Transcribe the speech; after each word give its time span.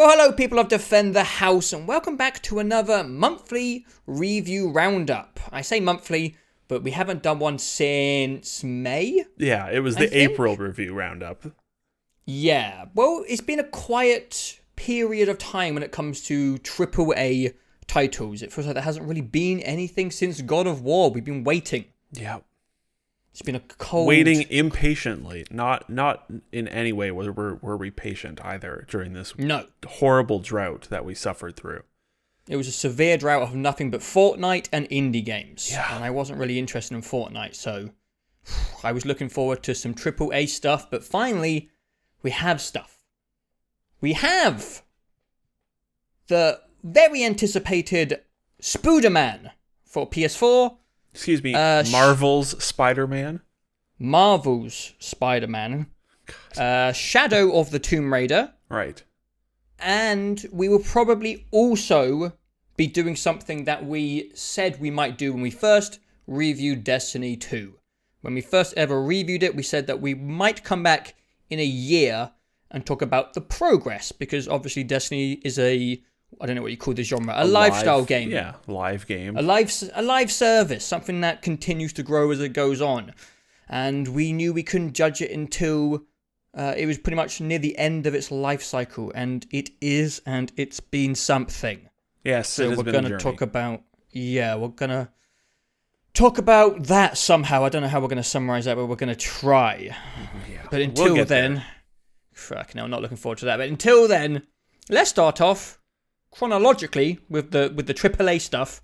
Well, 0.00 0.16
hello, 0.16 0.32
people 0.32 0.58
of 0.58 0.68
Defend 0.68 1.14
the 1.14 1.24
House, 1.24 1.74
and 1.74 1.86
welcome 1.86 2.16
back 2.16 2.42
to 2.44 2.58
another 2.58 3.04
monthly 3.04 3.84
review 4.06 4.70
roundup. 4.70 5.38
I 5.52 5.60
say 5.60 5.78
monthly, 5.78 6.36
but 6.68 6.82
we 6.82 6.92
haven't 6.92 7.22
done 7.22 7.38
one 7.38 7.58
since 7.58 8.64
May. 8.64 9.26
Yeah, 9.36 9.68
it 9.68 9.80
was 9.80 9.98
I 9.98 10.00
the 10.00 10.06
think- 10.06 10.30
April 10.30 10.56
review 10.56 10.94
roundup. 10.94 11.44
Yeah, 12.24 12.86
well, 12.94 13.26
it's 13.28 13.42
been 13.42 13.60
a 13.60 13.68
quiet 13.68 14.60
period 14.74 15.28
of 15.28 15.36
time 15.36 15.74
when 15.74 15.82
it 15.82 15.92
comes 15.92 16.22
to 16.22 16.56
AAA 16.60 17.52
titles. 17.86 18.40
It 18.40 18.54
feels 18.54 18.68
like 18.68 18.76
there 18.76 18.82
hasn't 18.82 19.06
really 19.06 19.20
been 19.20 19.60
anything 19.60 20.10
since 20.10 20.40
God 20.40 20.66
of 20.66 20.80
War. 20.80 21.10
We've 21.10 21.22
been 21.22 21.44
waiting. 21.44 21.84
Yeah, 22.12 22.38
It's 23.32 23.42
been 23.42 23.54
a 23.54 23.60
cold. 23.60 24.08
waiting 24.08 24.42
impatiently. 24.50 25.46
Not 25.50 25.88
not 25.88 26.30
in 26.52 26.66
any 26.68 26.92
way 26.92 27.10
were 27.10 27.30
were, 27.32 27.54
were 27.56 27.76
we 27.76 27.90
patient 27.90 28.40
either 28.44 28.86
during 28.88 29.12
this 29.12 29.38
No, 29.38 29.66
horrible 29.86 30.40
drought 30.40 30.88
that 30.90 31.04
we 31.04 31.14
suffered 31.14 31.56
through. 31.56 31.84
it 32.48 32.56
was 32.56 32.66
a 32.66 32.72
severe 32.72 33.16
drought 33.16 33.42
of 33.42 33.54
nothing 33.54 33.90
but 33.90 34.00
Fortnite 34.00 34.68
and 34.72 34.88
indie 34.90 35.24
games. 35.24 35.70
Yeah. 35.70 35.94
And 35.94 36.02
I 36.04 36.10
wasn't 36.10 36.40
really 36.40 36.58
interested 36.58 36.94
in 36.94 37.02
Fortnite, 37.02 37.54
so 37.54 37.90
I 38.84 38.90
was 38.92 39.04
looking 39.06 39.28
forward 39.28 39.62
to 39.62 39.74
some 39.74 39.94
AAA 39.94 40.48
stuff, 40.48 40.90
but 40.90 41.04
finally, 41.04 41.70
we 42.22 42.30
have 42.32 42.60
stuff. 42.60 42.98
We 44.00 44.14
have 44.14 44.82
the 46.26 46.60
very 46.82 47.22
anticipated 47.24 48.22
Spooderman 48.60 49.50
for 49.84 50.08
PS4, 50.08 50.76
Excuse 51.12 51.42
me, 51.42 51.54
Uh, 51.54 51.84
Marvel's 51.90 52.62
Spider-Man. 52.62 53.40
Marvel's 53.98 54.94
Spider 54.98 55.46
Man, 55.46 55.86
uh, 56.56 56.92
Shadow 56.92 57.58
of 57.58 57.70
the 57.70 57.78
Tomb 57.78 58.12
Raider, 58.12 58.54
Right. 58.70 59.02
and 59.78 60.46
we 60.50 60.68
will 60.70 60.78
probably 60.82 61.46
also 61.50 62.32
be 62.76 62.86
doing 62.86 63.14
something 63.14 63.64
that 63.64 63.84
we 63.84 64.30
said 64.34 64.80
we 64.80 64.90
might 64.90 65.18
do 65.18 65.34
when 65.34 65.42
we 65.42 65.50
first 65.50 65.98
reviewed 66.26 66.82
Destiny 66.82 67.36
2. 67.36 67.74
When 68.22 68.32
we 68.34 68.40
first 68.40 68.72
ever 68.76 69.02
reviewed 69.02 69.42
it, 69.42 69.54
we 69.54 69.62
said 69.62 69.86
that 69.86 70.00
we 70.00 70.14
might 70.14 70.64
come 70.64 70.82
back 70.82 71.14
in 71.50 71.58
a 71.58 71.64
year 71.64 72.30
and 72.70 72.86
talk 72.86 73.02
about 73.02 73.34
the 73.34 73.40
progress 73.42 74.12
because 74.12 74.48
obviously 74.48 74.82
Destiny 74.84 75.32
is 75.44 75.58
a 75.58 76.02
I 76.40 76.46
don't 76.46 76.56
know 76.56 76.62
what 76.62 76.70
you 76.70 76.76
call 76.76 76.94
this 76.94 77.08
genre, 77.08 77.32
a, 77.36 77.44
lifestyle 77.46 77.98
live- 78.00 78.06
game. 78.08 78.30
Yeah, 78.30 78.54
live 78.66 79.06
game. 79.06 79.36
a 79.36 79.42
live 79.42 79.72
a 79.94 80.02
live 80.02 80.30
service, 80.30 80.84
something 80.84 81.20
that 81.22 81.42
continues 81.42 81.92
to 81.94 82.02
grow 82.02 82.30
as 82.30 82.40
it 82.40 82.50
goes 82.52 82.80
on. 82.80 83.12
And 83.68 84.08
we 84.08 84.32
knew 84.32 84.52
we 84.52 84.62
couldn't 84.62 84.94
judge 84.94 85.20
it 85.22 85.30
until 85.30 86.02
uh, 86.54 86.74
it 86.76 86.86
was 86.86 86.98
pretty 86.98 87.14
much 87.16 87.40
near 87.40 87.58
the 87.58 87.76
end 87.78 88.06
of 88.06 88.14
its 88.14 88.30
life 88.30 88.62
cycle, 88.62 89.12
and 89.14 89.46
it 89.52 89.70
is, 89.80 90.20
and 90.26 90.50
it's 90.56 90.80
been 90.80 91.14
something. 91.14 91.88
yes, 92.24 92.48
So 92.48 92.64
it 92.64 92.68
has 92.70 92.78
we're 92.78 92.84
been 92.84 92.94
gonna 92.94 93.08
journey. 93.10 93.22
talk 93.22 93.40
about 93.40 93.82
yeah, 94.12 94.56
we're 94.56 94.68
gonna 94.68 95.10
talk 96.14 96.38
about 96.38 96.84
that 96.84 97.16
somehow. 97.16 97.64
I 97.64 97.68
don't 97.68 97.82
know 97.82 97.88
how 97.88 98.00
we're 98.00 98.08
gonna 98.08 98.22
summarize 98.24 98.64
that, 98.64 98.76
but 98.76 98.86
we're 98.86 98.96
gonna 98.96 99.14
try. 99.14 99.94
Yeah, 100.50 100.62
But 100.64 100.72
we'll 100.72 100.82
until 100.88 101.14
there. 101.16 101.24
then, 101.24 101.64
fuck 102.32 102.74
no, 102.74 102.84
I'm 102.84 102.90
not 102.90 103.02
looking 103.02 103.16
forward 103.16 103.38
to 103.38 103.44
that. 103.46 103.58
But 103.58 103.68
until 103.68 104.08
then, 104.08 104.42
let's 104.88 105.10
start 105.10 105.40
off 105.40 105.78
chronologically 106.30 107.18
with 107.28 107.50
the 107.50 107.72
with 107.74 107.86
the 107.86 107.94
AAA 107.94 108.40
stuff. 108.40 108.80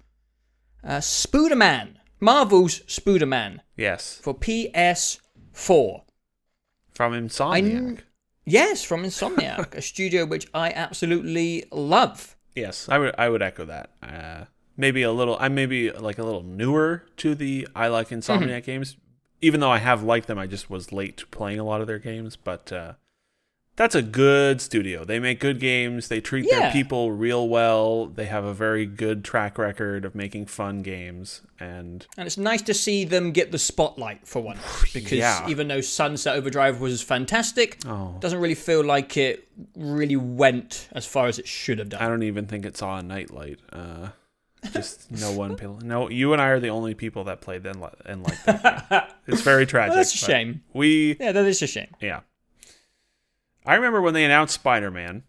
Uh, 0.85 0.99
Spooderman, 0.99 1.97
Marvel's 2.21 2.81
Spooderman 2.81 3.59
yes, 3.77 4.21
for 4.23 4.35
PS4. 4.35 6.03
from 6.95 7.13
Insomniac. 7.13 8.01
Yes, 8.45 8.85
from 8.85 9.03
Insomniac, 9.03 9.75
a 9.75 9.83
studio 9.93 10.25
which 10.25 10.47
I 10.55 10.71
absolutely 10.71 11.65
love. 11.73 12.37
Yes, 12.55 12.89
I 12.89 12.99
would 12.99 13.15
I 13.19 13.29
would 13.29 13.43
echo 13.43 13.65
that. 13.65 13.91
Uh, 14.03 14.45
maybe 14.77 15.03
a 15.03 15.11
little. 15.13 15.37
I'm 15.41 15.55
maybe 15.55 15.91
like 15.91 16.19
a 16.19 16.25
little 16.25 16.43
newer 16.45 17.03
to 17.19 17.35
the 17.35 17.67
I 17.75 17.89
like 17.89 18.09
Insomniac 18.11 18.49
Mm-hmm. 18.49 18.65
games, 18.67 18.97
even 19.41 19.61
though 19.61 19.71
I 19.71 19.79
have 19.79 20.03
liked 20.05 20.29
them. 20.29 20.39
I 20.39 20.47
just 20.47 20.71
was 20.71 20.93
late 20.93 21.17
to 21.19 21.27
playing 21.27 21.59
a 21.59 21.65
lot 21.65 21.81
of 21.81 21.87
their 21.89 21.99
games, 21.99 22.37
but 22.37 22.73
uh, 22.73 22.93
that's 23.77 23.95
a 23.95 24.03
good 24.03 24.61
studio. 24.61 25.05
They 25.05 25.19
make 25.19 25.39
good 25.39 25.61
games. 25.61 26.09
They 26.09 26.21
treat 26.21 26.47
Yeah. 26.51 26.61
their 26.61 26.73
people 26.73 27.13
real 27.13 27.47
well. 27.49 28.07
They 28.07 28.25
have 28.27 28.45
a 28.45 28.55
very 28.55 28.87
good 28.87 29.23
track 29.25 29.59
record 29.59 30.05
of 30.05 30.15
making 30.15 30.47
fun 30.47 30.83
games, 30.83 31.43
and 31.61 32.07
And 32.17 32.27
it's 32.27 32.39
nice 32.39 32.63
to 32.63 32.75
see 32.75 33.05
them 33.05 33.33
get 33.33 33.53
the 33.53 33.59
spotlight 33.59 34.27
for 34.27 34.41
once. 34.43 34.61
Because 34.95 35.13
Yeah. 35.19 35.47
even 35.49 35.69
though 35.69 35.81
Sunset 35.83 36.37
Overdrive 36.37 36.81
was 36.81 37.03
fantastic, 37.03 37.79
oh, 37.87 38.17
doesn't 38.21 38.39
really 38.41 38.55
feel 38.55 38.83
like 38.83 39.17
it 39.17 39.47
really 39.77 40.17
went 40.17 40.89
as 40.93 41.05
far 41.07 41.27
as 41.29 41.39
it 41.39 41.47
should 41.47 41.79
have 41.79 41.91
done. 41.91 42.01
I 42.03 42.09
don't 42.09 42.23
even 42.23 42.47
think 42.47 42.65
it 42.65 42.77
saw 42.77 42.97
a 42.99 43.03
nightlight. 43.03 43.61
Uh, 43.73 44.09
just 44.73 45.11
no 45.13 45.31
one. 45.33 45.57
No, 45.85 46.09
you 46.09 46.33
and 46.33 46.41
I 46.43 46.49
are 46.49 46.61
the 46.61 46.71
only 46.71 46.95
people 46.95 47.25
that 47.25 47.41
played 47.41 47.63
then 47.63 47.77
and 48.07 48.23
like 48.23 48.43
that. 48.45 48.89
Game. 48.91 49.01
It's 49.29 49.43
very 49.43 49.67
tragic. 49.67 49.91
Well, 49.91 49.97
that's 49.99 50.15
a 50.15 50.19
shame. 50.19 50.63
We 50.73 51.17
Yeah, 51.21 51.33
that 51.33 51.45
is 51.47 51.61
a 51.63 51.67
shame. 51.67 51.89
Yeah. 52.01 52.21
I 53.67 53.75
remember 53.75 54.01
when 54.01 54.15
they 54.15 54.25
announced 54.25 54.55
Spider 54.55 54.91
Man, 54.91 55.25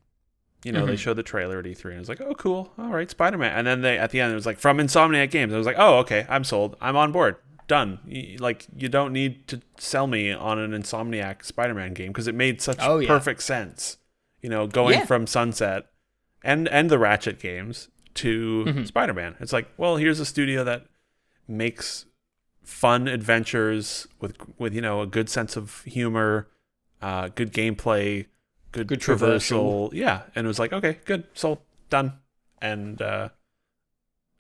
you 0.64 0.72
know, 0.72 0.86
they 0.86 0.94
Mhm. 0.94 1.00
showed 1.00 1.16
the 1.16 1.24
trailer 1.24 1.60
at 1.60 1.66
E3 1.66 1.86
and 1.92 1.96
it 1.96 2.00
was 2.00 2.10
like, 2.10 2.22
oh, 2.22 2.34
cool. 2.36 2.74
All 2.78 2.90
right, 2.90 3.10
Spider 3.10 3.38
Man. 3.38 3.52
And 3.58 3.66
then 3.68 3.82
they, 3.82 3.98
at 3.98 4.12
the 4.12 4.20
end, 4.22 4.32
it 4.32 4.36
was 4.36 4.46
like, 4.46 4.58
from 4.60 4.78
Insomniac 4.78 5.30
Games. 5.32 5.54
I 5.54 5.58
was 5.58 5.66
like, 5.68 5.76
oh, 5.80 5.98
okay, 6.00 6.26
I'm 6.30 6.44
sold. 6.44 6.76
I'm 6.82 6.96
on 6.96 7.12
board. 7.12 7.38
Done. 7.68 8.00
Y- 8.08 8.38
Like, 8.40 8.66
you 8.76 8.90
don't 8.90 9.12
need 9.14 9.48
to 9.50 9.62
sell 9.78 10.08
me 10.08 10.32
on 10.32 10.58
an 10.60 10.72
Insomniac 10.72 11.44
Spider 11.44 11.74
Man 11.74 11.94
game 11.94 12.08
because 12.12 12.28
it 12.28 12.36
made 12.36 12.62
such 12.62 12.78
Oh, 12.82 13.00
yeah. 13.00 13.08
perfect 13.08 13.44
sense. 13.44 13.98
You 14.42 14.50
know, 14.50 14.68
going 14.68 15.00
Yeah. 15.00 15.06
from 15.06 15.28
Sunset 15.28 15.88
and, 16.44 16.68
and 16.70 16.90
the 16.90 17.00
Ratchet 17.00 17.40
games 17.40 17.90
to 18.16 18.66
Mhm. 18.68 18.88
Spider 18.88 19.14
Man. 19.14 19.36
It's 19.40 19.54
like, 19.54 19.68
well, 19.78 19.98
here's 19.98 20.20
a 20.20 20.26
studio 20.26 20.64
that 20.64 20.86
makes 21.48 22.06
fun 22.64 23.08
adventures 23.08 24.08
with 24.20 24.36
with 24.60 24.74
you 24.74 24.82
know 24.82 25.02
a 25.02 25.08
good 25.08 25.30
sense 25.30 25.56
of 25.56 25.84
humor, 25.84 26.48
uh, 27.02 27.30
good 27.36 27.52
gameplay, 27.54 28.26
good, 28.72 28.88
Good 28.88 29.00
traversal. 29.00 29.92
Yeah, 29.94 30.24
and 30.36 30.46
it 30.46 30.48
was 30.48 30.60
like 30.60 30.74
okay, 30.74 30.98
good, 31.06 31.26
sold, 31.34 31.60
done, 31.90 32.14
and 32.62 33.02
uh, 33.02 33.30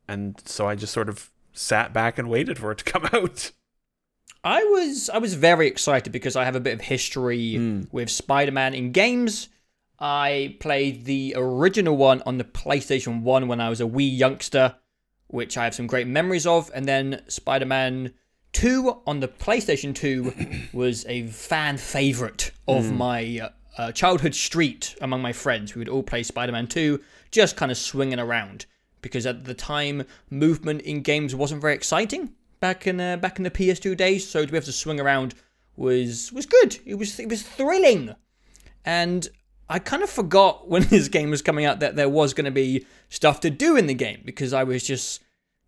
and 0.07 0.41
so 0.45 0.67
I 0.67 0.75
just 0.75 0.93
sort 0.93 1.09
of 1.09 1.31
sat 1.53 1.93
back 1.93 2.17
and 2.17 2.29
waited 2.29 2.57
for 2.59 2.71
it 2.71 2.79
to 2.79 2.83
come 2.83 3.07
out. 3.13 3.51
I 4.43 4.63
was 4.63 5.09
I 5.09 5.17
was 5.17 5.33
very 5.33 5.67
excited 5.67 6.13
because 6.13 6.35
I 6.35 6.45
have 6.45 6.55
a 6.55 6.59
bit 6.59 6.73
of 6.75 6.81
history 6.81 7.55
Mm. 7.57 7.87
with 7.91 8.09
Spider-Man 8.09 8.73
in 8.73 8.91
games. 8.91 9.49
I 9.99 10.55
played 10.59 11.05
the 11.05 11.33
original 11.35 11.97
one 11.97 12.21
on 12.25 12.37
the 12.37 12.43
PlayStation 12.43 13.23
1 13.23 13.47
when 13.47 13.59
I 13.59 13.67
was 13.69 13.81
a 13.81 13.87
wee 13.87 14.05
youngster, 14.07 14.75
which 15.25 15.57
I 15.57 15.63
have 15.63 15.73
some 15.73 15.87
great 15.87 16.05
memories 16.05 16.45
of, 16.45 16.69
and 16.75 16.85
then 16.87 17.23
Spider-Man 17.27 18.13
2 18.53 19.01
on 19.05 19.19
the 19.19 19.27
PlayStation 19.27 19.93
2 19.93 20.69
was 20.77 21.05
a 21.07 21.27
fan 21.27 21.77
favorite 21.77 22.51
of 22.67 22.91
my 22.91 23.39
uh, 23.41 23.49
uh, 23.77 23.91
childhood 23.91 24.33
street 24.33 24.95
among 25.01 25.21
my 25.21 25.33
friends. 25.33 25.75
We 25.75 25.79
would 25.79 25.89
all 25.89 26.03
play 26.03 26.23
Spider-Man 26.23 26.67
2 26.67 26.99
just 27.31 27.55
kind 27.55 27.71
of 27.71 27.77
swinging 27.77 28.19
around 28.19 28.65
because 29.01 29.25
at 29.25 29.45
the 29.45 29.53
time 29.53 30.03
movement 30.29 30.81
in 30.81 31.01
games 31.01 31.35
wasn't 31.35 31.61
very 31.61 31.73
exciting 31.73 32.33
back 32.59 32.87
in 32.87 32.99
uh, 32.99 33.17
back 33.17 33.37
in 33.37 33.43
the 33.43 33.51
PS2 33.51 33.95
days. 33.95 34.27
So 34.27 34.45
to 34.45 34.51
be 34.51 34.57
able 34.57 34.65
to 34.65 34.71
swing 34.71 34.99
around 34.99 35.35
was 35.75 36.31
was 36.33 36.45
good. 36.45 36.77
It 36.85 36.95
was 36.95 37.19
it 37.19 37.29
was 37.29 37.43
thrilling, 37.43 38.15
and 38.85 39.27
I 39.69 39.79
kind 39.79 40.03
of 40.03 40.09
forgot 40.09 40.67
when 40.69 40.83
this 40.83 41.07
game 41.07 41.29
was 41.29 41.41
coming 41.41 41.65
out 41.65 41.79
that 41.79 41.95
there 41.95 42.09
was 42.09 42.33
going 42.33 42.45
to 42.45 42.51
be 42.51 42.85
stuff 43.09 43.39
to 43.41 43.49
do 43.49 43.77
in 43.77 43.87
the 43.87 43.93
game 43.93 44.21
because 44.25 44.53
I 44.53 44.63
was 44.63 44.83
just 44.83 45.21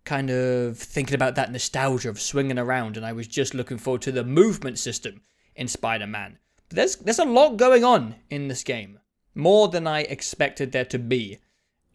kind 0.05 0.29
of 0.29 0.77
thinking 0.77 1.15
about 1.15 1.35
that 1.35 1.51
nostalgia 1.51 2.09
of 2.09 2.21
swinging 2.21 2.59
around, 2.59 2.97
and 2.97 3.05
I 3.05 3.13
was 3.13 3.27
just 3.27 3.53
looking 3.53 3.77
forward 3.77 4.01
to 4.03 4.11
the 4.11 4.23
movement 4.23 4.79
system 4.79 5.21
in 5.55 5.67
Spider-Man. 5.67 6.37
But 6.69 6.75
there's 6.75 6.95
there's 6.97 7.19
a 7.19 7.25
lot 7.25 7.57
going 7.57 7.83
on 7.83 8.15
in 8.29 8.47
this 8.47 8.63
game, 8.63 8.99
more 9.35 9.67
than 9.67 9.87
I 9.87 10.01
expected 10.01 10.71
there 10.71 10.85
to 10.85 10.99
be. 10.99 11.39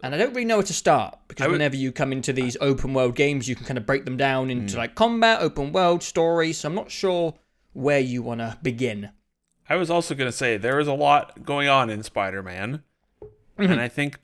And 0.03 0.15
I 0.15 0.19
don't 0.19 0.31
really 0.31 0.45
know 0.45 0.57
where 0.57 0.67
to 0.67 0.75
start 0.75 1.19
because 1.29 1.47
would- 1.47 1.53
whenever 1.53 1.77
you 1.77 1.91
come 1.91 2.13
into 2.13 2.33
these 2.33 2.57
open 2.61 2.93
world 2.93 3.15
games, 3.15 3.49
you 3.49 3.57
can 3.57 3.65
kind 3.65 3.79
of 3.79 3.87
break 3.87 4.05
them 4.05 4.17
down 4.17 4.51
into 4.51 4.75
hmm. 4.75 4.81
like 4.81 4.95
combat, 4.95 5.41
open 5.41 5.73
world, 5.73 6.03
story. 6.03 6.53
So 6.53 6.69
I'm 6.69 6.75
not 6.75 6.91
sure 6.91 7.35
where 7.73 8.01
you 8.01 8.23
want 8.23 8.41
to 8.41 8.59
begin. 8.63 9.11
I 9.69 9.77
was 9.77 9.91
also 9.91 10.15
going 10.15 10.31
to 10.31 10.37
say 10.37 10.57
there 10.57 10.79
is 10.79 10.89
a 10.89 10.93
lot 10.93 11.45
going 11.45 11.69
on 11.69 11.89
in 11.89 12.03
Spider 12.03 12.43
Man, 12.43 12.83
and 13.57 13.71
mm-hmm. 13.71 13.81
I 13.81 13.89
think 13.89 14.19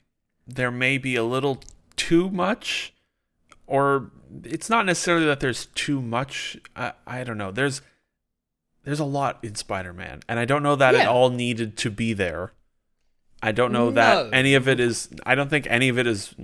there 0.45 0.71
may 0.71 0.97
be 0.97 1.15
a 1.15 1.23
little 1.23 1.63
too 1.95 2.29
much, 2.29 2.93
or 3.71 4.11
it's 4.43 4.69
not 4.69 4.85
necessarily 4.85 5.25
that 5.25 5.39
there's 5.39 5.65
too 5.67 6.01
much. 6.01 6.57
I, 6.75 6.93
I 7.07 7.23
don't 7.23 7.37
know. 7.37 7.51
There's 7.51 7.81
there's 8.83 8.99
a 8.99 9.05
lot 9.05 9.39
in 9.43 9.55
Spider 9.55 9.93
Man, 9.93 10.21
and 10.27 10.39
I 10.39 10.45
don't 10.45 10.63
know 10.63 10.75
that 10.75 10.95
it 10.95 11.07
all 11.07 11.29
needed 11.29 11.77
to 11.77 11.89
be 11.91 12.13
there. 12.13 12.53
I 13.41 13.51
don't 13.51 13.71
know 13.71 13.85
No. 13.89 13.91
that 13.91 14.33
any 14.33 14.53
of 14.53 14.67
it 14.67 14.79
is. 14.79 15.09
I 15.25 15.35
don't 15.35 15.49
think 15.49 15.65
any 15.69 15.89
of 15.89 15.97
it 15.97 16.05
is 16.07 16.35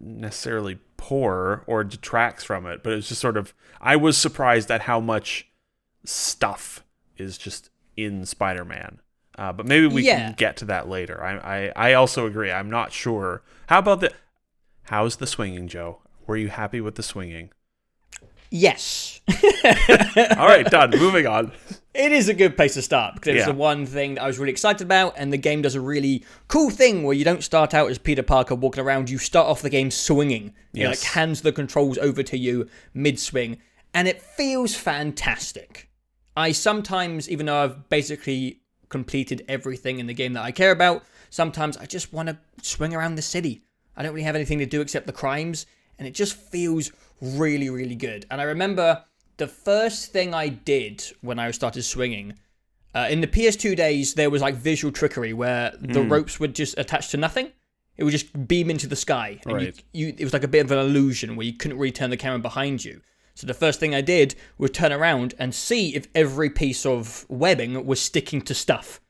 necessarily 0.00 0.78
poor 0.96 1.64
or 1.66 1.82
detracts 1.84 2.44
from 2.44 2.66
it, 2.66 2.82
but 2.82 2.92
it's 2.92 3.08
just 3.08 3.20
sort 3.20 3.36
of. 3.36 3.52
I 3.80 3.96
was 3.96 4.16
surprised 4.16 4.70
at 4.70 4.82
how 4.82 5.00
much 5.00 5.48
stuff 6.04 6.84
is 7.16 7.38
just 7.38 7.70
in 7.96 8.24
Spider-Man. 8.26 9.00
Uh, 9.36 9.52
but 9.52 9.66
maybe 9.66 9.86
we 9.86 10.02
Yeah. 10.06 10.16
can 10.18 10.34
get 10.34 10.56
to 10.58 10.64
that 10.66 10.88
later. 10.88 11.22
I, 11.22 11.36
I 11.38 11.72
I 11.90 11.92
also 11.94 12.26
agree. 12.26 12.52
I'm 12.52 12.70
not 12.70 12.92
sure. 12.92 13.42
How 13.68 13.80
about 13.80 14.00
the? 14.00 14.12
How's 14.84 15.16
the 15.16 15.26
swinging, 15.26 15.66
Joe? 15.66 16.00
Were 16.26 16.36
you 16.36 16.48
happy 16.48 16.80
with 16.80 16.94
the 16.94 17.02
swinging? 17.02 17.50
Yes. 18.50 19.20
All 20.36 20.46
right, 20.46 20.64
done. 20.70 20.90
Moving 20.90 21.26
on. 21.26 21.52
It 21.92 22.12
is 22.12 22.28
a 22.28 22.34
good 22.34 22.56
place 22.56 22.74
to 22.74 22.82
start 22.82 23.14
because 23.14 23.28
it 23.28 23.34
was 23.34 23.40
Yeah. 23.40 23.46
the 23.52 23.58
one 23.58 23.84
thing 23.86 24.14
that 24.14 24.22
I 24.22 24.26
was 24.26 24.38
really 24.38 24.52
excited 24.52 24.82
about, 24.84 25.14
and 25.16 25.32
the 25.32 25.36
game 25.38 25.62
does 25.62 25.74
a 25.74 25.80
really 25.80 26.24
cool 26.48 26.70
thing 26.70 27.02
where 27.02 27.14
you 27.16 27.24
don't 27.24 27.42
start 27.42 27.74
out 27.74 27.90
as 27.90 27.98
Peter 27.98 28.22
Parker 28.22 28.54
walking 28.54 28.82
around. 28.84 29.10
You 29.10 29.18
start 29.18 29.48
off 29.48 29.62
the 29.62 29.70
game 29.70 29.90
swinging. 29.90 30.54
It 30.72 30.86
like 30.86 31.00
hands 31.02 31.42
the 31.42 31.52
controls 31.52 31.98
over 31.98 32.22
to 32.22 32.38
you 32.38 32.68
mid 32.92 33.18
swing, 33.18 33.58
and 33.92 34.06
it 34.08 34.22
feels 34.22 34.74
fantastic. 34.74 35.88
I 36.36 36.52
sometimes, 36.52 37.28
even 37.28 37.46
though 37.46 37.62
I've 37.62 37.88
basically 37.88 38.60
completed 38.88 39.44
everything 39.48 39.98
in 39.98 40.06
the 40.06 40.14
game 40.14 40.32
that 40.34 40.42
I 40.44 40.52
care 40.52 40.70
about, 40.72 41.04
sometimes 41.30 41.76
I 41.76 41.86
just 41.86 42.12
want 42.12 42.28
to 42.28 42.38
swing 42.62 42.94
around 42.94 43.14
the 43.16 43.22
city. 43.22 43.62
I 43.96 44.02
don't 44.02 44.12
really 44.12 44.24
have 44.24 44.34
anything 44.36 44.58
to 44.58 44.66
do 44.66 44.80
except 44.80 45.06
the 45.06 45.12
crimes, 45.12 45.66
and 45.98 46.06
it 46.08 46.14
just 46.14 46.36
feels 46.36 46.90
really, 47.20 47.70
really 47.70 47.94
good. 47.94 48.26
And 48.30 48.40
I 48.40 48.44
remember 48.44 49.04
the 49.36 49.46
first 49.48 50.12
thing 50.12 50.34
I 50.34 50.48
did 50.48 51.04
when 51.20 51.38
I 51.38 51.50
started 51.50 51.82
swinging. 51.82 52.34
Uh, 52.94 53.08
in 53.10 53.20
the 53.20 53.26
PS2 53.26 53.76
days, 53.76 54.14
there 54.14 54.30
was 54.30 54.42
like 54.42 54.54
visual 54.54 54.92
trickery 54.92 55.32
where 55.32 55.72
the 55.80 56.00
ropes 56.02 56.38
would 56.38 56.54
just 56.54 56.78
attach 56.78 57.08
to 57.08 57.16
nothing. 57.16 57.50
It 57.96 58.04
would 58.04 58.12
just 58.12 58.48
beam 58.48 58.70
into 58.70 58.86
the 58.88 58.96
sky, 58.96 59.40
and 59.44 59.54
Right. 59.54 59.82
you, 59.92 60.06
you, 60.08 60.14
it 60.18 60.24
was 60.24 60.32
like 60.32 60.42
a 60.44 60.48
bit 60.48 60.64
of 60.64 60.70
an 60.72 60.78
illusion 60.78 61.36
where 61.36 61.46
you 61.46 61.52
couldn't 61.52 61.78
really 61.78 61.92
turn 61.92 62.10
the 62.10 62.16
camera 62.16 62.38
behind 62.40 62.84
you. 62.84 63.00
So 63.36 63.46
the 63.46 63.54
first 63.54 63.80
thing 63.80 63.94
I 63.94 64.00
did 64.00 64.36
was 64.58 64.70
turn 64.70 64.92
around 64.92 65.34
and 65.38 65.52
see 65.54 65.94
if 65.94 66.06
every 66.14 66.50
piece 66.50 66.86
of 66.86 67.24
webbing 67.28 67.84
was 67.86 68.00
sticking 68.00 68.42
to 68.42 68.54
stuff, 68.54 69.00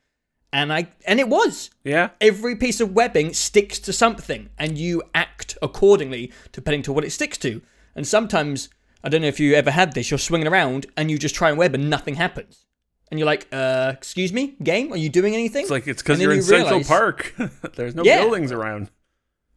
and 0.55 0.71
I 0.73 0.81
and 1.05 1.19
it 1.19 1.27
was. 1.29 1.69
Yeah. 1.83 2.09
Every 2.21 2.55
piece 2.55 2.79
of 2.79 2.93
webbing 2.93 3.33
sticks 3.33 3.77
to 3.79 3.91
something, 3.93 4.49
and 4.57 4.77
you 4.77 5.03
act 5.13 5.57
accordingly 5.61 6.31
depending 6.51 6.81
to 6.83 6.93
what 6.93 7.03
it 7.03 7.11
sticks 7.11 7.37
to. 7.39 7.61
And 7.95 8.07
sometimes, 8.07 8.69
I 9.03 9.09
don't 9.09 9.21
know 9.21 9.27
if 9.27 9.39
you 9.39 9.53
ever 9.55 9.71
had 9.71 9.93
this, 9.93 10.09
you're 10.09 10.17
swinging 10.17 10.47
around 10.47 10.85
and 10.97 11.11
you 11.11 11.17
just 11.17 11.35
try 11.35 11.49
and 11.49 11.57
web 11.57 11.75
and 11.75 11.89
nothing 11.89 12.15
happens. 12.15 12.65
And 13.11 13.19
you're 13.19 13.25
like, 13.27 13.47
uh, 13.51 13.91
excuse 13.95 14.33
me, 14.33 14.55
game, 14.63 14.91
are 14.91 14.97
you 14.97 15.09
doing 15.09 15.33
anything? 15.35 15.61
It's 15.63 15.71
like 15.71 15.87
it's 15.87 16.01
because 16.01 16.19
you're 16.19 16.31
in 16.31 16.37
you 16.37 16.41
Central 16.43 16.69
realise- 16.79 16.87
Park. 16.87 17.35
There's 17.75 17.93
no 17.95 18.03
Yeah. 18.03 18.21
buildings 18.21 18.51
around. 18.51 18.89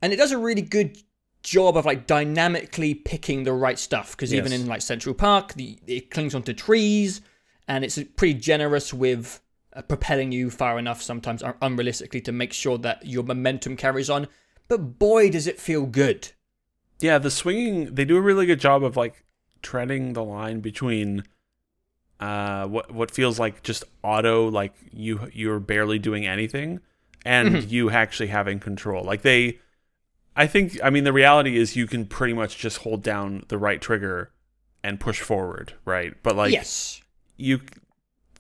and 0.03 0.13
it 0.13 0.17
does 0.17 0.33
a 0.33 0.39
really 0.39 0.63
good 0.63 0.99
job 1.43 1.77
of 1.77 1.87
like 1.87 2.07
dynamically 2.07 2.95
picking 2.95 3.45
the 3.45 3.53
right 3.53 3.79
stuff 3.79 4.11
because 4.13 4.35
even 4.35 4.53
in 4.53 4.67
like 4.67 4.83
Central 4.83 5.15
Park, 5.15 5.55
the 5.55 5.79
it 5.87 6.11
clings 6.11 6.35
onto 6.35 6.53
trees, 6.53 7.21
and 7.69 7.85
it's 7.85 7.99
pretty 8.17 8.35
generous 8.35 8.93
with 8.93 9.41
propelling 9.83 10.33
you 10.33 10.51
far 10.51 10.79
enough 10.79 11.03
sometimes 11.03 11.43
unrealistically 11.43 12.25
to 12.25 12.33
make 12.33 12.53
sure 12.53 12.79
that 12.79 13.07
your 13.07 13.23
momentum 13.23 13.77
carries 13.77 14.11
on. 14.11 14.29
But 14.69 14.99
boy, 14.99 15.31
does 15.31 15.47
it 15.47 15.61
feel 15.61 15.87
good. 15.87 16.33
Yeah, 17.01 17.19
the 17.19 17.31
swinging 17.31 17.95
they 17.95 18.05
do 18.05 18.17
a 18.17 18.21
really 18.21 18.47
good 18.47 18.61
job 18.61 18.83
of 18.83 18.97
like 18.97 19.25
treading 19.63 20.13
the 20.13 20.25
line 20.25 20.61
between 20.61 21.25
uh 22.21 22.67
what 22.67 22.93
what 22.93 23.11
feels 23.13 23.39
like 23.39 23.63
just 23.63 23.85
auto 24.03 24.51
like 24.51 24.75
you 24.93 25.31
you're 25.33 25.61
barely 25.61 25.99
doing 26.01 26.27
anything 26.27 26.81
and 27.25 27.55
Mm-hmm. 27.55 27.69
you 27.69 27.91
actually 27.91 28.29
having 28.29 28.59
control. 28.59 29.05
Like 29.05 29.23
they 29.23 29.61
I 30.37 30.47
think 30.47 30.79
I 30.83 30.91
mean 30.91 31.05
the 31.05 31.13
reality 31.13 31.57
is 31.57 31.77
you 31.77 31.87
can 31.87 32.07
pretty 32.07 32.33
much 32.35 32.59
just 32.59 32.79
hold 32.79 33.03
down 33.03 33.45
the 33.49 33.59
right 33.59 33.81
trigger 33.81 34.33
and 34.83 35.01
push 35.01 35.21
forward, 35.21 35.75
right? 35.85 36.15
But 36.23 36.37
like 36.37 36.53
yes. 36.53 37.01
you 37.37 37.61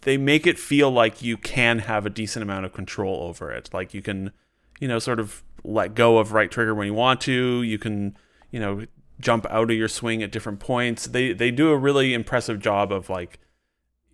they 0.03 0.17
make 0.17 0.47
it 0.47 0.59
feel 0.59 0.91
like 0.91 1.23
you 1.23 1.37
can 1.37 1.81
have 1.81 2.07
a 2.07 2.11
decent 2.11 2.43
amount 2.43 2.65
of 2.67 2.73
control 2.73 3.23
over 3.25 3.51
it. 3.53 3.71
Like 3.73 3.95
you 3.95 4.03
can 4.03 4.33
you 4.81 4.89
know 4.89 4.99
sort 4.99 5.21
of 5.21 5.43
let 5.65 5.95
go 5.95 6.19
of 6.19 6.33
right 6.33 6.51
trigger 6.51 6.75
when 6.75 6.87
you 6.87 6.95
want 6.95 7.21
to. 7.23 7.63
You 7.63 7.79
can 7.79 8.17
you 8.51 8.61
know 8.61 8.85
jump 9.21 9.47
out 9.51 9.71
of 9.71 9.77
your 9.77 9.89
swing 9.89 10.23
at 10.23 10.31
different 10.33 10.61
points. 10.61 11.07
They 11.07 11.33
they 11.33 11.51
do 11.51 11.71
a 11.71 11.77
really 11.77 12.15
impressive 12.15 12.61
job 12.61 12.93
of 12.93 13.11
like 13.11 13.39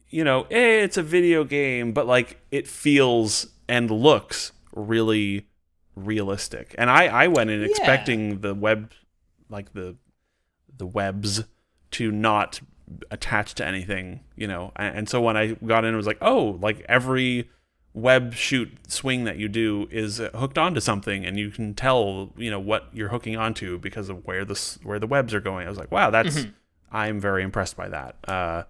you 0.09 0.25
know 0.25 0.43
eh, 0.51 0.83
it's 0.83 0.97
a 0.97 1.03
video 1.03 1.45
game 1.45 1.93
but 1.93 2.07
like 2.07 2.41
it 2.51 2.67
feels 2.69 3.49
and 3.69 3.91
looks 3.91 4.53
really 4.73 5.49
realistic. 5.97 6.75
And 6.79 6.91
i 6.91 7.07
i 7.07 7.27
went 7.29 7.51
in 7.51 7.61
Yeah. 7.61 7.67
expecting 7.67 8.41
the 8.41 8.55
web 8.55 8.93
like 9.49 9.73
the 9.75 9.97
the 10.77 10.87
webs 10.87 11.45
to 11.93 12.11
not 12.11 12.61
attach 13.11 13.55
to 13.57 13.67
anything, 13.67 14.21
you 14.37 14.47
know. 14.47 14.73
And, 14.77 14.99
and 14.99 15.09
so 15.09 15.21
when 15.21 15.37
I 15.37 15.53
got 15.67 15.85
in, 15.85 15.95
it 15.95 15.97
was 15.97 16.07
like, 16.07 16.19
oh, 16.21 16.59
like 16.61 16.85
every 16.89 17.51
web 17.93 18.35
shoot 18.35 18.71
swing 18.89 19.25
that 19.25 19.37
you 19.37 19.49
do 19.49 19.87
is 19.91 20.19
hooked 20.35 20.59
onto 20.59 20.81
something, 20.81 21.25
and 21.25 21.39
you 21.39 21.51
can 21.51 21.75
tell, 21.75 22.33
you 22.37 22.51
know, 22.51 22.61
what 22.61 22.89
you're 22.93 23.09
hooking 23.11 23.37
onto 23.37 23.79
because 23.79 24.09
of 24.09 24.25
where 24.27 24.45
the 24.45 24.79
where 24.83 24.99
the 24.99 25.07
webs 25.07 25.33
are 25.35 25.41
going. 25.41 25.67
I 25.67 25.71
was 25.71 25.79
like, 25.79 25.93
wow, 25.93 26.11
that's 26.11 26.47
I'm 26.93 27.21
very 27.21 27.43
impressed 27.43 27.77
by 27.77 27.89
that. 27.89 28.17
Uh, 28.27 28.65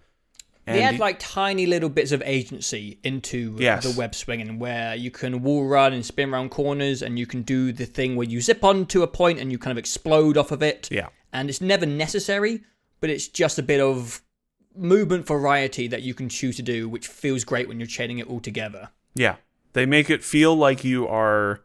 and 0.67 0.79
They 0.79 0.83
add 0.83 0.99
like 0.99 1.19
tiny 1.19 1.67
little 1.67 1.91
bits 1.91 2.11
of 2.11 2.23
agency 2.25 2.99
into 3.05 3.55
Yes. 3.59 3.85
the 3.85 3.99
web 3.99 4.15
swinging 4.15 4.59
where 4.59 4.95
you 4.95 5.11
can 5.11 5.43
wall 5.43 5.67
run 5.67 5.93
and 5.93 6.05
spin 6.07 6.33
around 6.33 6.51
corners 6.51 7.03
and 7.03 7.19
you 7.19 7.27
can 7.27 7.43
do 7.43 7.71
the 7.71 7.85
thing 7.85 8.17
where 8.17 8.27
you 8.27 8.41
zip 8.41 8.65
onto 8.65 9.03
a 9.03 9.07
point 9.07 9.39
and 9.41 9.53
you 9.53 9.59
kind 9.59 9.73
of 9.73 9.77
explode 9.79 10.39
off 10.39 10.53
of 10.53 10.63
it. 10.63 10.89
yeah, 10.91 11.09
And 11.35 11.51
it's 11.51 11.61
never 11.61 11.85
necessary, 11.85 12.63
but 13.05 13.11
it's 13.11 13.29
just 13.29 13.59
a 13.59 13.63
bit 13.63 13.83
of 13.83 14.23
movement 14.75 15.27
variety 15.27 15.87
that 15.89 16.01
you 16.01 16.15
can 16.15 16.27
choose 16.31 16.57
to 16.57 16.63
do, 16.63 16.89
which 16.89 17.07
feels 17.07 17.45
great 17.45 17.69
when 17.69 17.79
you're 17.79 17.87
chaining 17.87 18.17
it 18.19 18.27
all 18.27 18.41
together. 18.41 18.89
Yeah. 19.15 19.37
They 19.75 19.85
make 19.85 20.09
it 20.09 20.25
feel 20.25 20.57
like 20.57 20.85
you 20.85 21.07
are 21.07 21.61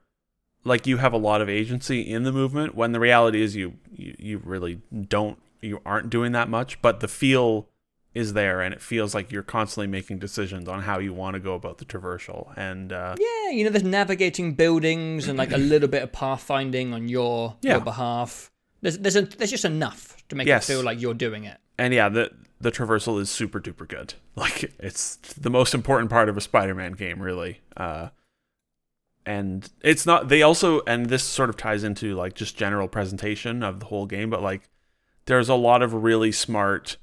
like 0.66 0.86
you 0.86 0.98
have 0.98 1.14
a 1.14 1.18
lot 1.18 1.40
of 1.40 1.48
agency 1.48 2.02
in 2.02 2.24
the 2.24 2.34
movement 2.34 2.76
when 2.76 2.92
the 2.92 3.00
reality 3.00 3.42
is 3.42 3.56
you 3.56 3.76
you, 3.90 4.16
you 4.20 4.42
really 4.44 4.82
don't 5.08 5.40
you 5.62 5.80
aren't 5.86 6.10
doing 6.10 6.34
that 6.34 6.50
much, 6.50 6.82
but 6.82 7.00
the 7.00 7.08
feel 7.08 7.70
is 8.14 8.34
there 8.34 8.60
and 8.60 8.74
it 8.74 8.82
feels 8.82 9.16
like 9.16 9.32
you're 9.32 9.42
constantly 9.44 9.88
making 9.88 10.20
decisions 10.20 10.68
on 10.68 10.82
how 10.82 11.00
you 11.00 11.14
want 11.14 11.36
to 11.36 11.40
go 11.40 11.54
about 11.54 11.78
the 11.78 11.86
traversal 11.86 12.52
and 12.58 12.92
uh 12.92 13.16
Yeah, 13.18 13.52
you 13.52 13.64
know, 13.64 13.70
there's 13.70 13.84
navigating 13.86 14.56
buildings 14.56 15.30
and 15.30 15.38
like 15.38 15.54
a 15.54 15.58
little 15.58 15.88
bit 15.88 16.04
of 16.04 16.12
pathfinding 16.12 16.92
on 16.94 17.08
your 17.08 17.56
Yeah. 17.62 17.76
your 17.76 17.82
behalf. 17.82 18.52
There's 18.82 18.98
there's 18.98 19.16
a, 19.16 19.22
there's 19.24 19.52
just 19.52 19.66
enough 19.66 20.16
to 20.30 20.36
make 20.36 20.48
Yes. 20.48 20.70
it 20.70 20.74
feel 20.74 20.84
like 20.84 21.02
you're 21.02 21.14
doing 21.14 21.44
it. 21.44 21.58
and 21.78 21.94
yeah, 21.94 22.10
the 22.10 22.32
the 22.62 22.72
traversal 22.72 23.20
is 23.22 23.30
super 23.30 23.60
duper 23.60 23.88
good. 23.88 24.14
Like 24.36 24.74
it's 24.80 25.18
the 25.18 25.50
most 25.50 25.74
important 25.74 26.10
part 26.10 26.30
of 26.30 26.38
a 26.38 26.42
Spider-Man 26.42 26.94
game, 26.94 27.22
really. 27.22 27.60
Uh, 27.76 28.10
and 29.26 29.70
it's 29.82 30.06
not. 30.06 30.30
They 30.30 30.42
also, 30.42 30.82
and 30.88 31.08
this 31.08 31.24
sort 31.24 31.50
of 31.50 31.58
ties 31.58 31.84
into 31.84 32.16
like 32.16 32.36
just 32.36 32.56
general 32.58 32.88
presentation 32.88 33.64
of 33.64 33.80
the 33.82 33.88
whole 33.88 34.06
game, 34.06 34.30
but 34.30 34.42
like 34.42 34.70
there's 35.26 35.50
a 35.50 35.56
lot 35.56 35.82
of 35.82 35.94
really 35.94 36.32
smart, 36.32 36.98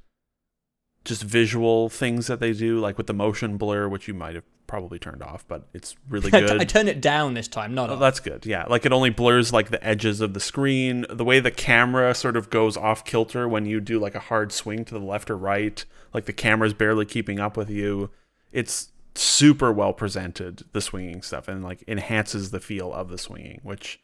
just 1.04 1.22
visual 1.22 1.88
things 1.90 2.26
that 2.26 2.40
they 2.40 2.52
do, 2.52 2.80
like 2.80 2.96
with 2.96 3.06
the 3.06 3.12
motion 3.12 3.56
blur, 3.58 3.86
which 3.86 4.08
you 4.08 4.14
might 4.14 4.34
have 4.34 4.44
probably 4.66 4.98
turned 4.98 5.22
off, 5.22 5.44
but 5.48 5.66
it's 5.74 5.96
really 6.08 6.30
good. 6.32 6.60
I 6.60 6.64
turned 6.64 6.88
it 6.88 7.00
down 7.00 7.34
this 7.34 7.48
time, 7.48 7.74
not 7.74 7.90
Oh, 7.90 7.94
off. 7.94 8.00
that's 8.00 8.20
good. 8.20 8.44
Yeah, 8.46 8.64
like 8.68 8.84
it 8.86 8.92
only 8.92 9.10
blurs 9.10 9.52
like 9.52 9.70
the 9.70 9.84
edges 9.86 10.20
of 10.20 10.34
the 10.34 10.40
screen. 10.40 11.04
The 11.10 11.24
way 11.24 11.40
the 11.40 11.50
camera 11.50 12.14
sort 12.14 12.36
of 12.36 12.50
goes 12.50 12.76
off 12.76 13.04
kilter 13.04 13.48
when 13.48 13.66
you 13.66 13.80
do 13.80 13.98
like 13.98 14.14
a 14.14 14.20
hard 14.20 14.52
swing 14.52 14.84
to 14.86 14.94
the 14.94 15.00
left 15.04 15.30
or 15.30 15.36
right, 15.36 15.84
like 16.12 16.24
the 16.26 16.32
camera's 16.32 16.74
barely 16.74 17.04
keeping 17.06 17.38
up 17.40 17.56
with 17.56 17.70
you. 17.70 18.10
It's 18.52 18.92
super 19.14 19.72
well 19.72 19.92
presented 19.94 20.64
the 20.72 20.80
swinging 20.80 21.22
stuff 21.22 21.48
and 21.48 21.64
like 21.64 21.82
enhances 21.88 22.50
the 22.50 22.60
feel 22.60 22.92
of 22.92 23.08
the 23.08 23.18
swinging, 23.18 23.60
which 23.62 24.00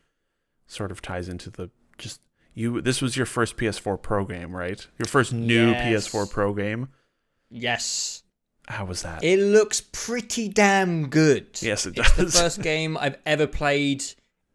sort 0.66 0.90
of 0.90 1.02
ties 1.02 1.28
into 1.28 1.50
the 1.50 1.70
just 1.98 2.20
you 2.54 2.80
this 2.80 3.02
was 3.02 3.16
your 3.16 3.26
first 3.26 3.56
PS4 3.56 4.00
Pro 4.00 4.24
game, 4.24 4.54
right? 4.56 4.86
Your 4.98 5.06
first 5.06 5.32
new 5.32 5.70
Yes. 5.70 6.08
PS4 6.08 6.30
Pro 6.30 6.54
game. 6.54 6.88
Yes. 7.50 8.22
How 8.68 8.84
was 8.84 9.02
that? 9.02 9.24
It 9.24 9.38
looks 9.40 9.80
pretty 9.92 10.48
damn 10.48 11.08
good. 11.08 11.46
yes, 11.60 11.86
it 11.86 11.94
does. 11.94 12.06
It's 12.18 12.34
the 12.34 12.40
first 12.42 12.62
game 12.62 12.96
I've 12.96 13.18
ever 13.26 13.46
played 13.46 14.04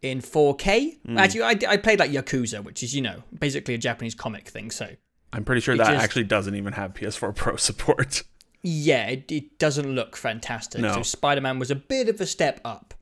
in 0.02 0.22
4K. 0.22 0.98
Hmm. 1.06 1.18
Actually, 1.18 1.42
I, 1.44 1.56
I 1.68 1.78
played 1.78 2.00
like 2.00 2.12
Yakuza, 2.12 2.64
which 2.64 2.84
is, 2.84 2.96
you 2.96 3.02
know, 3.02 3.24
basically 3.38 3.74
a 3.74 3.78
Japanese 3.78 4.16
comic 4.16 4.48
thing. 4.48 4.72
So, 4.72 4.90
I'm 5.34 5.44
pretty 5.44 5.62
sure 5.62 5.76
that 5.76 5.88
just- 5.92 6.04
actually 6.04 6.24
doesn't 6.24 6.56
even 6.56 6.74
have 6.74 6.94
PS4 6.94 7.36
Pro 7.36 7.56
support. 7.58 8.24
yeah, 8.64 9.08
it, 9.08 9.32
it 9.32 9.60
doesn't 9.60 9.94
look 9.94 10.16
fantastic. 10.16 10.82
No. 10.82 10.94
So, 10.94 11.02
Spider 11.04 11.42
Man 11.42 11.60
was 11.60 11.70
a 11.72 11.76
bit 11.76 12.08
of 12.10 12.22
a 12.22 12.26
step 12.26 12.62
up. 12.64 12.94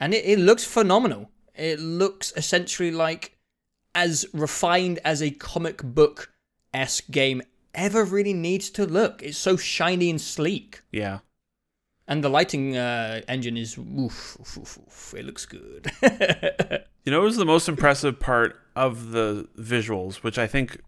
And 0.00 0.12
it, 0.12 0.24
it 0.24 0.38
looks 0.38 0.64
phenomenal. 0.64 1.30
It 1.54 1.78
looks 1.80 2.32
essentially 2.36 2.90
like 2.90 3.38
as 3.94 4.26
refined 4.32 4.98
as 5.04 5.22
a 5.22 5.30
comic 5.30 5.82
book 5.82 6.32
esque 6.74 7.10
game 7.10 7.42
ever 7.74 8.04
really 8.04 8.34
needs 8.34 8.70
to 8.70 8.86
look. 8.86 9.22
It's 9.22 9.38
so 9.38 9.56
shiny 9.56 10.10
and 10.10 10.20
sleek. 10.20 10.82
Yeah. 10.92 11.20
And 12.08 12.22
the 12.22 12.28
lighting 12.28 12.76
uh, 12.76 13.22
engine 13.28 13.56
is 13.56 13.78
oof, 13.78 14.36
oof, 14.40 14.58
oof, 14.58 14.78
oof. 14.86 15.14
It 15.16 15.24
looks 15.24 15.46
good. 15.46 15.90
You 17.04 17.10
know, 17.10 17.20
it 17.22 17.24
was 17.24 17.36
the 17.36 17.44
most 17.44 17.68
impressive 17.68 18.20
part 18.20 18.60
of 18.76 19.10
the 19.10 19.48
visuals, 19.58 20.16
which 20.22 20.38
I 20.38 20.46
think 20.46 20.80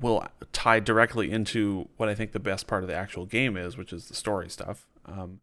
will 0.00 0.26
tie 0.52 0.80
directly 0.80 1.30
into 1.30 1.88
what 1.96 2.08
I 2.08 2.14
think 2.16 2.32
the 2.32 2.40
best 2.40 2.66
part 2.66 2.82
of 2.82 2.88
the 2.88 2.96
actual 2.96 3.24
game 3.24 3.56
is, 3.56 3.76
which 3.76 3.92
is 3.92 4.06
the 4.08 4.14
story 4.16 4.48
stuff. 4.50 4.88
Um, 5.06 5.38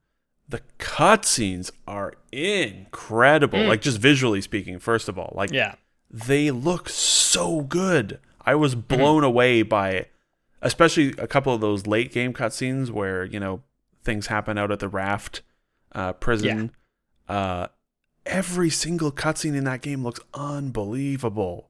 the 0.50 0.60
cutscenes 0.80 1.72
are 1.88 2.12
incredible. 2.34 3.64
Like 3.64 3.80
just 3.80 4.00
visually 4.00 4.42
speaking, 4.42 4.80
first 4.80 5.08
of 5.08 5.18
all, 5.18 5.32
like 5.34 5.52
Yeah. 5.54 5.76
they 6.12 6.52
look 6.52 6.90
so 6.90 7.62
good. 7.62 8.20
I 8.48 8.56
was 8.56 8.76
blown 8.76 9.26
away 9.26 9.62
by, 9.62 10.06
especially 10.62 11.14
a 11.18 11.28
couple 11.28 11.54
of 11.54 11.60
those 11.60 11.86
late 11.86 12.14
game 12.14 12.34
cutscenes 12.34 12.90
where 12.90 13.26
you 13.26 13.42
know 13.42 13.62
things 14.04 14.28
happen 14.28 14.58
out 14.58 14.72
at 14.72 14.80
the 14.80 14.88
raft 14.88 15.42
uh, 15.92 16.14
prison. 16.14 16.72
Uh, 17.28 17.68
every 18.26 18.70
single 18.70 19.12
cutscene 19.12 19.54
in 19.54 19.66
that 19.66 19.82
game 19.82 20.02
looks 20.02 20.22
unbelievable. 20.34 21.70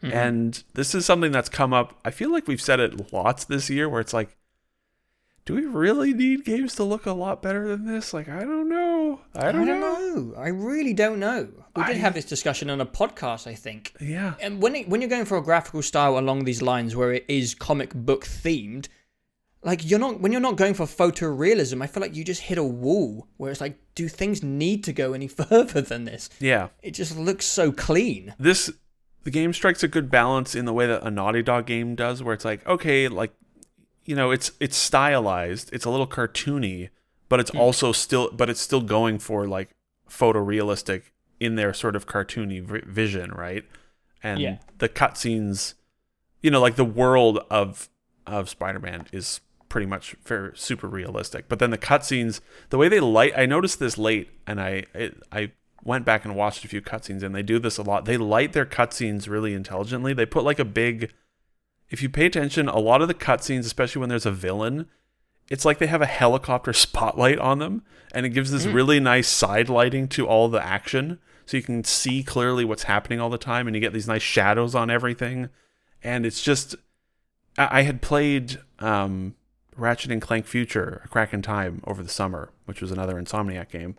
Mhm. 0.00 0.14
And 0.14 0.64
this 0.74 0.94
is 0.94 1.04
something 1.04 1.32
that's 1.32 1.48
come 1.48 1.72
up. 1.72 1.98
I 2.04 2.12
feel 2.12 2.30
like 2.30 2.46
we've 2.46 2.62
said 2.62 2.78
it 2.78 3.12
lots 3.12 3.44
this 3.44 3.68
year 3.68 3.88
where 3.88 4.00
it's 4.00 4.12
like, 4.12 4.36
do 5.44 5.54
we 5.54 5.64
really 5.64 6.12
need 6.12 6.44
games 6.44 6.76
to 6.76 6.84
look 6.84 7.04
a 7.04 7.12
lot 7.12 7.42
better 7.42 7.68
than 7.68 7.84
this? 7.86 8.14
Like, 8.14 8.28
I 8.28 8.40
don't 8.44 8.68
know. 8.68 9.20
I 9.34 9.50
don't, 9.50 9.66
know. 9.66 9.80
know. 9.80 10.34
I 10.36 10.48
really 10.48 10.94
don't 10.94 11.18
know. 11.18 11.48
We 11.74 11.84
did 11.84 11.96
I- 11.96 12.00
have 12.00 12.14
this 12.14 12.24
discussion 12.24 12.70
on 12.70 12.80
a 12.80 12.86
podcast, 12.86 13.46
I 13.46 13.54
think. 13.54 13.94
Yeah. 14.00 14.34
And 14.40 14.62
when 14.62 14.74
it, 14.74 14.88
when 14.88 15.00
you're 15.00 15.10
going 15.10 15.24
for 15.24 15.38
a 15.38 15.42
graphical 15.42 15.82
style 15.82 16.18
along 16.18 16.44
these 16.44 16.60
lines 16.60 16.94
where 16.94 17.12
it 17.12 17.24
is 17.28 17.54
comic 17.54 17.94
book 17.94 18.24
themed, 18.26 18.88
like 19.62 19.88
you're 19.88 19.98
not 19.98 20.20
when 20.20 20.32
you're 20.32 20.40
not 20.40 20.56
going 20.56 20.74
for 20.74 20.86
photorealism, 20.86 21.82
I 21.82 21.86
feel 21.86 22.00
like 22.00 22.16
you 22.16 22.24
just 22.24 22.42
hit 22.42 22.58
a 22.58 22.64
wall 22.64 23.28
where 23.36 23.50
it's 23.50 23.60
like, 23.60 23.78
do 23.94 24.08
things 24.08 24.42
need 24.42 24.84
to 24.84 24.92
go 24.92 25.12
any 25.12 25.28
further 25.40 25.80
than 25.80 26.04
this? 26.04 26.28
Yeah. 26.40 26.68
It 26.82 26.92
just 26.92 27.16
looks 27.16 27.46
so 27.46 27.72
clean. 27.72 28.34
This 28.38 28.70
the 29.24 29.30
game 29.30 29.52
strikes 29.52 29.82
a 29.82 29.88
good 29.88 30.10
balance 30.10 30.54
in 30.54 30.64
the 30.64 30.72
way 30.72 30.86
that 30.86 31.06
a 31.06 31.10
Naughty 31.10 31.42
Dog 31.42 31.66
game 31.66 31.94
does, 31.94 32.22
where 32.22 32.34
it's 32.34 32.44
like, 32.44 32.66
okay, 32.66 33.08
like 33.08 33.32
you 34.04 34.16
know, 34.16 34.30
it's 34.30 34.50
it's 34.60 34.76
stylized, 34.76 35.70
it's 35.72 35.84
a 35.84 35.90
little 35.90 36.08
cartoony, 36.08 36.90
but 37.28 37.40
it's 37.40 37.50
hmm. 37.50 37.58
also 37.58 37.92
still 37.92 38.30
but 38.32 38.50
it's 38.50 38.60
still 38.60 38.82
going 38.82 39.18
for 39.18 39.46
like 39.46 39.70
photorealistic 40.10 41.04
in 41.42 41.56
their 41.56 41.74
sort 41.74 41.96
of 41.96 42.06
cartoony 42.06 42.62
vi- 42.62 42.82
vision, 42.86 43.30
right? 43.32 43.64
And 44.22 44.40
Yeah. 44.40 44.58
the 44.78 44.88
cutscenes, 44.88 45.74
you 46.40 46.50
know, 46.50 46.60
like 46.60 46.76
the 46.76 46.84
world 46.84 47.44
of 47.50 47.88
of 48.24 48.48
Spider-Man 48.48 49.08
is 49.12 49.40
pretty 49.68 49.86
much 49.86 50.14
very 50.24 50.52
super 50.54 50.86
realistic. 50.86 51.48
But 51.48 51.58
then 51.58 51.70
the 51.70 51.78
cutscenes, 51.78 52.40
the 52.70 52.78
way 52.78 52.88
they 52.88 53.00
light, 53.00 53.32
I 53.36 53.46
noticed 53.46 53.80
this 53.80 53.98
late, 53.98 54.30
and 54.46 54.60
I 54.60 54.84
it, 54.94 55.20
I 55.32 55.52
went 55.82 56.04
back 56.04 56.24
and 56.24 56.36
watched 56.36 56.64
a 56.64 56.68
few 56.68 56.80
cutscenes, 56.80 57.22
and 57.22 57.34
they 57.34 57.42
do 57.42 57.58
this 57.58 57.78
a 57.78 57.82
lot. 57.82 58.04
They 58.04 58.16
light 58.16 58.52
their 58.52 58.66
cutscenes 58.66 59.28
really 59.28 59.54
intelligently. 59.54 60.12
They 60.12 60.26
put 60.26 60.44
like 60.44 60.58
a 60.58 60.64
big, 60.64 61.12
if 61.90 62.02
you 62.02 62.08
pay 62.08 62.26
attention, 62.26 62.68
a 62.68 62.78
lot 62.78 63.02
of 63.02 63.08
the 63.08 63.14
cutscenes, 63.14 63.60
especially 63.60 64.00
when 64.00 64.08
there's 64.08 64.26
a 64.26 64.30
villain, 64.30 64.86
it's 65.48 65.64
like 65.64 65.78
they 65.78 65.86
have 65.86 66.02
a 66.02 66.06
helicopter 66.06 66.72
spotlight 66.86 67.38
on 67.38 67.58
them, 67.58 67.82
and 68.14 68.24
it 68.26 68.30
gives 68.30 68.50
this 68.50 68.66
mm. 68.66 68.74
really 68.74 69.00
nice 69.00 69.28
side 69.28 69.68
lighting 69.68 70.06
to 70.08 70.26
all 70.26 70.48
the 70.48 70.64
action, 70.64 71.18
so 71.46 71.56
you 71.56 71.62
can 71.62 71.84
see 71.84 72.22
clearly 72.22 72.64
what's 72.64 72.84
happening 72.84 73.20
all 73.20 73.30
the 73.30 73.38
time, 73.38 73.66
and 73.66 73.74
you 73.74 73.80
get 73.80 73.92
these 73.92 74.08
nice 74.08 74.22
shadows 74.22 74.74
on 74.74 74.90
everything, 74.90 75.48
and 76.02 76.26
it's 76.26 76.42
just. 76.42 76.74
I 77.58 77.80
I 77.80 77.82
had 77.82 78.02
played 78.02 78.58
um, 78.78 79.34
Ratchet 79.76 80.10
and 80.10 80.22
Clank 80.22 80.46
Future, 80.46 81.02
A 81.04 81.08
Crack 81.08 81.32
in 81.32 81.42
Time, 81.42 81.82
over 81.86 82.02
the 82.02 82.08
summer, 82.08 82.50
which 82.66 82.80
was 82.80 82.90
another 82.90 83.14
Insomniac 83.14 83.70
game, 83.70 83.96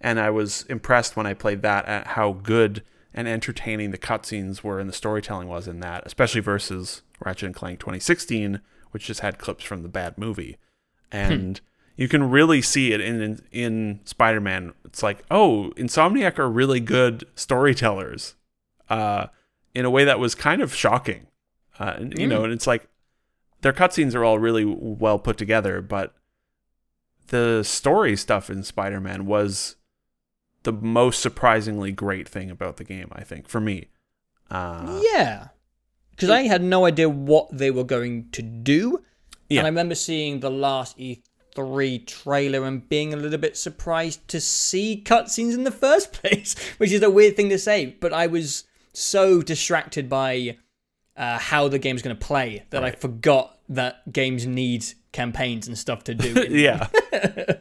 and 0.00 0.18
I 0.18 0.30
was 0.30 0.62
impressed 0.64 1.16
when 1.16 1.26
I 1.26 1.34
played 1.34 1.62
that 1.62 1.86
at 1.86 2.08
how 2.08 2.32
good 2.32 2.82
and 3.14 3.26
entertaining 3.26 3.90
the 3.90 3.98
cutscenes 3.98 4.62
were 4.62 4.78
and 4.78 4.88
the 4.88 4.94
storytelling 4.94 5.48
was 5.48 5.66
in 5.66 5.80
that, 5.80 6.04
especially 6.06 6.42
versus 6.42 7.02
Ratchet 7.24 7.46
and 7.46 7.54
Clank 7.54 7.80
2016, 7.80 8.60
which 8.90 9.06
just 9.06 9.20
had 9.20 9.38
clips 9.38 9.64
from 9.64 9.82
the 9.82 9.88
bad 9.88 10.18
movie, 10.18 10.58
and 11.10 11.60
you 11.96 12.08
can 12.08 12.30
really 12.30 12.62
see 12.62 12.92
it 12.92 13.00
in 13.00 13.20
in, 13.20 13.46
in 13.52 14.00
Spider-Man. 14.04 14.74
It's 14.84 15.02
like, 15.02 15.24
oh, 15.30 15.72
Insomniac 15.76 16.38
are 16.38 16.48
really 16.48 16.80
good 16.80 17.26
storytellers, 17.34 18.34
uh, 18.88 19.26
in 19.74 19.84
a 19.84 19.90
way 19.90 20.04
that 20.04 20.18
was 20.18 20.34
kind 20.34 20.62
of 20.62 20.74
shocking. 20.74 21.26
Uh, 21.78 21.94
and, 21.96 22.18
you 22.18 22.26
know, 22.26 22.44
and 22.44 22.52
it's 22.52 22.66
like 22.66 22.88
their 23.60 23.72
cutscenes 23.72 24.14
are 24.14 24.24
all 24.24 24.38
really 24.38 24.64
well 24.64 25.18
put 25.18 25.36
together, 25.36 25.82
but 25.82 26.14
the 27.28 27.62
story 27.62 28.16
stuff 28.16 28.48
in 28.48 28.62
Spider-Man 28.62 29.26
was 29.26 29.76
the 30.62 30.72
most 30.72 31.20
surprisingly 31.20 31.92
great 31.92 32.28
thing 32.28 32.50
about 32.50 32.76
the 32.76 32.84
game. 32.84 33.08
I 33.12 33.24
think 33.24 33.48
for 33.48 33.60
me. 33.60 33.88
Uh, 34.50 35.00
yeah. 35.12 35.48
Because 36.10 36.30
I 36.30 36.42
had 36.42 36.62
no 36.62 36.86
idea 36.86 37.08
what 37.08 37.48
they 37.52 37.70
were 37.70 37.84
going 37.84 38.30
to 38.30 38.42
do. 38.42 39.02
Yeah. 39.48 39.60
And 39.60 39.66
I 39.66 39.68
remember 39.68 39.94
seeing 39.94 40.40
the 40.40 40.50
last 40.50 40.98
E3 41.56 42.06
trailer 42.06 42.64
and 42.64 42.88
being 42.88 43.12
a 43.12 43.16
little 43.16 43.38
bit 43.38 43.56
surprised 43.56 44.26
to 44.28 44.40
see 44.40 45.02
cutscenes 45.04 45.54
in 45.54 45.64
the 45.64 45.70
first 45.86 46.12
place, 46.12 46.54
which 46.78 46.92
is 46.92 47.02
a 47.02 47.10
weird 47.10 47.36
thing 47.36 47.48
to 47.50 47.58
say. 47.58 47.96
But 48.00 48.12
I 48.12 48.26
was 48.26 48.64
so 48.92 49.42
distracted 49.42 50.08
by 50.08 50.56
uh, 51.16 51.38
how 51.38 51.68
the 51.68 51.78
game's 51.78 52.02
going 52.02 52.16
to 52.16 52.26
play 52.26 52.64
that 52.70 52.84
I 52.84 52.90
forgot 52.90 53.58
that 53.68 54.12
games 54.12 54.46
need 54.46 54.84
campaigns 55.12 55.66
and 55.66 55.76
stuff 55.76 56.04
to 56.04 56.14
do. 56.14 56.46
yeah. 56.50 56.88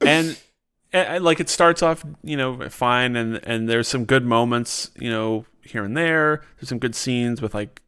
and, 0.00 0.38
and 0.92 1.24
like 1.24 1.40
it 1.40 1.48
starts 1.48 1.82
off, 1.82 2.04
you 2.22 2.36
know, 2.36 2.68
fine, 2.68 3.16
and 3.16 3.40
and 3.44 3.68
there's 3.68 3.88
some 3.88 4.04
good 4.04 4.24
moments, 4.24 4.90
you 4.98 5.10
know, 5.10 5.46
here 5.62 5.84
and 5.84 5.96
there. 5.96 6.42
There's 6.56 6.68
some 6.68 6.78
good 6.78 6.94
scenes 6.94 7.42
with 7.42 7.54
like 7.54 7.82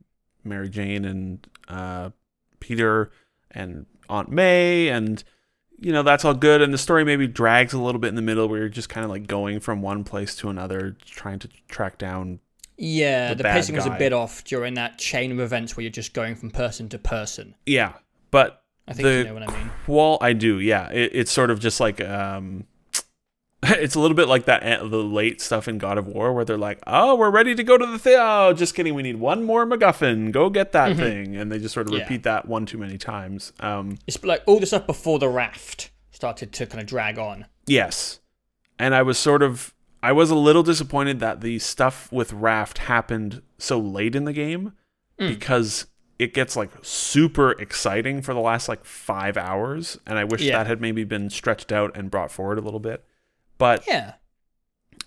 Mary 0.45 0.69
Jane 0.69 1.05
and 1.05 1.47
uh, 1.69 2.11
Peter 2.61 3.11
and 3.51 3.87
Aunt 4.09 4.31
May, 4.31 4.89
and 4.89 5.23
you 5.79 5.93
know 5.93 6.03
that's 6.03 6.25
all 6.25 6.35
good. 6.35 6.63
And 6.63 6.73
the 6.73 6.79
story 6.79 7.05
maybe 7.05 7.27
drags 7.27 7.73
a 7.73 7.79
little 7.79 8.01
bit 8.01 8.09
in 8.09 8.15
the 8.15 8.23
middle, 8.23 8.49
where 8.49 8.61
you're 8.61 8.69
just 8.69 8.89
kind 8.89 9.05
of 9.05 9.11
like 9.11 9.27
going 9.27 9.61
from 9.61 9.83
one 9.83 10.05
place 10.05 10.35
to 10.37 10.49
another, 10.49 10.97
trying 11.05 11.39
to 11.41 11.49
track 11.69 11.99
down. 11.99 12.41
Yeah, 12.77 13.31
The 13.31 13.37
the, 13.37 13.45
pacing 13.45 13.75
was 13.75 13.87
a 13.87 13.91
bit 13.91 14.13
off 14.13 14.45
during 14.45 14.75
that 14.75 14.99
chain 14.99 15.33
of 15.33 15.41
events 15.41 15.77
where 15.77 15.83
you're 15.83 15.91
just 15.91 16.13
going 16.13 16.37
from 16.37 16.51
person 16.51 16.89
to 16.91 16.99
person. 16.99 17.57
Yeah, 17.67 17.95
but 18.31 18.63
I 18.87 18.93
think 18.93 19.05
the 19.05 19.15
you 19.19 19.25
know 19.25 19.35
what 19.35 19.51
I 19.51 19.59
mean. 19.59 19.71
qual 19.85 20.19
I 20.21 20.33
do, 20.33 20.61
yeah. 20.61 20.89
It, 20.91 21.11
it's 21.13 21.33
sort 21.33 21.51
of 21.51 21.59
just 21.59 21.81
like 21.81 22.01
um 22.01 22.68
it's 23.65 23.95
a 23.95 24.01
little 24.01 24.15
bit 24.17 24.29
like 24.29 24.45
that 24.45 24.63
uh, 24.63 24.87
the 24.87 24.99
late 24.99 25.41
stuff 25.41 25.67
in 25.67 25.79
God 25.79 25.99
of 25.99 26.07
War 26.07 26.33
where 26.33 26.45
they're 26.45 26.57
like, 26.57 26.79
"Oh, 26.87 27.17
we're 27.17 27.31
ready 27.31 27.55
to 27.55 27.65
go 27.65 27.77
to 27.77 27.87
the 27.87 27.99
thing. 27.99 28.17
Oh, 28.19 28.53
just 28.53 28.75
kidding. 28.75 28.95
We 28.95 29.03
need 29.03 29.17
one 29.17 29.43
more 29.43 29.67
MacGuffin. 29.67 30.31
Go 30.33 30.49
get 30.51 30.73
that 30.73 30.97
thing." 30.97 31.37
And 31.37 31.51
they 31.51 31.59
just 31.59 31.75
sort 31.75 31.89
of 31.89 31.93
Yeah. 31.95 32.01
repeat 32.03 32.23
that 32.23 32.47
one 32.47 32.67
too 32.67 32.79
many 32.79 32.99
times. 32.99 33.53
Um 33.61 33.99
It's 34.07 34.23
like 34.25 34.43
all 34.47 34.61
the 34.61 34.67
stuff 34.67 34.87
before 34.87 35.19
the 35.19 35.29
raft 35.29 35.91
started 36.11 36.53
to 36.53 36.67
kind 36.67 36.81
of 36.81 36.87
drag 36.87 37.19
on. 37.19 37.47
yes. 37.67 38.21
And 38.81 38.95
I 38.95 39.03
was 39.03 39.19
sort 39.19 39.43
of 39.43 39.75
I 40.05 40.13
was 40.13 40.31
a 40.31 40.37
little 40.37 40.63
disappointed 40.63 41.19
that 41.19 41.41
the 41.41 41.59
stuff 41.59 42.13
with 42.13 42.33
Raft 42.33 42.79
happened 42.79 43.43
so 43.59 43.81
late 43.81 44.15
in 44.15 44.25
the 44.25 44.33
game 44.33 44.73
because 45.19 45.87
it 46.21 46.33
gets 46.33 46.55
like 46.57 46.71
super 46.83 47.53
exciting 47.61 48.23
for 48.23 48.33
the 48.35 48.39
last 48.41 48.69
like 48.69 48.85
5 48.85 49.37
hours 49.37 49.99
and 50.07 50.17
I 50.17 50.23
wish 50.23 50.43
Yeah. 50.43 50.59
that 50.59 50.69
had 50.69 50.81
maybe 50.81 51.03
been 51.03 51.29
stretched 51.31 51.73
out 51.73 51.97
and 51.97 52.09
brought 52.11 52.31
forward 52.31 52.59
a 52.59 52.61
little 52.61 52.79
bit. 52.79 53.05
But 53.59 53.85
Yeah. 53.87 54.15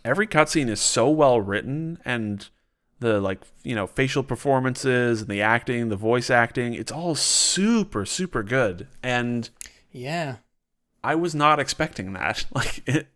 every 0.03 0.27
cutscene 0.27 0.69
is 0.69 0.81
so 0.81 1.09
well 1.09 1.39
written 1.41 1.99
and 2.05 2.49
the 2.99 3.19
like 3.19 3.41
you 3.63 3.73
know 3.73 3.87
facial 3.87 4.23
performances 4.23 5.21
and 5.21 5.29
the 5.29 5.41
acting 5.41 5.89
the 5.89 5.95
voice 5.95 6.29
acting 6.29 6.73
it's 6.75 6.91
all 6.91 7.15
super 7.15 8.05
super 8.05 8.43
good 8.43 8.87
and 9.01 9.49
Yeah. 9.91 10.37
i 11.03 11.15
was 11.15 11.33
not 11.33 11.59
expecting 11.59 12.13
that 12.13 12.45
like 12.53 12.87
it, 12.87 13.07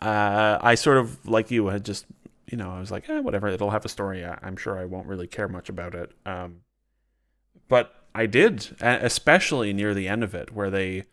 uh 0.00 0.58
i 0.60 0.74
sort 0.76 0.98
of 0.98 1.26
like 1.28 1.50
you 1.50 1.66
had 1.66 1.84
just 1.84 2.06
you 2.50 2.56
know 2.56 2.70
i 2.70 2.78
was 2.78 2.90
like 2.92 3.08
eh, 3.08 3.18
whatever 3.18 3.48
it'll 3.48 3.70
have 3.70 3.84
a 3.84 3.88
story 3.88 4.24
I, 4.24 4.38
i'm 4.42 4.56
sure 4.56 4.78
i 4.78 4.84
won't 4.84 5.08
really 5.08 5.26
care 5.26 5.48
much 5.48 5.68
about 5.68 5.94
it 5.94 6.12
um 6.24 6.60
but 7.68 8.04
i 8.14 8.26
did 8.26 8.76
especially 8.80 9.72
near 9.72 9.92
the 9.92 10.06
end 10.06 10.22
of 10.22 10.34
it 10.36 10.52
where 10.52 10.70
they 10.70 11.04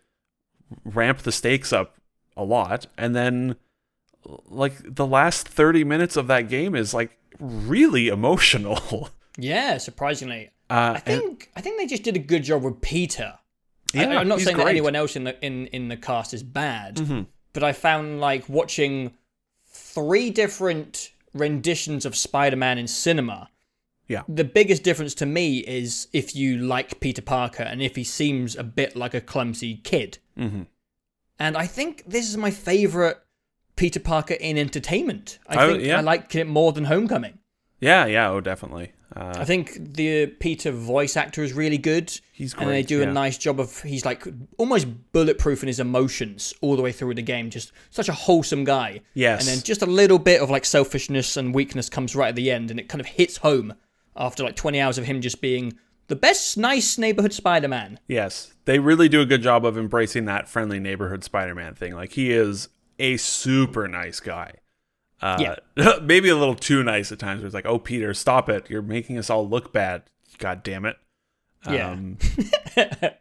ramp 0.85 1.19
the 1.19 1.31
stakes 1.31 1.73
up 1.73 1.95
a 2.35 2.43
lot 2.43 2.87
and 2.97 3.15
then 3.15 3.55
like 4.49 4.73
the 4.95 5.05
last 5.05 5.47
30 5.47 5.83
minutes 5.83 6.15
of 6.15 6.27
that 6.27 6.47
game 6.49 6.75
is 6.75 6.93
like 6.93 7.17
really 7.39 8.07
emotional 8.19 9.09
Yeah, 9.37 9.77
surprisingly. 9.77 10.49
uh 10.69 10.93
I 10.95 10.99
think 10.99 11.49
I 11.55 11.61
think 11.61 11.77
they 11.77 11.85
just 11.87 12.03
did 12.03 12.15
a 12.15 12.19
good 12.19 12.43
job 12.43 12.63
with 12.63 12.81
Peter. 12.81 13.33
I, 13.95 13.97
Yeah, 13.99 14.19
I'm 14.19 14.27
not 14.27 14.39
he's 14.39 14.45
saying 14.47 14.57
that 14.57 14.67
anyone 14.67 14.95
else 14.95 15.15
in 15.15 15.23
the 15.25 15.35
in, 15.45 15.67
in 15.67 15.87
the 15.89 15.97
cast 15.97 16.33
is 16.33 16.41
bad, 16.43 16.95
Mhm. 16.97 17.27
but 17.53 17.63
I 17.63 17.73
found 17.73 18.19
like 18.21 18.47
watching 18.49 19.13
three 19.65 20.29
different 20.29 21.11
renditions 21.33 22.05
of 22.05 22.15
Spider-Man 22.15 22.77
in 22.77 22.87
cinema. 22.87 23.49
Yeah. 24.07 24.23
The 24.27 24.43
biggest 24.43 24.83
difference 24.83 25.13
to 25.15 25.25
me 25.25 25.59
is 25.59 26.07
if 26.13 26.35
you 26.35 26.57
like 26.57 26.99
Peter 26.99 27.21
Parker 27.21 27.63
and 27.63 27.81
if 27.81 27.95
he 27.95 28.03
seems 28.03 28.55
a 28.55 28.63
bit 28.63 28.95
like 28.95 29.13
a 29.13 29.21
clumsy 29.21 29.77
kid. 29.77 30.19
Mhm. 30.37 30.67
And 31.39 31.57
I 31.57 31.67
think 31.67 32.03
this 32.05 32.29
is 32.29 32.37
my 32.37 32.51
favorite 32.51 33.17
Peter 33.75 33.99
Parker 33.99 34.35
in 34.35 34.57
entertainment. 34.57 35.39
I 35.47 35.55
oh, 35.55 35.59
I- 35.59 35.71
think 35.71 35.83
yeah. 35.83 35.97
I 35.97 36.01
like 36.01 36.33
it 36.35 36.47
more 36.47 36.71
than 36.73 36.85
Homecoming. 36.85 37.39
yeah 37.79 38.05
yeah 38.05 38.29
oh 38.29 38.39
definitely 38.39 38.93
uh, 39.15 39.33
I 39.37 39.45
think 39.45 39.93
the 39.93 40.23
uh, 40.23 40.27
Peter 40.39 40.71
voice 40.71 41.15
actor 41.15 41.43
is 41.43 41.53
really 41.53 41.77
good. 41.77 42.19
He's 42.31 42.53
great, 42.53 42.63
And 42.63 42.73
they 42.73 42.81
do 42.81 42.99
yeah. 42.99 43.09
a 43.09 43.13
nice 43.13 43.37
job 43.37 43.59
of 43.59 43.81
he's 43.83 44.05
like 44.05 44.25
almost 44.57 44.87
bulletproof 45.11 45.61
in 45.61 45.67
his 45.67 45.79
emotions 45.79 46.53
all 46.61 46.75
the 46.75 46.81
way 46.81 46.91
through 46.91 47.13
the 47.13 47.21
game. 47.21 47.51
Just 47.51 47.73
such 47.91 48.09
a 48.09 48.13
wholesome 48.13 48.63
guy. 48.63 49.01
Yes. 49.13 49.41
And 49.41 49.49
then 49.49 49.63
just 49.63 49.83
a 49.83 49.85
little 49.85 50.17
bit 50.17 50.41
of 50.41 50.49
like 50.49 50.65
selfishness 50.65 51.37
and 51.37 51.53
weakness 51.53 51.89
comes 51.89 52.15
right 52.15 52.29
at 52.29 52.35
the 52.35 52.49
end, 52.49 52.71
and 52.71 52.79
it 52.79 52.89
kind 52.89 53.01
of 53.01 53.05
hits 53.05 53.37
home 53.37 53.75
after 54.15 54.43
like 54.43 54.55
20 54.55 54.79
hours 54.79 54.97
of 54.97 55.05
him 55.05 55.21
just 55.21 55.41
being 55.41 55.77
the 56.07 56.15
best, 56.15 56.57
nice 56.57 56.97
neighborhood 56.97 57.33
Spider-Man. 57.33 57.99
Yes, 58.07 58.53
they 58.65 58.79
really 58.79 59.09
do 59.09 59.21
a 59.21 59.25
good 59.25 59.41
job 59.41 59.65
of 59.65 59.77
embracing 59.77 60.25
that 60.25 60.47
friendly 60.49 60.79
neighborhood 60.79 61.23
Spider-Man 61.23 61.75
thing. 61.75 61.95
Like 61.95 62.13
he 62.13 62.31
is 62.31 62.69
a 62.99 63.17
super 63.17 63.87
nice 63.87 64.19
guy. 64.19 64.55
Uh, 65.21 65.55
maybe 66.01 66.29
a 66.29 66.35
little 66.35 66.55
too 66.55 66.83
nice 66.83 67.11
at 67.11 67.19
times. 67.19 67.39
Where 67.39 67.47
it's 67.47 67.55
like, 67.55 67.65
"Oh, 67.65 67.79
Peter, 67.79 68.13
stop 68.13 68.49
it! 68.49 68.69
You're 68.69 68.81
making 68.81 69.17
us 69.17 69.29
all 69.29 69.47
look 69.47 69.71
bad. 69.71 70.03
God 70.37 70.63
damn 70.63 70.85
it!" 70.85 70.97
Yeah. 71.69 71.91
Um, 71.91 72.17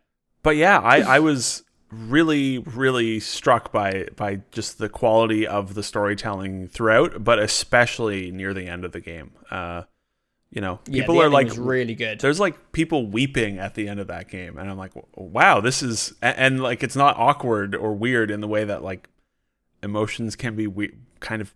but 0.43 0.57
yeah, 0.57 0.81
I, 0.81 1.01
I 1.03 1.19
was 1.21 1.63
really, 1.93 2.59
really 2.59 3.21
struck 3.21 3.71
by 3.71 4.09
by 4.17 4.41
just 4.51 4.79
the 4.79 4.89
quality 4.89 5.47
of 5.47 5.75
the 5.75 5.83
storytelling 5.83 6.67
throughout, 6.67 7.23
but 7.23 7.39
especially 7.39 8.33
near 8.33 8.53
the 8.53 8.67
end 8.67 8.85
of 8.85 8.93
the 8.93 9.01
game. 9.01 9.33
Uh, 9.51 9.83
you 10.55 10.61
know, 10.61 10.77
people 10.85 11.15
the 11.15 11.23
are 11.23 11.31
like 11.31 11.49
really 11.57 11.95
good. 11.95 12.21
there's 12.21 12.39
like 12.39 12.73
people 12.73 13.07
weeping 13.07 13.59
at 13.59 13.75
the 13.75 13.89
end 13.89 13.99
of 13.99 14.07
that 14.09 14.29
game 14.29 14.59
and 14.59 14.71
i'm 14.71 14.77
like 14.77 14.93
wow 15.17 15.61
this 15.61 15.83
is 15.83 16.13
and, 16.21 16.61
like 16.63 16.83
it's 16.83 16.95
not 16.95 17.17
awkward 17.19 17.75
or 17.75 17.95
weird 17.95 18.31
in 18.31 18.41
the 18.43 18.47
way 18.49 18.63
that 18.63 18.83
like 18.85 19.09
emotions 19.83 20.37
can 20.37 20.55
be 20.55 20.67
we- 20.67 20.95
kind 21.21 21.41
of 21.43 21.55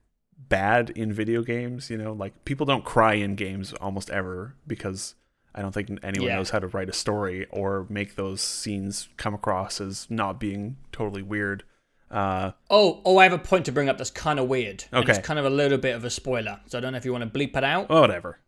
bad 0.49 0.91
in 0.91 1.12
video 1.12 1.43
games 1.43 1.91
you 1.91 1.97
know 1.99 2.12
like 2.12 2.45
people 2.45 2.65
don't 2.67 2.85
cry 2.85 3.15
in 3.15 3.35
games 3.35 3.73
almost 3.75 4.09
ever 4.11 4.55
because 4.67 5.15
i 5.55 5.61
don't 5.61 5.73
think 5.73 5.88
anyone 6.03 6.29
Yeah. 6.29 6.37
knows 6.37 6.50
how 6.50 6.59
to 6.61 6.69
write 6.69 6.88
a 6.88 6.93
story 6.93 7.47
or 7.50 7.87
make 7.88 8.15
those 8.15 8.41
scenes 8.41 9.09
come 9.17 9.35
across 9.35 9.81
as 9.81 10.07
not 10.09 10.38
being 10.41 10.76
totally 10.93 11.23
weird 11.23 11.65
uh 12.11 12.53
Oh, 12.71 13.00
oh, 13.05 13.19
I 13.19 13.25
have 13.25 13.33
a 13.33 13.38
point 13.38 13.65
to 13.65 13.73
bring 13.73 13.88
up 13.88 13.99
that's 13.99 14.11
kind 14.12 14.38
of 14.38 14.47
weird. 14.49 14.85
Okay. 14.93 15.11
it's 15.11 15.26
kind 15.26 15.41
of 15.41 15.45
a 15.45 15.50
little 15.50 15.76
bit 15.76 15.97
of 15.97 16.05
a 16.05 16.11
spoiler, 16.11 16.61
so 16.67 16.79
I 16.79 16.81
don't 16.81 16.93
know 16.93 16.99
if 16.99 17.05
you 17.05 17.11
want 17.12 17.25
to 17.25 17.38
bleep 17.38 17.57
it 17.57 17.65
out. 17.65 17.87
Oh, 17.91 18.00
whatever 18.00 18.38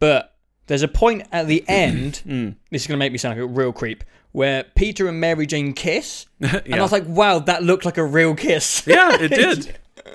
But 0.00 0.34
there's 0.66 0.82
a 0.82 0.88
point 0.88 1.26
at 1.30 1.46
the 1.46 1.64
end. 1.68 2.16
Hmm. 2.18 2.50
This 2.70 2.82
is 2.82 2.88
going 2.88 2.96
to 2.98 2.98
make 2.98 3.12
me 3.12 3.18
sound 3.18 3.38
like 3.38 3.44
a 3.44 3.46
real 3.46 3.72
creep. 3.72 4.02
Where 4.32 4.64
Peter 4.76 5.08
and 5.08 5.20
Mary 5.20 5.44
Jane 5.46 5.72
kiss, 5.72 6.26
and. 6.40 6.74
I 6.74 6.80
was 6.82 6.92
like, 6.92 7.04
"Wow, 7.06 7.40
that 7.40 7.62
looked 7.64 7.84
like 7.84 7.98
a 7.98 8.04
real 8.04 8.34
kiss." 8.34 8.84
yeah 8.86 9.16
it 9.20 9.28
did 9.28 9.76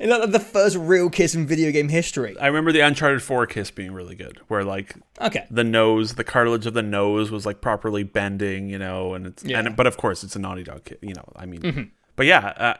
it 0.00 0.08
looked 0.08 0.20
like 0.22 0.30
the 0.30 0.38
first 0.40 0.76
real 0.76 1.10
kiss 1.10 1.34
in 1.34 1.46
video 1.46 1.70
game 1.72 1.88
history. 1.88 2.36
i 2.38 2.46
remember 2.46 2.72
the 2.72 2.80
uncharted 2.80 3.22
4 3.22 3.46
kiss 3.46 3.70
being 3.70 3.92
really 3.92 4.14
good 4.14 4.40
where 4.48 4.64
like 4.64 4.94
Okay, 5.20 5.44
the 5.50 5.64
nose, 5.64 6.14
the 6.14 6.24
cartilage 6.24 6.66
of 6.66 6.74
the 6.74 6.82
nose 6.82 7.30
was 7.32 7.44
like 7.44 7.60
properly 7.60 8.04
bending, 8.04 8.68
you 8.70 8.78
know, 8.78 9.12
and 9.14 9.26
it's 9.26 9.44
Yeah. 9.44 9.58
and 9.58 9.74
but 9.76 9.86
of 9.88 9.96
course 9.96 10.22
it's 10.24 10.34
a 10.36 10.38
Naughty 10.38 10.62
Dog 10.62 10.84
kid, 10.84 10.98
you 11.02 11.14
know. 11.14 11.24
I 11.36 11.44
mean, 11.46 11.90
but 12.16 12.26
yeah, 12.26 12.46
uh, 12.56 12.74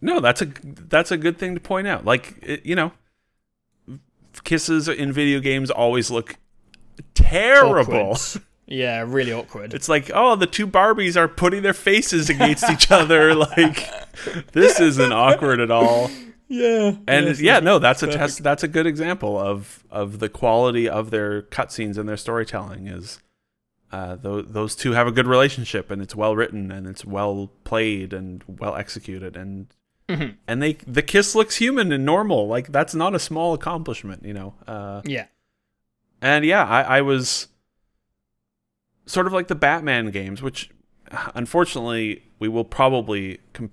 no, 0.00 0.20
that's 0.20 0.40
a 0.42 0.46
that's 0.64 1.10
a 1.12 1.16
good 1.18 1.36
thing 1.38 1.54
to 1.54 1.60
point 1.60 1.86
out. 1.86 2.04
Like 2.06 2.34
it, 2.42 2.64
you 2.66 2.74
know, 2.74 2.92
kisses 4.44 4.88
in 4.88 5.12
video 5.12 5.40
games 5.40 5.70
always 5.70 6.10
look 6.10 6.36
terrible. 7.14 8.12
Awkward. 8.12 8.42
Yeah, 8.72 9.02
really 9.04 9.32
awkward. 9.32 9.74
It's 9.74 9.88
like, 9.88 10.12
oh, 10.14 10.36
the 10.36 10.46
two 10.46 10.64
Barbies 10.64 11.16
are 11.16 11.26
putting 11.26 11.62
their 11.64 11.72
faces 11.74 12.30
against 12.30 12.70
each 12.70 12.88
other. 12.88 13.34
Like, 13.40 13.84
this 14.52 14.78
isn't 14.78 15.12
awkward 15.12 15.58
at 15.58 15.72
all. 15.72 16.08
yeah, 16.46 16.92
And 17.08 17.36
yeah, 17.40 17.58
no, 17.58 17.80
that's 17.80 18.04
a 18.04 18.06
test. 18.06 18.44
That's 18.44 18.62
a 18.62 18.68
good 18.68 18.86
example 18.86 19.36
of 19.36 19.82
of 19.90 20.20
the 20.20 20.28
quality 20.28 20.88
of 20.88 21.10
their 21.10 21.42
cutscenes 21.42 21.98
and 21.98 22.08
their 22.08 22.16
storytelling. 22.16 22.86
Is 22.86 23.18
uh, 23.90 24.14
those 24.14 24.46
those 24.46 24.76
two 24.76 24.92
have 24.92 25.08
a 25.08 25.12
good 25.12 25.26
relationship, 25.26 25.90
and 25.90 26.00
it's 26.00 26.14
well 26.14 26.36
written, 26.36 26.70
and 26.70 26.86
it's 26.86 27.04
well 27.04 27.50
played, 27.64 28.12
and 28.12 28.44
well 28.46 28.76
executed, 28.76 29.36
and 29.36 29.66
and 30.46 30.62
they 30.62 30.74
the 30.86 31.02
kiss 31.02 31.34
looks 31.34 31.56
human 31.56 31.92
and 31.92 32.04
normal. 32.04 32.46
Like 32.46 32.72
that's 32.72 32.94
not 32.94 33.14
a 33.14 33.18
small 33.18 33.54
accomplishment, 33.54 34.24
you 34.24 34.34
know. 34.34 34.54
Uh, 34.66 35.02
yeah, 35.04 35.26
and 36.20 36.44
yeah, 36.44 36.64
I, 36.64 36.98
I 36.98 37.00
was 37.02 37.48
sort 39.06 39.26
of 39.26 39.32
like 39.32 39.48
the 39.48 39.54
Batman 39.54 40.10
games, 40.10 40.42
which 40.42 40.70
unfortunately 41.34 42.22
we 42.38 42.48
will 42.48 42.64
probably. 42.64 43.38
Com- 43.52 43.72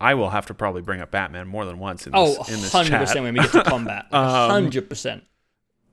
I 0.00 0.14
will 0.14 0.30
have 0.30 0.46
to 0.46 0.54
probably 0.54 0.82
bring 0.82 1.00
up 1.00 1.10
Batman 1.12 1.46
more 1.46 1.64
than 1.64 1.78
once 1.78 2.06
in 2.06 2.12
this, 2.12 2.36
oh, 2.38 2.44
in 2.52 2.60
this 2.60 2.74
100 2.74 2.88
chat. 2.90 3.00
percent 3.00 3.24
when 3.24 3.34
we 3.34 3.40
get 3.40 3.52
to 3.52 3.62
combat. 3.64 4.06
Um, 4.12 4.50
Hundred 4.50 4.88
percent. 4.88 5.24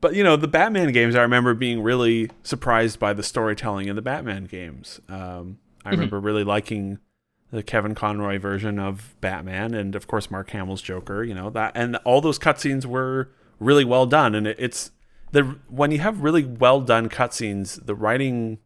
But 0.01 0.15
you 0.15 0.23
know, 0.23 0.35
the 0.35 0.47
Batman 0.47 0.91
games, 0.91 1.15
I 1.15 1.21
remember 1.21 1.53
being 1.53 1.83
really 1.83 2.31
surprised 2.43 2.99
by 2.99 3.13
the 3.13 3.21
storytelling 3.23 3.87
in 3.87 3.95
the 3.95 4.01
Batman 4.01 4.45
games. 4.45 4.99
Um, 5.07 5.59
I 5.85 5.91
remember 5.91 6.19
really 6.19 6.43
liking 6.43 6.97
the 7.51 7.63
Kevin 7.63 7.93
Conroy 7.95 8.39
version 8.39 8.79
of 8.79 9.15
Batman, 9.21 9.73
and 9.73 9.95
of 9.95 10.07
course 10.07 10.31
Mark 10.31 10.49
Hamill's 10.51 10.81
Joker. 10.81 11.23
You 11.23 11.33
know 11.33 11.49
that, 11.51 11.73
and 11.75 11.97
all 11.97 12.21
those 12.21 12.39
cutscenes 12.39 12.85
were 12.85 13.29
really 13.59 13.85
well 13.85 14.05
done. 14.05 14.33
And 14.35 14.47
it, 14.47 14.55
it's 14.59 14.91
the 15.31 15.43
when 15.69 15.91
you 15.91 15.99
have 15.99 16.21
really 16.21 16.45
well 16.45 16.81
done 16.81 17.09
cutscenes, 17.09 17.85
the 17.85 17.95
writing 17.95 18.59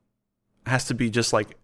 has 0.66 0.86
to 0.86 0.94
be 0.94 1.10
just 1.10 1.34
like 1.34 1.58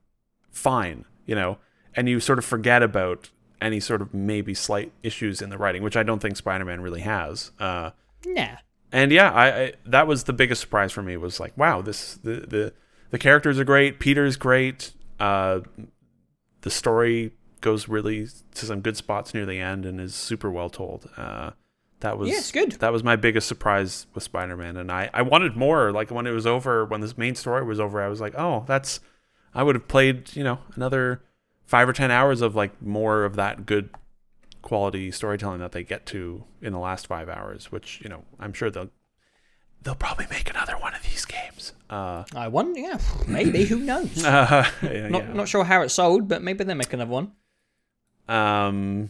fine, 0.51 1.05
you 1.25 1.36
know, 1.36 1.57
and 1.95 2.07
you 2.10 2.19
sort 2.19 2.39
of 2.39 2.45
forget 2.45 2.84
about 2.84 3.29
any 3.62 3.79
sort 3.79 4.01
of 4.01 4.13
maybe 4.13 4.53
slight 4.53 4.91
issues 5.03 5.41
in 5.41 5.49
the 5.49 5.57
writing, 5.57 5.84
which 5.84 5.95
I 5.95 6.03
don't 6.03 6.19
think 6.19 6.36
Spider-Man 6.36 6.81
really 6.81 7.01
has. 7.01 7.51
Uh, 7.60 7.91
Nah. 8.25 8.57
and 8.91 9.12
yeah, 9.12 9.31
I, 9.31 9.47
I 9.62 9.73
that 9.86 10.05
was 10.05 10.25
the 10.25 10.34
biggest 10.34 10.62
surprise 10.62 10.91
for 10.91 11.01
me 11.01 11.17
was 11.17 11.39
like, 11.39 11.57
wow, 11.57 11.81
this 11.81 12.15
the 12.23 12.45
the 12.47 12.73
the 13.10 13.17
characters 13.17 13.60
are 13.60 13.63
great, 13.63 13.99
Peter's 13.99 14.38
great, 14.38 14.91
uh, 15.19 15.62
the 16.62 16.69
story 16.69 17.32
goes 17.62 17.88
really 17.88 18.28
to 18.56 18.65
some 18.65 18.82
good 18.82 18.97
spots 18.97 19.34
near 19.34 19.45
the 19.45 19.60
end 19.60 19.86
and 19.86 20.02
is 20.02 20.15
super 20.15 20.50
well 20.50 20.69
told. 20.69 21.10
Uh, 21.17 21.52
that 22.00 22.17
was 22.17 22.30
Yeah, 22.30 22.62
good. 22.62 22.74
That 22.74 22.91
was 22.91 23.04
my 23.04 23.15
biggest 23.15 23.47
surprise 23.47 24.08
with 24.13 24.24
Spider-Man, 24.24 24.76
and 24.78 24.91
I 24.91 25.10
I 25.13 25.21
wanted 25.21 25.56
more. 25.56 25.91
Like 25.91 26.10
when 26.12 26.26
it 26.28 26.32
was 26.32 26.47
over, 26.47 26.86
when 26.86 27.02
this 27.02 27.17
main 27.17 27.36
story 27.36 27.63
was 27.63 27.80
over, 27.80 28.02
I 28.02 28.08
was 28.08 28.19
like, 28.19 28.34
oh, 28.38 28.63
that's 28.67 29.00
I 29.54 29.63
would 29.63 29.76
have 29.76 29.88
played 29.88 30.36
you 30.36 30.43
know 30.43 30.60
another 30.76 31.21
five 31.65 31.88
or 31.88 31.93
ten 31.93 32.10
hours 32.12 32.41
of 32.41 32.56
like 32.56 32.82
more 32.82 33.24
of 33.24 33.36
that 33.36 33.65
good 33.65 33.89
quality 34.62 35.12
storytelling 35.12 35.60
that 35.60 35.71
they 35.71 35.84
get 35.84 36.06
to 36.08 36.43
in 36.62 36.74
the 36.74 36.80
last 36.80 37.08
five 37.08 37.30
hours, 37.30 37.71
which 37.71 38.02
you 38.04 38.10
know 38.10 38.24
I'm 38.39 38.54
sure 38.54 38.71
they'll 38.71 38.89
they'll 39.84 39.96
probably 39.96 40.28
make 40.30 40.50
another 40.50 40.74
one 40.78 40.94
of 40.94 41.04
these 41.04 41.26
games. 41.26 41.74
Uh, 41.89 42.24
I 42.36 42.48
wonder. 42.48 42.80
Yeah, 42.80 43.00
maybe. 43.28 43.65
Who 43.65 43.80
knows? 43.80 44.24
uh 44.24 44.70
yeah, 44.84 45.10
not 45.10 45.24
yeah. 45.24 45.34
not 45.34 45.48
sure 45.50 45.63
how 45.63 45.82
it 45.82 45.89
sold, 45.89 46.28
but 46.28 46.41
maybe 46.41 46.63
they 46.63 46.74
make 46.74 46.94
another 46.94 47.12
one. 47.12 47.32
um, 48.28 49.10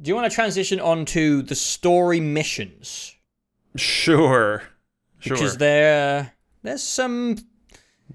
Do 0.00 0.08
you 0.08 0.14
want 0.14 0.30
to 0.30 0.34
transition 0.34 0.80
on 0.80 1.04
to 1.06 1.42
the 1.42 1.54
story 1.54 2.20
missions? 2.20 3.14
sure, 3.76 4.62
sure. 5.18 5.36
Because 5.36 5.58
there, 5.58 6.32
there's 6.62 6.82
some. 6.82 7.36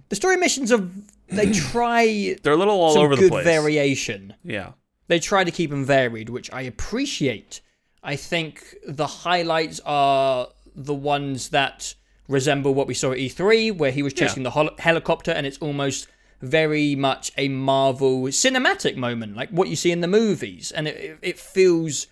The 0.10 0.16
story 0.16 0.38
missions 0.38 0.72
of 0.72 0.92
they 1.28 1.52
try 1.72 2.36
They're 2.42 2.54
a 2.54 2.58
little 2.58 2.80
all 2.82 2.94
some 2.94 3.04
over 3.04 3.16
good 3.16 3.26
the 3.26 3.30
place. 3.30 3.44
variation. 3.46 4.34
yeah, 4.44 4.72
They 5.08 5.20
try 5.20 5.44
to 5.44 5.52
keep 5.52 5.70
them 5.70 5.86
varied, 5.86 6.30
which 6.30 6.52
I 6.52 6.62
appreciate. 6.62 7.62
I 8.04 8.16
think 8.16 8.76
the 8.88 9.06
highlights 9.06 9.80
are 9.86 10.48
the 10.76 10.94
ones 10.94 11.50
that 11.50 11.96
resemble 12.28 12.74
what 12.74 12.88
we 12.88 12.94
saw 12.94 13.12
at 13.12 13.18
E3, 13.18 13.76
where 13.78 13.92
he 13.92 14.02
was 14.04 14.14
chasing 14.14 14.44
the 14.44 14.52
hol- 14.52 14.76
helicopter, 14.80 15.32
and 15.32 15.46
it's 15.46 15.58
almost 15.58 16.08
very 16.42 16.96
much 16.96 17.32
a 17.38 17.48
Marvel 17.50 18.24
cinematic 18.24 18.96
moment, 18.96 19.36
like 19.36 19.50
what 19.50 19.68
you 19.68 19.76
see 19.76 19.92
in 19.92 20.02
the 20.02 20.08
movies, 20.08 20.72
and 20.72 20.88
it, 20.88 20.96
it- 20.98 21.20
it 21.22 21.40
feels 21.40 22.08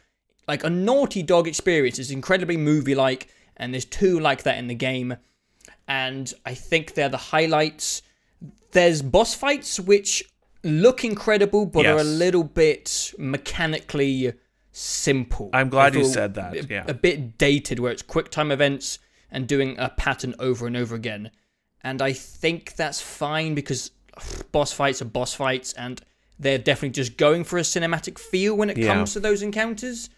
like 0.47 0.63
a 0.63 0.69
Naughty 0.69 1.23
Dog 1.23 1.47
experience. 1.47 1.99
It's 1.99 2.11
incredibly 2.11 2.57
movie-like, 2.57 3.27
and 3.57 3.73
there's 3.73 3.85
two 3.85 4.19
like 4.19 4.43
that 4.43 4.57
in 4.57 4.67
the 4.67 4.75
game, 4.75 5.15
and 5.87 6.31
I 6.45 6.53
think 6.53 6.93
they're 6.93 7.09
the 7.09 7.17
highlights. 7.17 8.01
There's 8.71 9.01
boss 9.01 9.33
fights 9.33 9.79
which 9.79 10.23
look 10.63 11.03
incredible, 11.03 11.65
but 11.65 11.85
are 11.95 11.99
a 11.99 12.03
little 12.03 12.43
bit 12.43 13.13
mechanically 13.17 14.33
simple. 14.79 15.49
I'm 15.53 15.69
glad 15.69 15.93
you 15.95 16.05
said 16.05 16.35
that, 16.35 16.55
A, 16.55 16.63
yeah. 16.65 16.85
a 16.87 16.93
bit 16.93 17.37
dated, 17.37 17.79
where 17.79 17.91
it's 17.91 18.01
quick 18.01 18.29
time 18.31 18.51
events 18.51 18.99
and 19.31 19.47
doing 19.47 19.75
a 19.77 19.89
pattern 19.89 20.33
over 20.39 20.65
and 20.67 20.75
over 20.77 20.95
again. 20.95 21.31
And 21.81 22.01
I 22.01 22.13
think 22.13 22.75
that's 22.75 23.01
fine 23.01 23.55
because 23.55 23.91
boss 24.51 24.71
fights 24.71 25.01
are 25.01 25.05
boss 25.05 25.33
fights, 25.33 25.73
and 25.73 26.01
they're 26.39 26.57
definitely 26.57 26.89
just 26.91 27.17
going 27.17 27.43
for 27.43 27.57
a 27.57 27.61
cinematic 27.63 28.17
feel 28.17 28.55
when 28.55 28.69
it 28.69 28.77
Yeah. 28.77 28.93
comes 28.93 29.13
to 29.13 29.19
those 29.19 29.41
encounters. 29.41 30.09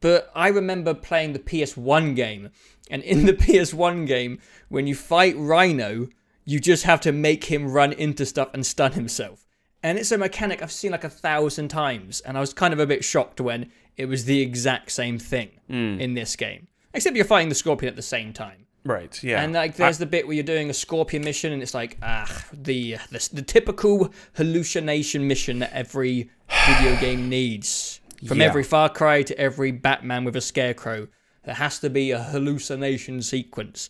But 0.00 0.32
I 0.34 0.48
remember 0.48 0.94
playing 0.94 1.32
the 1.32 1.38
PS1 1.38 2.16
game, 2.16 2.50
and 2.90 3.02
in 3.04 3.24
the 3.26 3.32
PS1 3.44 4.06
game, 4.06 4.40
when 4.68 4.86
you 4.88 4.96
fight 4.96 5.36
Rhino, 5.36 6.08
you 6.44 6.58
just 6.58 6.82
have 6.84 7.00
to 7.02 7.12
make 7.12 7.44
him 7.44 7.70
run 7.70 7.92
into 7.92 8.26
stuff 8.26 8.50
and 8.52 8.66
stun 8.66 8.92
himself. 8.92 9.41
And 9.82 9.98
it's 9.98 10.12
a 10.12 10.18
mechanic 10.18 10.62
I've 10.62 10.70
seen 10.72 10.92
like 10.92 11.04
a 11.04 11.08
thousand 11.10 11.68
times, 11.68 12.20
and 12.20 12.36
I 12.36 12.40
was 12.40 12.52
kind 12.54 12.72
of 12.72 12.78
a 12.80 12.86
bit 12.86 13.04
shocked 13.04 13.40
when 13.40 13.70
it 13.96 14.06
was 14.06 14.24
the 14.24 14.40
exact 14.40 14.92
same 14.92 15.18
thing 15.18 15.50
in 15.68 16.14
this 16.14 16.36
game. 16.36 16.68
Except 16.94 17.16
you're 17.16 17.24
fighting 17.24 17.48
the 17.48 17.54
Scorpion 17.54 17.88
at 17.88 17.96
the 17.96 18.02
same 18.02 18.32
time. 18.32 18.66
Right. 18.84 19.22
Yeah. 19.22 19.42
And 19.42 19.52
like, 19.54 19.76
there's 19.76 19.98
the 19.98 20.06
bit 20.06 20.26
where 20.26 20.34
you're 20.34 20.44
doing 20.44 20.70
a 20.70 20.74
Scorpion 20.74 21.22
mission, 21.24 21.52
and 21.52 21.62
it's 21.62 21.74
like, 21.74 21.98
ah, 22.02 22.44
the 22.52 22.96
the, 23.10 23.28
the 23.32 23.42
typical 23.42 24.12
hallucination 24.34 25.26
mission 25.26 25.58
that 25.60 25.72
every 25.72 26.30
video 26.68 26.96
game 27.00 27.28
needs. 27.28 28.00
From 28.26 28.38
Yeah. 28.38 28.46
every 28.46 28.62
Far 28.62 28.88
Cry 28.88 29.22
to 29.24 29.36
every 29.38 29.72
Batman 29.72 30.24
with 30.24 30.36
a 30.36 30.40
scarecrow, 30.40 31.08
there 31.44 31.54
has 31.56 31.80
to 31.80 31.90
be 31.90 32.12
a 32.12 32.22
hallucination 32.22 33.20
sequence. 33.22 33.88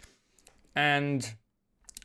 And 0.75 1.35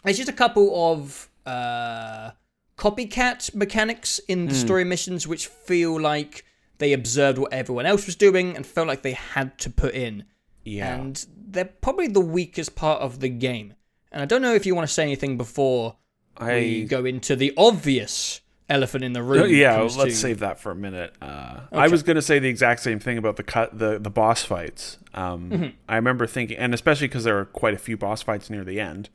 there's 0.03 0.17
just 0.17 0.27
a 0.29 0.33
couple 0.33 0.91
of 0.91 1.29
uh, 1.45 2.31
copycat 2.77 3.53
mechanics 3.55 4.19
in 4.27 4.47
the 4.47 4.53
story 4.53 4.83
missions 4.83 5.27
which 5.27 5.47
feel 5.47 5.99
like 5.99 6.45
they 6.77 6.93
observed 6.93 7.37
what 7.37 7.51
everyone 7.51 7.85
else 7.85 8.05
was 8.05 8.15
doing 8.15 8.55
and 8.55 8.65
felt 8.65 8.87
like 8.87 9.01
they 9.01 9.13
had 9.13 9.57
to 9.57 9.69
put 9.69 9.93
in 9.95 10.23
yeah. 10.63 10.95
and 10.95 11.25
they're 11.49 11.65
probably 11.65 12.07
the 12.07 12.21
weakest 12.21 12.75
part 12.75 13.01
of 13.01 13.19
the 13.19 13.29
game. 13.29 13.73
And 14.11 14.21
I 14.21 14.25
don't 14.25 14.41
know 14.41 14.53
if 14.53 14.65
you 14.65 14.75
want 14.75 14.87
to 14.87 14.93
say 14.93 15.03
anything 15.03 15.37
before 15.37 15.95
we 16.39 16.83
I 16.83 16.83
go 16.83 17.03
into 17.05 17.35
the 17.35 17.53
obvious 17.57 18.41
elephant 18.69 19.03
in 19.03 19.13
the 19.13 19.23
room. 19.23 19.49
Yeah, 19.49 19.79
let's 19.81 19.95
to- 19.95 20.11
save 20.11 20.39
that 20.39 20.59
for 20.59 20.71
a 20.71 20.75
minute. 20.75 21.15
Uh, 21.21 21.61
I 21.71 21.87
was 21.87 22.03
going 22.03 22.15
to 22.15 22.21
say 22.21 22.37
the 22.39 22.49
exact 22.49 22.81
same 22.81 22.99
thing 22.99 23.17
about 23.17 23.37
the 23.37 23.43
cut 23.43 23.77
the 23.77 23.97
the 23.97 24.09
boss 24.09 24.43
fights. 24.43 24.97
Um, 25.13 25.49
Mm-hmm. 25.49 25.67
I 25.89 25.95
remember 25.95 26.27
thinking, 26.27 26.57
and 26.57 26.73
especially 26.73 27.07
because 27.07 27.23
there 27.23 27.35
were 27.35 27.45
quite 27.45 27.73
a 27.73 27.77
few 27.77 27.97
boss 27.97 28.21
fights 28.21 28.49
near 28.49 28.63
the 28.63 28.79
end. 28.79 29.09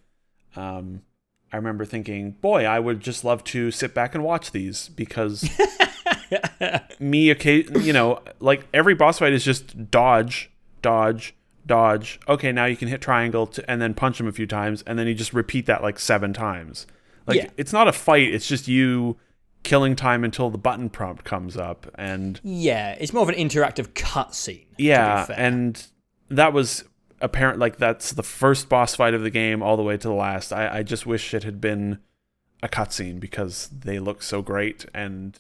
Um, 0.57 1.03
I 1.53 1.57
remember 1.57 1.85
thinking, 1.85 2.33
boy, 2.33 2.65
I 2.65 2.79
would 2.79 3.01
just 3.01 3.25
love 3.25 3.45
to 3.45 3.71
sit 3.71 3.93
back 3.95 4.15
and 4.15 4.25
watch 4.25 4.53
these 4.53 4.88
because 4.88 5.49
me, 6.99 7.31
occasion, 7.31 7.83
you 7.83 7.93
know, 7.93 8.21
like 8.41 8.67
every 8.73 8.95
boss 8.95 9.19
fight 9.19 9.33
is 9.33 9.45
just 9.45 9.91
dodge, 9.91 10.51
dodge, 10.81 11.35
dodge. 11.67 12.19
Okay, 12.29 12.53
now 12.53 12.65
you 12.65 12.77
can 12.77 12.88
hit 12.88 13.01
triangle 13.01 13.47
to, 13.49 13.71
and 13.71 13.81
then 13.83 13.95
punch 13.95 14.19
him 14.21 14.27
a 14.27 14.33
few 14.33 14.47
times, 14.47 14.83
and 14.87 14.99
then 14.99 15.07
you 15.07 15.15
just 15.15 15.33
repeat 15.33 15.67
that 15.67 15.83
like 15.83 15.99
seven 15.99 16.33
times. 16.33 16.87
Like 17.27 17.37
Yeah. 17.37 17.51
it's 17.57 17.73
not 17.73 17.88
a 17.88 17.93
fight; 17.93 18.33
it's 18.33 18.47
just 18.47 18.67
you 18.69 19.17
killing 19.62 19.95
time 19.95 20.25
until 20.25 20.51
the 20.51 20.59
button 20.59 20.91
prompt 20.91 21.25
comes 21.25 21.57
up, 21.57 21.87
and 21.97 22.41
Yeah, 22.43 22.97
it's 22.99 23.12
more 23.12 23.23
of 23.23 23.29
an 23.29 23.35
interactive 23.37 23.88
cutscene. 23.88 24.67
yeah, 24.79 25.23
to 25.27 25.33
be 25.33 25.35
fair. 25.35 25.45
and 25.47 25.87
that 26.31 26.53
was 26.53 26.85
apparent. 27.22 27.58
Like 27.58 27.78
that's 27.78 28.12
the 28.12 28.22
first 28.22 28.68
boss 28.68 28.94
fight 28.94 29.14
of 29.14 29.22
the 29.22 29.30
game, 29.30 29.62
all 29.62 29.76
the 29.76 29.82
way 29.82 29.96
to 29.96 30.08
the 30.08 30.14
last. 30.14 30.52
I, 30.52 30.78
I 30.78 30.82
just 30.82 31.06
wish 31.06 31.32
it 31.32 31.44
had 31.44 31.61
been 31.61 31.98
a 32.62 32.68
cutscene 32.68 33.18
because 33.18 33.68
they 33.68 33.98
look 33.98 34.22
so 34.22 34.42
great, 34.42 34.85
and 34.92 35.38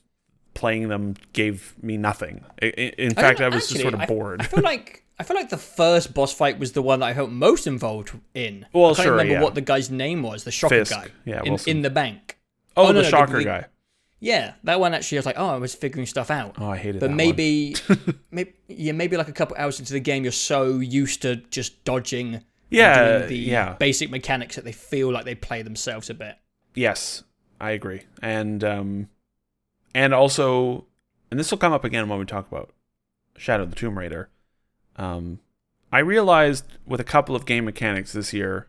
playing 0.54 0.88
them 0.88 1.14
gave 1.32 1.74
me 1.82 1.96
nothing. 1.96 2.44
I- 2.62 2.66
I- 2.66 2.92
in 2.98 3.14
fact, 3.14 3.40
I, 3.40 3.48
know, 3.48 3.56
was 3.56 3.68
just 3.68 3.80
sort 3.80 3.94
of 3.94 4.06
bored. 4.06 4.40
I 4.40 4.44
feel 4.44 4.62
like 4.62 5.04
I 5.18 5.24
feel 5.24 5.36
like 5.36 5.50
the 5.50 5.58
first 5.58 6.14
boss 6.14 6.32
fight 6.32 6.58
was 6.58 6.72
the 6.72 6.82
one 6.82 7.00
that 7.00 7.06
I 7.06 7.14
felt 7.14 7.30
most 7.30 7.66
involved 7.66 8.12
in. 8.34 8.66
Well, 8.72 8.86
I 8.86 8.94
can't 8.94 9.04
sure, 9.04 9.12
remember 9.12 9.34
yeah. 9.34 9.42
what 9.42 9.54
the 9.54 9.60
guy's 9.60 9.90
name 9.90 10.22
was. 10.22 10.44
The 10.44 10.50
shocker 10.50 10.76
Fisk. 10.84 10.92
guy. 10.92 11.08
Yeah, 11.24 11.42
in, 11.44 11.58
in 11.66 11.82
the 11.82 11.90
bank. 11.90 12.38
oh, 12.76 12.84
oh, 12.84 12.86
no, 12.88 12.92
the 12.94 13.02
no, 13.02 13.08
shocker 13.08 13.38
the- 13.38 13.44
guy. 13.44 13.66
Yeah, 14.22 14.54
that 14.62 14.78
one 14.78 14.94
actually 14.94 15.18
I 15.18 15.20
was 15.20 15.26
like, 15.26 15.38
oh, 15.38 15.48
I 15.48 15.56
was 15.56 15.74
figuring 15.74 16.06
stuff 16.06 16.30
out. 16.30 16.54
Oh, 16.56 16.70
I 16.70 16.76
hated 16.76 17.00
but 17.00 17.08
that 17.08 17.10
one. 17.10 17.16
maybe, 17.16 17.74
maybe, 18.30 18.52
yeah, 18.68 18.92
maybe 18.92 19.16
like 19.16 19.26
a 19.28 19.32
couple 19.32 19.56
hours 19.58 19.80
into 19.80 19.92
the 19.92 19.98
game, 20.00 20.22
you're 20.22 20.30
so 20.30 20.78
used 20.78 21.22
to 21.22 21.36
just 21.50 21.82
dodging, 21.84 22.34
and 22.36 22.44
Yeah, 22.70 22.94
doing 23.18 23.26
the 23.26 23.36
yeah. 23.36 23.74
basic 23.80 24.10
mechanics 24.10 24.54
that 24.54 24.64
they 24.64 24.70
feel 24.70 25.10
like 25.12 25.24
they 25.24 25.34
play 25.34 25.62
themselves 25.62 26.08
a 26.08 26.14
bit. 26.14 26.36
Yes, 26.76 27.24
I 27.60 27.72
agree. 27.72 28.02
And 28.22 28.62
um 28.62 29.08
and 29.92 30.14
also 30.14 30.86
and 31.30 31.40
this 31.40 31.50
will 31.50 31.58
come 31.58 31.72
up 31.72 31.82
again 31.84 32.08
when 32.08 32.18
we 32.20 32.24
talk 32.24 32.46
about 32.46 32.70
Shadow 33.36 33.64
of 33.64 33.70
the 33.70 33.76
Tomb 33.76 33.98
Raider. 33.98 34.28
Um 34.94 35.40
I 35.90 35.98
realized 35.98 36.64
with 36.86 37.00
a 37.00 37.04
couple 37.04 37.34
of 37.34 37.44
game 37.44 37.64
mechanics 37.64 38.12
this 38.12 38.32
year 38.32 38.68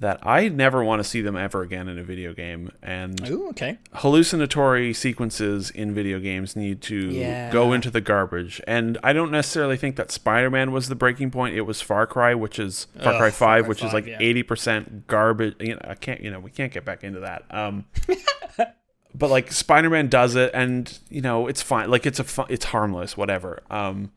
that 0.00 0.18
I 0.26 0.48
never 0.48 0.82
want 0.82 1.00
to 1.00 1.04
see 1.04 1.20
them 1.20 1.36
ever 1.36 1.60
again 1.62 1.86
in 1.88 1.98
a 1.98 2.02
video 2.02 2.32
game 2.32 2.72
and 2.82 3.20
Oh, 3.30 3.50
okay. 3.50 3.78
hallucinatory 3.92 4.92
sequences 4.94 5.70
in 5.70 5.94
video 5.94 6.18
games 6.18 6.56
need 6.56 6.80
to 6.82 6.96
Yeah. 7.10 7.50
go 7.52 7.72
into 7.74 7.90
the 7.90 8.00
garbage. 8.00 8.60
And 8.66 8.96
I 9.04 9.12
don't 9.12 9.30
necessarily 9.30 9.76
think 9.76 9.96
that 9.96 10.10
Spider-Man 10.10 10.72
was 10.72 10.88
the 10.88 10.94
breaking 10.94 11.30
point. 11.30 11.54
It 11.54 11.62
was 11.62 11.80
Far 11.82 12.06
Cry, 12.06 12.34
which 12.34 12.58
is 12.58 12.86
Far 13.02 13.12
Ugh, 13.12 13.18
Cry 13.18 13.30
Far 13.30 13.30
5, 13.30 13.62
Cry 13.64 13.68
which 13.68 13.78
is 13.78 13.92
5, 13.92 13.92
like 13.92 14.06
yeah. 14.06 14.18
80% 14.20 15.06
garbage. 15.06 15.54
You 15.60 15.74
know, 15.74 15.80
I 15.84 15.94
can't, 15.94 16.20
you 16.22 16.30
know, 16.30 16.40
we 16.40 16.50
can't 16.50 16.72
get 16.72 16.84
back 16.84 17.04
into 17.04 17.20
that. 17.20 17.44
Um 17.50 17.84
but 19.14 19.28
like 19.30 19.52
Spider-Man 19.52 20.08
does 20.08 20.34
it 20.36 20.50
and, 20.54 20.98
you 21.10 21.20
know, 21.20 21.46
it's 21.46 21.62
fine. 21.62 21.90
Like 21.90 22.06
it's 22.06 22.18
a 22.20 22.24
fun, 22.24 22.46
it's 22.48 22.66
harmless, 22.66 23.16
whatever. 23.16 23.60
Um 23.70 24.12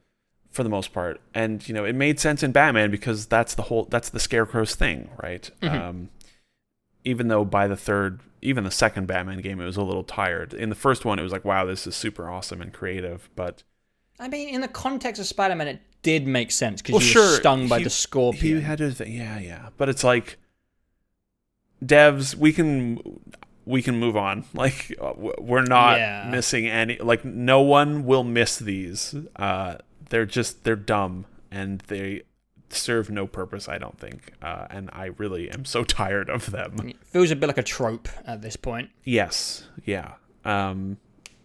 for 0.54 0.64
the 0.64 0.70
most 0.70 0.94
part. 0.94 1.20
And, 1.34 1.68
you 1.68 1.74
know, 1.74 1.84
it 1.84 1.94
made 1.96 2.20
sense 2.20 2.42
in 2.44 2.52
Batman 2.54 2.90
because 2.92 3.26
that's 3.26 3.54
the 3.56 3.64
whole 3.64 3.86
that's 3.90 4.10
the 4.10 4.20
Scarecrow's 4.22 4.76
thing, 4.76 5.10
right? 5.22 5.50
Um 5.62 6.10
even 7.06 7.28
though 7.28 7.44
by 7.44 7.68
the 7.68 7.76
third, 7.76 8.22
even 8.42 8.64
the 8.64 8.72
second 8.72 9.08
Batman 9.08 9.42
game, 9.42 9.60
it 9.60 9.66
was 9.66 9.76
a 9.76 9.82
little 9.84 10.06
tired. 10.06 10.54
In 10.54 10.70
the 10.70 10.76
first 10.76 11.04
one, 11.04 11.20
it 11.20 11.24
was 11.24 11.34
like, 11.34 11.44
wow, 11.44 11.66
this 11.66 11.86
is 11.86 11.98
super 11.98 12.30
awesome 12.30 12.62
and 12.62 12.72
creative. 12.72 13.30
But 13.36 13.64
I 14.22 14.30
mean, 14.30 14.48
in 14.48 14.62
the 14.62 14.70
context 14.70 15.20
of 15.20 15.26
Spider-Man, 15.28 15.68
it 15.68 15.82
did 16.02 16.26
make 16.28 16.50
sense 16.52 16.82
because 16.82 16.94
Well, 16.94 17.02
you 17.04 17.08
sure, 17.10 17.24
were 17.32 17.36
stung 17.38 17.68
by 17.68 17.80
he- 17.80 17.84
the 17.84 17.90
scorpion. 17.90 18.58
he 18.60 18.64
had 18.64 18.78
to, 18.78 18.94
th- 18.94 19.10
yeah, 19.10 19.38
yeah. 19.40 19.70
But 19.76 19.90
it's 19.90 20.04
like, 20.04 20.38
devs, 21.84 22.36
we 22.36 22.54
can 22.54 23.00
we 23.66 23.82
can 23.82 23.98
move 24.00 24.16
on. 24.16 24.46
Like 24.54 24.96
we're 25.40 25.64
not 25.64 25.98
Yeah. 25.98 26.30
missing 26.32 26.68
any. 26.68 26.98
Like 27.00 27.26
no 27.26 27.62
one 27.62 28.06
will 28.06 28.24
miss 28.24 28.58
these. 28.60 29.16
Uh, 29.36 29.76
they're 30.14 30.28
just 30.28 30.64
they're 30.64 30.76
dumb 30.76 31.26
and 31.50 31.80
they 31.88 32.22
serve 32.70 33.10
no 33.10 33.26
purpose. 33.26 33.68
I 33.68 33.80
don't 33.80 33.98
think. 33.98 34.32
Uh, 34.44 34.68
and 34.70 34.92
I 34.94 35.06
really 35.18 35.50
am 35.50 35.66
so 35.66 35.84
tired 36.02 36.30
of 36.30 36.52
them. 36.52 36.90
It 36.90 36.98
feels 37.04 37.32
a 37.32 37.36
bit 37.36 37.48
like 37.48 37.58
a 37.58 37.64
trope 37.64 38.08
at 38.24 38.44
this 38.44 38.56
point. 38.56 38.92
Yes, 39.04 39.68
yeah. 39.86 40.14
Um, 40.46 40.98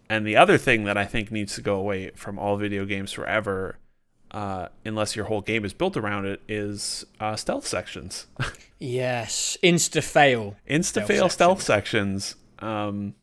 and 0.07 0.23
the 0.25 0.37
other 0.37 0.59
thing 0.59 0.83
that 0.83 0.97
I 0.97 1.05
think 1.05 1.31
needs 1.31 1.55
to 1.55 1.61
go 1.61 1.77
away 1.77 2.11
from 2.11 2.37
all 2.37 2.57
video 2.57 2.85
games 2.85 3.11
forever, 3.11 3.79
uh, 4.29 4.67
unless 4.85 5.15
your 5.15 5.25
whole 5.25 5.41
game 5.41 5.65
is 5.65 5.73
built 5.73 5.97
around 5.97 6.27
it, 6.27 6.39
is 6.47 7.05
uh, 7.19 7.35
stealth 7.35 7.65
sections. 7.65 8.27
Yes, 8.81 9.57
insta 9.61 10.01
fail. 10.01 10.55
Insta 10.65 11.05
fail 11.05 11.27
stealth 11.27 11.61
sections. 11.61 12.35
Um, 12.59 13.13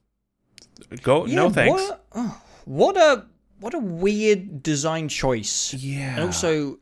go 1.01 1.25
no 1.25 1.49
thanks. 1.49 1.81
What, 1.81 2.05
oh, 2.15 2.43
what 2.67 2.97
a 2.99 3.25
what 3.61 3.75
a 3.75 3.79
weird 3.79 4.63
design 4.63 5.09
choice. 5.09 5.75
Yeah. 5.75 6.15
And 6.17 6.25
also, 6.25 6.79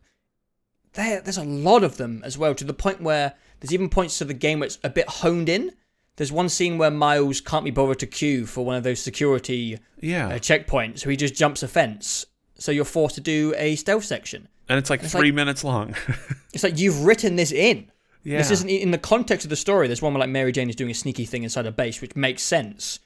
there 0.95 1.21
there's 1.21 1.39
a 1.39 1.45
lot 1.45 1.85
of 1.85 1.97
them 1.97 2.23
as 2.25 2.37
well, 2.39 2.55
to 2.55 2.65
the 2.65 2.75
point 2.75 3.01
where 3.01 3.35
there's 3.61 3.73
even 3.73 3.89
points 3.89 4.19
to 4.19 4.25
the 4.25 4.35
game 4.35 4.61
where 4.61 4.67
it's 4.67 4.79
a 4.85 4.91
bit 4.91 5.09
honed 5.09 5.49
in. 5.49 5.73
There's 6.17 6.31
one 6.31 6.49
scene 6.49 6.79
where 6.79 6.93
Miles 6.93 7.41
can't 7.41 7.65
be 7.65 7.73
bothered 7.73 7.99
to 7.99 8.07
queue 8.07 8.47
for 8.47 8.65
one 8.65 8.77
of 8.77 8.85
those 8.85 9.01
security 9.01 9.79
yeah, 10.01 10.29
uh, 10.29 10.33
checkpoints, 10.39 11.01
so 11.01 11.11
he 11.11 11.17
just 11.17 11.35
jumps 11.35 11.63
a 11.65 11.69
fence. 11.69 12.27
So 12.57 12.71
you're 12.71 12.85
forced 12.85 13.17
to 13.17 13.21
do 13.21 13.53
a 13.57 13.75
stealth 13.75 14.05
section. 14.05 14.47
and 14.69 14.79
it's 14.79 14.91
like 14.91 15.03
it's 15.03 15.11
three 15.13 15.31
like- 15.31 15.35
minutes 15.35 15.65
long. 15.65 15.95
It's 16.55 16.63
like 16.63 16.79
you've 16.79 17.03
written 17.05 17.35
this 17.35 17.51
in. 17.51 17.91
yeah, 18.23 18.39
This 18.39 18.53
isn't 18.53 18.69
in 18.71 18.93
the 18.93 18.99
context 18.99 19.45
of 19.45 19.51
the 19.51 19.57
story. 19.57 19.89
There's 19.89 20.01
one 20.01 20.13
where 20.15 20.21
like 20.21 20.31
Mary 20.31 20.53
Jane 20.53 20.71
is 20.71 20.77
doing 20.77 20.93
a 20.93 20.95
sneaky 20.95 21.25
thing 21.25 21.43
inside 21.43 21.67
a 21.67 21.73
base, 21.73 22.01
which 22.01 22.15
makes 22.15 22.45
sense. 22.45 23.01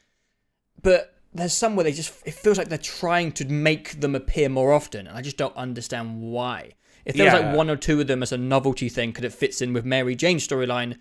But 0.82 1.17
there's 1.34 1.52
some 1.52 1.76
where 1.76 1.84
they 1.84 1.92
just 1.92 2.12
it 2.26 2.34
feels 2.34 2.58
like 2.58 2.68
they're 2.68 2.78
trying 2.78 3.32
to 3.32 3.44
make 3.44 4.00
them 4.00 4.14
appear 4.14 4.48
more 4.48 4.72
often, 4.72 5.06
and 5.06 5.16
I 5.16 5.22
just 5.22 5.36
don't 5.36 5.56
understand 5.56 6.20
why. 6.20 6.72
If 7.04 7.14
there 7.16 7.24
was 7.26 7.34
Yeah. 7.40 7.46
like 7.48 7.56
one 7.56 7.70
or 7.70 7.76
two 7.76 8.00
of 8.00 8.06
them 8.06 8.22
as 8.22 8.32
a 8.32 8.38
novelty 8.38 8.88
thing, 8.88 9.12
could 9.12 9.24
it 9.24 9.32
fits 9.32 9.60
in 9.62 9.72
with 9.72 9.84
Mary 9.84 10.14
Jane's 10.14 10.46
storyline, 10.46 10.96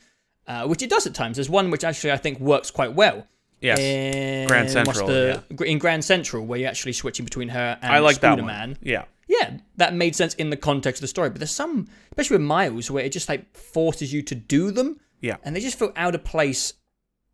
uh, 0.48 0.66
which 0.68 0.82
it 0.82 0.90
does 0.90 1.06
at 1.08 1.14
times. 1.14 1.38
There's 1.38 1.50
one 1.50 1.70
which 1.72 1.84
actually 1.84 2.12
I 2.12 2.18
think 2.18 2.40
works 2.40 2.72
quite 2.72 2.94
well. 2.94 3.28
yes. 3.62 3.80
In, 3.80 4.48
Grand 4.48 4.70
Central, 4.70 5.08
the- 5.08 5.44
in 5.66 5.80
Grand 5.80 6.06
Central, 6.06 6.46
where 6.46 6.60
you're 6.60 6.70
actually 6.70 6.94
switching 6.94 7.26
between 7.26 7.50
her 7.50 7.78
and 7.82 7.92
I 7.92 8.00
like 8.00 8.20
that 8.20 8.40
one. 8.42 8.78
Yeah, 8.82 9.06
yeah, 9.28 9.58
that 9.78 9.94
made 9.96 10.16
sense 10.16 10.34
in 10.36 10.50
the 10.52 10.58
context 10.58 11.00
of 11.00 11.04
the 11.04 11.08
story. 11.08 11.30
But 11.30 11.40
there's 11.40 11.52
some, 11.52 11.88
especially 12.12 12.36
with 12.38 12.46
Miles, 12.46 12.92
where 12.92 13.04
it 13.04 13.12
just 13.12 13.28
like 13.28 13.56
forces 13.58 14.14
you 14.14 14.22
to 14.24 14.36
do 14.36 14.72
them, 14.72 15.00
yeah, 15.22 15.38
and 15.44 15.56
they 15.56 15.60
just 15.60 15.80
feel 15.80 15.92
out 15.96 16.14
of 16.16 16.24
place. 16.24 16.74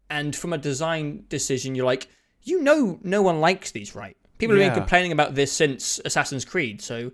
And 0.09 0.35
from 0.35 0.53
a 0.53 0.57
design 0.57 1.25
decision, 1.27 1.75
you're 1.75 1.85
like, 1.85 2.07
you 2.43 2.61
know, 2.61 2.99
no 3.03 3.21
one 3.21 3.39
likes 3.41 3.71
these, 3.71 3.95
right? 3.95 4.17
People 4.37 4.57
have 4.57 4.73
been 4.73 4.79
complaining 4.79 5.11
about 5.11 5.35
this 5.35 5.51
since 5.51 5.99
Assassin's 6.03 6.43
Creed, 6.45 6.81
so 6.81 7.11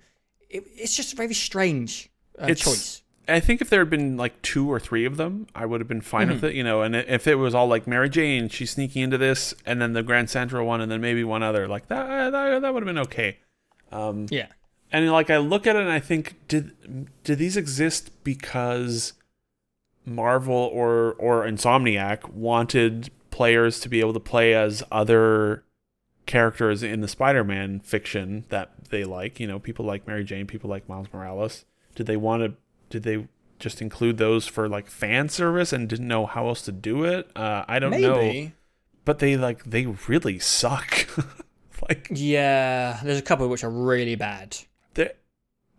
it, 0.49 0.63
it's 0.75 0.95
just 0.95 1.13
a 1.13 1.15
very 1.15 1.33
strange 1.33 2.09
uh, 2.41 2.45
It's- 2.47 2.59
choice. 2.59 3.01
I 3.27 3.39
think 3.39 3.61
if 3.61 3.69
there 3.69 3.81
had 3.81 3.91
been 3.91 4.17
like 4.17 4.41
two 4.41 4.67
or 4.71 4.79
three 4.79 5.05
of 5.05 5.17
them, 5.17 5.45
I 5.53 5.67
would 5.67 5.81
have 5.81 5.87
been 5.87 6.01
fine 6.01 6.29
with 6.29 6.43
it, 6.43 6.55
you 6.55 6.63
know. 6.63 6.81
And 6.81 6.95
if 6.95 7.27
it 7.27 7.35
was 7.35 7.53
all 7.53 7.67
like 7.67 7.85
Mary 7.85 8.09
Jane, 8.09 8.49
she's 8.49 8.71
sneaking 8.71 9.03
into 9.03 9.19
this, 9.19 9.53
and 9.67 9.79
then 9.79 9.93
the 9.93 10.01
Grand 10.01 10.31
Central 10.31 10.65
one, 10.65 10.81
and 10.81 10.91
then 10.91 10.99
maybe 10.99 11.23
one 11.23 11.43
other, 11.43 11.67
like 11.67 11.89
that, 11.89 12.09
uh, 12.09 12.29
that, 12.31 12.61
that 12.63 12.73
would 12.73 12.81
have 12.81 12.87
been 12.87 12.97
okay. 13.03 13.37
Um, 13.91 14.25
Yeah, 14.31 14.47
and 14.91 15.11
like 15.11 15.29
I 15.29 15.37
look 15.37 15.67
at 15.67 15.75
it 15.75 15.81
and 15.83 15.91
I 15.91 15.99
think, 15.99 16.37
did 16.47 16.71
did 17.23 17.37
these 17.37 17.55
exist 17.55 18.09
because 18.23 19.13
Marvel 20.07 20.55
or 20.73 21.13
or 21.19 21.45
Insomniac 21.45 22.29
wanted 22.31 23.11
players 23.31 23.79
to 23.81 23.89
be 23.89 23.99
able 23.99 24.13
to 24.13 24.19
play 24.19 24.53
as 24.53 24.83
other 24.91 25.63
characters 26.25 26.83
in 26.83 27.01
the 27.01 27.07
Spider-Man 27.07 27.79
fiction 27.81 28.45
that 28.49 28.71
they 28.89 29.03
like? 29.03 29.39
You 29.39 29.47
know, 29.47 29.59
people 29.59 29.85
like 29.85 30.07
Mary 30.07 30.23
Jane, 30.23 30.47
people 30.47 30.69
like 30.69 30.87
Miles 30.89 31.07
Morales. 31.13 31.65
Did 31.95 32.07
they 32.07 32.17
want 32.17 32.43
to? 32.43 32.53
Did 32.89 33.03
they 33.03 33.27
just 33.59 33.81
include 33.81 34.17
those 34.17 34.47
for 34.47 34.67
like 34.67 34.87
fan 34.87 35.29
service 35.29 35.71
and 35.73 35.87
didn't 35.87 36.07
know 36.07 36.25
how 36.25 36.47
else 36.47 36.61
to 36.63 36.71
do 36.71 37.03
it. 37.03 37.29
Uh, 37.35 37.65
I 37.67 37.77
don't 37.79 37.91
know, 38.01 38.15
Maybe. 38.15 38.53
but 39.05 39.19
they 39.19 39.37
like 39.37 39.63
they 39.65 39.85
really 39.85 40.39
suck. 40.39 41.07
like 41.89 42.07
Yeah, 42.09 42.99
there's 43.03 43.19
a 43.19 43.23
couple 43.23 43.47
which 43.49 43.63
are 43.63 43.69
really 43.69 44.15
bad. 44.15 44.57
there, 44.93 45.11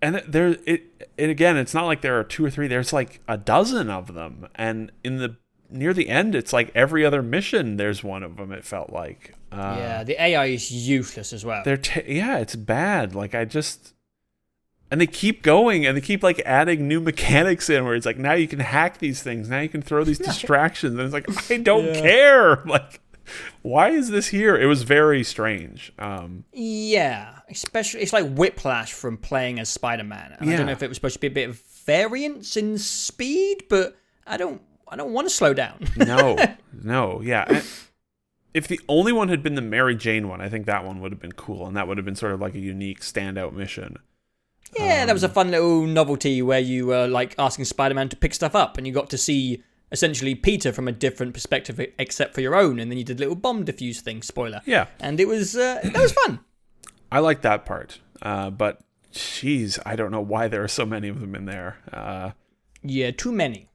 and 0.03 0.23
there 0.29 0.57
it 0.67 1.11
and 1.19 1.31
again, 1.31 1.57
it's 1.57 1.75
not 1.75 1.87
like 1.87 2.03
there 2.03 2.19
are 2.19 2.25
two 2.25 2.45
or 2.45 2.51
three. 2.51 2.69
There's 2.69 2.93
like 2.93 3.21
a 3.27 3.37
dozen 3.39 3.91
of 3.91 4.15
them, 4.15 4.47
and 4.55 4.93
in 5.03 5.17
the 5.17 5.37
near 5.71 5.93
the 5.95 6.09
end, 6.09 6.35
it's 6.35 6.53
like 6.53 6.71
every 6.75 7.05
other 7.05 7.23
mission. 7.23 7.77
There's 7.77 8.03
one 8.05 8.23
of 8.23 8.37
them. 8.37 8.53
It 8.53 8.65
felt 8.65 8.91
like. 8.91 9.35
Uh, 9.53 9.77
yeah, 9.79 10.05
the 10.05 10.23
AI 10.23 10.47
is 10.47 10.71
useless 10.71 11.33
as 11.33 11.45
well. 11.45 11.63
they're 11.65 11.77
t- 11.77 12.03
yeah 12.07 12.39
it's 12.39 12.55
bad 12.55 13.17
like 13.17 13.35
i 13.35 13.45
just 13.45 13.95
and 14.93 15.01
they 15.01 15.09
keep 15.09 15.43
going 15.43 15.85
and 15.85 15.97
they 15.97 16.01
keep 16.01 16.23
like 16.23 16.41
adding 16.47 16.87
new 16.87 17.01
mechanics 17.01 17.69
in 17.69 17.85
where 17.85 17.97
it's 17.97 18.07
like 18.07 18.17
now 18.17 18.33
you 18.33 18.47
can 18.47 18.61
hack 18.61 18.99
these 18.99 19.25
things 19.25 19.49
now 19.49 19.59
you 19.59 19.69
can 19.69 19.83
throw 19.83 20.05
these 20.05 20.19
distractions 20.31 20.93
and 20.95 21.01
it's 21.03 21.13
like 21.13 21.51
i 21.51 21.57
don't 21.57 21.85
Yeah. 21.97 22.01
care 22.01 22.57
like 22.65 23.01
why 23.63 23.89
is 23.91 24.11
this 24.11 24.29
here 24.29 24.57
it 24.57 24.67
was 24.67 24.85
very 24.85 25.25
strange 25.25 25.93
um 25.99 26.45
Yeah, 26.53 27.41
especially 27.49 28.03
it's 28.03 28.13
like 28.13 28.33
Whiplash 28.33 28.93
from 28.93 29.17
playing 29.17 29.59
as 29.59 29.69
Spider-Man. 29.69 30.37
And 30.39 30.49
I 30.49 30.57
don't 30.57 30.67
know 30.67 30.73
if 30.73 30.83
it 30.85 30.89
was 30.89 30.97
supposed 30.97 31.15
to 31.15 31.21
be 31.21 31.27
a 31.27 31.31
bit 31.31 31.49
of 31.49 31.61
variance 31.85 32.57
in 32.57 32.79
speed, 32.79 33.65
but 33.69 33.97
I 34.29 34.37
don't 34.37 34.63
I 34.91 34.97
don't 34.97 35.13
want 35.13 35.29
to 35.29 35.35
slow 35.35 35.55
down. 35.55 35.87
no 35.97 36.37
no 36.83 37.21
yeah 37.23 37.45
And 37.49 37.65
if 38.53 38.67
the 38.69 38.81
only 38.89 39.13
one 39.13 39.29
had 39.29 39.43
been 39.43 39.55
the 39.55 39.63
mary 39.63 39.95
jane 39.95 40.29
one 40.29 40.41
i 40.41 40.49
think 40.49 40.67
that 40.67 40.85
one 40.85 41.01
would 41.01 41.13
have 41.13 41.21
been 41.21 41.33
cool 41.33 41.67
and 41.67 41.77
that 41.77 41.87
would 41.87 41.97
have 41.99 42.05
been 42.05 42.17
sort 42.17 42.33
of 42.33 42.41
like 42.41 42.55
a 42.55 42.59
unique 42.59 43.01
standout 43.01 43.53
mission 43.53 43.97
yeah, 44.79 45.05
that 45.05 45.13
was 45.13 45.25
a 45.25 45.29
fun 45.29 45.51
little 45.51 45.85
novelty 45.85 46.43
where 46.43 46.61
you 46.61 46.87
were 46.87 47.09
like 47.09 47.35
asking 47.41 47.65
Spider-Man 47.65 48.09
to 48.11 48.17
pick 48.17 48.33
stuff 48.33 48.55
up 48.55 48.79
and 48.79 48.87
you 48.87 48.93
got 48.93 49.11
to 49.11 49.19
see 49.19 49.65
essentially 49.91 50.37
Peter 50.37 50.73
from 50.73 50.87
a 50.87 50.93
different 50.93 51.35
perspective 51.35 51.81
except 51.99 52.35
for 52.35 52.41
your 52.41 52.55
own 52.55 52.79
and 52.79 52.89
then 52.89 52.97
you 52.97 53.03
did 53.03 53.19
little 53.19 53.35
bomb 53.35 53.65
diffuse 53.65 54.01
thing, 54.01 54.23
spoiler. 54.23 54.61
yeah 54.67 54.87
And 55.01 55.19
it 55.19 55.27
was 55.27 55.57
uh, 55.57 55.81
that 55.83 55.97
was 56.01 56.13
fun. 56.13 56.39
I 57.11 57.19
like 57.19 57.41
that 57.43 57.65
part. 57.67 57.99
Uh, 58.23 58.51
but 58.51 58.81
jeez, 59.13 59.77
I 59.85 59.97
don't 59.97 60.13
know 60.13 60.21
why 60.21 60.47
there 60.47 60.63
are 60.63 60.69
so 60.69 60.87
many 60.87 61.09
of 61.09 61.21
them 61.21 61.35
in 61.35 61.47
there. 61.47 61.79
Uh, 61.93 62.31
Yeah, 62.85 63.11
too 63.11 63.33
many. 63.33 63.70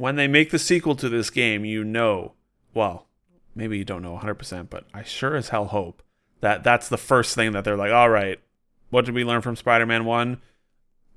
When 0.00 0.16
they 0.16 0.26
make 0.26 0.50
the 0.50 0.58
sequel 0.58 0.96
to 0.96 1.08
this 1.10 1.28
game, 1.28 1.64
you 1.64 1.84
know, 1.84 2.32
well, 2.72 3.06
maybe 3.54 3.76
you 3.76 3.84
don't 3.84 4.00
know 4.02 4.18
100%, 4.22 4.70
but 4.70 4.84
I 4.94 5.02
sure 5.02 5.36
as 5.36 5.50
hell 5.50 5.66
hope 5.66 6.02
that 6.40 6.64
that's 6.64 6.88
the 6.88 6.96
first 6.96 7.34
thing 7.34 7.52
that 7.52 7.64
they're 7.64 7.76
like, 7.76 7.92
all 7.92 8.08
right, 8.08 8.40
what 8.88 9.04
did 9.04 9.14
we 9.14 9.24
learn 9.24 9.42
from 9.42 9.56
Spider 9.56 9.84
Man 9.84 10.06
1? 10.06 10.40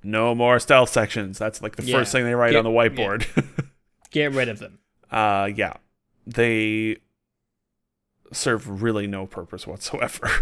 No 0.04 0.36
more 0.36 0.60
stealth 0.60 0.90
sections. 0.90 1.40
That's 1.40 1.62
like 1.62 1.78
the 1.78 1.84
Yeah. 1.84 1.98
first 2.00 2.12
thing 2.12 2.26
they 2.26 2.36
write 2.36 2.52
Get- 2.52 2.66
on 2.66 2.66
the 2.66 2.78
whiteboard. 2.78 3.26
Get 4.12 4.34
rid 4.34 4.50
of 4.50 4.60
them. 4.60 4.80
uh, 5.10 5.50
yeah. 5.56 5.74
They 6.28 6.98
serve 8.34 8.82
really 8.82 9.08
no 9.08 9.26
purpose 9.26 9.66
whatsoever. 9.66 10.30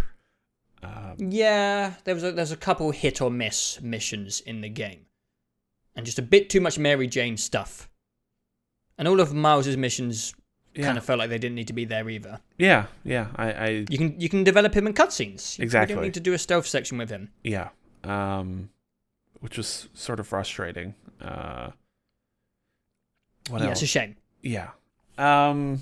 Um, 0.84 1.16
Yeah, 1.20 1.94
there 2.06 2.16
was 2.16 2.24
a, 2.24 2.32
there's 2.32 2.52
a 2.52 2.58
couple 2.58 2.90
hit 2.90 3.22
or 3.22 3.30
miss 3.30 3.80
missions 3.82 4.40
in 4.42 4.62
the 4.62 4.70
game, 4.70 5.06
and 5.96 6.08
just 6.08 6.18
a 6.18 6.24
bit 6.24 6.50
too 6.50 6.60
much 6.60 6.80
Mary 6.80 7.06
Jane 7.06 7.38
stuff. 7.38 7.88
And 9.02 9.08
all 9.08 9.20
of 9.20 9.34
Miles's 9.34 9.78
missions 9.78 10.36
yeah. 10.76 10.86
kind 10.86 10.96
of 11.00 11.04
felt 11.04 11.18
like 11.18 11.32
they 11.32 11.40
didn't 11.40 11.56
need 11.56 11.66
to 11.68 11.74
be 11.74 11.86
there 11.86 12.08
either. 12.08 12.40
yeah, 12.60 12.86
yeah. 13.04 13.30
I, 13.36 13.52
I 13.52 13.68
You 13.90 13.98
can 13.98 14.22
you 14.22 14.30
can 14.30 14.44
develop 14.44 14.76
him 14.76 14.86
in 14.86 14.94
cutscenes. 14.94 15.60
Exactly. 15.60 15.94
You 15.94 15.96
don't 15.96 16.04
need 16.04 16.14
to 16.14 16.20
do 16.20 16.34
a 16.34 16.38
stealth 16.38 16.68
section 16.68 17.00
with 17.00 17.10
him. 17.10 17.32
Yeah. 17.44 17.70
Um, 18.04 18.70
which 19.40 19.58
was 19.58 19.90
sort 19.96 20.20
of 20.20 20.28
frustrating. 20.28 20.94
Uh, 21.20 21.72
what 23.50 23.62
yeah, 23.62 23.70
else? 23.70 23.82
it's 23.82 23.82
a 23.82 23.88
shame. 23.88 24.18
yeah. 24.44 24.70
Um, 25.18 25.82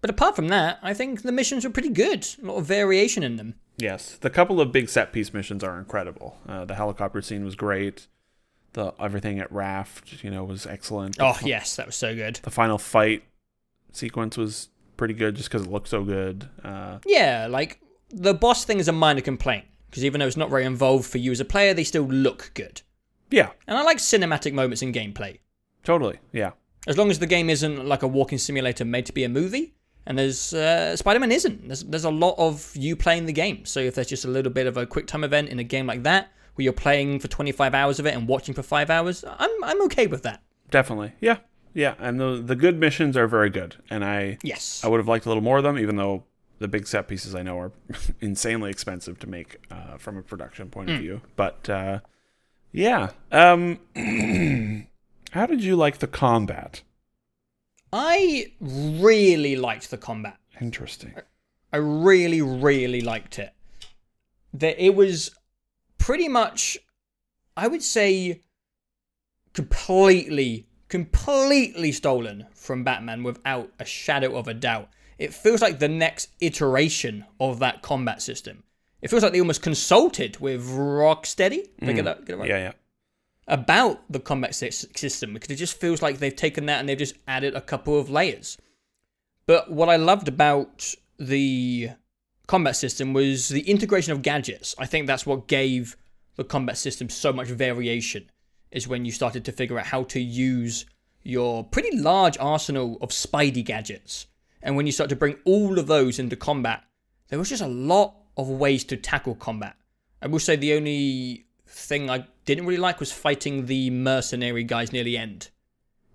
But 0.00 0.08
apart 0.08 0.34
from 0.34 0.48
that, 0.48 0.78
I 0.82 0.94
think 0.94 1.20
the 1.20 1.32
missions 1.32 1.64
were 1.64 1.70
pretty 1.70 1.90
good. 1.90 2.26
A 2.42 2.46
lot 2.46 2.56
of 2.56 2.64
variation 2.64 3.22
in 3.22 3.36
them. 3.36 3.56
yes. 3.76 4.16
The 4.16 4.30
couple 4.30 4.62
of 4.62 4.72
big 4.72 4.88
set 4.88 5.12
piece 5.12 5.34
missions 5.34 5.62
are 5.62 5.78
incredible. 5.78 6.38
Uh, 6.48 6.64
the 6.64 6.74
helicopter 6.74 7.20
scene 7.20 7.44
was 7.44 7.54
great. 7.54 8.06
The 8.72 8.92
everything 9.00 9.40
at 9.40 9.50
Raft, 9.50 10.22
you 10.22 10.30
know, 10.30 10.44
was 10.44 10.66
excellent. 10.66 11.16
The 11.16 11.24
Oh 11.26 11.36
yes, 11.44 11.76
that 11.76 11.86
was 11.86 11.96
so 11.96 12.14
good. 12.14 12.36
The 12.42 12.50
final 12.50 12.78
fight 12.78 13.24
sequence 13.92 14.36
was 14.36 14.68
pretty 14.96 15.14
good 15.14 15.34
just 15.36 15.48
because 15.50 15.66
it 15.66 15.70
looked 15.70 15.88
so 15.88 16.04
good. 16.04 16.48
Uh, 16.62 16.98
Yeah, 17.06 17.46
like 17.50 17.80
the 18.10 18.34
boss 18.34 18.64
thing 18.64 18.78
is 18.78 18.88
a 18.88 18.92
minor 18.92 19.20
complaint 19.20 19.64
because 19.88 20.04
even 20.04 20.20
though 20.20 20.26
it's 20.26 20.36
not 20.36 20.50
very 20.50 20.64
involved 20.64 21.06
for 21.10 21.18
you 21.18 21.32
as 21.32 21.40
a 21.40 21.44
player, 21.44 21.74
they 21.74 21.84
still 21.84 22.04
look 22.04 22.50
good. 22.54 22.82
yeah, 23.30 23.50
And 23.66 23.76
I 23.78 23.82
like 23.82 23.98
cinematic 23.98 24.52
moments 24.52 24.82
in 24.82 24.92
gameplay. 24.92 25.38
totally. 25.84 26.18
Yeah. 26.32 26.52
As 26.86 26.96
long 26.96 27.10
as 27.10 27.18
the 27.18 27.26
game 27.26 27.50
isn't 27.50 27.86
like 27.86 28.02
a 28.02 28.08
walking 28.08 28.38
simulator 28.38 28.84
made 28.84 29.04
to 29.06 29.12
be 29.12 29.24
a 29.24 29.28
movie, 29.28 29.74
and 30.06 30.18
there's 30.18 30.54
uh, 30.54 30.96
Spider-Man 30.96 31.30
isn't. 31.30 31.66
There's 31.68 31.84
there's 31.84 32.04
a 32.06 32.10
lot 32.10 32.34
of 32.38 32.74
you 32.74 32.96
playing 32.96 33.26
the 33.26 33.34
game. 33.34 33.66
So 33.66 33.80
if 33.80 33.94
there's 33.94 34.06
just 34.08 34.24
a 34.24 34.28
little 34.28 34.50
bit 34.50 34.66
of 34.66 34.76
a 34.78 34.86
quick 34.86 35.06
time 35.06 35.22
event 35.22 35.50
in 35.50 35.58
a 35.58 35.64
game 35.64 35.86
like 35.86 36.04
that, 36.04 36.32
where 36.54 36.64
you're 36.64 36.72
playing 36.72 37.20
for 37.20 37.28
25 37.28 37.74
hours 37.74 37.98
of 37.98 38.06
it 38.06 38.14
and 38.14 38.28
watching 38.28 38.54
for 38.54 38.62
five 38.62 38.90
hours, 38.90 39.24
I'm 39.26 39.50
I'm 39.64 39.82
okay 39.82 40.06
with 40.06 40.22
that. 40.22 40.42
Definitely. 40.70 41.12
Yeah. 41.20 41.38
Yeah. 41.74 41.94
And 41.98 42.20
the 42.20 42.42
the 42.44 42.56
good 42.56 42.78
missions 42.78 43.16
are 43.16 43.26
very 43.26 43.50
good. 43.50 43.76
And 43.90 44.04
I 44.04 44.38
Yes. 44.42 44.82
I 44.84 44.88
would 44.88 44.98
have 44.98 45.08
liked 45.08 45.26
a 45.26 45.28
little 45.28 45.42
more 45.42 45.58
of 45.58 45.64
them, 45.64 45.78
even 45.78 45.96
though 45.96 46.24
the 46.58 46.68
big 46.68 46.86
set 46.86 47.08
pieces 47.08 47.34
I 47.34 47.42
know 47.42 47.58
are 47.58 47.72
insanely 48.20 48.70
expensive 48.70 49.18
to 49.20 49.26
make 49.26 49.58
uh, 49.70 49.96
from 49.96 50.16
a 50.18 50.22
production 50.22 50.70
point 50.70 50.90
of 50.90 50.98
view. 50.98 51.22
But 51.36 51.68
uh, 51.68 52.00
yeah, 52.72 53.10
um, 53.32 53.78
how 55.32 55.46
did 55.46 55.64
you 55.64 55.76
like 55.76 55.98
the 55.98 56.06
combat? 56.06 56.82
I 57.92 58.52
really 58.60 59.56
liked 59.56 59.90
the 59.90 59.96
combat. 59.98 60.36
Interesting. 60.60 61.14
I 61.72 61.78
really, 61.78 62.42
really 62.42 63.00
liked 63.00 63.38
it. 63.38 63.52
That 64.52 64.82
it 64.84 64.94
was 64.94 65.30
pretty 66.00 66.26
much, 66.26 66.78
I 67.56 67.68
would 67.68 67.82
say, 67.82 68.40
completely, 69.52 70.66
completely 70.88 71.92
stolen 71.92 72.46
from 72.52 72.82
Batman 72.82 73.22
without 73.22 73.70
a 73.78 73.84
shadow 73.84 74.36
of 74.36 74.48
a 74.48 74.54
doubt. 74.54 74.88
It 75.18 75.34
feels 75.34 75.60
like 75.60 75.78
the 75.78 75.88
next 75.88 76.30
iteration 76.40 77.26
of 77.38 77.60
that 77.60 77.82
combat 77.82 78.22
system. 78.22 78.64
It 79.02 79.10
feels 79.10 79.22
like 79.22 79.32
they 79.32 79.40
almost 79.40 79.62
consulted 79.62 80.40
with 80.40 80.66
Rocksteady. 80.66 81.68
I 81.82 81.92
get 81.92 82.02
mm. 82.02 82.04
that, 82.04 82.24
get 82.24 82.34
it 82.34 82.38
right? 82.38 82.48
Yeah, 82.48 82.58
yeah. 82.58 82.72
about 83.46 84.00
the 84.10 84.20
combat 84.20 84.54
system 84.54 85.34
because 85.34 85.50
it 85.50 85.56
just 85.56 85.78
feels 85.78 86.02
like 86.02 86.18
they've 86.18 86.34
taken 86.34 86.66
that 86.66 86.80
and 86.80 86.88
they've 86.88 86.98
just 86.98 87.16
added 87.28 87.54
a 87.54 87.60
couple 87.60 87.98
of 87.98 88.10
layers. 88.10 88.58
But 89.46 89.70
what 89.70 89.88
I 89.88 89.96
loved 89.96 90.28
about 90.28 90.94
the 91.18 91.90
combat 92.50 92.74
system 92.74 93.12
was 93.12 93.48
the 93.48 93.60
integration 93.60 94.12
of 94.12 94.22
gadgets. 94.22 94.74
I 94.76 94.84
think 94.84 95.06
that's 95.06 95.24
what 95.24 95.46
gave 95.46 95.96
the 96.34 96.42
combat 96.42 96.76
system 96.76 97.08
so 97.08 97.32
much 97.32 97.46
variation. 97.46 98.28
Is 98.72 98.88
when 98.88 99.04
you 99.04 99.12
started 99.12 99.44
to 99.44 99.52
figure 99.52 99.78
out 99.78 99.86
how 99.86 100.02
to 100.14 100.20
use 100.20 100.84
your 101.22 101.62
pretty 101.62 101.96
large 101.96 102.36
arsenal 102.40 102.98
of 103.00 103.10
Spidey 103.10 103.64
gadgets, 103.64 104.26
and 104.62 104.74
when 104.74 104.84
you 104.84 104.90
start 104.90 105.10
to 105.10 105.16
bring 105.16 105.36
all 105.44 105.78
of 105.78 105.86
those 105.86 106.18
into 106.18 106.34
combat, 106.34 106.82
there 107.28 107.38
was 107.38 107.48
just 107.48 107.62
a 107.62 107.68
lot 107.68 108.16
of 108.36 108.48
ways 108.48 108.82
to 108.84 108.96
tackle 108.96 109.36
combat. 109.36 109.76
I 110.20 110.26
will 110.26 110.40
say 110.40 110.56
the 110.56 110.74
only 110.74 111.46
thing 111.68 112.10
I 112.10 112.26
didn't 112.46 112.66
really 112.66 112.80
like 112.80 112.98
was 112.98 113.12
fighting 113.12 113.66
the 113.66 113.90
mercenary 113.90 114.64
guys 114.64 114.92
near 114.92 115.04
the 115.04 115.18
end. 115.18 115.50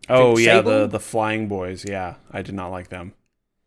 Oh 0.10 0.38
yeah, 0.38 0.58
Sable? 0.58 0.71
the 0.71 0.88
the 0.88 1.00
flying 1.00 1.48
boys. 1.48 1.86
Yeah, 1.88 2.15
I 2.30 2.41
did 2.41 2.56
not 2.56 2.71
like 2.71 2.89
them. 2.89 3.13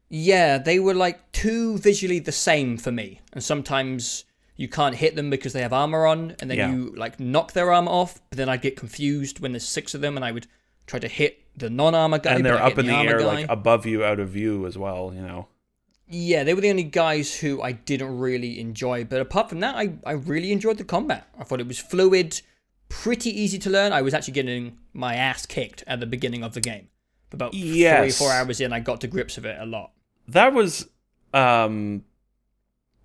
Yeah, 0.08 0.58
they 0.58 0.78
were 0.78 0.94
like 0.94 1.32
too 1.32 1.78
visually 1.78 2.18
the 2.18 2.32
same 2.32 2.76
for 2.78 2.90
me. 2.90 3.20
And 3.32 3.42
sometimes 3.44 4.24
you 4.56 4.68
can't 4.68 4.94
hit 4.96 5.16
them 5.16 5.30
because 5.30 5.52
they 5.52 5.62
have 5.62 5.72
armor 5.72 6.06
on, 6.06 6.34
and 6.40 6.50
then 6.50 6.58
Yeah. 6.58 6.70
you 6.72 6.94
like 6.96 7.20
knock 7.20 7.52
their 7.52 7.72
armor 7.72 7.90
off. 7.90 8.20
But 8.30 8.38
then 8.38 8.48
I'd 8.48 8.62
get 8.62 8.76
confused 8.76 9.40
when 9.40 9.52
there's 9.52 9.68
six 9.68 9.94
of 9.94 10.00
them, 10.00 10.16
and 10.16 10.24
I 10.24 10.32
would 10.32 10.46
try 10.86 10.98
to 10.98 11.08
hit 11.08 11.40
the 11.56 11.68
non-armor 11.70 12.18
guy. 12.18 12.34
and 12.34 12.46
they're 12.46 12.56
up 12.62 12.78
in 12.78 12.86
the 12.86 12.92
armor 12.92 13.10
air, 13.10 13.18
guy. 13.18 13.24
like 13.24 13.46
above 13.50 13.84
you, 13.84 14.02
out 14.04 14.18
of 14.20 14.30
view 14.30 14.66
as 14.66 14.78
well. 14.78 15.12
You 15.14 15.22
know. 15.22 15.48
Yeah, 16.10 16.42
they 16.42 16.54
were 16.54 16.62
the 16.62 16.70
only 16.70 16.84
guys 16.84 17.38
who 17.38 17.60
I 17.60 17.72
didn't 17.72 18.16
really 18.18 18.58
enjoy. 18.58 19.04
But 19.04 19.20
apart 19.20 19.50
from 19.50 19.60
that, 19.60 19.74
I, 19.76 19.92
I 20.06 20.12
really 20.12 20.52
enjoyed 20.52 20.78
the 20.78 20.84
combat. 20.84 21.28
I 21.38 21.44
thought 21.44 21.60
it 21.60 21.68
was 21.68 21.78
fluid, 21.78 22.40
pretty 22.88 23.28
easy 23.28 23.58
to 23.58 23.68
learn. 23.68 23.92
I 23.92 24.00
was 24.00 24.14
actually 24.14 24.32
getting 24.32 24.78
my 24.94 25.16
ass 25.16 25.44
kicked 25.44 25.84
at 25.86 26.00
the 26.00 26.06
beginning 26.06 26.42
of 26.42 26.54
the 26.54 26.62
game. 26.62 26.88
But 27.28 27.36
about 27.36 27.52
three, 27.52 28.10
four 28.10 28.32
hours 28.32 28.58
in, 28.58 28.72
I 28.72 28.80
got 28.80 29.02
to 29.02 29.06
grips 29.06 29.36
of 29.36 29.44
it 29.44 29.58
a 29.60 29.66
lot. 29.66 29.90
That 30.28 30.52
was 30.52 30.88
um 31.34 32.04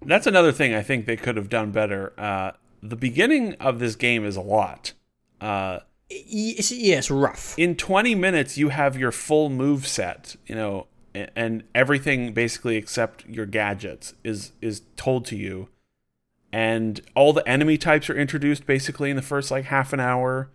that's 0.06 0.28
another 0.28 0.52
thing 0.52 0.74
I 0.74 0.82
think 0.82 1.06
they 1.06 1.16
could 1.18 1.38
have 1.38 1.50
done 1.50 1.72
better. 1.72 2.14
Uh 2.18 2.52
the 2.82 2.96
beginning 2.98 3.54
of 3.56 3.80
this 3.80 3.96
game 3.96 4.26
is 4.26 4.36
a 4.36 4.42
lot. 4.42 4.94
Uh 5.42 5.80
Y- 6.12 6.56
It's, 6.58 6.72
yeah, 6.72 6.98
it's 6.98 7.10
rough. 7.10 7.56
in 7.58 7.76
20 7.76 8.14
minutes 8.14 8.58
you 8.58 8.70
have 8.70 8.98
your 8.98 9.12
full 9.12 9.50
move 9.50 9.88
set, 9.88 10.36
you 10.46 10.54
know, 10.54 10.88
and 11.16 11.64
everything 11.74 12.34
basically 12.34 12.76
except 12.76 13.26
your 13.28 13.46
gadgets 13.46 14.14
is 14.24 14.52
is 14.62 14.82
told 14.96 15.26
to 15.28 15.36
you. 15.36 15.70
And 16.52 17.02
all 17.16 17.34
the 17.34 17.48
enemy 17.50 17.78
types 17.80 18.10
are 18.12 18.16
introduced 18.16 18.68
basically 18.68 19.10
in 19.10 19.16
the 19.16 19.22
first 19.24 19.50
like 19.50 19.66
half 19.66 19.92
an 19.94 20.00
hour. 20.00 20.50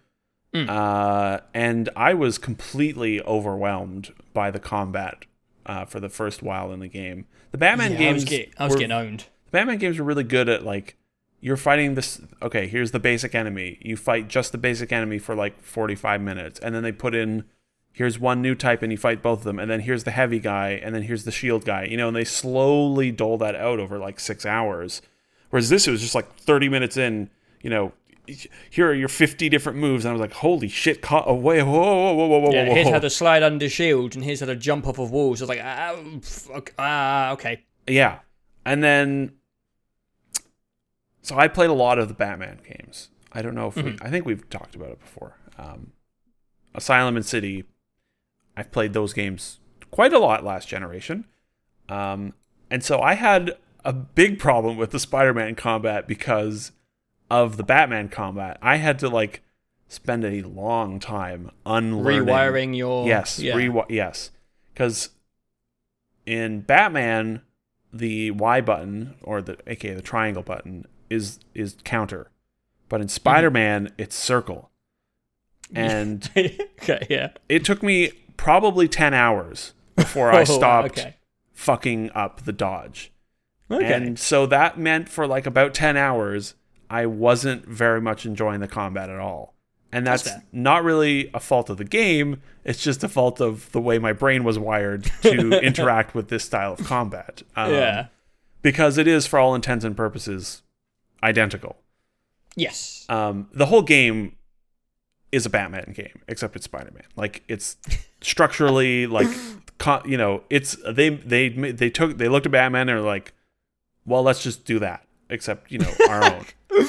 Uh, 0.54 1.38
and 1.54 1.88
I 1.94 2.14
was 2.14 2.38
completely 2.38 3.20
overwhelmed 3.22 4.12
by 4.32 4.50
the 4.50 4.58
combat 4.58 5.24
uh, 5.68 5.84
for 5.84 6.00
the 6.00 6.08
first 6.08 6.42
while 6.42 6.72
in 6.72 6.80
the 6.80 6.88
game. 6.88 7.26
The 7.52 7.58
Batman 7.58 7.92
Yeah, 7.92 7.96
I 7.98 8.00
games 8.00 8.14
was, 8.22 8.24
get, 8.24 8.52
I 8.58 8.64
was 8.64 8.72
were, 8.74 8.78
getting 8.80 8.92
owned. 8.92 9.20
the 9.46 9.50
Batman 9.52 9.78
games 9.78 9.98
are 9.98 10.04
really 10.04 10.24
good 10.24 10.48
at 10.48 10.64
like 10.64 10.96
you're 11.40 11.56
fighting 11.56 11.94
this 11.94 12.20
okay, 12.42 12.66
here's 12.66 12.90
the 12.90 12.98
basic 12.98 13.34
enemy. 13.34 13.78
You 13.80 13.96
fight 13.96 14.26
just 14.28 14.50
the 14.52 14.58
basic 14.58 14.90
enemy 14.92 15.18
for 15.18 15.36
like 15.36 15.60
45 15.62 16.20
minutes 16.20 16.58
and 16.58 16.74
then 16.74 16.82
they 16.82 16.90
put 16.92 17.14
in 17.14 17.44
here's 17.92 18.18
one 18.18 18.40
new 18.42 18.54
type 18.54 18.82
and 18.82 18.92
you 18.92 18.98
fight 18.98 19.22
both 19.22 19.38
of 19.40 19.44
them 19.44 19.58
and 19.58 19.70
then 19.70 19.80
here's 19.80 20.04
the 20.04 20.10
heavy 20.12 20.38
guy 20.38 20.70
and 20.70 20.94
then 20.94 21.02
here's 21.02 21.24
the 21.24 21.30
shield 21.32 21.64
guy. 21.64 21.84
You 21.84 21.96
know, 21.96 22.08
and 22.08 22.16
they 22.16 22.24
slowly 22.24 23.10
dole 23.12 23.38
that 23.38 23.54
out 23.54 23.78
over 23.78 23.98
like 23.98 24.18
6 24.20 24.46
hours. 24.46 25.02
Whereas 25.50 25.68
this 25.68 25.86
it 25.86 25.90
was 25.90 26.00
just 26.00 26.14
like 26.14 26.32
30 26.36 26.68
minutes 26.68 26.96
in, 26.96 27.30
you 27.62 27.70
know, 27.70 27.92
here 28.70 28.88
are 28.90 28.94
your 28.94 29.08
50 29.08 29.48
different 29.48 29.78
moves 29.78 30.04
and 30.04 30.10
I 30.10 30.12
was 30.12 30.20
like, 30.20 30.32
"Holy 30.32 30.68
shit, 30.68 31.02
ca- 31.02 31.24
oh, 31.26 31.34
wait, 31.34 31.62
whoa, 31.62 31.72
whoa, 31.72 32.12
whoa, 32.14 32.26
whoa, 32.26 32.38
whoa, 32.40 32.50
Yeah, 32.52 32.68
whoa, 32.68 32.74
here's 32.74 32.86
whoa. 32.86 32.92
how 32.92 32.98
to 33.00 33.10
slide 33.10 33.42
under 33.42 33.68
shield, 33.68 34.14
and 34.14 34.24
here's 34.24 34.40
how 34.40 34.46
to 34.46 34.56
jump 34.56 34.86
off 34.86 34.98
of 34.98 35.10
walls. 35.10 35.40
I 35.40 35.44
was 35.44 35.48
like, 35.48 35.60
ah, 35.62 35.96
fuck, 36.22 36.72
ah, 36.78 37.30
okay. 37.32 37.64
Yeah. 37.86 38.18
And 38.64 38.82
then 38.82 39.32
so 41.22 41.36
I 41.38 41.48
played 41.48 41.70
a 41.70 41.74
lot 41.74 41.98
of 41.98 42.08
the 42.08 42.14
Batman 42.14 42.60
games. 42.66 43.10
I 43.32 43.42
don't 43.42 43.54
know 43.54 43.68
if 43.68 43.76
we 43.76 43.96
I 44.02 44.10
think 44.10 44.24
we've 44.24 44.48
talked 44.50 44.74
about 44.74 44.90
it 44.90 45.00
before. 45.00 45.36
Um 45.58 45.92
Asylum 46.74 47.16
and 47.16 47.24
City 47.26 47.64
I've 48.56 48.70
played 48.72 48.92
those 48.92 49.12
games 49.12 49.58
quite 49.90 50.12
a 50.12 50.18
lot 50.18 50.44
last 50.44 50.68
generation. 50.68 51.26
Um 51.88 52.34
and 52.70 52.84
so 52.84 53.00
I 53.00 53.14
had 53.14 53.56
a 53.84 53.92
big 53.92 54.38
problem 54.38 54.76
with 54.76 54.90
the 54.90 54.98
Spider-Man 54.98 55.54
combat 55.54 56.06
because 56.06 56.72
of 57.30 57.56
the 57.56 57.62
Batman 57.64 58.08
combat. 58.08 58.58
I 58.62 58.76
had 58.76 58.98
to 59.00 59.08
like 59.08 59.42
spend 59.88 60.24
a 60.24 60.42
long 60.42 60.98
time 61.00 61.50
unlearning 61.66 62.26
Rewiring 62.26 62.76
your 62.76 63.06
Yes, 63.06 63.38
yeah. 63.38 63.54
rewi- 63.54 63.86
yes. 63.90 64.30
Because 64.72 65.10
in 66.26 66.60
Batman, 66.60 67.42
the 67.92 68.30
Y 68.32 68.60
button 68.60 69.14
or 69.22 69.40
the 69.42 69.56
aka 69.66 69.94
the 69.94 70.02
triangle 70.02 70.42
button 70.42 70.86
is 71.10 71.40
is 71.54 71.76
counter, 71.84 72.30
but 72.88 72.96
Mm-hmm. 72.96 73.02
in 73.02 73.08
Spider 73.08 73.50
Man 73.50 73.92
it's 73.98 74.14
circle, 74.16 74.70
and 75.74 76.30
okay, 76.36 77.06
yeah. 77.08 77.30
it 77.48 77.64
took 77.64 77.82
me 77.82 78.10
probably 78.36 78.88
ten 78.88 79.14
hours 79.14 79.72
before 79.96 80.30
I 80.30 80.40
Oh, 80.42 80.44
stopped 80.44 80.98
Okay. 80.98 81.16
fucking 81.54 82.10
up 82.14 82.44
the 82.44 82.52
dodge. 82.52 83.10
Okay. 83.70 83.92
And 83.92 84.18
so 84.18 84.46
that 84.46 84.78
meant 84.78 85.08
for 85.10 85.26
like 85.26 85.44
about 85.46 85.74
10 85.74 85.94
hours, 85.96 86.54
I 86.90 87.06
wasn't 87.06 87.66
very 87.66 88.00
much 88.00 88.26
enjoying 88.26 88.60
the 88.60 88.68
combat 88.68 89.10
at 89.10 89.18
all. 89.18 89.54
And 89.90 90.06
that's, 90.06 90.24
That's 90.24 90.44
not 90.52 90.84
really 90.84 91.30
a 91.32 91.40
fault 91.40 91.70
of 91.70 91.78
the 91.78 91.84
game. 91.84 92.42
It's 92.64 92.82
just 92.82 93.02
a 93.02 93.08
fault 93.08 93.40
of 93.40 93.72
the 93.72 93.80
way 93.80 93.98
my 93.98 94.12
brain 94.12 94.44
was 94.44 94.58
wired 94.58 95.10
to 95.22 95.58
interact 95.62 96.14
with 96.14 96.28
this 96.28 96.44
style 96.44 96.74
of 96.74 96.84
combat. 96.84 97.42
Um, 97.56 97.72
yeah. 97.72 98.06
Because 98.60 98.98
it 98.98 99.06
is, 99.06 99.26
for 99.26 99.38
all 99.38 99.54
intents 99.54 99.86
and 99.86 99.96
purposes, 99.96 100.62
identical. 101.22 101.76
Yes. 102.54 103.06
Um, 103.08 103.48
the 103.52 103.66
whole 103.66 103.82
game 103.82 104.36
is 105.32 105.46
a 105.46 105.50
Batman 105.50 105.92
game, 105.94 106.20
except 106.26 106.56
it's 106.56 106.64
Spider 106.64 106.90
Man. 106.92 107.04
Like 107.16 107.42
it's 107.48 107.76
structurally 108.20 109.06
like, 109.06 109.28
you 110.04 110.18
know, 110.18 110.42
it's 110.50 110.76
they 110.90 111.10
they 111.10 111.48
they 111.48 111.88
took 111.88 112.18
they 112.18 112.28
looked 112.28 112.46
at 112.46 112.52
Batman 112.52 112.82
and 112.82 112.88
they're 112.90 113.00
like, 113.00 113.32
well, 114.04 114.22
let's 114.22 114.42
just 114.42 114.64
do 114.64 114.78
that, 114.80 115.06
except 115.30 115.70
you 115.72 115.78
know 115.78 115.92
our 116.08 116.24
own. 116.24 116.44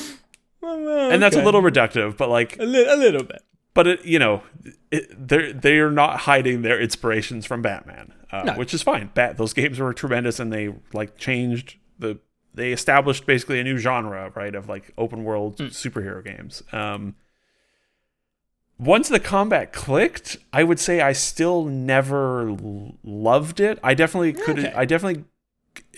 And 0.61 1.21
that's 1.23 1.35
a 1.35 1.43
little 1.43 1.61
reductive, 1.61 2.15
but 2.17 2.29
like, 2.29 2.59
a, 2.59 2.63
li- 2.63 2.85
a 2.87 2.95
little 2.95 3.23
bit. 3.23 3.41
but 3.73 3.87
it 3.87 4.05
you 4.05 4.19
know, 4.19 4.43
they're 5.17 5.51
they 5.53 5.79
are 5.79 5.89
not 5.89 6.19
hiding 6.21 6.61
their 6.61 6.79
inspirations 6.79 7.45
from 7.45 7.61
Batman, 7.61 8.13
uh, 8.31 8.43
No. 8.43 8.53
which 8.53 8.73
is 8.73 8.83
fine. 8.83 9.09
Bat 9.13 9.37
those 9.37 9.53
games 9.53 9.79
were 9.79 9.93
tremendous, 9.93 10.39
and 10.39 10.51
they 10.53 10.75
like 10.93 11.17
changed 11.17 11.77
the 11.97 12.19
they 12.53 12.71
established 12.73 13.25
basically 13.25 13.59
a 13.59 13.63
new 13.63 13.77
genre, 13.77 14.31
right, 14.35 14.53
of 14.53 14.67
like 14.69 14.91
open 14.97 15.23
world 15.23 15.57
superhero 15.57 16.23
games. 16.23 16.61
Um, 16.73 17.15
once 18.77 19.09
the 19.09 19.19
combat 19.19 19.73
clicked, 19.73 20.37
I 20.53 20.63
would 20.63 20.79
say 20.79 21.01
I 21.01 21.13
still 21.13 21.65
never 21.65 22.49
l- 22.49 22.95
loved 23.03 23.59
it. 23.59 23.79
I 23.83 23.93
definitely 23.93 24.33
could. 24.33 24.59
Okay. 24.59 24.73
I 24.75 24.85
definitely 24.85 25.23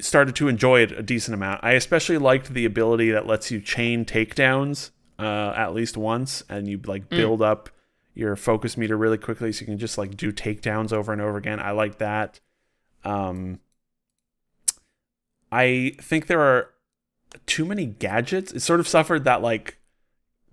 started 0.01 0.35
to 0.35 0.47
enjoy 0.47 0.81
it 0.81 0.91
a 0.91 1.01
decent 1.01 1.33
amount. 1.33 1.63
I 1.63 1.73
especially 1.73 2.17
liked 2.17 2.53
the 2.53 2.65
ability 2.65 3.11
that 3.11 3.27
lets 3.27 3.51
you 3.51 3.59
chain 3.59 4.05
takedowns 4.05 4.91
uh, 5.19 5.53
at 5.55 5.73
least 5.73 5.97
once, 5.97 6.43
and 6.49 6.67
you 6.67 6.79
like 6.85 7.09
build 7.09 7.41
up 7.41 7.69
your 8.13 8.35
focus 8.35 8.77
meter 8.77 8.97
really 8.97 9.17
quickly, 9.17 9.51
so 9.51 9.61
you 9.61 9.67
can 9.67 9.77
just 9.77 9.97
like 9.97 10.17
do 10.17 10.31
takedowns 10.31 10.91
over 10.91 11.13
and 11.13 11.21
over 11.21 11.37
again. 11.37 11.59
I 11.59 11.71
like 11.71 11.97
that. 11.99 12.39
Um, 13.03 13.59
I 15.51 15.95
think 16.01 16.27
there 16.27 16.41
are 16.41 16.69
too 17.45 17.65
many 17.65 17.85
gadgets. 17.85 18.51
It 18.51 18.61
sort 18.61 18.79
of 18.79 18.87
suffered 18.87 19.23
that 19.25 19.41
like 19.41 19.77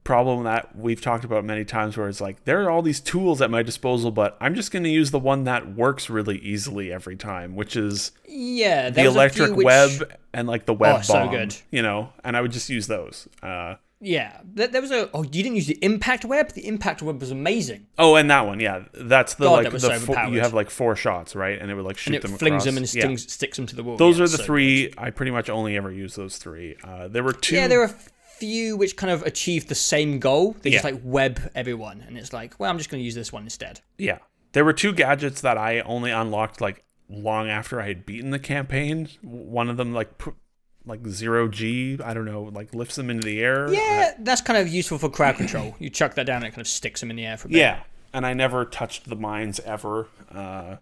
problem 0.08 0.44
that 0.44 0.74
we've 0.74 1.02
talked 1.02 1.22
about 1.24 1.44
many 1.44 1.64
times 1.66 1.94
where 1.96 2.08
it's 2.08 2.20
like 2.20 2.42
there 2.46 2.62
are 2.64 2.70
all 2.70 2.80
these 2.80 2.98
tools 2.98 3.42
at 3.42 3.50
my 3.50 3.62
disposal 3.62 4.10
but 4.10 4.36
i'm 4.40 4.54
just 4.54 4.70
going 4.72 4.82
to 4.82 4.88
use 4.88 5.10
the 5.10 5.18
one 5.18 5.44
that 5.44 5.74
works 5.76 6.08
really 6.08 6.38
easily 6.38 6.90
every 6.90 7.14
time 7.14 7.54
which 7.54 7.76
is 7.76 8.10
Yeah. 8.26 8.88
the 8.88 8.94
there 8.96 9.04
was 9.04 9.14
a 9.14 9.18
electric 9.18 9.54
which- 9.56 9.64
web 9.66 9.90
and 10.32 10.48
like 10.48 10.64
the 10.64 10.72
web 10.72 10.96
Oh, 11.00 11.02
so 11.02 11.12
bomb 11.12 11.30
good. 11.30 11.54
you 11.70 11.82
know 11.82 12.10
and 12.24 12.36
i 12.36 12.40
would 12.40 12.52
just 12.52 12.70
use 12.70 12.86
those 12.86 13.28
uh, 13.42 13.74
Yeah. 14.00 14.40
There, 14.54 14.68
there 14.68 14.80
was 14.80 14.92
a. 14.92 15.10
Oh, 15.12 15.24
you 15.24 15.42
didn't 15.42 15.56
use 15.56 15.66
the 15.66 15.78
impact 15.82 16.24
web? 16.24 16.52
The 16.52 16.64
impact 16.68 17.02
web 17.02 17.20
was 17.20 17.32
amazing. 17.32 17.86
oh 17.98 18.14
and 18.14 18.30
that 18.30 18.46
one 18.46 18.60
yeah 18.60 18.84
that's 18.94 19.34
the 19.34 19.44
God, 19.44 19.52
like 19.52 19.62
that 19.64 19.72
was 19.72 19.82
the 19.82 19.98
so 19.98 20.06
four, 20.06 20.24
you 20.32 20.40
have 20.40 20.54
like 20.54 20.70
four 20.70 20.94
shots 20.96 21.34
right 21.36 21.60
and 21.60 21.70
it 21.70 21.74
would 21.74 21.84
like 21.84 21.98
shoot 21.98 22.14
And 22.14 22.16
it 22.16 22.22
them 22.28 22.38
flings 22.38 22.62
across. 22.62 22.64
them 22.64 22.76
and 22.78 22.94
Yeah. 22.94 23.02
stings, 23.02 23.30
sticks 23.32 23.56
them 23.58 23.66
to 23.66 23.76
the 23.76 23.82
wall. 23.82 23.96
those 23.98 24.16
Yeah, 24.18 24.24
are 24.24 24.28
the 24.28 24.38
so 24.38 24.44
three 24.44 24.94
i 24.96 25.10
pretty 25.10 25.32
much 25.32 25.50
only 25.50 25.76
ever 25.76 25.90
use 25.92 26.14
those 26.14 26.38
three 26.38 26.76
uh, 26.84 27.08
there 27.08 27.22
were 27.24 27.32
two 27.34 27.56
Yeah, 27.56 27.66
there 27.68 27.82
a 27.84 27.92
few 28.38 28.76
which 28.76 28.96
kind 28.96 29.10
of 29.10 29.22
achieve 29.22 29.68
the 29.68 29.74
same 29.74 30.18
goal. 30.18 30.56
They 30.62 30.70
just 30.70 30.84
like 30.84 31.00
web 31.02 31.50
everyone, 31.54 32.04
and 32.06 32.16
it's 32.16 32.32
like, 32.32 32.58
well, 32.58 32.70
I'm 32.70 32.78
just 32.78 32.90
going 32.90 33.00
to 33.00 33.04
use 33.04 33.14
this 33.14 33.32
one 33.32 33.44
instead. 33.44 33.80
Yeah. 33.96 34.18
There 34.52 34.64
were 34.64 34.72
two 34.72 34.92
gadgets 34.92 35.40
that 35.42 35.58
I 35.58 35.80
only 35.80 36.10
unlocked 36.10 36.60
like 36.60 36.84
long 37.08 37.48
after 37.48 37.80
I 37.80 37.88
had 37.88 38.06
beaten 38.06 38.30
the 38.30 38.38
campaign. 38.38 39.08
One 39.22 39.68
of 39.68 39.76
them 39.76 39.92
like 39.92 40.18
pr- 40.18 40.30
like 40.86 41.06
0 41.06 41.48
G, 41.48 41.98
I 42.02 42.14
don't 42.14 42.24
know, 42.24 42.44
like 42.44 42.74
lifts 42.74 42.96
them 42.96 43.10
into 43.10 43.24
the 43.24 43.40
air. 43.40 43.72
Yeah, 43.72 44.14
that's 44.20 44.40
kind 44.40 44.58
of 44.58 44.68
useful 44.68 44.98
for 44.98 45.10
crowd 45.10 45.36
control. 45.36 45.76
You 45.78 45.90
chuck 45.90 46.14
that 46.14 46.24
down, 46.24 46.36
and 46.36 46.46
it 46.46 46.50
kind 46.50 46.62
of 46.62 46.68
sticks 46.68 47.00
them 47.00 47.10
in 47.10 47.16
the 47.16 47.26
air 47.26 47.36
for 47.36 47.48
a 47.48 47.50
bit. 47.50 47.58
Yeah. 47.58 47.82
And 48.14 48.24
I 48.24 48.32
never 48.32 48.64
touched 48.64 49.08
the 49.08 49.16
mines 49.16 49.60
ever. 49.60 50.08
Uh 50.34 50.76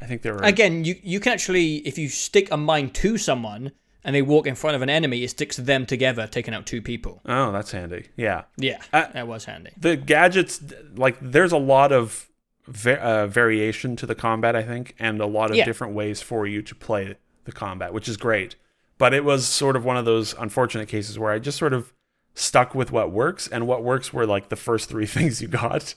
I 0.00 0.06
think 0.06 0.22
there 0.22 0.34
were 0.34 0.40
Again, 0.42 0.84
you 0.84 0.94
you 1.02 1.18
can 1.18 1.32
actually, 1.32 1.76
if 1.78 1.98
you 1.98 2.08
stick 2.08 2.50
a 2.52 2.56
mine 2.56 2.90
to 2.90 3.18
someone 3.18 3.72
and 4.04 4.14
they 4.14 4.22
walk 4.22 4.46
in 4.46 4.54
front 4.54 4.76
of 4.76 4.82
an 4.82 4.88
enemy, 4.90 5.22
it 5.24 5.30
sticks 5.30 5.56
them 5.56 5.84
together, 5.86 6.26
taking 6.26 6.54
out 6.54 6.66
two 6.66 6.80
people. 6.80 7.20
Oh, 7.26 7.52
that's 7.52 7.72
handy. 7.72 8.06
Yeah. 8.16 8.44
Yeah, 8.56 8.80
Uh, 8.92 9.06
that 9.12 9.26
was 9.28 9.44
handy. 9.46 9.70
The 9.76 9.96
gadgets 9.96 10.60
like 10.96 11.16
there's 11.20 11.52
a 11.52 11.58
lot 11.58 11.92
of 11.92 12.28
va- 12.66 13.00
uh, 13.02 13.26
variation 13.26 13.96
to 13.96 14.06
the 14.06 14.14
combat, 14.14 14.54
I 14.56 14.62
think, 14.62 14.94
and 14.98 15.20
a 15.20 15.26
lot 15.26 15.50
of 15.50 15.56
Yeah. 15.56 15.64
different 15.64 15.94
ways 15.94 16.22
for 16.22 16.46
you 16.46 16.62
to 16.62 16.74
play 16.74 17.16
the 17.44 17.52
combat, 17.52 17.92
which 17.92 18.08
is 18.08 18.16
great. 18.16 18.56
But 18.98 19.14
it 19.14 19.24
was 19.24 19.46
sort 19.46 19.76
of 19.76 19.84
one 19.84 19.96
of 19.96 20.04
those 20.04 20.34
unfortunate 20.38 20.88
cases 20.88 21.18
where 21.18 21.32
I 21.32 21.38
just 21.38 21.56
sort 21.58 21.72
of 21.72 21.92
stuck 22.34 22.74
with 22.74 22.92
what 22.92 23.10
works, 23.10 23.48
and 23.48 23.66
what 23.66 23.82
works 23.82 24.12
were 24.12 24.26
like 24.26 24.48
the 24.48 24.56
first 24.56 24.88
three 24.88 25.06
things 25.16 25.40
you 25.42 25.48
got. 25.48 25.94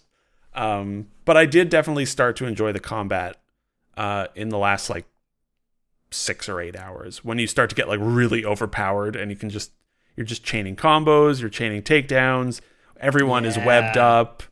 Um, 0.53 1.07
but 1.25 1.37
I 1.37 1.45
did 1.45 1.69
definitely 1.69 2.05
start 2.05 2.35
to 2.37 2.45
enjoy 2.45 2.71
the 2.71 2.79
combat 2.79 3.37
uh, 3.97 4.27
in 4.35 4.49
the 4.49 4.57
last 4.57 4.89
like 4.89 5.05
six 6.12 6.50
or 6.50 6.60
eight 6.60 6.76
hours 6.76 7.24
when 7.24 7.39
you 7.39 7.47
start 7.47 7.69
to 7.69 7.76
get 7.76 7.88
like 7.88 8.00
really 8.02 8.43
overpowered 8.45 9.15
and 9.15 9.32
you 9.32 9.38
can 9.38 9.50
just 9.50 9.71
you're 10.17 10.26
just 10.26 10.43
chaining 10.43 10.76
combos, 10.76 11.39
you're 11.39 11.50
chaining 11.50 11.82
takedowns, 11.82 12.60
everyone 13.00 13.45
is 13.45 13.58
webbed 13.58 13.97
up. 13.97 14.43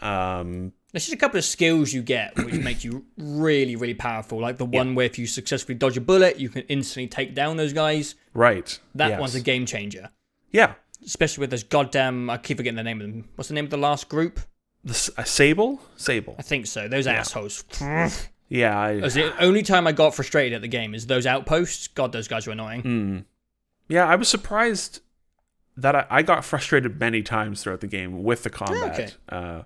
Um, 0.00 0.72
There's 0.92 1.04
just 1.04 1.14
a 1.14 1.18
couple 1.18 1.38
of 1.38 1.44
skills 1.44 1.92
you 1.92 2.02
get 2.02 2.36
which 2.36 2.54
make 2.56 2.82
you 2.84 3.06
really, 3.16 3.76
really 3.76 3.94
powerful. 3.94 4.40
Like 4.40 4.58
the 4.58 4.64
one 4.64 4.94
where 4.94 5.06
if 5.06 5.18
you 5.18 5.26
successfully 5.26 5.76
dodge 5.76 5.96
a 5.96 6.00
bullet, 6.00 6.38
you 6.38 6.48
can 6.48 6.62
instantly 6.62 7.06
take 7.06 7.34
down 7.34 7.56
those 7.56 7.72
guys. 7.72 8.16
right. 8.34 8.78
That 8.96 9.10
yes. 9.10 9.20
one's 9.20 9.34
a 9.36 9.40
game 9.40 9.66
changer. 9.66 10.10
Yeah. 10.50 10.74
Especially 11.04 11.42
with 11.42 11.50
this 11.50 11.62
goddamn, 11.62 12.28
I 12.28 12.38
keep 12.38 12.56
forgetting 12.56 12.76
the 12.76 12.82
name 12.82 13.00
of 13.00 13.06
them. 13.06 13.28
What's 13.36 13.48
the 13.48 13.54
name 13.54 13.64
of 13.64 13.70
the 13.70 13.76
last 13.76 14.08
group? 14.08 14.40
The 14.82 14.90
s- 14.92 15.10
uh, 15.16 15.22
Sable? 15.24 15.80
Sable. 15.96 16.34
I 16.38 16.42
think 16.42 16.66
so. 16.66 16.88
Those 16.88 17.06
assholes. 17.06 17.64
Yeah. 18.54 18.78
I, 18.78 19.00
That's 19.00 19.14
the 19.14 19.36
only 19.42 19.62
time 19.62 19.86
I 19.86 19.92
got 19.92 20.14
frustrated 20.14 20.52
at 20.54 20.62
the 20.62 20.68
game 20.68 20.94
is 20.94 21.06
those 21.06 21.26
outposts. 21.26 21.88
God, 21.88 22.12
those 22.12 22.28
guys 22.28 22.46
are 22.46 22.52
annoying. 22.52 22.82
Mm. 22.82 23.24
Yeah, 23.88 24.06
I 24.06 24.14
was 24.14 24.28
surprised 24.28 25.00
that 25.76 25.96
I, 25.96 26.06
I 26.08 26.22
got 26.22 26.44
frustrated 26.44 27.00
many 27.00 27.22
times 27.22 27.62
throughout 27.62 27.80
the 27.80 27.86
game 27.88 28.22
with 28.22 28.44
the 28.44 28.50
combat. 28.50 28.92
Okay. 28.94 29.12
Uh, 29.28 29.62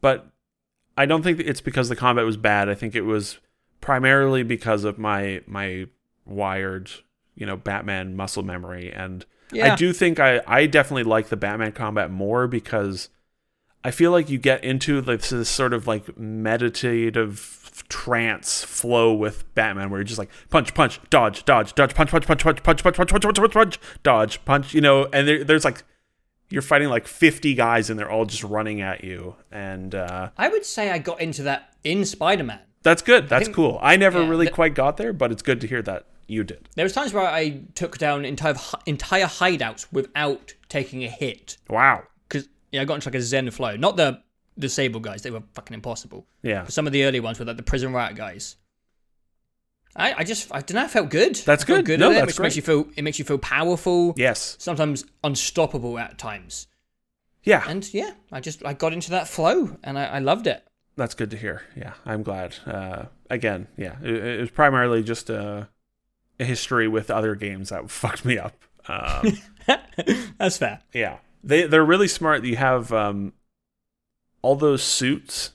but 0.00 0.28
I 0.96 1.04
don't 1.06 1.22
think 1.22 1.40
it's 1.40 1.60
because 1.60 1.88
the 1.90 1.96
combat 1.96 2.24
was 2.24 2.36
bad. 2.38 2.68
I 2.68 2.74
think 2.74 2.94
it 2.94 3.02
was 3.02 3.38
primarily 3.80 4.42
because 4.42 4.84
of 4.84 4.98
my 4.98 5.42
my 5.46 5.86
wired, 6.24 6.90
you 7.34 7.44
know, 7.46 7.56
Batman 7.56 8.16
muscle 8.16 8.42
memory. 8.42 8.90
And 8.92 9.26
Yeah. 9.52 9.74
I 9.74 9.76
do 9.76 9.92
think 9.92 10.18
I, 10.18 10.40
I 10.46 10.66
definitely 10.66 11.04
like 11.04 11.28
the 11.28 11.36
Batman 11.36 11.72
combat 11.72 12.10
more 12.10 12.48
because 12.48 13.10
I 13.84 13.90
feel 13.92 14.10
like 14.10 14.28
you 14.30 14.38
get 14.38 14.64
into 14.64 15.00
this, 15.00 15.30
this 15.30 15.48
sort 15.48 15.72
of 15.72 15.86
like 15.86 16.18
meditative 16.18 17.65
trance 17.88 18.62
flow 18.64 19.12
with 19.12 19.52
Batman, 19.54 19.90
where 19.90 20.00
you're 20.00 20.04
just 20.04 20.18
like 20.18 20.30
punch, 20.50 20.74
punch, 20.74 21.00
dodge, 21.10 21.44
dodge, 21.44 21.74
dodge, 21.74 21.94
punch, 21.94 22.10
punch, 22.10 22.26
punch, 22.26 22.42
punch, 22.42 22.62
punch, 22.62 22.82
punch, 22.82 22.96
punch, 22.96 23.10
punch, 23.10 23.22
punch, 23.24 23.36
punch, 23.36 23.52
punch, 23.52 23.80
dodge, 24.02 24.44
punch. 24.44 24.74
You 24.74 24.80
know, 24.80 25.06
and 25.12 25.26
there, 25.28 25.44
there's 25.44 25.64
like 25.64 25.84
you're 26.48 26.62
fighting 26.62 26.88
like 26.88 27.06
50 27.06 27.54
guys, 27.54 27.90
and 27.90 27.98
they're 27.98 28.10
all 28.10 28.24
just 28.24 28.44
running 28.44 28.80
at 28.80 29.02
you, 29.04 29.34
and 29.50 29.94
uh, 29.94 30.30
I 30.36 30.48
would 30.48 30.64
say 30.64 30.90
I 30.90 30.98
got 30.98 31.20
into 31.20 31.42
that 31.44 31.74
in 31.84 32.04
Spider 32.04 32.44
Man. 32.44 32.60
that's 32.82 33.02
good. 33.02 33.28
That's 33.28 33.46
think- 33.46 33.56
cool. 33.56 33.78
I 33.82 33.96
never 33.96 34.22
yeah, 34.22 34.28
really 34.28 34.46
th- 34.46 34.54
quite 34.54 34.74
got 34.74 34.96
there, 34.96 35.12
but 35.12 35.32
it's 35.32 35.42
good 35.42 35.60
to 35.62 35.66
hear 35.66 35.82
that 35.82 36.06
you 36.28 36.44
did. 36.44 36.68
There 36.76 36.84
was 36.84 36.92
times 36.92 37.12
where 37.12 37.26
I 37.26 37.62
took 37.74 37.98
down 37.98 38.24
entire 38.24 38.54
entire 38.86 39.26
hideouts 39.26 39.86
without 39.92 40.54
taking 40.68 41.04
a 41.04 41.08
hit 41.08 41.56
Wow. 41.68 42.04
because 42.28 42.48
yeah, 42.72 42.80
I 42.82 42.84
got 42.84 42.94
into 42.94 43.08
like 43.08 43.14
a 43.16 43.22
zen 43.22 43.50
flow. 43.50 43.76
Not 43.76 43.96
the 43.96 44.22
the 44.56 44.68
Sable 44.68 45.00
guys; 45.00 45.22
they 45.22 45.30
were 45.30 45.42
fucking 45.54 45.74
impossible. 45.74 46.26
Yeah. 46.42 46.62
But 46.62 46.72
some 46.72 46.86
of 46.86 46.92
the 46.92 47.04
early 47.04 47.20
ones 47.20 47.38
were 47.38 47.44
like 47.44 47.56
the 47.56 47.62
prison 47.62 47.92
riot 47.92 48.16
guys. 48.16 48.56
I, 49.94 50.14
I 50.18 50.24
just 50.24 50.52
I 50.54 50.60
don't 50.60 50.74
know. 50.74 50.84
I 50.84 50.88
felt 50.88 51.08
good. 51.10 51.36
That's 51.36 51.64
I 51.64 51.66
felt 51.66 51.78
good. 51.78 51.86
good. 51.86 52.00
No, 52.00 52.10
at 52.10 52.12
it, 52.12 52.14
that's 52.20 52.26
which 52.38 52.40
makes 52.40 52.56
you 52.56 52.62
feel 52.62 52.86
it 52.96 53.02
makes 53.02 53.18
you 53.18 53.24
feel 53.24 53.38
powerful. 53.38 54.12
Yes. 54.16 54.56
Sometimes 54.58 55.04
unstoppable 55.24 55.98
at 55.98 56.18
times. 56.18 56.66
Yeah. 57.44 57.64
And 57.66 57.92
yeah, 57.94 58.12
I 58.32 58.40
just 58.40 58.64
I 58.64 58.74
got 58.74 58.92
into 58.92 59.10
that 59.10 59.28
flow 59.28 59.76
and 59.82 59.98
I, 59.98 60.04
I 60.04 60.18
loved 60.18 60.46
it. 60.46 60.62
That's 60.96 61.14
good 61.14 61.30
to 61.30 61.36
hear. 61.36 61.62
Yeah, 61.76 61.92
I'm 62.04 62.22
glad. 62.22 62.56
Uh, 62.66 63.04
again, 63.30 63.68
yeah, 63.76 63.96
it, 64.02 64.14
it 64.14 64.40
was 64.40 64.50
primarily 64.50 65.02
just 65.02 65.28
a, 65.30 65.68
a 66.40 66.44
history 66.44 66.88
with 66.88 67.10
other 67.10 67.34
games 67.34 67.68
that 67.68 67.90
fucked 67.90 68.24
me 68.24 68.38
up. 68.38 68.54
Um, 68.88 69.38
That's 70.38 70.58
fair. 70.58 70.80
yeah, 70.92 71.18
they 71.44 71.66
they're 71.66 71.84
really 71.84 72.08
smart. 72.08 72.44
You 72.44 72.56
have 72.56 72.92
um, 72.92 73.32
all 74.46 74.54
those 74.54 74.80
suits 74.80 75.50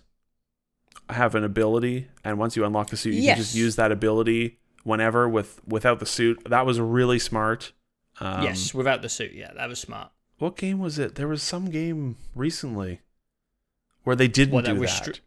have 1.09 1.33
an 1.33 1.45
ability, 1.45 2.09
and 2.25 2.37
once 2.37 2.57
you 2.57 2.65
unlock 2.65 2.89
the 2.89 2.97
suit, 2.97 3.13
you 3.13 3.23
can 3.23 3.37
just 3.37 3.55
use 3.55 3.77
that 3.77 3.89
ability 3.89 4.59
whenever 4.83 5.29
with 5.29 5.61
without 5.65 5.99
the 5.99 6.05
suit. 6.05 6.41
That 6.45 6.65
was 6.65 6.77
really 6.77 7.17
smart. 7.17 7.71
Um, 8.19 8.43
yes, 8.43 8.73
without 8.73 9.01
the 9.01 9.07
suit, 9.07 9.31
yeah, 9.33 9.53
that 9.53 9.69
was 9.69 9.79
smart. 9.79 10.11
What 10.39 10.57
game 10.57 10.79
was 10.79 10.99
it? 10.99 11.15
There 11.15 11.29
was 11.29 11.41
some 11.41 11.65
game 11.69 12.17
recently 12.35 12.99
where 14.03 14.15
they 14.17 14.27
didn't 14.27 14.55
What, 14.55 14.65
that 14.65 14.73
do 14.73 14.81
that. 14.81 14.89
restri- 14.89 15.19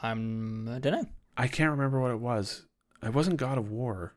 I'm 0.00 0.68
I 0.68 0.78
don't 0.78 0.92
know. 0.92 1.08
I 1.36 1.48
can't 1.48 1.72
remember 1.72 2.00
what 2.00 2.12
it 2.12 2.20
was. 2.20 2.66
It 3.02 3.12
wasn't 3.12 3.36
God 3.38 3.58
of 3.58 3.68
War. 3.70 4.14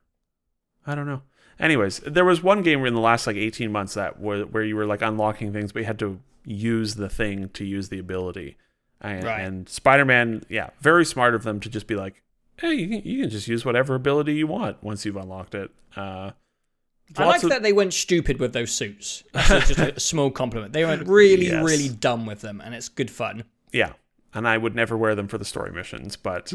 I 0.85 0.93
don't 0.93 1.07
know. 1.07 1.23
Anyways, 1.59 1.99
there 1.99 2.25
was 2.25 2.43
one 2.43 2.61
game 2.61 2.85
in 2.85 2.93
the 2.93 2.99
last 3.01 3.25
like 3.27 3.35
18 3.35 3.71
months 3.71 3.95
that 3.95 4.19
where, 4.19 4.43
where 4.45 4.63
you 4.63 4.75
were 4.75 4.85
like 4.85 5.01
unlocking 5.01 5.51
things, 5.53 5.71
but 5.71 5.79
you 5.79 5.85
had 5.85 5.99
to 5.99 6.19
use 6.45 6.95
the 6.95 7.09
thing 7.09 7.49
to 7.49 7.65
use 7.65 7.89
the 7.89 7.99
ability. 7.99 8.57
And, 9.01 9.23
Right. 9.23 9.41
and 9.41 9.67
Spider-Man, 9.69 10.43
yeah, 10.49 10.69
very 10.81 11.05
smart 11.05 11.35
of 11.35 11.43
them 11.43 11.59
to 11.59 11.69
just 11.69 11.87
be 11.87 11.95
like, 11.95 12.21
hey, 12.57 12.73
you 12.73 12.87
can, 12.87 13.01
you 13.09 13.21
can 13.21 13.29
just 13.29 13.47
use 13.47 13.63
whatever 13.65 13.93
ability 13.95 14.33
you 14.35 14.47
want 14.47 14.81
once 14.83 15.05
you've 15.05 15.17
unlocked 15.17 15.53
it. 15.55 15.69
Uh, 15.95 16.31
I 17.15 17.25
like 17.25 17.43
of- 17.43 17.49
that 17.49 17.63
they 17.63 17.73
went 17.73 17.93
stupid 17.93 18.39
with 18.39 18.53
those 18.53 18.71
suits. 18.71 19.23
That's 19.33 19.67
just 19.67 19.79
a 19.79 19.99
small 19.99 20.29
compliment. 20.31 20.73
They 20.73 20.83
went 20.85 21.07
really, 21.07 21.47
Yes. 21.47 21.63
really 21.63 21.89
dumb 21.89 22.25
with 22.25 22.41
them, 22.41 22.59
and 22.63 22.73
it's 22.75 22.89
good 22.89 23.09
fun. 23.11 23.43
Yeah, 23.71 23.93
and 24.33 24.47
I 24.47 24.57
would 24.57 24.75
never 24.75 24.97
wear 24.97 25.13
them 25.15 25.27
for 25.27 25.37
the 25.37 25.45
story 25.45 25.71
missions, 25.71 26.15
but 26.17 26.51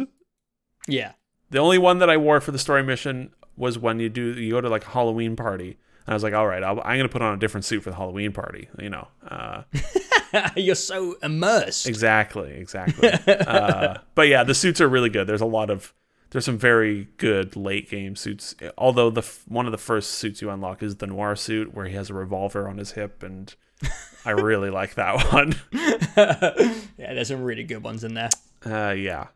Yeah. 0.89 1.13
the 1.51 1.59
only 1.59 1.79
one 1.79 1.99
that 2.01 2.11
I 2.11 2.17
wore 2.17 2.41
for 2.41 2.51
the 2.53 2.59
story 2.59 2.83
mission 2.83 3.31
was 3.57 3.79
when 3.79 4.01
you 4.01 4.09
do 4.09 4.41
you 4.41 4.53
go 4.53 4.61
to 4.61 4.69
like 4.69 4.85
a 4.87 4.91
Halloween 4.91 5.37
party. 5.37 5.79
And 6.05 6.13
I 6.13 6.15
was 6.15 6.25
like, 6.25 6.35
all 6.35 6.47
right, 6.49 6.65
I'll, 6.65 6.81
I'm 6.81 6.97
going 6.97 7.03
to 7.03 7.09
put 7.09 7.23
on 7.23 7.35
a 7.35 7.39
different 7.39 7.65
suit 7.65 7.85
for 7.85 7.91
the 7.91 7.97
Halloween 7.97 8.33
party, 8.33 8.69
you 8.77 8.91
know. 8.91 9.07
Uh, 9.25 9.63
You're 10.57 10.75
so 10.75 11.15
immersed. 11.23 11.87
Exactly, 11.87 12.51
exactly. 12.55 13.09
uh, 13.29 13.99
but 14.17 14.27
yeah, 14.27 14.43
the 14.43 14.55
suits 14.55 14.81
are 14.81 14.89
really 14.89 15.11
good. 15.11 15.29
There's 15.29 15.41
a 15.41 15.47
lot 15.47 15.71
of 15.71 15.95
there's 16.31 16.47
some 16.47 16.59
very 16.59 17.09
good 17.19 17.57
late 17.57 17.91
game 17.91 18.17
suits. 18.17 18.55
Although 18.79 19.11
the 19.11 19.23
one 19.47 19.67
of 19.67 19.73
the 19.73 19.79
first 19.79 20.13
suits 20.13 20.41
you 20.41 20.51
unlock 20.51 20.83
is 20.83 20.97
the 20.97 21.07
noir 21.07 21.37
suit 21.37 21.75
where 21.75 21.87
he 21.87 21.95
has 21.95 22.09
a 22.11 22.15
revolver 22.15 22.69
on 22.69 22.79
his 22.79 22.93
hip, 22.93 23.23
and 23.23 23.55
I 24.25 24.31
really 24.31 24.71
like 24.71 24.95
that 24.95 25.31
one. 25.33 25.55
yeah, 26.97 27.15
there's 27.15 27.29
some 27.29 27.43
really 27.43 27.65
good 27.65 27.85
ones 27.85 28.03
in 28.03 28.15
there. 28.15 28.31
Uh, 28.65 28.93
yeah, 28.93 29.29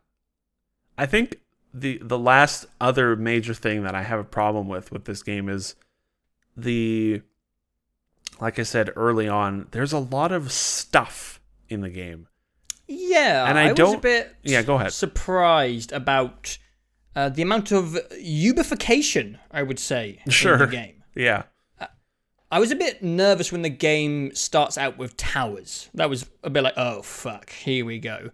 I 0.97 1.05
think 1.05 1.39
the 1.79 1.99
the 2.01 2.17
last 2.19 2.65
other 2.81 3.15
major 3.15 3.53
thing 3.53 3.83
that 3.83 3.95
I 3.95 4.03
have 4.03 4.19
a 4.19 4.23
problem 4.23 4.67
with 4.67 4.91
with 4.91 5.05
this 5.05 5.23
game 5.23 5.49
is 5.49 5.75
the 6.55 7.21
like 8.39 8.59
I 8.59 8.63
said 8.63 8.91
early 8.95 9.27
on. 9.27 9.67
There's 9.71 9.93
a 9.93 9.99
lot 9.99 10.31
of 10.31 10.51
stuff 10.51 11.39
in 11.69 11.81
the 11.81 11.89
game. 11.89 12.27
Yeah, 12.87 13.49
And 13.49 13.57
I 13.57 13.63
was 13.63 13.71
a 13.71 13.75
don't- 13.75 14.01
bit 14.01 14.35
Yeah, 14.43 14.61
go 14.61 14.75
ahead. 14.75 14.93
surprised 14.93 15.91
about 15.91 16.57
uh, 17.15 17.29
the 17.29 17.41
amount 17.41 17.71
of 17.71 17.97
ubification, 18.21 19.39
I 19.51 19.63
would 19.63 19.79
say, 19.79 20.19
in 20.25 20.31
Sure. 20.31 20.57
the 20.57 20.67
game. 20.67 21.03
Yeah, 21.15 21.43
I 22.51 22.59
was 22.59 22.71
a 22.71 22.75
bit 22.75 23.03
nervous 23.03 23.51
when 23.51 23.61
the 23.63 23.69
game 23.69 24.33
starts 24.35 24.77
out 24.77 24.97
with 24.97 25.17
towers. 25.17 25.89
That 25.95 26.09
was 26.09 26.29
a 26.43 26.49
bit 26.49 26.63
like, 26.63 26.75
oh 26.77 27.01
fuck, 27.01 27.49
here 27.49 27.83
we 27.85 27.99
go. 27.99 28.29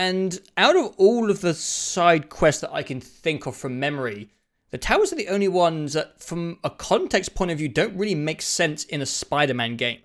And 0.00 0.40
out 0.56 0.76
of 0.76 0.94
all 0.96 1.30
of 1.30 1.42
the 1.42 1.52
side 1.52 2.30
quests 2.30 2.62
that 2.62 2.72
I 2.72 2.82
can 2.82 3.02
think 3.02 3.44
of 3.44 3.54
from 3.54 3.78
memory, 3.78 4.30
the 4.70 4.78
towers 4.78 5.12
are 5.12 5.16
the 5.16 5.28
only 5.28 5.46
ones 5.46 5.92
that, 5.92 6.22
from 6.22 6.58
a 6.64 6.70
context 6.70 7.34
point 7.34 7.50
of 7.50 7.58
view, 7.58 7.68
don't 7.68 7.98
really 7.98 8.14
make 8.14 8.40
sense 8.40 8.84
in 8.84 9.02
a 9.02 9.06
Spider 9.06 9.52
Man 9.52 9.76
game. 9.76 9.98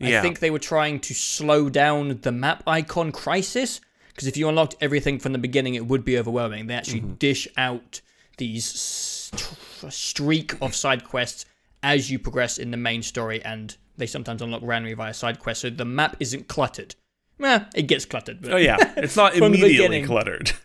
I 0.00 0.20
think 0.20 0.38
they 0.38 0.52
were 0.52 0.60
trying 0.60 1.00
to 1.00 1.12
slow 1.12 1.68
down 1.68 2.20
the 2.22 2.30
map 2.30 2.62
icon 2.68 3.10
crisis, 3.10 3.80
because 4.10 4.28
if 4.28 4.36
you 4.36 4.48
unlocked 4.48 4.76
everything 4.80 5.18
from 5.18 5.32
the 5.32 5.40
beginning, 5.40 5.74
it 5.74 5.88
would 5.88 6.04
be 6.04 6.16
overwhelming. 6.16 6.68
They 6.68 6.74
actually 6.74 7.00
mm-hmm. 7.00 7.14
dish 7.14 7.48
out 7.56 8.00
these 8.38 8.64
st- 8.64 9.92
streak 9.92 10.54
of 10.62 10.72
side 10.76 11.02
quests 11.02 11.46
as 11.82 12.12
you 12.12 12.20
progress 12.20 12.58
in 12.58 12.70
the 12.70 12.76
main 12.76 13.02
story, 13.02 13.42
and 13.44 13.76
they 13.96 14.06
sometimes 14.06 14.40
unlock 14.40 14.62
randomly 14.62 14.94
via 14.94 15.12
side 15.12 15.40
quests, 15.40 15.62
so 15.62 15.70
the 15.70 15.84
map 15.84 16.16
isn't 16.20 16.46
cluttered. 16.46 16.94
Well, 17.42 17.66
it 17.74 17.82
gets 17.82 18.04
cluttered. 18.04 18.40
But 18.40 18.52
oh 18.52 18.56
yeah, 18.56 18.76
it's 18.96 19.16
not 19.16 19.34
immediately 19.36 20.02
cluttered. 20.04 20.52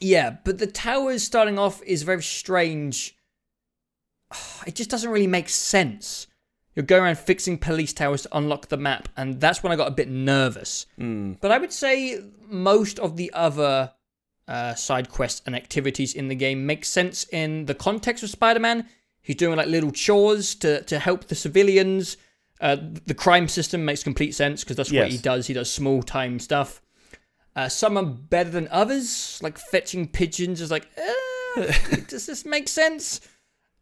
Yeah, 0.00 0.36
but 0.44 0.58
the 0.58 0.68
towers 0.68 1.24
starting 1.24 1.58
off 1.58 1.82
is 1.82 2.04
very 2.04 2.22
strange. 2.22 3.16
It 4.64 4.76
just 4.76 4.90
doesn't 4.90 5.10
really 5.10 5.26
make 5.26 5.48
sense. 5.48 6.28
You're 6.76 6.84
going 6.84 7.02
around 7.02 7.18
fixing 7.18 7.58
police 7.58 7.92
towers 7.92 8.22
to 8.22 8.36
unlock 8.36 8.68
the 8.68 8.76
map, 8.76 9.08
and 9.16 9.40
that's 9.40 9.64
when 9.64 9.72
I 9.72 9.76
got 9.76 9.88
a 9.88 9.96
bit 10.00 10.08
nervous. 10.08 10.86
But 11.40 11.50
I 11.50 11.58
would 11.58 11.72
say 11.72 12.20
most 12.46 13.00
of 13.00 13.16
the 13.16 13.32
other 13.34 13.92
uh, 14.46 14.74
side 14.74 15.08
quests 15.10 15.42
and 15.46 15.56
activities 15.56 16.14
in 16.14 16.28
the 16.28 16.36
game 16.36 16.64
make 16.64 16.84
sense 16.84 17.26
in 17.32 17.66
the 17.66 17.74
context 17.74 18.22
of 18.22 18.30
Spider-Man. 18.30 18.86
He's 19.20 19.34
doing 19.34 19.56
like 19.56 19.66
little 19.66 19.90
chores 19.90 20.54
to 20.56 20.82
to 20.84 21.00
help 21.00 21.24
the 21.26 21.34
civilians. 21.34 22.16
Uh, 22.60 22.76
the 23.06 23.14
crime 23.14 23.46
system 23.48 23.84
makes 23.84 24.02
complete 24.02 24.34
sense 24.34 24.64
because 24.64 24.76
that's 24.76 24.90
what 24.90 24.96
Yes. 25.10 25.12
he 25.12 25.18
does. 25.18 25.46
He 25.46 25.54
does 25.54 25.70
small 25.70 26.02
time 26.02 26.38
stuff. 26.40 26.82
Uh, 27.54 27.68
some 27.68 27.96
are 27.96 28.04
better 28.04 28.50
than 28.50 28.68
others, 28.70 29.38
like 29.42 29.58
fetching 29.58 30.06
pigeons 30.08 30.60
is 30.60 30.70
like, 30.70 30.86
uh, 31.56 31.62
does 32.08 32.26
this 32.26 32.44
make 32.44 32.68
sense? 32.68 33.20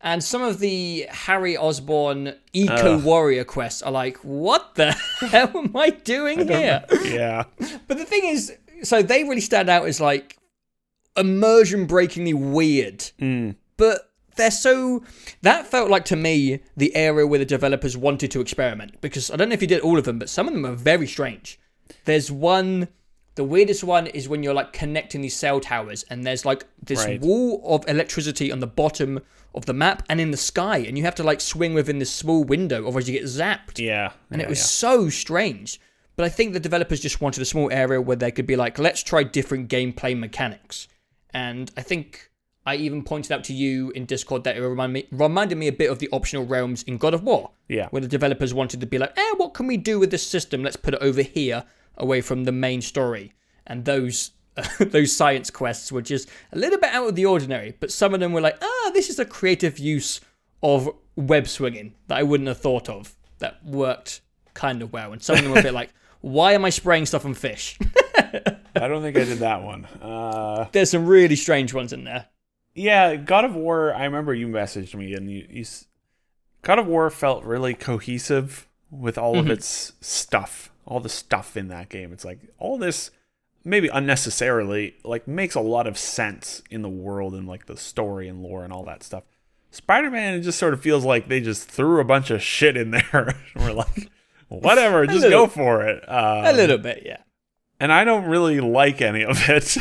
And 0.00 0.22
some 0.22 0.42
of 0.42 0.60
the 0.60 1.06
Harry 1.10 1.56
Osborn 1.56 2.34
eco 2.52 2.98
warrior 2.98 3.44
quests 3.44 3.82
are 3.82 3.90
like, 3.92 4.18
what 4.18 4.74
the 4.74 4.92
hell 5.20 5.50
am 5.54 5.74
I 5.76 5.90
doing 5.90 6.46
here? 6.46 6.84
yeah, 7.04 7.44
But 7.88 7.98
the 7.98 8.04
thing 8.04 8.24
is, 8.26 8.52
so 8.82 9.02
they 9.02 9.24
really 9.24 9.40
stand 9.40 9.68
out 9.70 9.86
as 9.86 10.00
like 10.00 10.36
immersion 11.16 11.86
breakingly 11.86 12.34
weird. 12.34 13.04
But 13.78 14.05
they're 14.36 14.50
so. 14.50 15.02
That 15.42 15.66
felt 15.66 15.90
like 15.90 16.04
to 16.06 16.16
me 16.16 16.60
the 16.76 16.94
area 16.94 17.26
where 17.26 17.38
the 17.38 17.44
developers 17.44 17.96
wanted 17.96 18.30
to 18.32 18.40
experiment. 18.40 19.00
Because 19.00 19.30
I 19.30 19.36
don't 19.36 19.48
know 19.48 19.54
if 19.54 19.62
you 19.62 19.68
did 19.68 19.80
all 19.80 19.98
of 19.98 20.04
them, 20.04 20.18
but 20.18 20.28
some 20.28 20.46
of 20.48 20.54
them 20.54 20.66
are 20.66 20.74
very 20.74 21.06
strange. 21.06 21.58
There's 22.04 22.30
one. 22.30 22.88
The 23.34 23.44
weirdest 23.44 23.84
one 23.84 24.06
is 24.06 24.30
when 24.30 24.42
you're 24.42 24.54
like 24.54 24.72
connecting 24.72 25.20
these 25.20 25.36
cell 25.36 25.60
towers, 25.60 26.04
and 26.08 26.24
there's 26.24 26.46
like 26.46 26.64
this 26.82 27.04
Right. 27.04 27.20
wall 27.20 27.60
of 27.66 27.86
electricity 27.86 28.50
on 28.50 28.60
the 28.60 28.66
bottom 28.66 29.20
of 29.54 29.66
the 29.66 29.74
map 29.74 30.02
and 30.08 30.20
in 30.20 30.30
the 30.30 30.36
sky, 30.38 30.78
and 30.78 30.96
you 30.96 31.04
have 31.04 31.14
to 31.16 31.22
like 31.22 31.42
swing 31.42 31.74
within 31.74 31.98
this 31.98 32.10
small 32.10 32.44
window, 32.44 32.86
otherwise 32.86 33.08
you 33.08 33.18
get 33.18 33.26
zapped 33.26 33.78
yeah, 33.78 34.12
and 34.30 34.40
yeah, 34.40 34.46
it 34.46 34.48
was 34.48 34.58
yeah. 34.58 34.64
so 34.64 35.10
strange. 35.10 35.80
But 36.16 36.24
I 36.24 36.30
think 36.30 36.54
the 36.54 36.60
developers 36.60 37.00
just 37.00 37.20
wanted 37.20 37.42
a 37.42 37.44
small 37.44 37.70
area 37.70 38.00
where 38.00 38.16
they 38.16 38.30
could 38.30 38.46
be 38.46 38.56
like, 38.56 38.78
let's 38.78 39.02
try 39.02 39.22
different 39.22 39.68
gameplay 39.68 40.18
mechanics. 40.18 40.88
And 41.30 41.70
I 41.76 41.82
think 41.82 42.30
I 42.66 42.74
even 42.76 43.04
pointed 43.04 43.30
out 43.30 43.44
to 43.44 43.54
you 43.54 43.90
in 43.90 44.06
Discord 44.06 44.44
that 44.44 44.56
it 44.56 44.60
remind 44.60 44.92
me, 44.92 45.06
reminded 45.12 45.56
me 45.56 45.68
a 45.68 45.72
bit 45.72 45.90
of 45.90 46.00
the 46.00 46.08
optional 46.10 46.44
realms 46.44 46.82
in 46.82 46.98
God 46.98 47.14
of 47.14 47.22
War, 47.22 47.52
yeah, 47.68 47.88
where 47.90 48.02
the 48.02 48.08
developers 48.08 48.52
wanted 48.52 48.80
to 48.80 48.86
be 48.86 48.98
like, 48.98 49.16
eh, 49.16 49.32
what 49.36 49.54
can 49.54 49.66
we 49.66 49.76
do 49.76 49.98
with 50.00 50.10
this 50.10 50.26
system? 50.26 50.62
Let's 50.62 50.76
put 50.76 50.94
it 50.94 51.00
over 51.00 51.22
here, 51.22 51.64
away 51.96 52.20
from 52.20 52.44
the 52.44 52.52
main 52.52 52.82
story. 52.82 53.32
And 53.66 53.84
those 53.84 54.32
those 54.80 55.14
science 55.14 55.50
quests 55.50 55.92
were 55.92 56.02
just 56.02 56.28
a 56.52 56.58
little 56.58 56.78
bit 56.78 56.90
out 56.92 57.08
of 57.08 57.14
the 57.14 57.26
ordinary, 57.26 57.76
but 57.78 57.92
some 57.92 58.14
of 58.14 58.20
them 58.20 58.32
were 58.32 58.40
like, 58.40 58.58
ah, 58.62 58.90
this 58.92 59.08
is 59.08 59.18
a 59.18 59.24
creative 59.24 59.78
use 59.78 60.20
of 60.62 60.90
web 61.14 61.46
swinging 61.46 61.94
that 62.08 62.18
I 62.18 62.22
wouldn't 62.22 62.48
have 62.48 62.58
thought 62.58 62.88
of 62.88 63.14
that 63.38 63.64
worked 63.64 64.22
kind 64.54 64.82
of 64.82 64.92
well. 64.92 65.12
And 65.12 65.22
some 65.22 65.36
of 65.36 65.42
them 65.42 65.52
were 65.52 65.60
a 65.60 65.62
bit 65.62 65.74
like, 65.82 65.90
why 66.20 66.52
am 66.52 66.64
I 66.64 66.70
spraying 66.70 67.06
stuff 67.06 67.24
on 67.24 67.34
fish? 67.34 67.78
I 68.18 68.88
don't 68.88 69.02
think 69.02 69.16
I 69.16 69.24
did 69.24 69.38
that 69.38 69.62
one. 69.62 69.84
Uh, 69.84 70.68
There's 70.72 70.90
some 70.90 71.06
really 71.06 71.36
strange 71.36 71.72
ones 71.72 71.92
in 71.92 72.04
there. 72.04 72.26
Yeah, 72.76 73.16
God 73.16 73.44
of 73.44 73.54
War. 73.54 73.92
I 73.94 74.04
remember 74.04 74.32
you 74.34 74.46
messaged 74.46 74.94
me, 74.94 75.14
and 75.14 75.30
you, 75.30 75.46
you 75.50 75.64
God 76.62 76.78
of 76.78 76.86
War 76.86 77.10
felt 77.10 77.42
really 77.44 77.74
cohesive 77.74 78.68
with 78.90 79.18
all 79.18 79.38
of 79.38 79.50
its 79.50 79.92
stuff, 80.00 80.70
all 80.84 81.00
the 81.00 81.08
stuff 81.08 81.56
in 81.56 81.68
that 81.68 81.88
game. 81.88 82.12
It's 82.12 82.24
like 82.24 82.38
all 82.58 82.78
this, 82.78 83.10
maybe 83.64 83.88
unnecessarily, 83.88 84.94
like 85.04 85.26
makes 85.26 85.54
a 85.54 85.60
lot 85.60 85.86
of 85.86 85.98
sense 85.98 86.62
in 86.70 86.82
the 86.82 86.88
world 86.88 87.34
and 87.34 87.48
like 87.48 87.66
the 87.66 87.76
story 87.76 88.28
and 88.28 88.42
lore 88.42 88.62
and 88.64 88.72
all 88.72 88.84
that 88.84 89.02
stuff. 89.02 89.24
Spider-Man, 89.72 90.34
it 90.34 90.40
just 90.42 90.58
sort 90.58 90.72
of 90.72 90.80
feels 90.80 91.04
like 91.04 91.28
they 91.28 91.40
just 91.40 91.68
threw 91.68 92.00
a 92.00 92.04
bunch 92.04 92.30
of 92.30 92.40
shit 92.42 92.76
in 92.76 92.92
there. 92.92 93.34
We're 93.56 93.72
like, 93.72 94.08
whatever, 94.48 95.04
just 95.06 95.22
little- 95.22 95.46
go 95.46 95.52
for 95.52 95.82
it. 95.84 96.08
Uh, 96.08 96.42
A 96.46 96.52
little 96.52 96.78
bit, 96.78 97.02
yeah. 97.04 97.18
and 97.80 97.92
I 97.92 98.04
don't 98.04 98.24
really 98.26 98.60
like 98.60 99.02
any 99.02 99.24
of 99.24 99.48
it. 99.50 99.76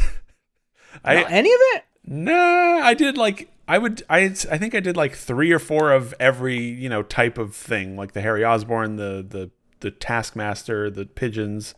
I 1.03 1.15
Not 1.21 1.31
any 1.31 1.49
of 1.53 1.59
it? 1.75 1.83
Nah, 2.05 2.79
I 2.83 2.93
did 2.93 3.17
like 3.17 3.51
I 3.67 3.77
would 3.77 4.03
I 4.09 4.25
I 4.25 4.57
think 4.57 4.75
I 4.75 4.79
did 4.79 4.95
like 4.95 5.15
three 5.15 5.51
or 5.51 5.59
four 5.59 5.91
of 5.91 6.13
every 6.19 6.59
you 6.59 6.89
know 6.89 7.03
type 7.03 7.37
of 7.37 7.55
thing, 7.55 7.95
like 7.95 8.13
the 8.13 8.21
Harry 8.21 8.43
Osborn, 8.43 8.97
the 8.97 9.25
the 9.27 9.51
the 9.79 9.91
Taskmaster, 9.91 10.89
the 10.89 11.05
pigeons, 11.05 11.73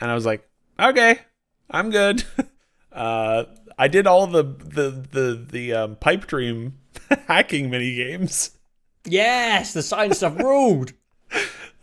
and 0.00 0.10
I 0.10 0.14
was 0.14 0.26
like, 0.26 0.48
okay, 0.78 1.20
I'm 1.70 1.90
good. 1.90 2.24
uh, 2.92 3.44
I 3.78 3.88
did 3.88 4.06
all 4.06 4.26
the 4.26 4.42
the 4.42 4.90
the 5.10 5.46
the 5.50 5.72
um, 5.72 5.96
pipe 5.96 6.26
dream 6.26 6.78
hacking 7.26 7.70
mini 7.70 7.96
games. 7.96 8.50
Yes, 9.06 9.72
the 9.72 9.82
science 9.82 10.18
stuff 10.18 10.38
ruled. 10.38 10.92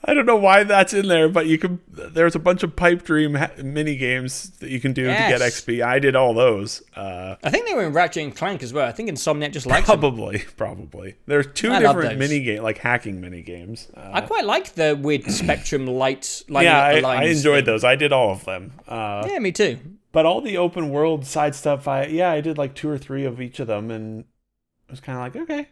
I 0.04 0.16
don't 0.16 0.26
know 0.26 0.36
why 0.36 0.64
that's 0.64 0.93
in 0.93 1.08
there, 1.08 1.30
but 1.30 1.45
you 1.45 1.58
can. 1.60 1.80
There's 1.88 2.36
a 2.36 2.39
bunch 2.39 2.64
of 2.64 2.76
pipe 2.76 3.04
dream 3.04 3.36
ha- 3.36 3.52
mini 3.64 3.95
games 3.95 4.49
that 4.60 4.70
you 4.72 4.80
can 4.80 4.93
do 4.93 5.04
to 5.06 5.12
get 5.14 5.41
XP. 5.41 5.84
I 5.84 5.99
did 5.99 6.16
all 6.16 6.34
those. 6.34 6.82
Uh, 6.95 7.36
I 7.43 7.52
think 7.52 7.68
they 7.68 7.76
were 7.76 7.84
in 7.86 7.93
Ratchet 7.93 8.24
and 8.24 8.36
Clank 8.36 8.64
as 8.64 8.74
well. 8.74 8.88
I 8.88 8.91
think 8.91 9.10
Insomniac 9.10 9.52
just 9.52 9.68
likes 9.68 9.88
them. 9.88 9.99
Probably, 9.99 10.39
probably. 10.58 11.16
There's 11.28 11.47
two 11.54 11.72
I 11.72 11.80
different 11.80 12.18
mini 12.18 12.41
game, 12.43 12.64
like 12.64 12.80
hacking 12.80 13.22
mini 13.22 13.43
games. 13.43 13.89
Uh, 13.95 14.10
I 14.14 14.22
quite 14.22 14.45
like 14.45 14.74
the 14.74 14.97
weird 14.99 15.24
spectrum 15.32 15.86
lights. 15.86 16.43
yeah, 16.49 16.82
I, 16.84 16.99
I 17.02 17.24
enjoyed 17.26 17.66
thing. 17.66 17.74
those. 17.74 17.84
I 17.84 17.95
did 17.95 18.12
all 18.12 18.32
of 18.32 18.43
them. 18.45 18.74
Uh, 18.88 19.28
Yeah, 19.30 19.38
me 19.39 19.52
too. 19.52 19.78
But 20.12 20.26
all 20.26 20.41
the 20.41 20.58
open 20.58 20.89
world 20.89 21.26
side 21.26 21.54
stuff, 21.56 21.88
I 21.88 22.06
yeah, 22.06 22.32
I 22.32 22.41
did 22.41 22.58
like 22.58 22.74
two 22.74 22.89
or 22.89 22.97
three 22.97 23.24
of 23.26 23.39
each 23.39 23.60
of 23.60 23.68
them, 23.68 23.91
and 23.91 24.22
it 24.22 24.91
was 24.91 24.99
kind 24.99 25.18
of 25.18 25.24
like 25.24 25.43
okay, 25.43 25.70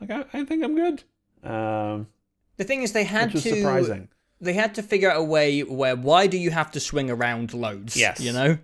like 0.00 0.10
I, 0.10 0.40
I 0.40 0.44
think 0.44 0.64
I'm 0.64 0.74
good. 0.74 1.04
Um, 1.42 2.08
The 2.60 2.66
thing 2.66 2.82
is, 2.82 2.92
they 2.92 3.04
had 3.04 3.30
to 3.32 3.38
surprising. 3.40 4.08
they 4.38 4.52
had 4.52 4.74
to 4.74 4.82
figure 4.82 5.10
out 5.10 5.18
a 5.18 5.24
way 5.24 5.62
where 5.62 5.96
why 5.96 6.26
do 6.26 6.36
you 6.36 6.50
have 6.50 6.70
to 6.72 6.80
swing 6.80 7.10
around 7.10 7.54
loads? 7.54 7.96
Yes. 7.96 8.20
you 8.20 8.34
know. 8.34 8.58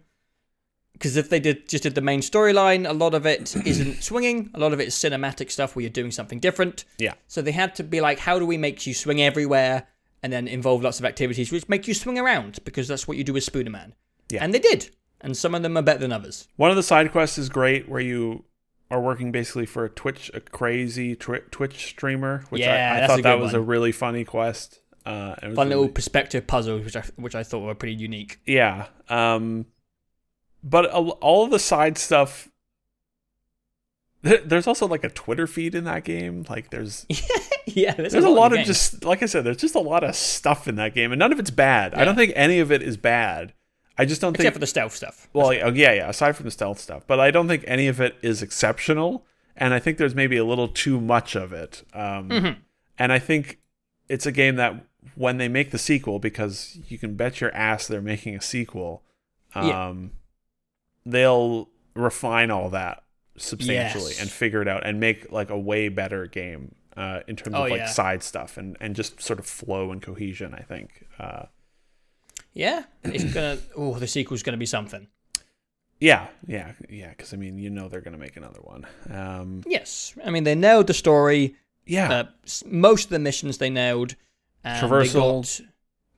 Because 0.93 1.17
if 1.17 1.31
they 1.31 1.41
did 1.41 1.67
just 1.67 1.83
did 1.83 1.95
the 1.95 2.03
main 2.03 2.21
storyline, 2.21 2.87
a 2.87 2.93
lot 2.93 3.15
of 3.15 3.25
it 3.25 3.57
isn't 3.65 4.03
swinging. 4.03 4.51
A 4.53 4.59
lot 4.59 4.75
of 4.75 4.81
it 4.81 4.89
is 4.89 4.95
cinematic 4.95 5.51
stuff 5.51 5.75
where 5.75 5.81
you're 5.81 5.89
doing 5.89 6.11
something 6.11 6.41
different. 6.41 6.85
Yeah, 6.99 7.15
So 7.27 7.41
they 7.41 7.53
had 7.53 7.75
to 7.77 7.83
be 7.83 8.03
like, 8.03 8.19
how 8.19 8.39
do 8.39 8.45
we 8.45 8.59
make 8.59 8.87
you 8.87 8.93
swing 8.93 9.23
everywhere 9.23 9.87
and 10.23 10.31
then 10.31 10.47
involve 10.47 10.83
lots 10.83 10.99
of 10.99 11.07
activities 11.07 11.51
which 11.51 11.67
make 11.67 11.89
you 11.89 11.95
swing 11.95 12.19
around 12.19 12.59
because 12.67 12.89
that's 12.89 13.09
what 13.09 13.17
you 13.17 13.25
do 13.25 13.33
with 13.33 13.47
Spooderman. 13.47 13.93
Yeah. 14.29 14.45
And 14.45 14.53
they 14.53 14.59
did. 14.59 14.91
And 15.23 15.35
some 15.35 15.55
of 15.55 15.63
them 15.63 15.79
are 15.79 15.83
better 15.83 16.01
than 16.01 16.13
others. 16.13 16.49
one 16.57 16.69
of 16.69 16.77
the 16.77 16.83
side 16.83 17.13
quests 17.13 17.39
is 17.39 17.49
great, 17.49 17.89
where 17.89 18.03
you 18.03 18.45
are 18.91 19.01
working 19.01 19.33
basically 19.33 19.67
for 19.67 19.85
a 19.85 19.91
Twitch, 19.91 20.31
a 20.35 20.41
crazy 20.41 21.17
twi- 21.17 21.43
Twitch 21.51 21.87
streamer, 21.87 22.45
which 22.51 22.63
Yeah, 22.63 22.99
I, 23.01 23.05
I 23.05 23.07
thought 23.07 23.23
that 23.23 23.39
was 23.41 23.55
a 23.55 23.61
really 23.61 23.93
funny 23.93 24.25
quest. 24.25 24.81
Uh, 25.05 25.35
it 25.43 25.47
was 25.49 25.57
Fun 25.57 25.69
really- 25.69 25.77
little 25.81 25.93
perspective 25.93 26.47
puzzles, 26.47 26.85
which 26.85 26.97
I 26.97 27.03
which 27.17 27.35
I 27.35 27.43
thought 27.43 27.61
were 27.61 27.75
pretty 27.75 27.95
unique. 27.95 28.41
Yeah. 28.47 28.87
Um 29.09 29.67
but 30.65 30.87
all 30.87 31.45
of 31.45 31.51
the 31.51 31.59
side 31.61 31.97
stuff 31.99 32.49
there's 34.23 34.67
also 34.67 34.89
like 34.89 35.05
a 35.05 35.09
Twitter 35.11 35.47
feed 35.47 35.75
in 35.77 35.85
that 35.85 36.03
game. 36.03 36.45
Like 36.49 36.71
there's 36.71 37.07
yeah, 37.67 37.95
there's, 37.95 38.13
there's 38.13 38.25
a 38.25 38.29
lot 38.29 38.53
of 38.53 38.65
just 38.65 39.05
like 39.05 39.23
I 39.23 39.27
said 39.27 39.45
there's 39.45 39.57
just 39.59 39.77
a 39.77 39.81
lot 39.81 40.03
of 40.03 40.17
stuff 40.17 40.67
in 40.67 40.75
that 40.77 40.95
game 40.95 41.13
and 41.13 41.19
none 41.21 41.33
of 41.33 41.39
it's 41.39 41.51
bad. 41.51 41.95
I 41.95 42.05
don't 42.05 42.17
think 42.17 42.33
any 42.35 42.59
of 42.59 42.73
it 42.73 42.83
is 42.83 42.97
bad. 42.97 43.53
I 43.99 44.05
just 44.05 44.21
don't 44.21 44.35
except 44.35 44.43
think 44.45 44.53
for 44.55 44.59
the 44.61 44.67
stealth 44.67 44.95
stuff. 44.95 45.29
well, 45.33 45.53
yeah, 45.53 45.93
yeah, 45.93 46.09
aside 46.09 46.37
from 46.37 46.45
the 46.45 46.51
stealth 46.51 46.79
stuff, 46.79 47.05
but 47.07 47.19
I 47.21 47.31
don't 47.31 47.49
think 47.49 47.65
any 47.67 47.89
of 47.89 48.01
it 48.01 48.17
is 48.23 48.43
exceptional 48.43 49.25
and 49.57 49.73
I 49.73 49.79
think 49.79 49.97
there's 49.99 50.15
maybe 50.15 50.37
a 50.37 50.45
little 50.45 50.69
too 50.69 51.01
much 51.01 51.35
of 51.35 51.53
it. 51.53 51.83
Um 51.95 52.29
Mhm. 52.29 52.57
and 52.99 53.13
I 53.13 53.19
think 53.19 53.59
it's 54.09 54.27
a 54.27 54.33
game 54.33 54.57
that 54.57 54.75
when 55.15 55.39
they 55.39 55.49
make 55.49 55.71
the 55.71 55.79
sequel, 55.79 56.19
because 56.19 56.79
you 56.89 56.99
can 56.99 57.15
bet 57.15 57.41
your 57.41 57.55
ass 57.55 57.87
they're 57.87 58.03
making 58.03 58.35
a 58.37 58.41
sequel, 58.43 59.03
um, 59.55 59.67
Yeah. 59.69 59.93
they'll 61.05 61.69
refine 61.95 62.51
all 62.51 62.69
that 62.71 63.03
substantially 63.37 64.11
Yes. 64.13 64.21
and 64.21 64.31
figure 64.31 64.63
it 64.63 64.69
out 64.69 64.85
and 64.87 64.99
make 65.01 65.31
like 65.33 65.51
a 65.51 65.59
way 65.59 65.89
better 65.89 66.27
game 66.27 66.75
uh, 66.97 67.21
in 67.29 67.37
terms 67.37 67.55
Oh, 67.57 67.65
of 67.65 67.71
like 67.71 67.81
yeah. 67.81 67.87
side 67.87 68.23
stuff 68.23 68.57
and, 68.57 68.77
and 68.81 68.97
just 68.97 69.21
sort 69.21 69.39
of 69.39 69.47
flow 69.47 69.93
and 69.93 70.01
cohesion. 70.01 70.55
I 70.55 70.63
think. 70.63 71.07
Uh, 71.19 71.45
Yeah, 72.57 72.85
it's 73.05 73.25
gonna. 73.35 73.59
Oh, 73.77 73.99
the 73.99 74.07
sequel's 74.07 74.43
gonna 74.43 74.57
be 74.57 74.67
something. 74.67 75.07
yeah, 76.01 76.27
yeah, 76.47 76.73
yeah. 76.89 77.11
Because 77.11 77.33
I 77.35 77.37
mean, 77.37 77.59
you 77.59 77.69
know, 77.71 77.89
they're 77.89 78.01
gonna 78.01 78.17
make 78.19 78.37
another 78.37 78.61
one. 78.63 78.87
Um, 79.11 79.63
Yes, 79.67 80.15
I 80.25 80.31
mean 80.31 80.45
they 80.45 80.55
nailed 80.55 80.87
the 80.87 80.95
story. 80.95 81.55
yeah, 81.87 82.11
Uh, 82.13 82.25
most 82.67 83.05
of 83.05 83.11
the 83.11 83.19
missions 83.19 83.59
they 83.59 83.71
nailed. 83.71 84.17
They 84.65 84.71
Traversal, 84.71 85.61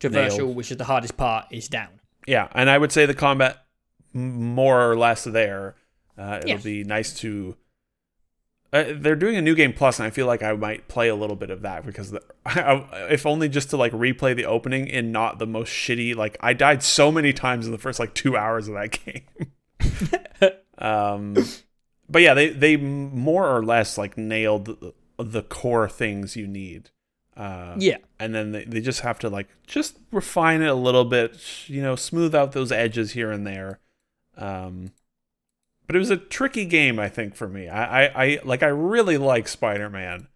got 0.00 0.10
traversal, 0.12 0.38
nailed. 0.38 0.56
which 0.56 0.70
is 0.70 0.76
the 0.78 0.84
hardest 0.84 1.16
part, 1.16 1.46
is 1.50 1.68
down. 1.68 2.00
Yeah, 2.26 2.48
and 2.52 2.70
I 2.70 2.78
would 2.78 2.92
say 2.92 3.04
the 3.04 3.14
combat 3.14 3.66
more 4.12 4.90
or 4.90 4.96
less 4.96 5.24
there. 5.24 5.74
Uh, 6.16 6.36
it'll 6.38 6.48
Yes. 6.50 6.62
be 6.62 6.84
nice 6.84 7.12
to. 7.20 7.56
Uh, 8.70 8.84
they're 8.96 9.16
doing 9.16 9.36
a 9.36 9.40
new 9.40 9.54
game 9.54 9.72
plus, 9.72 9.98
and 9.98 10.06
I 10.06 10.10
feel 10.10 10.26
like 10.26 10.42
I 10.42 10.52
might 10.52 10.88
play 10.88 11.08
a 11.08 11.14
little 11.14 11.36
bit 11.36 11.48
of 11.50 11.62
that 11.62 11.86
because, 11.86 12.10
the, 12.10 12.22
if 13.10 13.24
only 13.24 13.48
just 13.48 13.70
to 13.70 13.76
like 13.78 13.92
replay 13.92 14.36
the 14.36 14.44
opening 14.44 14.86
in 14.86 15.10
not 15.10 15.38
the 15.38 15.46
most 15.46 15.70
shitty. 15.72 16.14
Like 16.14 16.36
I 16.40 16.52
died 16.52 16.82
so 16.82 17.10
many 17.10 17.32
times 17.32 17.64
in 17.66 17.72
the 17.72 17.78
first 17.78 17.98
like 17.98 18.14
two 18.14 18.36
hours 18.36 18.68
of 18.68 18.74
that 18.74 18.98
game. 19.04 20.52
um, 20.78 21.34
but 22.10 22.22
yeah, 22.22 22.34
they 22.34 22.50
they 22.50 22.76
more 22.76 23.48
or 23.48 23.64
less 23.64 23.96
like 23.96 24.18
nailed 24.18 24.66
the, 24.66 24.94
the 25.18 25.42
core 25.42 25.88
things 25.88 26.36
you 26.36 26.46
need. 26.46 26.90
Uh, 27.36 27.74
Yeah, 27.78 27.98
and 28.18 28.34
then 28.34 28.52
they, 28.52 28.64
they 28.64 28.80
just 28.80 29.00
have 29.00 29.18
to 29.20 29.30
like 29.30 29.48
just 29.66 29.96
refine 30.10 30.60
it 30.60 30.68
a 30.68 30.74
little 30.74 31.04
bit 31.04 31.38
you 31.68 31.80
know 31.80 31.94
smooth 31.96 32.34
out 32.34 32.52
those 32.52 32.72
edges 32.72 33.12
here 33.12 33.30
and 33.30 33.46
there 33.46 33.78
um 34.36 34.90
but 35.88 35.96
it 35.96 35.98
was 35.98 36.10
a 36.10 36.16
tricky 36.16 36.64
game 36.64 37.00
i 37.00 37.08
think 37.08 37.34
for 37.34 37.48
me 37.48 37.66
i 37.68 38.04
i, 38.06 38.24
I 38.24 38.40
like 38.44 38.62
i 38.62 38.68
really 38.68 39.16
like 39.18 39.48
spider-man 39.48 40.28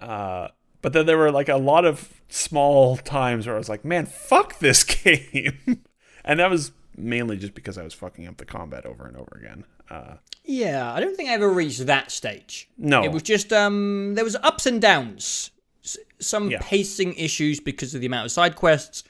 uh 0.00 0.48
but 0.82 0.92
then 0.92 1.06
there 1.06 1.18
were 1.18 1.30
like 1.30 1.48
a 1.48 1.56
lot 1.56 1.84
of 1.84 2.20
small 2.28 2.96
times 2.96 3.46
where 3.46 3.54
i 3.54 3.58
was 3.58 3.68
like 3.68 3.84
man 3.84 4.06
fuck 4.06 4.58
this 4.58 4.82
game 5.04 5.84
and 6.24 6.40
that 6.40 6.50
was 6.50 6.72
mainly 6.96 7.36
just 7.36 7.54
because 7.54 7.78
i 7.78 7.84
was 7.84 7.94
fucking 7.94 8.26
up 8.26 8.36
the 8.38 8.44
combat 8.44 8.84
over 8.84 9.06
and 9.06 9.16
over 9.16 9.38
again 9.40 9.64
uh 9.90 10.14
yeah. 10.42 10.92
I 10.92 11.00
don't 11.00 11.16
think 11.16 11.28
I 11.28 11.34
ever 11.34 11.50
reached 11.52 11.84
that 11.86 12.10
stage. 12.10 12.68
no 12.78 13.04
It 13.04 13.12
was 13.12 13.22
just 13.22 13.52
um, 13.52 14.14
there 14.14 14.24
was 14.24 14.34
ups 14.36 14.66
and 14.66 14.80
downs, 14.80 15.50
S- 15.84 15.98
some 16.18 16.50
Yeah. 16.50 16.58
pacing 16.62 17.14
issues 17.14 17.60
because 17.60 17.94
of 17.94 18.00
the 18.00 18.06
amount 18.06 18.24
of 18.26 18.32
side 18.32 18.56
quests, 18.56 19.04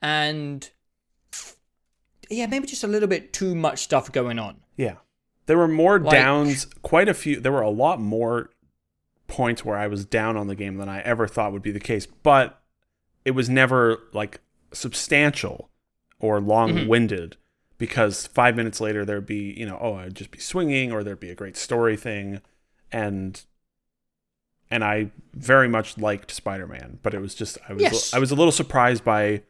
and 0.00 0.70
yeah, 2.30 2.46
maybe 2.46 2.66
just 2.66 2.84
a 2.84 2.86
little 2.86 3.08
bit 3.08 3.32
too 3.32 3.54
much 3.54 3.80
stuff 3.80 4.10
going 4.12 4.38
on. 4.38 4.58
Yeah. 4.80 4.96
There 5.46 5.58
were 5.58 5.68
more 5.68 5.98
Like- 5.98 6.12
downs, 6.12 6.66
quite 6.82 7.08
a 7.08 7.14
few. 7.14 7.38
There 7.40 7.52
were 7.52 7.60
a 7.60 7.70
lot 7.70 8.00
more 8.00 8.50
points 9.26 9.64
where 9.64 9.76
I 9.76 9.86
was 9.86 10.04
down 10.04 10.36
on 10.36 10.46
the 10.46 10.54
game 10.54 10.76
than 10.78 10.88
I 10.88 11.00
ever 11.00 11.26
thought 11.28 11.52
would 11.52 11.62
be 11.62 11.70
the 11.70 11.80
case, 11.80 12.06
but 12.06 12.60
it 13.24 13.32
was 13.32 13.48
never 13.50 13.98
like 14.12 14.40
substantial 14.72 15.70
or 16.18 16.40
long 16.40 16.88
winded 16.88 17.36
because 17.78 18.26
five 18.26 18.56
minutes 18.56 18.80
later 18.80 19.04
there'd 19.04 19.26
be, 19.26 19.52
you 19.56 19.66
know, 19.66 19.78
oh, 19.80 19.94
I'd 19.94 20.14
just 20.14 20.30
be 20.30 20.38
swinging 20.38 20.92
or 20.92 21.02
there'd 21.04 21.20
be 21.20 21.30
a 21.30 21.34
great 21.34 21.56
story 21.56 21.96
thing. 21.96 22.40
And, 22.92 23.42
and 24.70 24.82
I 24.84 25.10
very 25.34 25.68
much 25.68 25.98
liked 25.98 26.30
Spider 26.30 26.66
Man, 26.66 26.98
but 27.02 27.12
it 27.14 27.20
was 27.20 27.34
just, 27.34 27.58
I 27.68 27.72
was, 27.74 27.82
Yes. 27.82 28.14
I 28.14 28.18
was 28.18 28.30
a 28.30 28.34
little 28.34 28.52
surprised 28.52 29.04
by 29.04 29.42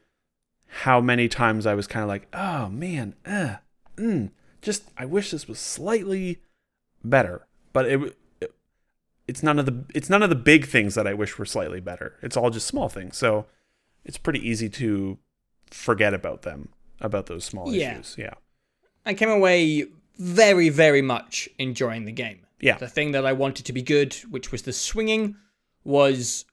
how 0.67 1.01
many 1.01 1.27
times 1.27 1.65
I 1.65 1.73
was 1.75 1.87
kind 1.87 2.03
of 2.03 2.09
like, 2.09 2.27
oh 2.33 2.69
man, 2.69 3.15
uh, 3.25 3.55
mm, 3.97 4.29
just 4.61 4.83
I 4.97 5.05
wish 5.05 5.31
this 5.31 5.47
was 5.47 5.59
slightly 5.59 6.39
better. 7.03 7.47
But 7.73 7.85
it, 7.87 8.17
it 8.41 8.53
it's 9.27 9.41
none 9.43 9.59
of 9.59 9.65
the 9.65 9.85
it's 9.93 10.09
none 10.09 10.23
of 10.23 10.29
the 10.29 10.35
big 10.35 10.65
things 10.67 10.95
that 10.95 11.07
I 11.07 11.13
wish 11.13 11.37
were 11.37 11.45
slightly 11.45 11.79
better. 11.79 12.17
It's 12.21 12.35
all 12.37 12.49
just 12.49 12.67
small 12.67 12.89
things. 12.89 13.17
So 13.17 13.45
it's 14.03 14.17
pretty 14.17 14.47
easy 14.47 14.69
to 14.69 15.17
forget 15.69 16.13
about 16.13 16.41
them, 16.41 16.69
about 16.99 17.27
those 17.27 17.45
small 17.45 17.73
Yeah. 17.73 17.93
issues. 17.93 18.15
Yeah. 18.17 18.33
I 19.05 19.13
came 19.13 19.29
away 19.29 19.85
very, 20.17 20.69
very 20.69 21.01
much 21.01 21.47
enjoying 21.57 22.05
the 22.05 22.11
game. 22.11 22.45
Yeah. 22.59 22.77
The 22.77 22.87
thing 22.87 23.11
that 23.13 23.25
I 23.25 23.33
wanted 23.33 23.65
to 23.67 23.73
be 23.73 23.81
good, 23.81 24.13
which 24.29 24.51
was 24.51 24.63
the 24.63 24.73
swinging, 24.73 25.35
was 25.83 26.45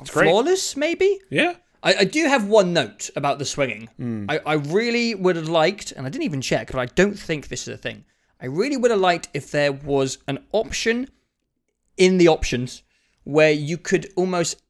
It's 0.00 0.10
great. 0.12 0.26
flawless. 0.28 0.76
Maybe 0.76 1.18
Yeah. 1.30 1.56
I, 1.82 1.94
I 2.00 2.04
do 2.04 2.24
have 2.26 2.46
one 2.46 2.72
note 2.72 3.10
about 3.16 3.38
the 3.38 3.44
swinging. 3.44 3.88
Hmm. 3.96 4.26
I, 4.28 4.38
I 4.44 4.54
really 4.54 5.14
would 5.14 5.36
have 5.36 5.48
liked, 5.48 5.92
and 5.92 6.06
I 6.06 6.10
didn't 6.10 6.24
even 6.24 6.40
check, 6.40 6.72
but 6.72 6.78
I 6.80 6.86
don't 6.86 7.18
think 7.18 7.48
this 7.48 7.62
is 7.62 7.74
a 7.74 7.76
thing. 7.78 8.04
I 8.40 8.46
really 8.46 8.76
would 8.76 8.90
have 8.90 9.00
liked 9.00 9.28
if 9.34 9.50
there 9.50 9.72
was 9.72 10.18
an 10.26 10.44
option 10.52 11.08
in 11.96 12.18
the 12.18 12.28
options 12.28 12.82
where 13.24 13.50
you 13.52 13.76
could 13.76 14.08
almost 14.16 14.62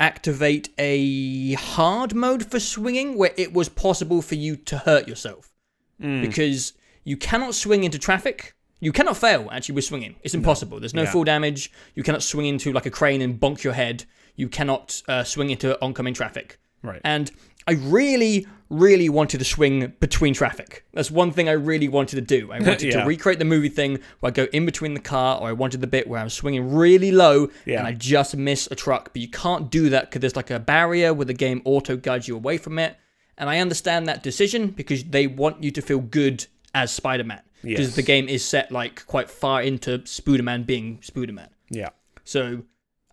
activate 0.00 0.68
a 0.78 1.52
hard 1.54 2.14
mode 2.14 2.44
for 2.50 2.58
swinging 2.58 3.16
where 3.16 3.32
it 3.36 3.52
was 3.52 3.68
possible 3.68 4.20
for 4.22 4.34
you 4.34 4.56
to 4.56 4.78
hurt 4.78 5.06
yourself. 5.08 5.52
Because 6.00 6.72
you 7.04 7.16
cannot 7.16 7.54
swing 7.54 7.84
into 7.84 7.96
traffic. 7.98 8.56
You 8.80 8.90
cannot 8.90 9.16
fail 9.16 9.48
actually 9.52 9.76
with 9.76 9.84
swinging. 9.84 10.16
It's 10.24 10.34
impossible. 10.34 10.80
There's 10.80 10.94
no 10.94 11.02
Yeah. 11.02 11.12
full 11.12 11.22
damage. 11.22 11.70
You 11.94 12.02
cannot 12.02 12.24
swing 12.24 12.46
into 12.46 12.72
like 12.72 12.86
a 12.86 12.90
crane 12.90 13.22
and 13.22 13.38
bonk 13.38 13.62
your 13.62 13.74
head. 13.74 14.04
You 14.36 14.48
cannot 14.48 15.02
uh, 15.08 15.24
swing 15.24 15.50
into 15.50 15.80
oncoming 15.82 16.14
traffic. 16.14 16.58
Right. 16.82 17.00
And 17.04 17.30
I 17.68 17.72
really, 17.72 18.46
really 18.70 19.08
wanted 19.08 19.38
to 19.38 19.44
swing 19.44 19.92
between 20.00 20.34
traffic. 20.34 20.84
That's 20.94 21.10
one 21.12 21.30
thing 21.30 21.48
I 21.48 21.52
really 21.52 21.86
wanted 21.86 22.16
to 22.16 22.22
do. 22.22 22.50
I 22.50 22.58
wanted 22.60 22.82
Yeah. 22.82 23.02
to 23.02 23.06
recreate 23.06 23.38
the 23.38 23.44
movie 23.44 23.68
thing 23.68 24.00
where 24.20 24.30
I 24.30 24.32
go 24.32 24.48
in 24.52 24.66
between 24.66 24.94
the 24.94 25.00
car, 25.00 25.38
or 25.40 25.48
I 25.48 25.52
wanted 25.52 25.80
the 25.80 25.86
bit 25.86 26.08
where 26.08 26.18
I'm 26.20 26.28
swinging 26.30 26.74
really 26.74 27.12
low 27.12 27.50
Yeah. 27.66 27.78
and 27.78 27.86
I 27.86 27.92
just 27.92 28.36
miss 28.36 28.66
a 28.70 28.74
truck. 28.74 29.12
But 29.12 29.22
you 29.22 29.28
can't 29.28 29.70
do 29.70 29.90
that 29.90 30.10
because 30.10 30.20
there's 30.22 30.34
like 30.36 30.50
a 30.50 30.58
barrier 30.58 31.14
where 31.14 31.26
the 31.26 31.34
game 31.34 31.62
auto 31.64 31.96
guides 31.96 32.26
you 32.26 32.34
away 32.34 32.56
from 32.58 32.78
it. 32.80 32.96
And 33.38 33.48
I 33.48 33.58
understand 33.60 34.08
that 34.08 34.22
decision 34.22 34.68
because 34.68 35.04
they 35.04 35.26
want 35.26 35.62
you 35.62 35.70
to 35.70 35.82
feel 35.82 36.00
good 36.00 36.46
as 36.74 36.90
Spider 36.90 37.24
Man. 37.24 37.42
Because 37.62 37.86
Yes. 37.88 37.94
the 37.96 38.02
game 38.02 38.28
is 38.28 38.44
set 38.44 38.72
like 38.72 39.06
quite 39.06 39.30
far 39.30 39.62
into 39.62 40.04
Spider 40.04 40.42
Man 40.42 40.64
being 40.64 40.98
Spider 41.02 41.32
Man. 41.32 41.48
yeah. 41.70 41.90
So 42.24 42.62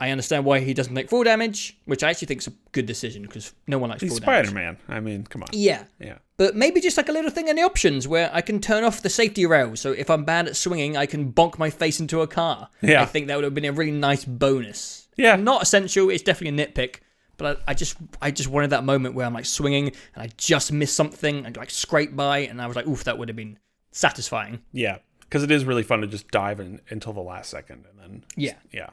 I 0.01 0.11
understand 0.11 0.45
why 0.45 0.59
he 0.59 0.73
doesn't 0.73 0.95
take 0.95 1.09
full 1.09 1.23
damage, 1.23 1.77
which 1.85 2.03
I 2.03 2.09
actually 2.11 2.27
think 2.27 2.41
is 2.41 2.47
a 2.47 2.53
good 2.71 2.85
decision 2.85 3.23
because 3.23 3.53
no 3.67 3.77
one 3.77 3.89
likes 3.89 4.01
He's 4.01 4.11
full 4.11 4.19
damage. 4.19 4.47
Spider 4.47 4.55
Man. 4.55 4.77
I 4.87 4.99
mean, 5.01 5.25
come 5.25 5.43
on. 5.43 5.49
Yeah. 5.51 5.83
Yeah. 5.99 6.19
But 6.37 6.55
maybe 6.55 6.79
just 6.79 6.95
like 6.95 7.09
a 7.09 7.11
little 7.11 7.31
thing 7.31 7.49
in 7.49 7.57
the 7.57 7.63
options 7.63 8.07
where 8.07 8.29
I 8.33 8.39
can 8.41 8.61
turn 8.61 8.85
off 8.85 9.01
the 9.01 9.09
safety 9.09 9.45
rail. 9.45 9.75
So 9.75 9.91
if 9.91 10.09
I'm 10.09 10.23
bad 10.23 10.47
at 10.47 10.55
swinging, 10.55 10.95
I 10.95 11.05
can 11.05 11.33
bonk 11.33 11.57
my 11.57 11.69
face 11.69 11.99
into 11.99 12.21
a 12.21 12.27
car. 12.27 12.69
Yeah. 12.81 13.01
I 13.01 13.05
think 13.05 13.27
that 13.27 13.35
would 13.35 13.43
have 13.43 13.53
been 13.53 13.65
a 13.65 13.73
really 13.73 13.91
nice 13.91 14.23
bonus. 14.23 15.09
Yeah. 15.17 15.35
Not 15.35 15.63
essential. 15.63 16.09
It's 16.09 16.23
definitely 16.23 16.63
a 16.63 16.67
nitpick. 16.67 17.01
But 17.35 17.61
I, 17.67 17.71
I 17.71 17.73
just, 17.73 17.97
I 18.21 18.31
just 18.31 18.49
wanted 18.49 18.69
that 18.69 18.85
moment 18.85 19.15
where 19.15 19.25
I'm 19.25 19.33
like 19.33 19.45
swinging 19.45 19.87
and 19.87 20.23
I 20.23 20.29
just 20.37 20.71
missed 20.71 20.95
something 20.95 21.45
and 21.45 21.55
like 21.57 21.71
scrape 21.71 22.15
by, 22.15 22.39
and 22.39 22.61
I 22.61 22.67
was 22.67 22.75
like, 22.75 22.87
oof, 22.87 23.03
that 23.05 23.17
would 23.17 23.27
have 23.29 23.35
been 23.37 23.57
satisfying. 23.91 24.61
Yeah. 24.71 24.99
Because 25.21 25.43
it 25.43 25.51
is 25.51 25.63
really 25.65 25.83
fun 25.83 26.01
to 26.01 26.07
just 26.07 26.29
dive 26.31 26.59
in 26.59 26.81
until 26.89 27.13
the 27.13 27.21
last 27.21 27.49
second 27.49 27.85
and 27.89 27.99
then 27.99 28.23
Yeah. 28.35 28.55
yeah, 28.71 28.89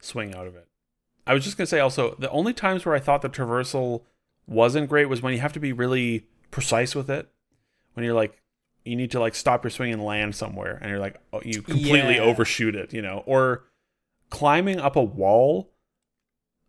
swing 0.00 0.34
out 0.34 0.46
of 0.46 0.54
it. 0.56 0.66
I 1.26 1.34
was 1.34 1.44
just 1.44 1.56
gonna 1.56 1.66
say 1.66 1.80
also 1.80 2.14
the 2.18 2.30
only 2.30 2.52
times 2.52 2.84
where 2.86 2.94
I 2.94 3.00
thought 3.00 3.22
the 3.22 3.28
traversal 3.28 4.02
wasn't 4.46 4.88
great 4.88 5.06
was 5.10 5.20
when 5.22 5.32
you 5.34 5.40
have 5.40 5.52
to 5.52 5.60
be 5.60 5.72
really 5.72 6.26
precise 6.50 6.94
with 6.94 7.10
it. 7.10 7.28
When 7.94 8.04
you're 8.04 8.14
like, 8.14 8.40
you 8.84 8.96
need 8.96 9.10
to 9.10 9.20
like 9.20 9.34
stop 9.34 9.62
your 9.64 9.70
swing 9.70 9.92
and 9.92 10.02
land 10.04 10.34
somewhere, 10.34 10.78
and 10.80 10.88
you're 10.90 11.00
like, 11.00 11.20
oh, 11.32 11.42
you 11.44 11.60
completely 11.62 12.14
Yeah. 12.16 12.22
overshoot 12.22 12.74
it, 12.74 12.92
you 12.94 13.02
know, 13.02 13.22
or 13.26 13.64
climbing 14.30 14.78
up 14.80 14.96
a 14.96 15.02
wall. 15.02 15.70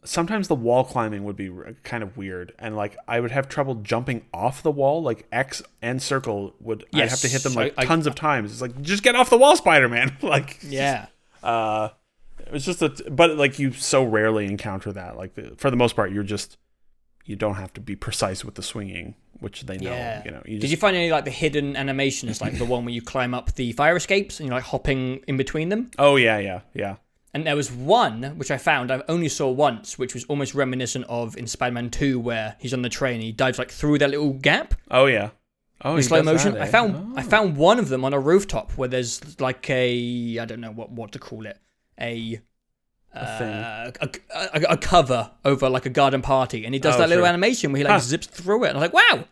Sometimes 0.05 0.47
the 0.47 0.55
wall 0.55 0.85
climbing 0.85 1.25
would 1.25 1.35
be 1.35 1.51
kind 1.83 2.03
of 2.03 2.15
weird, 2.15 2.53
and 2.57 2.75
like 2.75 2.95
I 3.07 3.19
would 3.19 3.31
have 3.31 3.49
trouble 3.49 3.75
jumping 3.75 4.25
off 4.33 4.63
the 4.63 4.71
wall. 4.71 5.01
Like 5.03 5.27
X 5.31 5.61
and 5.81 6.01
circle 6.01 6.55
would, 6.61 6.85
I'd 6.93 7.09
have 7.09 7.19
to 7.19 7.27
hit 7.27 7.43
them 7.43 7.53
like 7.53 7.73
I- 7.77 7.81
I- 7.81 7.85
tons 7.85 8.07
of 8.07 8.15
times. 8.15 8.51
It's 8.53 8.61
like 8.61 8.81
just 8.81 9.03
get 9.03 9.15
off 9.15 9.29
the 9.29 9.37
wall, 9.37 9.55
Spider 9.57 9.89
Man. 9.89 10.17
like 10.21 10.57
Yeah. 10.63 11.07
uh 11.43 11.89
it 12.49 12.53
was 12.53 12.65
just 12.65 12.81
a 12.81 12.89
but 13.09 13.37
like 13.37 13.59
you 13.59 13.71
so 13.71 14.03
rarely 14.03 14.45
encounter 14.45 14.91
that 14.91 15.15
like 15.17 15.35
the, 15.35 15.53
for 15.57 15.69
the 15.71 15.77
most 15.77 15.95
part 15.95 16.11
you're 16.11 16.23
just 16.23 16.57
you 17.25 17.35
don't 17.35 17.55
have 17.55 17.71
to 17.73 17.81
be 17.81 17.95
precise 17.95 18.43
with 18.43 18.55
the 18.55 18.63
swinging 18.63 19.15
which 19.39 19.65
they 19.67 19.77
know 19.77 19.91
Yeah. 19.91 20.21
you 20.25 20.31
know 20.31 20.41
you 20.45 20.59
Did 20.59 20.71
you 20.71 20.77
find 20.77 20.95
any 20.97 21.11
like 21.11 21.23
the 21.25 21.31
hidden 21.31 21.75
animations, 21.77 22.41
like 22.41 22.57
the 22.57 22.65
one 22.65 22.83
where 22.85 22.93
you 22.93 23.01
climb 23.01 23.33
up 23.33 23.53
the 23.55 23.71
fire 23.71 23.95
escapes 23.95 24.39
and 24.39 24.47
you're 24.49 24.55
like 24.55 24.65
hopping 24.65 25.21
in 25.27 25.37
between 25.37 25.69
them? 25.69 25.91
oh 25.99 26.15
yeah 26.17 26.39
yeah 26.39 26.61
yeah 26.73 26.95
And 27.33 27.45
there 27.45 27.55
was 27.55 27.71
one 27.71 28.23
which 28.39 28.51
I 28.51 28.57
found 28.57 28.91
I 28.91 29.03
only 29.07 29.29
saw 29.29 29.49
once, 29.51 29.97
which 29.99 30.13
was 30.15 30.23
almost 30.25 30.55
reminiscent 30.55 31.05
of 31.07 31.37
in 31.37 31.45
Spider-Man 31.47 31.89
2, 31.91 32.19
where 32.19 32.55
he's 32.59 32.73
on 32.73 32.81
the 32.81 32.89
train 32.89 33.15
and 33.15 33.23
he 33.23 33.31
dives 33.31 33.59
like 33.59 33.71
through 33.71 33.99
that 33.99 34.09
little 34.09 34.33
gap 34.33 34.73
oh 34.89 35.05
yeah 35.05 35.29
oh 35.85 35.95
in 35.95 36.03
slow 36.03 36.23
motion. 36.23 36.57
I 36.57 36.61
eh? 36.61 36.65
found 36.65 37.17
I 37.17 37.21
Oh. 37.21 37.29
found 37.35 37.55
one 37.55 37.77
of 37.79 37.87
them 37.89 38.03
on 38.03 38.13
a 38.13 38.19
rooftop 38.19 38.71
where 38.77 38.89
there's 38.89 39.39
like 39.39 39.69
a 39.69 40.39
I 40.41 40.45
don't 40.45 40.59
know 40.65 40.71
what 40.71 40.89
what 40.91 41.11
to 41.13 41.19
call 41.19 41.45
it 41.45 41.57
a. 41.99 42.41
Uh, 43.15 43.91
a, 44.01 44.09
a, 44.53 44.61
a 44.73 44.77
cover 44.77 45.31
over 45.43 45.67
like 45.67 45.87
a 45.87 45.89
garden 45.89 46.21
party, 46.21 46.63
and 46.63 46.75
he 46.75 46.79
does 46.79 46.93
Oh, 46.95 46.99
that 46.99 47.09
little 47.09 47.23
sure. 47.23 47.29
animation 47.29 47.71
where 47.71 47.77
he 47.79 47.83
like 47.83 47.93
Huh. 47.93 47.99
zips 47.99 48.27
through 48.27 48.65
it, 48.65 48.69
and 48.69 48.77
I 48.77 48.81
was 48.81 48.93
like, 48.93 49.09
"Wow, 49.09 49.25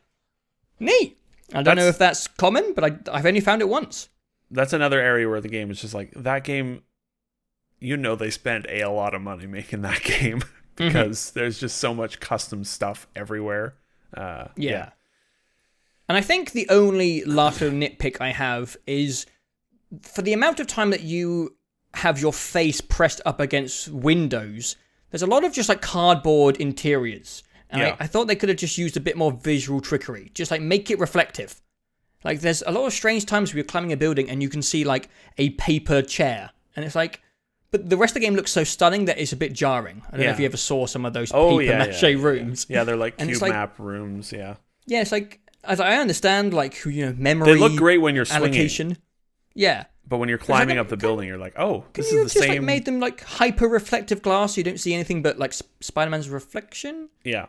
neat." 0.79 1.15
I 1.53 1.61
don't 1.61 1.75
know 1.75 1.85
if 1.87 1.99
that's 1.99 2.27
common, 2.27 2.73
but 2.73 2.83
I, 2.83 2.97
I've 3.15 3.25
only 3.27 3.39
found 3.39 3.61
it 3.61 3.69
once. 3.69 4.09
that's 4.49 4.73
another 4.73 4.99
area 4.99 5.29
where 5.29 5.41
the 5.41 5.47
game 5.47 5.69
is 5.69 5.79
just 5.79 5.93
like 5.93 6.11
that 6.15 6.43
game 6.43 6.81
you 7.79 7.95
know 7.97 8.15
they 8.15 8.29
spent 8.31 8.65
a, 8.67 8.81
a 8.81 8.89
lot 8.89 9.13
of 9.13 9.21
money 9.21 9.45
making 9.45 9.81
that 9.83 10.01
game 10.03 10.41
Mm-hmm. 10.77 10.87
because 10.89 11.31
there's 11.31 11.59
just 11.59 11.77
so 11.77 11.93
much 11.93 12.19
custom 12.19 12.63
stuff 12.63 13.07
everywhere 13.15 13.75
uh 14.15 14.47
Yeah. 14.55 14.89
And 16.09 16.17
I 16.17 16.21
think 16.21 16.51
the 16.51 16.67
only 16.69 17.23
last 17.25 17.61
little 17.61 17.77
nitpick 17.77 18.21
I 18.21 18.31
have 18.31 18.77
is 18.87 19.25
for 20.01 20.21
the 20.21 20.33
amount 20.33 20.59
of 20.59 20.67
time 20.67 20.89
that 20.91 21.01
you 21.01 21.56
have 21.95 22.19
your 22.19 22.33
face 22.33 22.81
pressed 22.81 23.21
up 23.25 23.39
against 23.39 23.89
windows, 23.89 24.75
there's 25.11 25.21
a 25.21 25.27
lot 25.27 25.43
of 25.43 25.53
just 25.53 25.69
like 25.69 25.81
cardboard 25.81 26.57
interiors. 26.57 27.43
And 27.69 27.81
Yeah. 27.81 27.95
I, 27.99 28.03
I 28.03 28.07
thought 28.07 28.27
they 28.27 28.35
could 28.35 28.49
have 28.49 28.57
just 28.57 28.77
used 28.77 28.97
a 28.97 28.99
bit 29.01 29.17
more 29.17 29.31
visual 29.31 29.81
trickery. 29.81 30.31
Just 30.33 30.51
like 30.51 30.61
make 30.61 30.89
it 30.91 30.99
reflective. 30.99 31.61
Like 32.23 32.41
there's 32.41 32.63
a 32.65 32.71
lot 32.71 32.85
of 32.85 32.93
strange 32.93 33.25
times 33.25 33.51
where 33.53 33.57
you're 33.59 33.65
climbing 33.65 33.93
a 33.93 33.97
building 33.97 34.29
and 34.29 34.41
you 34.41 34.49
can 34.49 34.61
see 34.61 34.83
like 34.83 35.09
a 35.37 35.51
paper 35.51 36.01
chair. 36.01 36.51
And 36.75 36.85
it's 36.85 36.95
like 36.95 37.21
but 37.69 37.89
the 37.89 37.97
rest 37.97 38.11
of 38.11 38.21
the 38.21 38.25
game 38.25 38.35
looks 38.35 38.51
so 38.51 38.63
stunning 38.63 39.05
that 39.05 39.17
it's 39.17 39.33
a 39.33 39.35
bit 39.35 39.51
jarring. 39.51 40.01
I 40.07 40.11
don't 40.17 40.25
know 40.25 40.31
if 40.31 40.39
you 40.39 40.45
ever 40.45 40.55
saw 40.55 40.85
some 40.85 41.05
of 41.05 41.11
those 41.13 41.31
oh 41.33 41.57
paper 41.59 41.63
yeah, 41.73 41.77
mache 41.79 42.01
yeah, 42.03 42.09
yeah. 42.09 42.23
rooms. 42.23 42.65
yeah 42.69 42.83
they're 42.85 42.95
like 42.95 43.15
And 43.19 43.29
cube 43.29 43.41
like- 43.41 43.51
map 43.51 43.77
rooms 43.79 44.31
yeah 44.31 44.55
Yeah, 44.85 45.01
it's 45.01 45.11
like 45.11 45.41
as 45.63 45.79
I 45.81 45.97
understand, 45.97 46.53
like 46.53 46.85
you 46.85 47.07
know, 47.07 47.15
memory 47.17 47.53
they 47.53 47.59
look 47.59 47.75
great 47.75 47.97
when 47.97 48.15
you're 48.15 48.23
swinging 48.25 48.43
allocation. 48.47 48.97
Yeah, 49.53 49.85
But 50.09 50.17
when 50.19 50.29
you're 50.29 50.37
climbing 50.37 50.77
like, 50.77 50.85
up 50.85 50.89
the 50.89 50.95
building, 50.97 51.27
you're 51.27 51.37
like, 51.37 51.59
oh, 51.59 51.83
this 51.93 52.07
is 52.07 52.13
the 52.13 52.23
just 52.23 52.37
same. 52.37 52.49
like 52.49 52.61
made 52.61 52.85
them 52.85 52.99
like 53.01 53.21
hyper 53.23 53.67
reflective 53.67 54.21
glass? 54.21 54.53
So 54.55 54.59
you 54.59 54.63
don't 54.63 54.79
see 54.79 54.93
anything 54.93 55.21
but 55.21 55.37
like 55.37 55.51
Sp- 55.51 55.67
Spider-Man's 55.81 56.29
reflection. 56.29 57.09
yeah, 57.25 57.47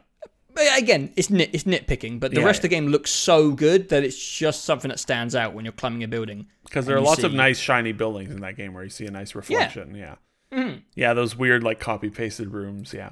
But 0.54 0.64
again, 0.76 1.12
it's 1.14 1.30
nit 1.30 1.50
it's 1.52 1.64
nitpicking. 1.64 2.18
But 2.18 2.32
the 2.32 2.40
Yeah, 2.40 2.46
rest 2.46 2.58
of 2.58 2.62
the 2.62 2.68
game 2.68 2.88
looks 2.88 3.12
so 3.12 3.52
good 3.52 3.90
that 3.90 4.02
it's 4.02 4.18
just 4.18 4.64
something 4.64 4.88
that 4.88 4.98
stands 4.98 5.36
out 5.36 5.54
when 5.54 5.64
you're 5.64 5.72
climbing 5.72 6.02
a 6.02 6.08
building. 6.08 6.46
because 6.64 6.84
there 6.86 6.96
are 6.96 7.00
lots 7.00 7.22
of 7.22 7.32
nice 7.32 7.58
shiny 7.60 7.92
buildings 7.92 8.30
in 8.32 8.40
that 8.40 8.56
game 8.56 8.74
where 8.74 8.82
you 8.82 8.90
see 8.90 9.06
a 9.06 9.10
nice 9.10 9.34
reflection. 9.36 9.94
Yeah, 9.94 10.16
yeah, 10.50 11.12
Mhm. 11.12 11.14
those 11.14 11.36
weird 11.36 11.62
like 11.62 11.78
copy 11.78 12.10
pasted 12.10 12.48
rooms. 12.52 12.92
Yeah, 12.92 13.10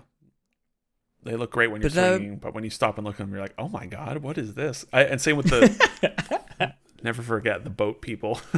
they 1.23 1.37
look 1.37 1.53
great 1.53 1.71
when 1.71 1.81
you're 1.83 1.91
But, 1.91 1.99
uh, 1.99 2.17
swinging, 2.17 2.39
but 2.39 2.53
when 2.53 2.65
you 2.65 2.71
stop 2.71 2.99
and 2.99 3.07
look 3.07 3.15
at 3.15 3.19
them, 3.19 3.31
you're 3.31 3.41
like, 3.41 3.55
oh 3.59 3.69
my 3.69 3.87
god, 3.87 4.19
what 4.19 4.39
is 4.39 4.55
this? 4.55 4.85
I, 4.93 5.05
and 5.05 5.21
same 5.21 5.37
with 5.37 5.47
the. 5.51 6.75
never 7.03 7.23
forget 7.23 7.63
the 7.63 7.71
boat 7.71 8.03
people. 8.03 8.41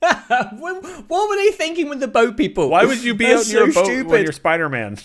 what, 0.58 0.84
what 1.08 1.28
were 1.28 1.36
they 1.36 1.50
thinking 1.50 1.88
with 1.88 2.00
the 2.00 2.08
boat 2.08 2.36
people? 2.36 2.68
Why 2.70 2.84
would 2.84 3.02
you 3.02 3.14
be 3.14 3.26
out 3.26 3.42
so 3.44 3.64
a 3.64 3.66
boat 3.66 3.74
when 3.76 3.84
stupid. 3.84 4.22
you're 4.22 4.32
Spider 4.32 4.68
Man? 4.68 4.96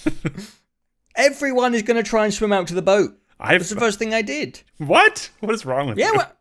Everyone 1.16 1.76
is 1.76 1.84
going 1.84 1.98
to 2.02 2.08
try 2.08 2.26
and 2.26 2.34
swim 2.34 2.52
out 2.54 2.68
to 2.68 2.74
the 2.74 2.82
boat. 2.82 3.18
I've 3.39 3.60
That's 3.62 3.70
the 3.72 3.80
first 3.80 4.00
thing 4.00 4.14
I 4.14 4.22
did. 4.22 4.62
what? 4.78 5.30
What 5.41 5.54
is 5.54 5.66
wrong 5.66 5.89
with 5.89 5.98
Yeah, 5.98 6.08
you? 6.08 6.14
well, 6.18 6.32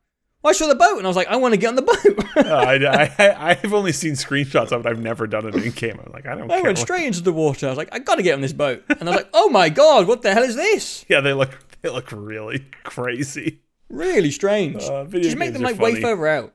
well, 0.43 0.51
I 0.51 0.53
saw 0.55 0.67
the 0.67 0.75
boat 0.75 0.97
and 0.99 1.07
I 1.07 1.09
was 1.09 1.17
like, 1.17 1.29
I 1.29 1.37
want 1.37 1.53
to 1.55 1.59
get 1.59 1.69
on 1.69 1.77
the 1.77 1.83
boat. 1.83 1.99
Uh, 2.35 2.49
I, 2.57 3.15
I, 3.19 3.51
I've 3.63 3.75
only 3.75 3.93
seen 3.93 4.13
screenshots 4.15 4.73
of 4.73 4.87
it. 4.87 4.89
I've 4.89 4.99
never 4.99 5.27
done 5.27 5.47
it 5.47 5.55
in 5.55 5.71
game. 5.73 6.01
I'm 6.05 6.11
like, 6.13 6.25
I 6.27 6.35
don't 6.35 6.51
I 6.51 6.57
care. 6.57 6.63
went 6.65 6.79
straight 6.79 7.07
into 7.07 7.21
the 7.21 7.33
water. 7.33 7.67
I 7.67 7.69
was 7.69 7.77
like, 7.77 7.91
I 7.93 7.99
gotta 7.99 8.23
get 8.23 8.35
on 8.35 8.41
this 8.41 8.55
boat. 8.55 8.83
And 8.89 9.03
I 9.03 9.13
was 9.13 9.17
like, 9.17 9.29
oh 9.35 9.51
my 9.51 9.69
god, 9.69 10.07
what 10.09 10.23
the 10.23 10.33
hell 10.33 10.43
is 10.43 10.57
this? 10.57 11.05
Yeah, 11.11 11.21
they 11.21 11.35
look 11.35 11.51
they 11.83 11.91
look 11.91 12.11
really 12.11 12.65
crazy. 12.85 13.61
Really 13.91 14.31
strange. 14.31 14.83
Uh, 14.83 15.05
just 15.05 15.37
make 15.37 15.53
them 15.53 15.61
like 15.61 15.79
way 15.79 15.91
funny. 15.93 16.03
further 16.03 16.27
out. 16.27 16.55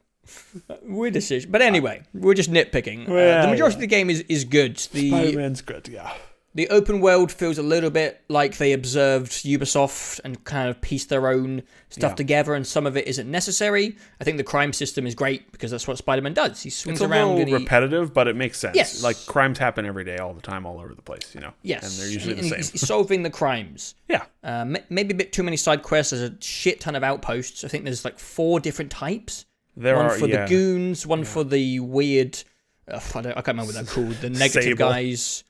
Weird 0.83 1.13
decision. 1.13 1.51
But 1.51 1.61
anyway, 1.61 2.03
we're 2.13 2.33
just 2.33 2.51
nitpicking. 2.51 3.07
Uh, 3.09 3.41
the 3.43 3.47
majority 3.49 3.73
yeah. 3.73 3.77
of 3.77 3.79
the 3.81 3.87
game 3.87 4.09
is, 4.09 4.21
is 4.29 4.45
good. 4.45 4.77
The 4.77 5.09
Spider-Man's 5.09 5.61
good. 5.61 5.87
Yeah. 5.87 6.13
the 6.55 6.69
open 6.69 7.01
world 7.01 7.31
feels 7.31 7.59
a 7.59 7.63
little 7.63 7.91
bit 7.91 8.23
like 8.29 8.57
they 8.57 8.73
observed 8.73 9.31
Ubisoft 9.45 10.19
and 10.23 10.43
kind 10.43 10.69
of 10.69 10.81
pieced 10.81 11.09
their 11.09 11.27
own 11.27 11.61
stuff 11.89 12.13
Yeah. 12.13 12.15
together, 12.15 12.55
and 12.55 12.65
some 12.65 12.87
of 12.87 12.97
it 12.97 13.07
isn't 13.07 13.29
necessary. 13.29 13.95
I 14.19 14.23
think 14.23 14.37
the 14.37 14.43
crime 14.43 14.73
system 14.73 15.05
is 15.05 15.13
great 15.13 15.51
because 15.51 15.69
that's 15.69 15.87
what 15.87 15.99
Spider 15.99 16.23
Man 16.23 16.33
does. 16.33 16.63
He 16.63 16.71
swings 16.71 16.99
around. 16.99 17.05
It's 17.05 17.11
a 17.11 17.13
around 17.19 17.27
little 17.35 17.41
and 17.41 17.49
he, 17.49 17.53
repetitive, 17.53 18.11
but 18.13 18.27
it 18.27 18.35
makes 18.35 18.57
sense. 18.57 18.75
Yes. 18.75 19.03
Like 19.03 19.17
crimes 19.27 19.59
happen 19.59 19.85
every 19.85 20.03
day, 20.03 20.17
all 20.17 20.33
the 20.33 20.41
time, 20.41 20.65
all 20.65 20.79
over 20.79 20.95
the 20.95 21.01
place. 21.03 21.31
You 21.35 21.41
know. 21.41 21.53
yes, 21.61 21.83
And 21.83 21.91
they're 22.01 22.11
usually 22.11 22.33
and 22.33 22.43
the 22.45 22.49
same. 22.63 22.71
he's 22.71 22.87
solving 22.87 23.21
the 23.23 23.29
crimes. 23.29 23.93
Yeah. 24.09 24.23
Uh, 24.41 24.63
maybe 24.89 25.13
a 25.13 25.17
bit 25.17 25.33
too 25.33 25.43
many 25.43 25.57
side 25.57 25.83
quests. 25.83 26.11
There's 26.11 26.31
a 26.31 26.35
shit 26.39 26.79
ton 26.79 26.95
of 26.95 27.03
outposts. 27.03 27.65
I 27.65 27.67
think 27.67 27.83
there's 27.83 28.05
like 28.05 28.17
four 28.17 28.61
different 28.61 28.89
types. 28.89 29.45
There 29.77 29.95
one 29.95 30.05
are 30.07 30.17
for 30.17 30.27
yeah. 30.27 30.43
the 30.45 30.49
goons, 30.49 31.05
one 31.05 31.23
for 31.23 31.43
the 31.43 31.79
weird. 31.79 32.43
Uh, 32.87 32.99
I, 33.15 33.21
don't, 33.21 33.31
I 33.31 33.41
can't 33.41 33.47
remember 33.49 33.73
what 33.73 33.75
they're 33.75 33.83
called. 33.93 34.15
The 34.15 34.29
negative 34.45 34.63
Sable. 34.63 34.77
guys. 34.77 35.43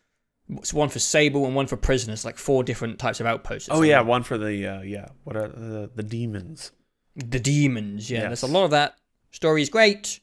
It's 0.49 0.73
one 0.73 0.89
for 0.89 0.99
Sable 0.99 1.45
and 1.45 1.55
one 1.55 1.67
for 1.67 1.77
prisoners, 1.77 2.23
like 2.25 2.37
four 2.37 2.63
different 2.63 2.99
types 2.99 3.19
of 3.19 3.25
outposts. 3.25 3.69
Oh 3.71 3.81
yeah, 3.81 4.01
one 4.01 4.23
for 4.23 4.37
the 4.37 4.67
uh, 4.67 4.81
yeah. 4.81 5.07
What 5.23 5.35
are 5.37 5.47
the 5.47 5.89
the 5.95 6.03
demons? 6.03 6.71
The 7.15 7.39
demons, 7.39 8.11
yeah. 8.11 8.19
Yes. 8.19 8.41
There's 8.41 8.43
a 8.51 8.53
lot 8.53 8.65
of 8.65 8.71
that. 8.71 8.95
Story 9.31 9.61
is 9.61 9.69
great. 9.69 10.19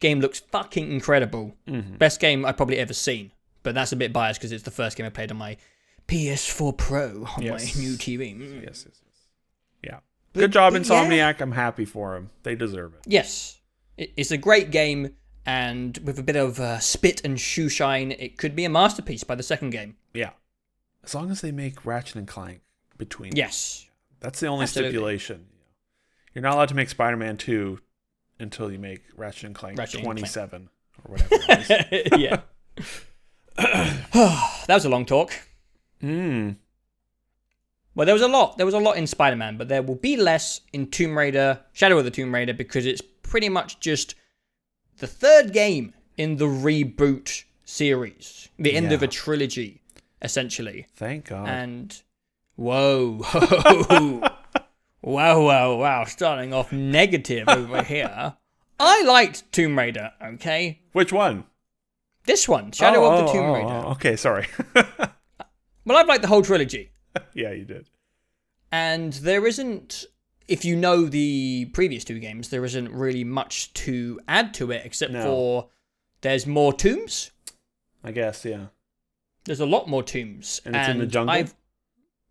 Game 0.00 0.20
looks 0.20 0.40
fucking 0.40 0.90
incredible. 0.90 1.54
Mhm. 1.68 1.98
Best 1.98 2.20
game 2.20 2.44
I've 2.44 2.56
probably 2.56 2.78
ever 2.78 2.92
seen. 2.94 3.32
But 3.62 3.74
that's 3.74 3.92
a 3.92 3.96
bit 3.96 4.12
biased 4.12 4.40
because 4.40 4.52
it's 4.52 4.62
the 4.64 4.70
first 4.70 4.96
game 4.96 5.06
I 5.06 5.10
played 5.10 5.30
on 5.30 5.36
my 5.38 5.56
PS4 6.06 6.76
Pro 6.76 7.26
on 7.36 7.42
Yes. 7.42 7.74
my 7.76 7.82
new 7.82 7.92
TV. 7.96 8.34
Mm. 8.36 8.62
Yes, 8.64 8.84
yes. 8.86 9.00
Yeah. 9.02 9.05
Good 10.36 10.52
job, 10.52 10.72
but 10.72 10.86
yeah. 10.86 11.04
Insomniac. 11.04 11.40
I'm 11.40 11.52
happy 11.52 11.84
for 11.84 12.14
them. 12.14 12.30
They 12.42 12.54
deserve 12.54 12.94
it. 12.94 13.00
Yes, 13.06 13.60
it's 13.96 14.30
a 14.30 14.36
great 14.36 14.70
game, 14.70 15.14
and 15.44 15.96
with 15.98 16.18
a 16.18 16.22
bit 16.22 16.36
of 16.36 16.60
uh, 16.60 16.78
spit 16.78 17.24
and 17.24 17.40
shoe 17.40 17.68
shine, 17.68 18.12
it 18.12 18.36
could 18.36 18.54
be 18.54 18.64
a 18.64 18.68
masterpiece 18.68 19.24
by 19.24 19.34
the 19.34 19.42
second 19.42 19.70
game. 19.70 19.96
Yeah. 20.14 20.30
As 21.04 21.14
long 21.14 21.30
as 21.30 21.40
they 21.40 21.52
make 21.52 21.86
Ratchet 21.86 22.16
and 22.16 22.26
Clank 22.26 22.60
between. 22.98 23.34
Yes. 23.36 23.86
That's 24.20 24.40
the 24.40 24.48
only 24.48 24.64
Absolutely. 24.64 24.90
stipulation. 24.90 25.46
You're 26.34 26.42
not 26.42 26.54
allowed 26.54 26.68
to 26.70 26.74
make 26.74 26.88
Spider-Man 26.88 27.36
2 27.36 27.78
until 28.40 28.72
you 28.72 28.78
make 28.78 29.02
Ratchet 29.16 29.44
and 29.44 29.54
Clank 29.54 29.78
Ratchet 29.78 30.00
and 30.00 30.04
Clank. 30.04 30.18
27 30.18 30.68
or 31.04 31.12
whatever 31.12 31.28
it 31.32 32.12
is. 32.12 32.18
yeah. 32.20 32.40
that 34.66 34.74
was 34.74 34.84
a 34.84 34.88
long 34.88 35.06
talk. 35.06 35.32
mm. 36.02 36.56
Well, 37.96 38.04
there 38.04 38.14
was 38.14 38.22
a 38.22 38.28
lot. 38.28 38.58
There 38.58 38.66
was 38.66 38.74
a 38.74 38.78
lot 38.78 38.98
in 38.98 39.06
Spider 39.06 39.36
Man, 39.36 39.56
but 39.56 39.68
there 39.68 39.82
will 39.82 39.94
be 39.96 40.18
less 40.18 40.60
in 40.74 40.90
Tomb 40.90 41.16
Raider, 41.16 41.60
Shadow 41.72 41.96
of 41.98 42.04
the 42.04 42.10
Tomb 42.10 42.32
Raider, 42.32 42.52
because 42.52 42.84
it's 42.84 43.00
pretty 43.22 43.48
much 43.48 43.80
just 43.80 44.14
the 44.98 45.06
third 45.06 45.54
game 45.54 45.94
in 46.18 46.36
the 46.36 46.44
reboot 46.44 47.44
series, 47.64 48.50
the 48.58 48.74
end 48.74 48.92
of 48.92 49.02
a 49.02 49.08
trilogy, 49.08 49.80
essentially. 50.20 50.86
Thank 50.94 51.30
God. 51.30 51.48
And 51.48 52.02
whoa, 52.56 53.22
wow, 55.00 55.40
wow, 55.40 55.76
wow, 55.76 56.04
starting 56.04 56.52
off 56.52 56.70
negative 56.72 57.48
over 57.48 57.82
here. 57.82 58.34
I 58.78 59.02
liked 59.04 59.50
Tomb 59.52 59.78
Raider, 59.78 60.12
okay? 60.22 60.82
Which 60.92 61.14
one? 61.14 61.44
This 62.26 62.46
one, 62.46 62.72
Shadow 62.72 63.04
Oh, 63.04 63.12
of 63.12 63.18
the 63.18 63.24
oh, 63.24 63.28
oh, 63.28 63.32
Tomb 63.32 63.44
oh, 63.46 63.54
Raider. 63.54 63.86
oh, 63.86 63.90
okay, 63.92 64.16
sorry. 64.16 64.48
Well, 65.86 65.96
I've 65.96 66.08
liked 66.08 66.22
the 66.22 66.28
whole 66.28 66.42
trilogy. 66.42 66.90
yeah, 67.34 67.52
you 67.52 67.64
did. 67.64 67.88
And 68.72 69.12
there 69.14 69.46
isn't, 69.46 70.04
if 70.48 70.64
you 70.64 70.76
know 70.76 71.04
the 71.06 71.66
previous 71.72 72.04
two 72.04 72.18
games, 72.18 72.48
there 72.48 72.64
isn't 72.64 72.90
really 72.92 73.24
much 73.24 73.72
to 73.74 74.20
add 74.28 74.54
to 74.54 74.70
it 74.70 74.82
except 74.84 75.12
No. 75.12 75.22
for 75.22 75.68
there's 76.20 76.46
more 76.46 76.72
tombs. 76.72 77.30
I 78.04 78.12
guess, 78.12 78.44
yeah. 78.44 78.66
There's 79.44 79.60
a 79.60 79.66
lot 79.66 79.88
more 79.88 80.02
tombs. 80.02 80.60
And 80.64 80.74
it's 80.76 80.88
in 80.88 80.98
the 80.98 81.06
jungle? 81.06 81.34
I've, 81.34 81.54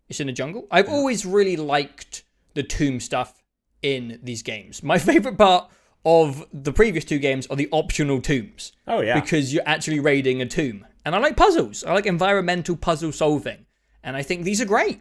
it's 0.08 0.20
in 0.20 0.26
the 0.26 0.32
jungle. 0.32 0.66
I've 0.70 0.88
always 0.88 1.24
really 1.26 1.56
liked 1.56 2.24
the 2.54 2.62
tomb 2.62 3.00
stuff 3.00 3.42
in 3.82 4.18
these 4.22 4.42
games. 4.42 4.82
My 4.82 4.98
favorite 5.10 5.36
part 5.38 5.70
of 6.04 6.46
the 6.52 6.72
previous 6.72 7.04
two 7.04 7.18
games 7.18 7.46
are 7.48 7.56
the 7.56 7.68
optional 7.72 8.20
tombs 8.20 8.72
Oh, 8.86 9.00
yeah. 9.00 9.18
because 9.20 9.52
you're 9.52 9.62
actually 9.66 9.98
raiding 10.00 10.40
a 10.40 10.46
tomb. 10.46 10.86
And 11.04 11.14
I 11.14 11.18
like 11.18 11.36
puzzles. 11.36 11.84
I 11.84 11.92
like 11.94 12.06
environmental 12.06 12.76
puzzle 12.76 13.12
solving. 13.12 13.65
And 14.06 14.16
I 14.16 14.22
think 14.22 14.44
these 14.44 14.60
are 14.60 14.64
great. 14.64 15.00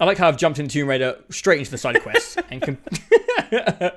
I 0.00 0.04
like 0.04 0.18
how 0.18 0.28
I've 0.28 0.36
jumped 0.36 0.58
into 0.58 0.72
Tomb 0.72 0.88
Raider 0.88 1.18
straight 1.30 1.60
into 1.60 1.70
the 1.70 1.78
side 1.78 2.02
quests 2.02 2.36
and 2.50 2.60
com- 2.60 2.78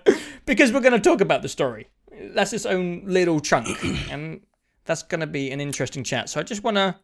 because 0.45 0.71
we're 0.71 0.79
going 0.79 0.93
to 0.93 0.99
talk 0.99 1.19
about 1.19 1.41
the 1.41 1.49
story. 1.49 1.89
That's 2.34 2.53
its 2.53 2.65
own 2.65 3.03
little 3.05 3.39
chunk, 3.39 3.67
and 4.11 4.41
that's 4.86 5.03
going 5.03 5.21
to 5.21 5.27
be 5.27 5.51
an 5.51 5.59
interesting 5.59 6.03
chat. 6.03 6.29
So 6.29 6.39
I 6.39 6.43
just 6.43 6.63
want 6.63 6.77
to 6.77 6.95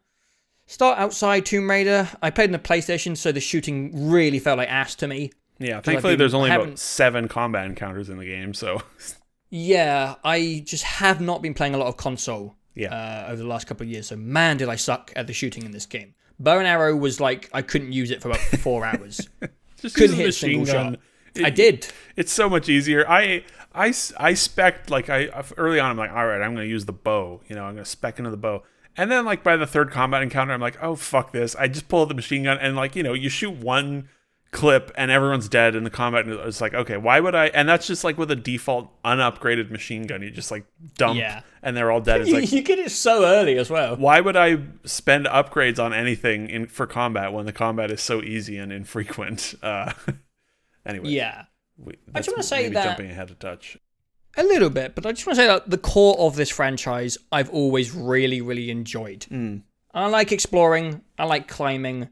start 0.67 0.99
outside 0.99 1.45
Tomb 1.45 1.69
Raider. 1.69 2.07
I 2.21 2.29
played 2.29 2.49
on 2.49 2.53
the 2.53 2.59
PlayStation, 2.59 3.17
so 3.17 3.31
the 3.31 3.39
shooting 3.39 4.09
really 4.09 4.39
felt 4.39 4.59
like 4.59 4.69
ass 4.69 4.93
to 4.95 5.07
me. 5.07 5.31
yeah, 5.57 5.81
thankfully 5.81 6.13
been- 6.13 6.19
there's 6.19 6.33
only 6.35 6.51
about 6.51 6.77
seven 6.77 7.27
combat 7.27 7.65
encounters 7.65 8.09
in 8.09 8.17
the 8.17 8.25
game, 8.25 8.53
so 8.53 8.81
Yeah, 9.49 10.15
I 10.23 10.61
just 10.65 10.83
have 10.83 11.21
not 11.21 11.41
been 11.41 11.53
playing 11.55 11.73
a 11.73 11.77
lot 11.77 11.87
of 11.87 11.97
console 11.97 12.55
yeah. 12.75 12.93
uh, 12.93 13.31
over 13.31 13.41
the 13.41 13.47
last 13.47 13.67
couple 13.67 13.85
of 13.85 13.89
years. 13.89 14.07
So 14.07 14.15
man, 14.15 14.57
did 14.57 14.69
I 14.69 14.75
suck 14.75 15.11
at 15.15 15.27
the 15.27 15.33
shooting 15.33 15.63
in 15.63 15.71
this 15.71 15.85
game. 15.85 16.13
Bow 16.39 16.59
and 16.59 16.67
arrow 16.67 16.95
was 16.95 17.19
like 17.19 17.49
I 17.53 17.61
couldn't 17.61 17.91
use 17.93 18.11
it 18.11 18.21
for 18.21 18.29
about 18.29 18.41
four 18.61 18.85
hours. 18.85 19.27
Just 19.81 19.95
couldn't 19.95 20.15
hit 20.15 20.29
a 20.29 20.31
single 20.31 20.65
shot. 20.65 20.93
It- 21.35 21.45
I 21.45 21.49
did. 21.51 21.87
It's 22.15 22.31
so 22.31 22.49
much 22.49 22.67
easier. 22.67 23.07
I 23.07 23.43
I 23.73 23.93
I 24.17 24.33
spec 24.33 24.89
like 24.89 25.09
I 25.09 25.29
early 25.55 25.79
on 25.79 25.91
I'm 25.91 25.97
like, 25.97 26.11
all 26.11 26.25
right, 26.25 26.41
I'm 26.41 26.53
gonna 26.55 26.65
use 26.65 26.85
the 26.85 26.93
bow. 26.93 27.41
You 27.47 27.55
know, 27.55 27.63
I'm 27.65 27.75
gonna 27.75 27.85
spec 27.85 28.17
into 28.17 28.31
the 28.31 28.37
bow. 28.37 28.63
And 28.95 29.11
then 29.11 29.25
like 29.25 29.43
by 29.43 29.55
the 29.55 29.67
third 29.67 29.91
combat 29.91 30.23
encounter, 30.23 30.53
I'm 30.53 30.61
like, 30.61 30.81
oh 30.81 30.95
fuck 30.95 31.31
this. 31.31 31.55
I 31.55 31.67
just 31.67 31.87
pull 31.87 32.01
out 32.01 32.07
the 32.07 32.15
machine 32.15 32.43
gun 32.43 32.57
and 32.59 32.75
like 32.75 32.95
you 32.95 33.03
know 33.03 33.13
you 33.13 33.29
shoot 33.29 33.51
one 33.51 34.09
clip 34.51 34.91
and 34.95 35.11
everyone's 35.11 35.49
dead 35.49 35.75
in 35.75 35.83
the 35.83 35.89
combat. 35.89 36.25
And 36.25 36.33
it's 36.41 36.61
like 36.61 36.73
okay, 36.73 36.97
why 36.97 37.19
would 37.19 37.35
I? 37.35 37.47
And 37.47 37.67
that's 37.67 37.87
just 37.87 38.03
like 38.03 38.17
with 38.17 38.31
a 38.31 38.35
default 38.35 38.89
unupgraded 39.03 39.69
machine 39.71 40.03
gun. 40.07 40.21
You 40.21 40.31
just 40.31 40.51
like 40.51 40.65
dump 40.97 41.17
Yeah. 41.19 41.41
and 41.61 41.75
they're 41.75 41.91
all 41.91 42.01
dead. 42.01 42.21
It's 42.21 42.29
You, 42.29 42.35
like 42.37 42.51
you 42.51 42.61
get 42.61 42.79
it 42.79 42.91
so 42.91 43.25
early 43.25 43.57
as 43.57 43.69
well. 43.69 43.95
why 43.97 44.19
would 44.21 44.35
I 44.37 44.57
spend 44.85 45.25
upgrades 45.25 45.79
on 45.83 45.93
anything 45.93 46.49
in 46.49 46.67
for 46.67 46.87
combat 46.87 47.33
when 47.33 47.45
the 47.45 47.53
combat 47.53 47.91
is 47.91 48.01
so 48.01 48.21
easy 48.21 48.57
and 48.57 48.71
infrequent? 48.71 49.55
Uh, 49.63 49.91
anyway, 50.85 51.09
Yeah, 51.09 51.43
we, 51.77 51.93
I 52.13 52.19
just 52.19 52.29
wanna 52.29 52.43
say 52.43 52.63
maybe 52.63 52.73
that- 52.75 52.83
jumping 52.85 53.11
ahead 53.11 53.29
a 53.31 53.35
touch. 53.35 53.77
a 54.37 54.43
little 54.43 54.69
bit, 54.69 54.95
but 54.95 55.05
I 55.05 55.11
just 55.11 55.25
want 55.25 55.35
to 55.37 55.41
say 55.43 55.47
that 55.47 55.69
the 55.69 55.77
core 55.77 56.17
of 56.19 56.35
this 56.35 56.49
franchise 56.49 57.17
I've 57.31 57.49
always 57.49 57.93
really, 57.93 58.39
really 58.41 58.69
enjoyed. 58.69 59.21
Mm. 59.31 59.63
I 59.93 60.05
like 60.07 60.31
exploring. 60.31 61.01
I 61.17 61.25
like 61.25 61.47
climbing. 61.47 62.09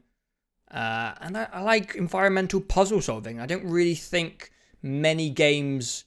Uh, 0.76 1.14
and 1.22 1.36
I, 1.38 1.48
I 1.52 1.60
like 1.62 1.94
environmental 1.94 2.60
puzzle 2.60 3.00
solving. 3.00 3.40
I 3.40 3.46
don't 3.46 3.64
really 3.64 3.94
think 3.94 4.50
many 4.82 5.30
games 5.30 6.04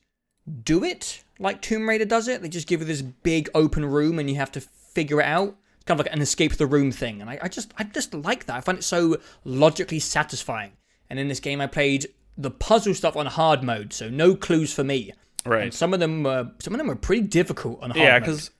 do 0.63 0.83
it 0.83 1.23
like 1.39 1.61
Tomb 1.61 1.87
Raider 1.87 2.05
does 2.05 2.27
it. 2.27 2.41
They 2.41 2.49
just 2.49 2.67
give 2.67 2.81
you 2.81 2.85
this 2.85 3.01
big 3.01 3.49
open 3.55 3.85
room 3.85 4.19
and 4.19 4.29
you 4.29 4.35
have 4.35 4.51
to 4.53 4.61
figure 4.61 5.21
it 5.21 5.25
out. 5.25 5.55
It's 5.75 5.85
kind 5.85 5.99
of 5.99 6.05
like 6.05 6.13
an 6.13 6.21
escape 6.21 6.53
the 6.55 6.67
room 6.67 6.91
thing. 6.91 7.21
And 7.21 7.29
I, 7.29 7.39
I 7.43 7.47
just 7.47 7.73
I 7.77 7.83
just 7.85 8.13
like 8.13 8.45
that. 8.45 8.55
I 8.57 8.61
find 8.61 8.77
it 8.77 8.83
so 8.83 9.17
logically 9.43 9.99
satisfying. 9.99 10.73
And 11.09 11.17
in 11.17 11.27
this 11.29 11.39
game 11.39 11.61
I 11.61 11.67
played 11.67 12.07
the 12.37 12.51
puzzle 12.51 12.93
stuff 12.93 13.15
on 13.15 13.25
hard 13.25 13.63
mode, 13.63 13.91
so 13.93 14.09
no 14.09 14.35
clues 14.35 14.73
for 14.73 14.83
me. 14.83 15.11
And 15.45 15.51
Right. 15.53 15.73
some 15.73 15.93
of 15.93 15.99
them 15.99 16.23
were 16.23 16.51
some 16.59 16.73
of 16.73 16.77
them 16.77 16.87
were 16.87 16.95
pretty 16.95 17.23
difficult 17.23 17.81
on 17.81 17.89
hard 17.91 18.01
Yeah, 18.03 18.13
mode. 18.19 18.21
because 18.23 18.51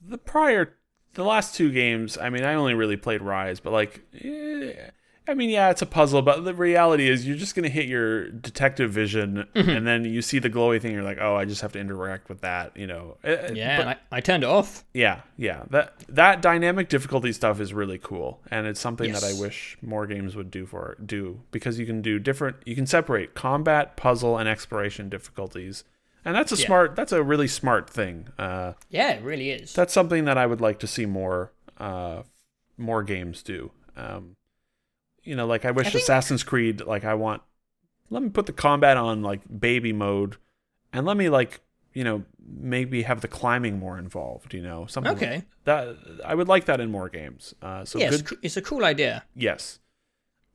the 0.00 0.18
prior, 0.18 0.74
the 1.14 1.24
last 1.24 1.54
two 1.54 1.72
games, 1.72 2.16
I 2.18 2.28
mean, 2.30 2.44
I 2.44 2.54
only 2.54 2.74
really 2.74 2.96
played 2.96 3.22
Rise, 3.22 3.58
but 3.60 3.72
like, 3.72 4.02
eh, 4.22 4.90
I 5.28 5.34
mean, 5.34 5.50
yeah, 5.50 5.70
it's 5.70 5.82
a 5.82 5.86
puzzle, 5.86 6.22
but 6.22 6.44
the 6.44 6.54
reality 6.54 7.08
is 7.08 7.26
you're 7.26 7.36
just 7.36 7.54
gonna 7.54 7.68
hit 7.68 7.86
your 7.86 8.28
detective 8.30 8.90
vision, 8.90 9.46
Mm-hmm. 9.54 9.70
and 9.70 9.86
then 9.86 10.04
you 10.04 10.22
see 10.22 10.38
the 10.40 10.50
glowy 10.50 10.80
thing, 10.80 10.92
you're 10.92 11.04
like, 11.04 11.18
oh, 11.20 11.36
I 11.36 11.44
just 11.44 11.60
have 11.60 11.72
to 11.72 11.78
interact 11.78 12.28
with 12.28 12.40
that, 12.40 12.76
you 12.76 12.86
know? 12.86 13.16
Eh, 13.22 13.32
eh, 13.32 13.52
yeah, 13.54 13.76
but- 13.76 13.86
I, 13.88 13.96
I 14.16 14.20
turned 14.20 14.42
it 14.42 14.46
off. 14.48 14.84
yeah, 14.92 15.20
yeah. 15.36 15.64
That 15.70 15.94
that 16.08 16.42
dynamic 16.42 16.88
difficulty 16.88 17.32
stuff 17.32 17.60
is 17.60 17.72
really 17.72 17.98
cool, 17.98 18.40
and 18.50 18.66
it's 18.66 18.80
something 18.80 19.12
that 19.12 19.22
I 19.22 19.32
wish 19.38 19.76
more 19.82 20.06
games 20.06 20.34
would 20.34 20.50
do 20.50 20.66
for 20.66 20.96
do 21.04 21.40
because 21.52 21.78
you 21.78 21.86
can 21.86 22.02
do 22.02 22.18
different. 22.18 22.56
You 22.64 22.74
can 22.74 22.86
separate 22.86 23.34
combat, 23.34 23.96
puzzle, 23.96 24.36
and 24.36 24.48
exploration 24.48 25.08
difficulties, 25.08 25.84
and 26.24 26.34
that's 26.34 26.50
a 26.50 26.56
Yeah. 26.56 26.66
smart. 26.66 26.96
That's 26.96 27.12
a 27.12 27.22
really 27.22 27.46
smart 27.48 27.88
thing. 27.88 28.28
Uh, 28.38 28.72
Yeah, 28.88 29.10
it 29.12 29.22
really 29.22 29.50
is. 29.50 29.72
that's 29.74 29.92
something 29.92 30.24
that 30.24 30.38
I 30.38 30.46
would 30.46 30.60
like 30.60 30.78
to 30.80 30.86
see 30.88 31.06
more 31.06 31.52
uh, 31.78 32.22
more 32.76 33.02
games 33.04 33.42
do. 33.42 33.70
Um, 33.96 34.36
you 35.24 35.36
know, 35.36 35.46
like 35.46 35.64
I 35.64 35.70
wish 35.70 35.86
think- 35.92 36.02
Assassin's 36.02 36.42
Creed. 36.42 36.80
Like 36.82 37.04
I 37.04 37.14
want. 37.14 37.42
Let 38.12 38.22
me 38.22 38.28
put 38.30 38.46
the 38.46 38.52
combat 38.52 38.96
on 38.96 39.22
like 39.22 39.40
baby 39.60 39.92
mode, 39.92 40.36
and 40.92 41.06
let 41.06 41.16
me 41.16 41.28
like 41.28 41.60
you 41.94 42.04
know 42.04 42.24
maybe 42.44 43.02
have 43.02 43.20
the 43.20 43.28
climbing 43.28 43.78
more 43.78 43.98
involved. 43.98 44.52
You 44.54 44.62
know, 44.62 44.86
something 44.86 45.12
like- 45.14 45.22
Okay. 45.22 45.44
that 45.64 45.96
I 46.24 46.34
would 46.34 46.48
like 46.48 46.64
that 46.64 46.80
in 46.80 46.90
more 46.90 47.08
games. 47.08 47.54
Uh, 47.62 47.84
so 47.84 47.98
yeah, 47.98 48.08
it's, 48.12 48.22
good. 48.22 48.38
it's 48.42 48.56
a 48.56 48.62
cool 48.62 48.84
idea. 48.84 49.24
Yes. 49.34 49.78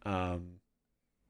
Um, 0.05 0.55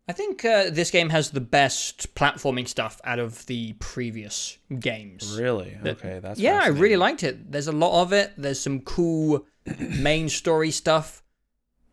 I 0.07 0.13
think 0.13 0.45
uh, 0.45 0.69
this 0.69 0.91
game 0.91 1.09
has 1.09 1.31
the 1.31 1.41
best 1.41 2.13
platforming 2.13 2.67
stuff 2.67 3.01
out 3.03 3.17
of 3.17 3.45
the 3.47 3.73
previous 3.73 4.57
games. 4.79 5.35
really? 5.39 5.77
Okay, 5.83 6.19
that's 6.19 6.39
yeah, 6.39 6.59
I 6.63 6.67
really 6.67 6.95
liked 6.97 7.23
it. 7.23 7.51
There's 7.51 7.67
a 7.67 7.71
lot 7.71 8.01
of 8.03 8.13
it. 8.13 8.33
There's 8.37 8.59
some 8.59 8.81
cool 8.81 9.45
main 9.79 10.29
story 10.29 10.69
stuff. 10.71 11.23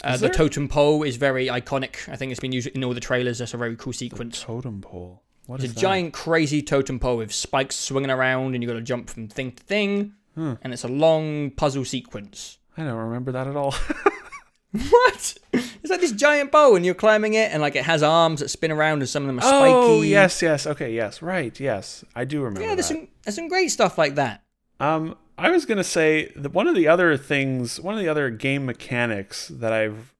Uh, 0.04 0.12
the 0.16 0.26
there? 0.26 0.30
totem 0.30 0.68
pole 0.68 1.02
is 1.02 1.16
very 1.16 1.46
iconic. 1.46 2.08
I 2.08 2.16
think 2.16 2.30
it's 2.32 2.40
been 2.40 2.52
used 2.52 2.68
in 2.68 2.82
all 2.84 2.94
the 2.94 3.00
trailers. 3.00 3.38
That's 3.38 3.54
a 3.54 3.56
very 3.56 3.76
cool 3.76 3.92
sequence. 3.92 4.42
totem 4.42 4.80
pole. 4.80 5.22
What 5.46 5.56
It's 5.56 5.64
is 5.64 5.70
a 5.72 5.74
that? 5.74 5.80
giant, 5.80 6.12
crazy 6.12 6.62
totem 6.62 6.98
pole 7.00 7.16
with 7.18 7.32
spikes 7.32 7.76
swinging 7.76 8.10
around, 8.10 8.54
and 8.54 8.62
you 8.62 8.68
got 8.68 8.74
to 8.74 8.80
jump 8.82 9.10
from 9.10 9.28
thing 9.28 9.52
to 9.52 9.62
thing. 9.62 10.14
Hmm. 10.34 10.54
And 10.62 10.72
it's 10.72 10.84
a 10.84 10.88
long 10.88 11.50
puzzle 11.50 11.84
sequence. 11.84 12.58
I 12.76 12.84
don't 12.84 12.94
remember 12.96 13.32
that 13.32 13.46
at 13.46 13.56
all. 13.56 13.74
What? 14.72 15.34
It's 15.52 15.90
like 15.90 16.00
this 16.00 16.12
giant 16.12 16.50
bow, 16.50 16.76
and 16.76 16.86
you're 16.86 16.94
climbing 16.94 17.34
it, 17.34 17.52
and 17.52 17.60
like 17.60 17.76
it 17.76 17.84
has 17.84 18.02
arms 18.02 18.40
that 18.40 18.48
spin 18.48 18.72
around, 18.72 19.00
and 19.00 19.08
some 19.08 19.22
of 19.24 19.26
them 19.26 19.38
are 19.38 19.42
spiky. 19.42 19.70
oh 19.74 20.00
yes, 20.00 20.40
yes. 20.40 20.66
Okay, 20.66 20.94
yes, 20.94 21.20
right. 21.20 21.58
Yes, 21.60 22.04
I 22.16 22.24
do 22.24 22.40
remember. 22.42 22.62
Yeah, 22.66 22.74
there's 22.74 22.88
that. 22.88 22.94
some 22.94 23.08
there's 23.22 23.34
some 23.34 23.48
great 23.48 23.68
stuff 23.68 23.98
like 23.98 24.14
that. 24.14 24.42
Um, 24.80 25.16
I 25.38 25.50
was 25.50 25.64
gonna 25.64 25.84
say 25.84 26.32
that 26.36 26.52
one 26.52 26.68
of 26.68 26.74
the 26.74 26.88
other 26.88 27.16
things, 27.16 27.80
one 27.80 27.94
of 27.94 28.00
the 28.00 28.08
other 28.08 28.30
game 28.30 28.66
mechanics 28.66 29.48
that 29.48 29.72
I've 29.72 30.14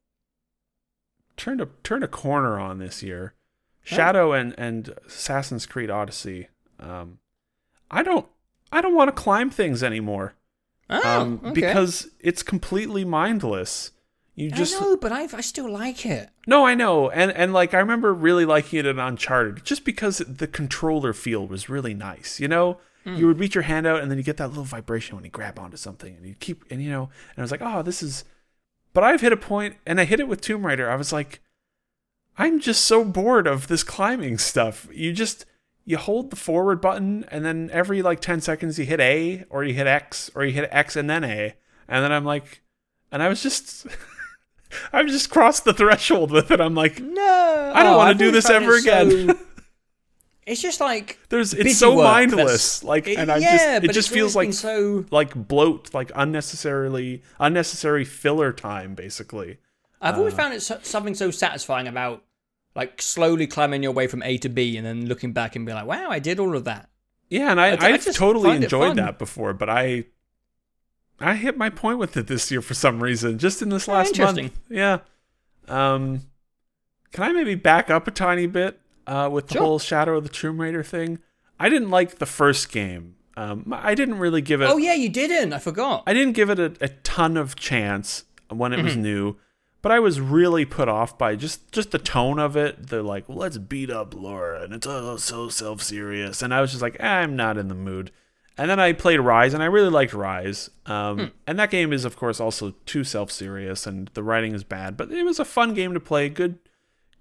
turned 1.37 1.61
a 1.61 1.69
turned 1.83 2.05
a 2.05 2.09
corner 2.09 2.59
on 2.59 2.79
this 2.79 3.03
year, 3.03 3.35
Shadow 3.83 4.33
and 4.33 4.55
and 4.59 4.95
Assassin's 5.07 5.67
Creed 5.67 5.91
Odyssey. 5.91 6.49
Um, 6.79 7.19
I 7.91 8.03
don't 8.03 8.27
I 8.71 8.81
don't 8.81 8.95
want 8.95 9.09
to 9.09 9.23
climb 9.23 9.51
things 9.51 9.83
anymore. 9.83 10.35
Oh, 10.89 11.21
um, 11.21 11.41
okay. 11.45 11.53
because 11.53 12.09
it's 12.21 12.43
completely 12.43 13.05
mindless. 13.05 13.93
You 14.35 14.51
just 14.51 14.77
I 14.77 14.81
know, 14.81 14.97
but 14.97 15.13
I, 15.13 15.25
I 15.25 15.41
still 15.43 15.71
like 15.71 16.07
it. 16.07 16.31
no, 16.47 16.67
I 16.67 16.75
know, 16.75 17.11
and 17.11 17.31
and 17.33 17.53
like 17.53 17.75
I 17.75 17.79
remember 17.79 18.15
really 18.15 18.47
liking 18.47 18.79
it 18.79 18.87
in 18.87 18.99
Uncharted, 18.99 19.63
just 19.65 19.85
because 19.85 20.19
the 20.19 20.47
controller 20.47 21.13
feel 21.13 21.47
was 21.47 21.69
really 21.69 21.93
nice. 21.93 22.41
You 22.41 22.49
know, 22.49 22.79
you 23.05 23.26
would 23.26 23.38
reach 23.40 23.55
your 23.55 23.62
hand 23.62 23.86
out, 23.86 24.00
and 24.00 24.11
then 24.11 24.18
you 24.18 24.24
get 24.24 24.36
that 24.36 24.48
little 24.48 24.64
vibration 24.64 25.16
when 25.16 25.24
you 25.24 25.30
grab 25.30 25.59
onto 25.59 25.76
something, 25.76 26.14
and 26.16 26.26
you 26.26 26.34
keep, 26.38 26.64
and 26.70 26.82
you 26.82 26.90
know, 26.90 27.03
and 27.34 27.38
I 27.38 27.42
was 27.42 27.50
like, 27.50 27.62
oh, 27.62 27.82
this 27.82 28.03
is. 28.03 28.24
But 28.92 29.05
I've 29.05 29.20
hit 29.22 29.32
a 29.32 29.36
point, 29.36 29.76
and 29.86 30.00
I 30.00 30.05
hit 30.05 30.20
it 30.20 30.28
with 30.28 30.40
Tomb 30.40 30.66
Raider. 30.66 30.90
I 30.90 30.96
was 30.96 31.12
like, 31.12 31.40
I'm 32.38 32.61
just 32.61 32.84
so 32.84 33.05
bored 33.05 33.46
of 33.46 33.66
this 33.68 33.82
climbing 33.82 34.38
stuff. 34.38 34.86
You 34.92 35.12
just 35.12 35.46
you 35.84 35.96
hold 35.96 36.30
the 36.30 36.36
forward 36.36 36.80
button, 36.80 37.24
and 37.30 37.44
then 37.44 37.70
every 37.72 38.03
like 38.03 38.20
ten 38.20 38.40
seconds 38.40 38.78
you 38.78 38.84
hit 38.84 39.00
A, 39.00 39.44
or 39.50 39.64
you 39.64 39.74
hit 39.74 39.86
X, 39.86 40.30
or 40.34 40.44
you 40.44 40.53
hit 40.53 40.68
X 40.70 40.94
and 40.94 41.09
then 41.11 41.24
A, 41.24 41.55
and 41.88 42.05
then 42.05 42.12
I'm 42.12 42.24
like, 42.24 42.62
and 43.11 43.22
I 43.22 43.28
was 43.28 43.42
just. 43.42 43.86
I've 44.90 45.09
just 45.09 45.28
crossed 45.28 45.64
the 45.66 45.74
threshold 45.74 46.30
with 46.30 46.50
it. 46.50 46.59
I'm 46.59 46.74
like, 46.74 46.98
No, 46.98 47.72
I 47.74 47.82
don't 47.82 47.92
oh, 47.92 47.98
wanna 47.98 48.14
do 48.14 48.30
this 48.30 48.48
ever 48.48 48.80
so- 48.80 49.03
again. 49.03 49.38
It's 50.47 50.61
just 50.61 50.80
like 50.80 51.18
there's 51.28 51.55
it's 51.55 51.78
so 51.78 51.95
work 51.97 52.05
mindless. 52.05 52.80
that's- 52.80 52.84
Like, 52.84 53.07
it- 53.09 53.18
and 53.18 53.30
I 53.30 53.38
yeah, 53.38 53.78
just 53.80 53.84
it 53.90 53.93
just 53.93 54.11
feels 54.11 54.34
like 54.36 54.53
so. 54.53 55.05
like 55.11 55.34
bloat, 55.34 55.95
like 55.95 56.11
unnecessarily 56.14 57.22
unnecessary 57.38 58.05
filler 58.05 58.53
time, 58.53 58.95
basically. 58.95 59.59
I've 60.01 60.16
uh, 60.16 60.18
always 60.18 60.34
found 60.34 60.53
it 60.55 60.62
so, 60.62 60.78
something 60.82 61.14
so 61.14 61.30
satisfying 61.30 61.86
about 61.86 62.24
like 62.74 63.01
slowly 63.01 63.47
climbing 63.47 63.82
your 63.82 63.93
way 63.93 64.07
from 64.07 64.22
A 64.22 64.36
to 64.38 64.49
B 64.49 64.76
and 64.76 64.84
then 64.86 65.07
looking 65.07 65.32
back 65.32 65.55
and 65.57 65.64
be 65.64 65.72
like, 65.72 65.86
"Wow, 65.86 66.09
I 66.11 66.18
did 66.18 66.40
all 66.40 66.57
of 66.57 66.64
that." 66.64 66.88
Yeah, 67.28 67.51
and 67.51 67.61
I, 67.61 67.68
I- 67.68 67.70
I 67.70 67.93
I've 67.93 68.05
just 68.05 68.18
totally 68.18 68.57
enjoyed 68.57 68.97
that 68.97 69.18
before, 69.18 69.53
but 69.55 69.68
I 69.70 70.07
I 71.20 71.34
hit 71.36 71.57
my 71.57 71.70
point 71.70 71.99
with 71.99 72.16
it 72.16 72.26
this 72.26 72.51
year 72.51 72.61
for 72.62 72.74
some 72.74 73.01
reason, 73.03 73.38
just 73.38 73.62
in 73.62 73.68
this 73.68 73.88
Oh, 73.88 73.93
last 73.93 74.18
month. 74.18 74.59
Yeah. 74.68 74.99
Um, 75.68 76.22
can 77.12 77.22
I 77.22 77.32
maybe 77.32 77.55
back 77.55 77.88
up 77.90 78.09
a 78.09 78.11
tiny 78.11 78.47
bit 78.47 78.80
uh, 79.07 79.28
with 79.32 79.48
the 79.48 79.55
Sure. 79.55 79.62
whole 79.62 79.78
Shadow 79.78 80.16
of 80.16 80.22
the 80.24 80.28
Tomb 80.30 80.61
Raider 80.61 80.82
thing? 80.82 81.18
I 81.61 81.68
didn't 81.68 81.90
like 81.90 82.18
the 82.18 82.26
first 82.26 82.70
game. 82.72 83.16
Um, 83.36 83.72
I 83.74 83.94
didn't 83.94 84.18
really 84.18 84.42
give 84.42 84.61
it. 84.61 84.66
Oh 84.68 84.76
yeah, 84.76 84.94
you 84.94 85.09
didn't. 85.09 85.53
I 85.53 85.59
forgot. 85.59 86.03
I 86.07 86.12
didn't 86.12 86.34
give 86.34 86.50
it 86.50 86.59
a, 86.59 86.72
a 86.80 86.88
ton 86.88 87.36
of 87.36 87.57
chance 87.57 88.24
when 88.50 88.72
it 88.72 88.82
was 88.82 88.92
Mm-hmm. 88.92 89.03
new, 89.03 89.36
but 89.80 89.90
I 89.90 89.98
was 90.00 90.20
really 90.20 90.64
put 90.66 90.88
off 90.88 91.16
by 91.16 91.34
just 91.36 91.72
just 91.72 91.92
the 91.92 91.98
tone 91.98 92.38
of 92.38 92.57
it. 92.57 92.88
They're 92.88 93.03
like, 93.03 93.24
"Let's 93.28 93.57
beat 93.59 93.90
up 93.90 94.14
Laura," 94.14 94.62
and 94.62 94.74
it's 94.74 94.86
all 94.86 95.16
so 95.18 95.48
self 95.48 95.80
serious, 95.82 96.42
and 96.42 96.53
I 96.53 96.61
was 96.61 96.70
just 96.72 96.82
like, 96.82 96.96
"Ah, 97.00 97.05
"I'm 97.20 97.34
not 97.36 97.57
in 97.57 97.68
the 97.68 97.74
mood." 97.74 98.11
And 98.59 98.68
then 98.68 98.78
I 98.78 98.92
played 98.92 99.18
Rise, 99.20 99.55
and 99.55 99.62
I 99.62 99.66
really 99.66 99.88
liked 99.88 100.12
Rise. 100.12 100.68
Um, 100.84 101.16
Hmm. 101.18 101.24
And 101.46 101.59
that 101.59 101.70
game 101.70 101.90
is, 101.90 102.05
of 102.05 102.16
course, 102.16 102.38
also 102.38 102.74
too 102.84 103.03
self 103.03 103.30
serious, 103.32 103.86
and 103.86 104.11
the 104.12 104.22
writing 104.22 104.53
is 104.55 104.62
bad. 104.62 104.98
But 104.98 105.11
it 105.11 105.22
was 105.24 105.38
a 105.40 105.44
fun 105.46 105.72
game 105.72 105.94
to 105.94 106.00
play. 106.00 106.28
Good, 106.28 106.59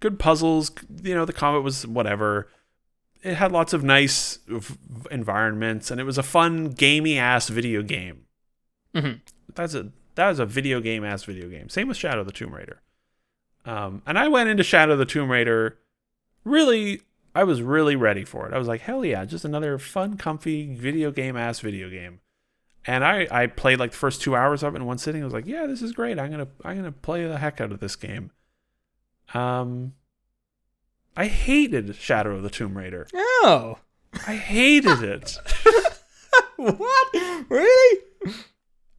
good 0.01 0.19
puzzles. 0.19 0.71
You 1.03 1.15
know, 1.15 1.23
the 1.23 1.31
combat 1.33 1.63
was 1.63 1.87
whatever. 1.87 2.49
It 3.23 3.35
had 3.35 3.51
lots 3.53 3.71
of 3.71 3.83
nice 3.83 4.39
environments, 5.09 5.91
and 5.91 5.99
it 6.01 6.03
was 6.03 6.17
a 6.17 6.23
fun, 6.23 6.69
gamey 6.71 7.17
ass 7.17 7.49
video 7.49 7.81
game 7.81 8.25
Mhm. 8.93 9.21
that's 9.55 9.73
a 9.75 9.91
that 10.15 10.29
is 10.31 10.39
a 10.39 10.45
video 10.45 10.81
game 10.81 11.05
ass 11.05 11.23
video 11.23 11.47
game. 11.47 11.69
Same 11.69 11.87
with 11.87 11.95
Shadow 11.97 12.19
of 12.21 12.25
the 12.25 12.33
Tomb 12.33 12.53
Raider. 12.53 12.81
Um, 13.65 14.01
and 14.05 14.17
I 14.19 14.27
went 14.27 14.49
into 14.49 14.63
Shadow 14.63 14.93
of 14.93 14.99
the 14.99 15.05
Tomb 15.05 15.29
Raider 15.31 15.77
really 16.43 17.01
I 17.33 17.45
was 17.45 17.61
really 17.61 17.95
ready 17.95 18.25
for 18.25 18.45
it. 18.47 18.53
I 18.53 18.57
was 18.57 18.67
like, 18.67 18.81
hell 18.81 19.05
yeah, 19.05 19.23
just 19.23 19.45
another 19.45 19.77
fun, 19.77 20.17
comfy 20.17 20.75
video 20.75 21.11
game 21.11 21.37
ass 21.37 21.61
video 21.61 21.89
game. 21.89 22.19
And 22.85 23.05
I, 23.05 23.25
I 23.31 23.47
played 23.47 23.79
like 23.79 23.91
the 23.91 23.97
first 23.97 24.21
two 24.21 24.35
hours 24.35 24.63
of 24.63 24.73
it 24.73 24.77
in 24.79 24.85
one 24.85 24.97
sitting. 24.97 25.21
I 25.21 25.25
was 25.25 25.33
like, 25.33 25.45
yeah, 25.45 25.65
this 25.67 25.81
is 25.81 25.93
great. 25.93 26.19
I'm 26.19 26.31
gonna 26.31 26.47
I'm 26.65 26.75
gonna 26.77 26.91
play 26.91 27.25
the 27.25 27.37
heck 27.37 27.61
out 27.61 27.71
of 27.71 27.79
this 27.79 27.95
game. 27.95 28.31
Um 29.33 29.93
I 31.15 31.25
hated 31.27 31.95
Shadow 31.95 32.35
of 32.35 32.43
the 32.43 32.49
Tomb 32.49 32.77
Raider. 32.77 33.07
Oh, 33.13 33.79
I 34.27 34.35
hated 34.35 35.03
it. 35.03 35.37
what? 36.55 37.07
Really? 37.49 37.99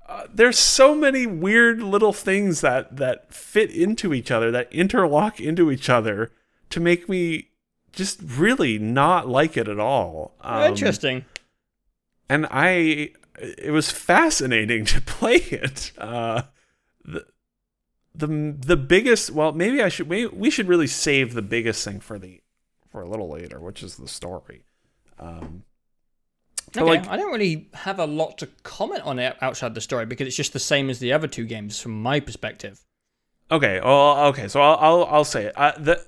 uh, 0.09 0.27
there's 0.33 0.59
so 0.59 0.95
many 0.95 1.27
weird 1.27 1.83
little 1.83 2.13
things 2.13 2.61
that 2.61 2.97
that 2.97 3.33
fit 3.33 3.71
into 3.71 4.13
each 4.13 4.31
other 4.31 4.51
that 4.51 4.73
interlock 4.73 5.41
into 5.41 5.71
each 5.71 5.89
other 5.89 6.31
to 6.71 6.81
make 6.81 7.09
me 7.09 7.49
just 7.93 8.21
really 8.23 8.79
not 8.79 9.29
like 9.29 9.57
it 9.57 9.69
at 9.69 9.79
all 9.81 10.35
Um, 10.41 10.63
Interesting. 10.65 11.25
and 12.29 12.47
i 12.51 13.11
it 13.39 13.71
was 13.73 13.91
fascinating 13.91 14.85
to 14.93 15.01
play 15.01 15.37
it 15.37 15.93
uh 15.99 16.43
the 17.05 17.25
the, 18.15 18.27
the 18.59 18.77
biggest 18.77 19.31
well 19.31 19.53
maybe 19.53 19.83
i 19.83 19.89
should 19.89 20.09
we, 20.09 20.27
we 20.27 20.51
should 20.51 20.69
really 20.69 20.87
save 20.87 21.35
the 21.35 21.43
biggest 21.43 21.85
thing 21.85 21.99
for 22.01 22.19
the 22.19 22.41
for 22.91 23.03
a 23.03 23.09
little 23.09 23.29
later 23.31 23.59
which 23.61 23.83
is 23.83 23.97
the 23.97 24.09
story 24.09 24.65
um 25.19 25.65
Okay, 26.75 26.85
like- 26.87 27.09
I 27.09 27.17
don't 27.19 27.33
really 27.33 27.69
have 27.75 27.99
a 27.99 28.07
lot 28.07 28.39
to 28.39 28.47
comment 28.63 29.03
on 29.03 29.19
it 29.19 29.37
outside 29.43 29.75
the 29.75 29.81
story 29.83 30.07
because 30.07 30.27
it's 30.27 30.37
just 30.37 30.55
the 30.55 30.59
same 30.59 30.89
as 30.89 31.01
the 31.01 31.13
other 31.13 31.29
two 31.29 31.45
games 31.45 31.79
from 31.79 32.01
my 32.01 32.19
perspective. 32.19 32.81
Okay. 33.51 33.79
Well, 33.83 34.27
okay. 34.29 34.49
So 34.49 34.63
I'll 34.63 34.79
I'll, 34.81 35.05
I'll 35.05 35.25
say 35.25 35.47
it. 35.47 35.53
Uh, 35.55 35.73
the, 35.77 36.07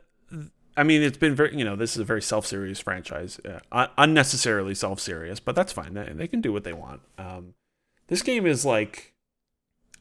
I 0.76 0.82
mean, 0.82 1.02
it's 1.02 1.18
been 1.18 1.34
very 1.34 1.54
you 1.56 1.64
know 1.64 1.76
this 1.76 1.92
is 1.92 1.98
a 1.98 2.04
very 2.04 2.22
self 2.22 2.46
serious 2.46 2.80
franchise, 2.80 3.38
uh, 3.72 3.88
unnecessarily 3.98 4.74
self 4.74 5.00
serious, 5.00 5.38
but 5.38 5.54
that's 5.54 5.72
fine. 5.72 5.92
They, 5.94 6.10
they 6.14 6.28
can 6.28 6.40
do 6.40 6.52
what 6.52 6.64
they 6.64 6.72
want. 6.72 7.02
Um, 7.18 7.54
this 8.06 8.22
game 8.22 8.46
is 8.46 8.64
like 8.64 9.12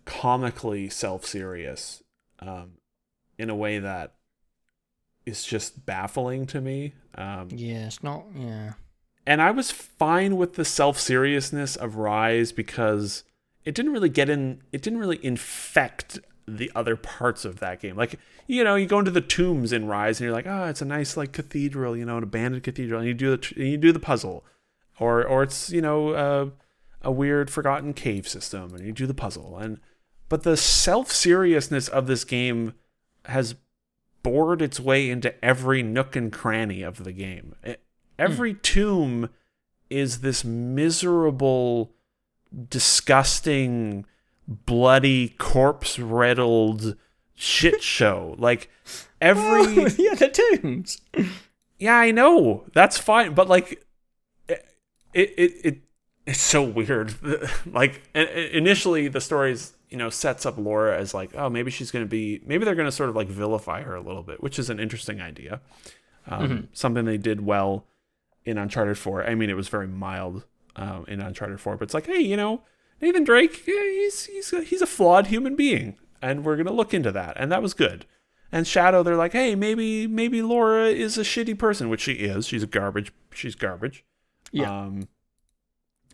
comically 0.06 0.89
self 0.89 1.26
serious, 1.26 2.04
um, 2.39 2.74
in 3.38 3.49
a 3.49 3.56
way 3.56 3.80
that 3.80 4.16
is 5.26 5.43
just 5.43 5.86
baffling 5.86 6.45
to 6.47 6.62
me. 6.62 6.93
Um, 7.16 7.47
Yeah, 7.51 7.88
it's 7.88 8.04
not. 8.04 8.26
Yeah. 8.36 8.74
and 9.26 9.41
I 9.41 9.51
was 9.51 9.72
fine 9.72 10.36
with 10.38 10.56
the 10.56 10.66
self 10.66 10.99
seriousness 10.99 11.76
of 11.76 11.95
Rise 11.95 12.51
because 12.51 13.24
it 13.66 13.74
didn't 13.76 13.93
really 13.93 14.10
get 14.10 14.30
in. 14.30 14.62
It 14.72 14.82
didn't 14.82 14.99
really 14.99 15.24
infect 15.24 16.20
the 16.45 16.70
other 16.76 16.97
parts 16.97 17.45
of 17.45 17.60
that 17.60 17.80
game. 17.80 17.95
Like 17.95 18.20
you 18.47 18.64
know, 18.66 18.76
you 18.76 18.86
go 18.86 18.99
into 18.99 19.12
the 19.12 19.22
tombs 19.22 19.72
in 19.72 19.88
Rise, 19.88 20.20
and 20.20 20.26
you're 20.26 20.36
like, 20.36 20.47
oh, 20.47 20.66
it's 20.66 20.82
a 20.82 20.86
nice 20.86 21.16
like 21.16 21.32
cathedral, 21.32 21.95
you 21.95 22.04
know, 22.06 22.18
an 22.18 22.24
abandoned 22.24 22.64
cathedral, 22.64 22.99
and 22.99 23.08
you 23.08 23.14
do 23.14 23.38
the 23.38 23.54
and 23.56 23.68
you 23.68 23.78
do 23.78 23.93
the 23.93 23.99
puzzle, 23.99 24.43
or 24.99 25.24
or 25.26 25.43
it's 25.43 25.70
you 25.70 25.82
know 25.82 26.10
uh, 26.10 26.49
a 27.01 27.12
weird 27.12 27.49
forgotten 27.49 27.93
cave 27.93 28.28
system, 28.28 28.74
and 28.76 28.86
you 28.86 28.91
do 28.91 29.08
the 29.08 29.14
puzzle, 29.14 29.58
and 29.58 29.80
but 30.30 30.43
the 30.43 30.57
self 30.57 31.11
seriousness 31.11 31.88
of 31.88 32.07
this 32.07 32.24
game 32.24 32.74
has 33.26 33.55
bored 34.24 34.61
its 34.61 34.80
way 34.80 35.09
into 35.09 35.34
every 35.43 35.84
nook 35.84 36.15
and 36.15 36.32
cranny 36.32 36.82
of 36.82 37.03
the 37.03 37.11
game. 37.11 37.55
Every 38.17 38.53
hmm. 38.53 38.59
tomb 38.61 39.30
is 39.89 40.21
this 40.21 40.43
miserable, 40.43 41.93
disgusting, 42.69 44.05
bloody, 44.47 45.30
corpse 45.38 45.99
riddled 45.99 46.95
shit 47.36 47.84
show. 47.84 48.36
Like 48.38 48.69
every 49.21 49.84
oh, 49.84 49.88
yeah, 49.97 50.15
the 50.15 50.30
tombs. 50.61 51.01
yeah, 51.78 51.95
I 51.95 52.11
know. 52.11 52.65
That's 52.74 52.97
fine, 52.97 53.34
but 53.34 53.47
like 53.47 53.86
it 54.47 54.65
it 55.13 55.34
it, 55.38 55.51
it 55.63 55.78
it's 56.26 56.41
so 56.41 56.63
weird. 56.63 57.13
like 57.65 58.01
initially 58.15 59.07
the 59.09 59.21
stories, 59.21 59.74
you 59.94 60.00
know, 60.00 60.10
sets 60.10 60.44
up 60.44 60.58
Laura 60.58 60.98
as 60.98 61.14
like, 61.14 61.36
oh, 61.36 61.52
maybe 61.52 61.70
she's 61.70 61.91
going 61.91 62.04
to 62.04 62.10
be 62.10 62.41
maybe 62.48 62.66
they're 62.66 62.74
going 62.74 62.88
to 62.88 62.91
sort 62.91 63.10
of 63.10 63.16
like 63.16 63.28
vilify 63.28 63.84
her 63.84 63.94
a 63.94 64.02
little 64.02 64.24
bit, 64.24 64.41
which 64.41 64.58
is 64.58 64.72
an 64.72 64.80
interesting 64.80 65.22
idea. 65.22 65.62
Um, 66.26 66.70
something 66.74 67.06
they 67.06 67.20
did 67.20 67.46
well 67.46 67.86
in 68.44 68.58
Uncharted 68.58 68.98
4. 68.98 69.24
I 69.24 69.36
mean, 69.36 69.52
it 69.52 69.56
was 69.56 69.68
very 69.68 69.88
mild 69.88 70.46
um, 70.76 71.06
in 71.08 71.22
Uncharted 71.22 71.60
4, 71.60 71.78
but 71.78 71.84
it's 71.84 71.94
like, 71.94 72.08
hey, 72.08 72.22
you 72.22 72.36
know, 72.36 72.64
Nathan 73.02 73.24
Drake, 73.24 73.68
yeah, 73.68 73.84
he's 73.84 74.26
he's 74.26 74.52
a, 74.52 74.64
he's 74.64 74.82
a 74.82 74.88
flawed 74.88 75.28
human 75.28 75.56
being, 75.56 75.96
and 76.24 76.44
we're 76.44 76.58
gonna 76.58 76.74
look 76.74 76.91
into 76.91 77.12
that, 77.12 77.38
and 77.38 77.52
that 77.52 77.62
was 77.62 77.76
good. 77.76 78.08
And 78.52 78.66
Shadow, 78.66 79.04
they're 79.04 79.16
like, 79.16 79.34
hey, 79.34 79.54
maybe 79.54 80.08
maybe 80.08 80.41
Laura 80.41 80.88
is 80.88 81.20
a 81.20 81.24
shitty 81.24 81.60
person, 81.60 81.88
which 81.88 82.02
she 82.02 82.14
is. 82.14 82.48
She's 82.48 82.64
a 82.64 82.68
garbage. 82.68 83.14
She's 83.32 83.54
garbage. 83.54 84.04
Yeah. 84.52 84.72
Um, 84.72 85.08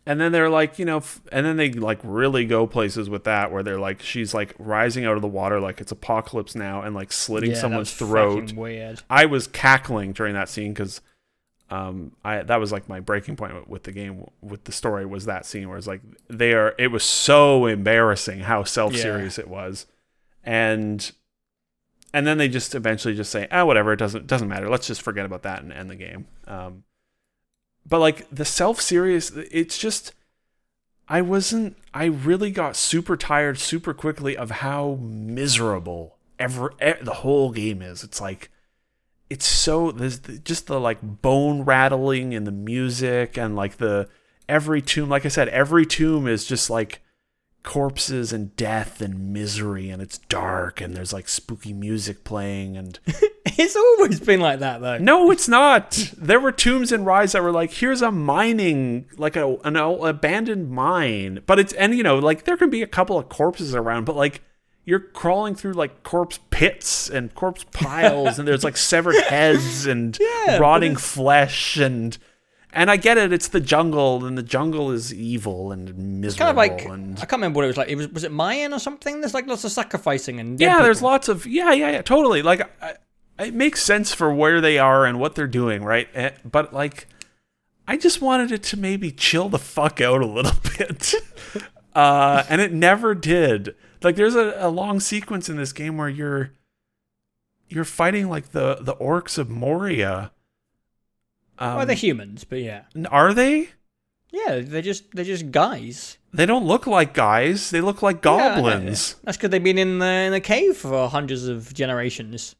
and 0.06 0.20
then 0.20 0.32
they're 0.32 0.50
like, 0.50 0.78
you 0.78 0.84
know, 0.84 0.98
f- 0.98 1.20
and 1.30 1.44
then 1.44 1.56
they 1.56 1.70
like 1.70 2.00
really 2.02 2.44
go 2.44 2.66
places 2.66 3.10
with 3.10 3.24
that, 3.24 3.52
where 3.52 3.62
they're 3.62 3.78
like, 3.78 4.02
she's 4.02 4.34
like 4.34 4.54
rising 4.58 5.04
out 5.04 5.16
of 5.16 5.22
the 5.22 5.28
water 5.28 5.60
like 5.60 5.80
it's 5.80 5.92
apocalypse 5.92 6.54
now, 6.54 6.82
and 6.82 6.94
like 6.94 7.12
slitting 7.12 7.50
yeah, 7.50 7.56
someone's 7.56 7.92
throat. 7.92 8.52
Weird. 8.52 9.02
I 9.08 9.26
was 9.26 9.46
cackling 9.46 10.12
during 10.12 10.34
that 10.34 10.48
scene 10.48 10.72
because 10.72 11.00
um, 11.70 12.12
I 12.24 12.42
that 12.42 12.58
was 12.58 12.72
like 12.72 12.88
my 12.88 13.00
breaking 13.00 13.36
point 13.36 13.68
with 13.68 13.84
the 13.84 13.92
game 13.92 14.26
with 14.40 14.64
the 14.64 14.72
story 14.72 15.06
was 15.06 15.26
that 15.26 15.46
scene 15.46 15.68
where 15.68 15.78
it's 15.78 15.86
like 15.86 16.02
they 16.28 16.52
are. 16.52 16.74
It 16.78 16.88
was 16.88 17.04
so 17.04 17.66
embarrassing 17.66 18.40
how 18.40 18.64
self 18.64 18.96
serious 18.96 19.38
it 19.38 19.48
was, 19.48 19.86
and 20.42 21.10
and 22.12 22.26
then 22.26 22.38
they 22.38 22.48
just 22.48 22.74
eventually 22.74 23.14
just 23.14 23.30
say, 23.30 23.46
ah, 23.52 23.64
whatever, 23.64 23.92
it 23.92 23.98
doesn't 23.98 24.26
doesn't 24.26 24.48
matter. 24.48 24.68
Let's 24.68 24.86
just 24.86 25.02
forget 25.02 25.24
about 25.24 25.42
that 25.42 25.62
and 25.62 25.72
end 25.72 25.90
the 25.90 25.96
game. 25.96 26.26
Um, 26.46 26.84
but 27.90 27.98
like 27.98 28.26
the 28.30 28.46
self 28.46 28.80
serious, 28.80 29.30
it's 29.30 29.76
just. 29.76 30.14
I 31.08 31.22
wasn't. 31.22 31.76
I 31.92 32.04
really 32.04 32.52
got 32.52 32.76
super 32.76 33.16
tired 33.16 33.58
super 33.58 33.92
quickly 33.92 34.36
of 34.36 34.50
how 34.50 34.96
miserable 35.02 36.16
ever 36.38 36.72
the 37.02 37.14
whole 37.14 37.50
game 37.50 37.82
is. 37.82 38.04
It's 38.04 38.20
like 38.20 38.48
it's 39.28 39.46
so 39.46 39.90
there's 39.90 40.20
the- 40.20 40.38
just 40.38 40.68
the 40.68 40.78
like 40.78 40.98
bone 41.02 41.62
rattling 41.64 42.32
and 42.32 42.46
the 42.46 42.52
music 42.52 43.36
and 43.36 43.56
like 43.56 43.78
the 43.78 44.08
every 44.48 44.80
tomb. 44.80 45.08
Like 45.08 45.26
I 45.26 45.28
said, 45.30 45.48
every 45.48 45.84
tomb 45.84 46.28
is 46.28 46.44
just 46.44 46.70
like 46.70 47.02
corpses 47.64 48.32
and 48.32 48.54
death 48.54 49.00
and 49.02 49.32
misery, 49.32 49.90
and 49.90 50.00
it's 50.00 50.18
dark 50.18 50.80
and 50.80 50.94
there's 50.94 51.12
like 51.12 51.28
spooky 51.28 51.72
music 51.72 52.22
playing 52.22 52.76
and 52.76 53.00
It's 53.60 53.76
always 53.76 54.20
been 54.20 54.40
like 54.40 54.60
that 54.60 54.80
though. 54.80 54.98
no, 54.98 55.30
it's 55.30 55.48
not. 55.48 56.12
There 56.16 56.40
were 56.40 56.52
tombs 56.52 56.92
in 56.92 57.04
Rise 57.04 57.32
that 57.32 57.42
were 57.42 57.52
like, 57.52 57.72
here's 57.72 58.02
a 58.02 58.10
mining, 58.10 59.06
like 59.16 59.36
a 59.36 59.56
an 59.64 59.76
abandoned 59.76 60.70
mine, 60.70 61.40
but 61.46 61.58
it's 61.58 61.72
and 61.74 61.94
you 61.94 62.02
know 62.02 62.18
like 62.18 62.44
there 62.44 62.56
can 62.56 62.70
be 62.70 62.82
a 62.82 62.86
couple 62.86 63.18
of 63.18 63.28
corpses 63.28 63.74
around, 63.74 64.04
but 64.04 64.16
like 64.16 64.42
you're 64.84 65.00
crawling 65.00 65.54
through 65.54 65.74
like 65.74 66.02
corpse 66.02 66.40
pits 66.50 67.10
and 67.10 67.34
corpse 67.34 67.64
piles, 67.72 68.38
and 68.38 68.48
there's 68.48 68.64
like 68.64 68.76
severed 68.90 69.20
heads 69.24 69.86
and 69.86 70.16
Yeah, 70.20 70.58
rotting 70.58 70.96
flesh 70.96 71.76
and. 71.76 72.16
And 72.72 72.88
I 72.88 72.98
get 72.98 73.18
it; 73.18 73.32
it's 73.32 73.48
the 73.48 73.58
jungle, 73.58 74.24
and 74.24 74.38
the 74.38 74.44
jungle 74.44 74.92
is 74.92 75.12
evil 75.12 75.72
and 75.72 75.92
miserable. 76.20 76.38
Kind 76.38 76.50
of 76.50 76.56
like 76.56 76.84
and 76.84 77.16
I 77.18 77.22
can't 77.22 77.32
remember 77.32 77.56
what 77.56 77.64
it 77.64 77.66
was 77.66 77.76
like. 77.76 77.88
It 77.88 77.96
was 77.96 78.06
was 78.10 78.22
it 78.22 78.30
Mayan 78.30 78.72
or 78.72 78.78
something? 78.78 79.20
There's 79.20 79.34
like 79.34 79.48
lots 79.48 79.64
of 79.64 79.72
sacrificing 79.72 80.38
and 80.38 80.60
yeah 80.60 80.80
there's 80.80 80.98
people. 80.98 81.10
lots 81.10 81.28
of 81.28 81.46
yeah 81.48 81.72
yeah 81.72 81.90
yeah 81.90 82.02
totally 82.02 82.42
like 82.42 82.60
I, 82.80 82.94
it 83.40 83.54
makes 83.54 83.82
sense 83.82 84.12
for 84.14 84.32
where 84.32 84.60
they 84.60 84.78
are 84.78 85.04
and 85.06 85.18
what 85.18 85.34
they're 85.34 85.46
doing 85.46 85.82
right? 85.82 86.08
Eh, 86.14 86.30
but 86.44 86.72
like 86.72 87.06
i 87.88 87.96
just 87.96 88.20
wanted 88.22 88.52
it 88.52 88.62
to 88.62 88.76
maybe 88.76 89.10
chill 89.10 89.48
the 89.48 89.58
fuck 89.58 90.00
out 90.00 90.20
a 90.22 90.26
little 90.26 90.52
bit. 90.78 91.14
Uh 91.94 92.44
and 92.48 92.60
it 92.60 92.72
never 92.72 93.14
did. 93.14 93.74
Like 94.02 94.16
there's 94.16 94.36
a, 94.36 94.54
a 94.58 94.68
long 94.68 95.00
sequence 95.00 95.48
in 95.48 95.56
this 95.56 95.72
game 95.72 95.96
where 95.96 96.08
you're 96.08 96.52
you're 97.68 97.84
fighting 97.84 98.28
like 98.28 98.50
the 98.52 98.78
the 98.80 98.94
orcs 98.96 99.38
of 99.38 99.48
moria. 99.50 100.30
Um, 101.58 101.76
Well, 101.76 101.86
they're 101.86 101.94
humans, 101.96 102.44
but 102.44 102.60
yeah, 102.60 102.84
are 103.10 103.34
they? 103.34 103.68
Yeah, 104.32 104.60
they're 104.64 104.80
just 104.82 105.10
they're 105.12 105.24
just 105.24 105.50
guys. 105.50 106.16
they 106.32 106.46
don't 106.46 106.64
look 106.64 106.86
like 106.86 107.12
guys. 107.14 107.70
They 107.70 107.80
look 107.80 108.00
like 108.02 108.16
Yeah, 108.24 108.54
goblins. 108.54 109.16
That's 109.24 109.36
because 109.36 109.50
they've 109.50 109.62
been 109.62 109.76
in 109.78 109.98
the 109.98 110.06
in 110.06 110.32
the 110.32 110.40
cave 110.40 110.76
for 110.76 111.08
hundreds 111.08 111.48
of 111.48 111.74
generations. 111.74 112.54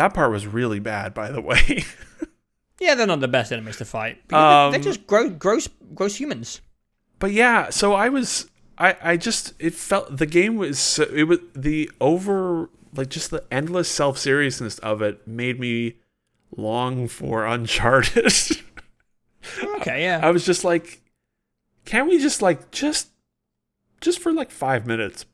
That 0.00 0.14
part 0.14 0.30
was 0.32 0.46
really 0.46 0.80
bad 0.80 1.12
by 1.14 1.30
the 1.30 1.40
way 1.40 1.84
Yeah, 2.80 2.94
they're 2.94 3.06
not 3.06 3.20
the 3.20 3.28
best 3.28 3.52
enemies 3.52 3.76
to 3.76 3.84
fight. 3.84 4.22
Yeah, 4.32 4.70
they're, 4.70 4.76
Um, 4.80 4.82
just 4.82 5.06
gross, 5.06 5.32
gross, 5.38 5.68
gross 5.94 6.16
humans. 6.16 6.62
but 7.18 7.30
yeah 7.32 7.68
so 7.70 7.92
i 7.92 8.08
was 8.08 8.48
i 8.78 8.96
i 9.02 9.16
just 9.18 9.52
it 9.58 9.74
felt 9.74 10.16
the 10.16 10.24
game 10.26 10.56
was 10.56 10.78
so, 10.78 11.02
it 11.14 11.24
was 11.24 11.38
the 11.54 11.90
over 12.00 12.70
like 12.96 13.10
just 13.10 13.30
the 13.30 13.44
endless 13.50 13.88
self-seriousness 13.90 14.78
of 14.80 15.02
it 15.02 15.26
made 15.28 15.60
me 15.60 15.96
long 16.56 17.06
for 17.06 17.44
uncharted 17.54 18.32
Okay, 19.80 20.02
yeah. 20.02 20.20
i 20.22 20.30
was 20.30 20.44
just 20.46 20.64
like 20.64 21.02
can't 21.84 22.08
we 22.08 22.18
just 22.18 22.40
like 22.42 22.70
just 22.70 23.08
just 24.00 24.18
for 24.20 24.32
like 24.32 24.50
five 24.50 24.86
minutes 24.86 25.24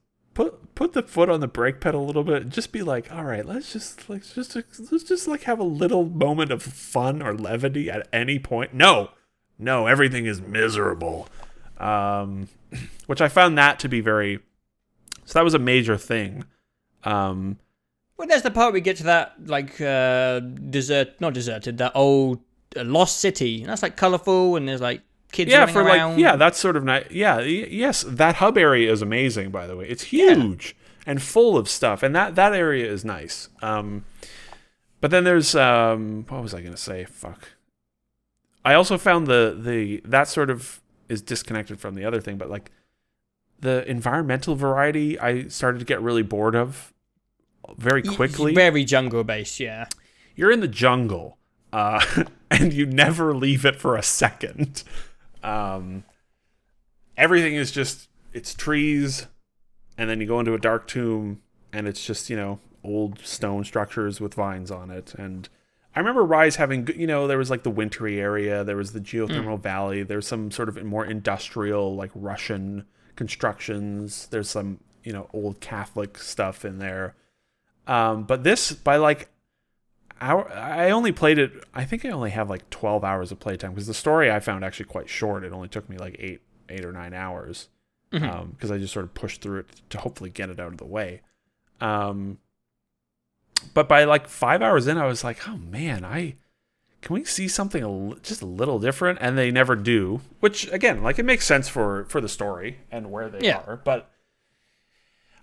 put 0.77 0.93
the 0.93 1.03
foot 1.03 1.29
on 1.29 1.41
the 1.41 1.49
brake 1.49 1.81
pedal 1.81 2.05
a 2.05 2.07
little 2.07 2.22
bit 2.22 2.43
and 2.43 2.53
just 2.53 2.70
be 2.70 2.83
like 2.83 3.11
all 3.11 3.24
right 3.24 3.47
let's 3.47 3.72
just 3.72 4.09
like 4.09 4.22
just 4.22 4.55
let's 4.55 5.03
just 5.05 5.27
like 5.27 5.43
have 5.45 5.59
a 5.59 5.64
little 5.64 6.05
moment 6.05 6.53
of 6.53 6.62
fun 6.62 7.20
or 7.20 7.35
levity 7.35 7.91
at 7.91 8.07
any 8.12 8.39
point. 8.39 8.72
No 8.72 9.11
no 9.59 9.87
everything 9.89 10.27
is 10.27 10.41
miserable. 10.41 11.29
Um 11.79 12.49
which 13.07 13.20
i 13.20 13.29
found 13.29 13.57
that 13.59 13.79
to 13.81 13.89
be 13.89 14.01
very 14.01 14.39
so 15.24 15.39
that 15.39 15.45
was 15.45 15.55
a 15.55 15.59
major 15.59 15.97
thing. 15.97 16.45
Um 17.03 17.59
Well, 18.16 18.29
there's 18.29 18.43
the 18.43 18.51
part 18.51 18.74
we 18.74 18.81
get 18.83 18.99
to 18.99 19.05
that 19.05 19.35
like 19.47 19.81
uh 19.81 20.41
desert, 20.41 21.20
not 21.20 21.33
deserted, 21.33 21.79
that 21.79 21.93
old 21.95 22.41
uh, 22.77 22.85
lost 22.85 23.18
city, 23.18 23.62
and 23.62 23.70
that's 23.70 23.83
like 23.83 23.97
colorful, 23.97 24.57
and 24.57 24.68
there's 24.68 24.83
like 24.83 25.01
kids 25.37 25.51
yeah 25.51 25.66
for 25.66 25.82
around. 25.82 26.12
like 26.12 26.20
yeah 26.20 26.37
that's 26.37 26.59
sort 26.59 26.76
of 26.76 26.84
nice 26.84 27.07
yeah 27.11 27.41
yes 27.41 28.05
that 28.09 28.37
hub 28.37 28.57
area 28.57 28.91
is 28.91 29.03
amazing 29.03 29.51
by 29.51 29.66
the 29.66 29.76
way. 29.76 29.87
It's 29.89 30.05
huge 30.05 30.74
and 31.05 31.22
full 31.22 31.57
of 31.57 31.68
stuff 31.68 32.03
and 32.03 32.14
that 32.14 32.34
that 32.34 32.53
area 32.53 32.91
is 32.91 33.05
nice. 33.05 33.49
Um 33.62 34.05
but 35.01 35.11
then 35.11 35.24
there's 35.24 35.55
um 35.55 36.24
what 36.28 36.43
was 36.43 36.55
i 36.55 36.61
gonna 36.61 36.76
say? 36.76 37.05
Fuck. 37.05 37.51
I 38.64 38.74
also 38.74 38.99
found 38.99 39.26
the 39.26 39.57
the 39.59 40.01
that 40.05 40.28
sort 40.28 40.51
of 40.51 40.80
is 41.09 41.22
disconnected 41.22 41.78
from 41.78 41.95
the 41.95 42.05
other 42.05 42.20
thing 42.20 42.37
but 42.37 42.51
like 42.51 42.70
the 43.61 43.89
environmental 43.89 44.55
variety 44.55 45.18
i 45.18 45.47
started 45.49 45.78
to 45.78 45.84
get 45.84 46.01
really 46.03 46.22
bored 46.22 46.55
of 46.55 46.93
very 47.76 48.03
quickly. 48.03 48.55
very 48.55 48.84
jungle 48.84 49.24
based. 49.24 49.61
Yeah, 49.61 49.87
you're 50.34 50.51
in 50.51 50.61
the 50.61 50.68
jungle 50.68 51.39
uh, 51.72 52.05
and 52.51 52.72
you 52.72 52.87
never 52.87 53.34
leave 53.34 53.64
it 53.64 53.76
for 53.76 53.97
a 53.97 54.03
second 54.03 54.82
um, 55.47 56.05
everything 57.17 57.55
is 57.55 57.71
just 57.71 58.09
it's 58.33 58.55
trees 58.55 59.27
and 59.97 60.11
then 60.11 60.21
you 60.21 60.27
go 60.27 60.41
into 60.41 60.53
a 60.53 60.59
dark 60.59 60.87
tomb 60.87 61.41
and 61.73 61.89
it's 61.89 62.05
just 62.05 62.29
you 62.29 62.37
know 62.37 62.59
old 62.85 63.19
stone 63.21 63.65
structures 63.65 64.21
with 64.21 64.35
vines 64.35 64.71
on 64.71 64.91
it. 64.91 65.15
And 65.15 65.49
i 65.95 65.99
remember 65.99 66.25
rise 66.25 66.57
having 66.57 66.87
you 66.95 67.07
know 67.07 67.27
there 67.27 67.39
was 67.39 67.49
like 67.49 67.63
the 67.63 67.71
wintry 67.71 68.21
area 68.21 68.63
there 68.63 68.77
was 68.77 68.93
the 68.93 69.01
geothermal 69.01 69.59
valley 69.59 70.03
there's 70.03 70.27
some 70.27 70.51
sort 70.51 70.69
of 70.69 70.85
more 70.85 71.07
industrial 71.07 71.97
like 71.97 72.11
russian 72.15 72.85
constructions 73.15 74.27
there's 74.27 74.51
some 74.51 74.79
you 75.07 75.13
know 75.13 75.31
old 75.33 75.61
catholic 75.61 76.19
stuff 76.19 76.65
in 76.65 76.79
there. 76.79 77.15
Um, 77.87 78.25
but 78.25 78.43
this 78.43 78.73
by 78.73 78.97
like 78.97 79.31
hour, 80.21 80.51
I 80.53 80.91
only 80.91 81.12
played 81.12 81.39
it. 81.39 81.53
I 81.75 81.85
think 81.85 82.05
I 82.05 82.11
only 82.11 82.31
have 82.31 82.49
like 82.51 82.69
twelve 82.71 83.05
hours 83.05 83.31
of 83.33 83.41
playtime 83.41 83.73
because 83.73 83.87
the 83.87 83.95
story 83.95 84.31
I 84.31 84.41
found 84.41 84.64
actually 84.64 84.87
quite 84.87 85.09
short. 85.09 85.45
It 85.45 85.53
only 85.53 85.69
took 85.69 85.89
me 85.89 85.97
like 85.99 86.17
eight, 86.19 86.41
eight 86.69 86.85
or 86.85 86.93
nine 86.93 87.12
hours 87.14 87.69
because 88.11 88.71
I 88.71 88.79
just 88.79 88.93
sort 88.95 89.05
of 89.05 89.12
pushed 89.14 89.43
through 89.43 89.61
it 89.61 89.67
to 89.91 89.99
hopefully 89.99 90.31
get 90.31 90.49
it 90.49 90.59
out 90.59 90.69
of 90.73 90.79
the 90.79 90.87
way. 90.87 91.21
Um, 91.81 92.39
but 93.75 93.89
by 93.89 94.05
like 94.05 94.29
five 94.29 94.62
hours 94.62 94.87
in, 94.87 94.97
I 94.97 95.07
was 95.07 95.23
like, 95.25 95.47
oh 95.49 95.57
man, 95.59 96.05
I 96.05 96.37
can 97.03 97.14
we 97.14 97.25
see 97.25 97.47
something 97.49 97.83
a 97.83 97.91
li- 97.91 98.17
just 98.23 98.43
a 98.43 98.47
little 98.47 98.79
different, 98.79 99.19
and 99.21 99.37
they 99.37 99.51
never 99.51 99.77
do. 99.77 100.21
Which 100.41 100.71
again, 100.73 101.03
like 101.03 101.19
it 101.19 101.25
makes 101.25 101.45
sense 101.45 101.69
for 101.69 102.05
for 102.09 102.21
the 102.21 102.29
story 102.29 102.79
and 102.91 103.11
where 103.11 103.29
they 103.29 103.47
Yeah. 103.47 103.59
are, 103.67 103.77
but. 103.85 104.11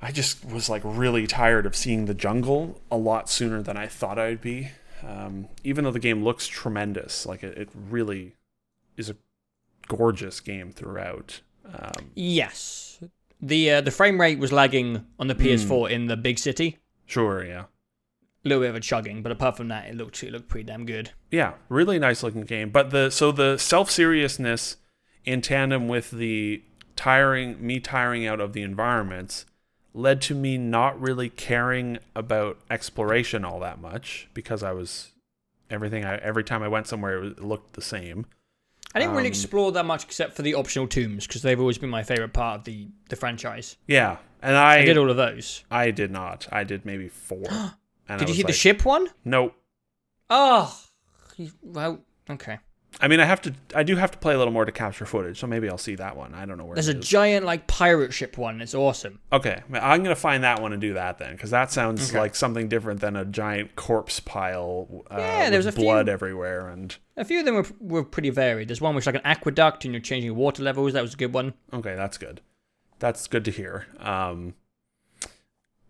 I 0.04 0.12
just 0.12 0.44
was 0.44 0.70
like 0.70 0.82
really 0.84 1.28
tired 1.28 1.66
of 1.66 1.78
seeing 1.78 2.06
the 2.06 2.14
jungle 2.14 2.82
a 2.92 2.98
lot 2.98 3.30
sooner 3.30 3.62
than 3.62 3.78
I 3.78 3.88
thought 3.88 4.20
I 4.20 4.28
would 4.30 4.42
be. 4.42 4.70
Um, 5.02 5.48
even 5.64 5.86
though 5.86 5.92
the 5.92 6.00
game 6.00 6.26
looks 6.26 6.46
tremendous, 6.46 7.26
like 7.26 7.42
it, 7.42 7.58
it 7.58 7.70
really 7.90 8.36
is 8.98 9.10
a 9.10 9.16
gorgeous 9.88 10.42
game 10.42 10.72
throughout. 10.72 11.40
Um, 11.66 12.12
yes. 12.16 13.00
The 13.42 13.72
uh, 13.72 13.82
the 13.82 13.92
frame 13.92 14.20
rate 14.20 14.40
was 14.40 14.52
lagging 14.52 15.06
on 15.20 15.28
the 15.28 15.36
PS4 15.36 15.90
in 15.90 16.08
the 16.08 16.18
big 16.18 16.38
city. 16.38 16.80
sure, 17.06 17.44
yeah, 17.44 17.64
A 18.46 18.48
little 18.48 18.64
bit 18.64 18.70
of 18.70 18.76
a 18.76 18.82
chugging, 18.82 19.22
but 19.22 19.32
apart 19.32 19.56
from 19.58 19.70
that, 19.70 19.88
it 19.88 19.96
looked 19.96 20.22
it 20.22 20.32
looked 20.32 20.50
pretty 20.50 20.66
damn 20.66 20.86
good. 20.86 21.12
yeah, 21.32 21.54
really 21.70 21.98
nice 21.98 22.24
looking 22.24 22.42
game. 22.42 22.70
But 22.72 22.90
the 22.92 23.10
so 23.10 23.32
the 23.32 23.58
self 23.58 23.90
seriousness 23.90 24.78
in 25.24 25.42
tandem 25.42 25.88
with 25.88 26.12
the 26.12 26.62
tiring 26.98 27.66
me 27.66 27.80
tiring 27.80 28.28
out 28.28 28.40
of 28.40 28.54
the 28.54 28.62
environments 28.62 29.46
led 29.94 30.22
to 30.22 30.36
me 30.36 30.58
not 30.58 31.00
really 31.00 31.30
caring 31.30 32.00
about 32.16 32.58
exploration 32.70 33.46
all 33.46 33.60
that 33.60 33.80
much 33.80 34.28
because 34.34 34.64
I 34.64 34.72
was 34.72 35.12
everything 35.70 36.04
I 36.06 36.18
every 36.18 36.44
time 36.44 36.64
I 36.64 36.68
went 36.68 36.88
somewhere 36.88 37.24
it, 37.24 37.44
looked 37.44 37.74
the 37.74 37.82
same. 37.82 38.26
I 38.96 39.00
didn't 39.00 39.12
really 39.16 39.28
Um, 39.28 39.32
explore 39.32 39.72
that 39.72 39.86
much 39.86 40.04
except 40.04 40.36
for 40.36 40.44
the 40.44 40.54
optional 40.54 40.88
tombs 40.88 41.26
because 41.26 41.42
they've 41.42 41.60
always 41.60 41.78
been 41.80 41.90
my 41.90 42.04
favorite 42.04 42.34
part 42.34 42.60
of 42.60 42.66
the 42.66 42.88
the 43.10 43.16
franchise. 43.16 43.78
Yeah, 43.88 44.18
and 44.42 44.56
I 44.56 44.80
I 44.80 44.86
did 44.86 44.98
all 44.98 45.10
of 45.10 45.18
those. 45.18 45.64
I 45.72 45.92
did 45.92 46.12
not. 46.12 46.48
I 46.52 46.64
did 46.64 46.86
maybe 46.86 47.08
four. 47.10 47.46
And 48.10 48.18
I 48.22 48.26
Did 48.26 48.28
you 48.28 48.32
was 48.34 48.38
see 48.38 48.44
the 48.44 48.52
ship 48.52 48.84
one? 48.84 49.08
Nope. 49.24 49.56
Oh, 50.30 50.78
well, 51.62 52.02
okay. 52.30 52.60
I 53.02 53.08
mean, 53.08 53.20
I 53.20 53.26
have 53.26 53.42
to. 53.42 53.54
I 53.76 53.84
do 53.84 53.96
have 53.96 54.12
to 54.12 54.18
play 54.18 54.34
a 54.34 54.38
little 54.38 54.54
more 54.54 54.66
to 54.66 54.72
capture 54.72 55.06
footage, 55.06 55.40
so 55.40 55.48
maybe 55.48 55.68
I'll 55.68 55.78
see 55.78 55.96
that 55.96 56.16
one. 56.16 56.34
I 56.34 56.46
don't 56.46 56.58
know 56.58 56.64
where. 56.66 56.76
There's 56.76 56.88
a 56.88 56.98
is. 56.98 57.08
giant 57.08 57.46
like 57.46 57.68
pirate 57.68 58.14
ship 58.14 58.38
one. 58.38 58.62
It's 58.62 58.74
awesome. 58.76 59.20
Okay, 59.32 59.62
I'm 59.74 60.04
gonna 60.04 60.16
find 60.16 60.44
that 60.44 60.62
one 60.62 60.72
and 60.74 60.82
do 60.82 60.94
that 60.94 61.18
then, 61.18 61.34
because 61.34 61.50
that 61.50 61.72
sounds 61.72 62.10
Okay. 62.12 62.20
like 62.20 62.36
something 62.36 62.70
different 62.70 63.02
than 63.02 63.16
a 63.16 63.26
giant 63.26 63.76
corpse 63.76 64.20
pile. 64.20 65.04
Uh, 65.12 65.18
Yeah, 65.18 65.50
there's 65.50 65.66
a 65.66 65.72
few- 65.72 65.84
blood 65.84 66.08
everywhere, 66.08 66.70
and 66.70 66.96
A 67.18 67.26
few 67.26 67.40
of 67.40 67.46
them 67.46 67.56
were, 67.56 67.66
were 67.80 68.04
pretty 68.04 68.30
varied. 68.30 68.70
There's 68.70 68.80
one 68.82 68.96
which 68.96 69.06
like 69.06 69.16
an 69.16 69.22
aqueduct 69.26 69.86
and 69.86 69.94
you're 69.94 70.02
changing 70.02 70.36
water 70.36 70.64
levels. 70.64 70.94
That 70.94 71.02
was 71.02 71.14
a 71.16 71.18
good 71.18 71.34
one. 71.34 71.56
okay, 71.74 71.96
that's 71.96 72.18
good. 72.18 72.42
That's 73.00 73.28
good 73.28 73.44
to 73.46 73.52
hear. 73.52 73.88
Um, 74.00 74.54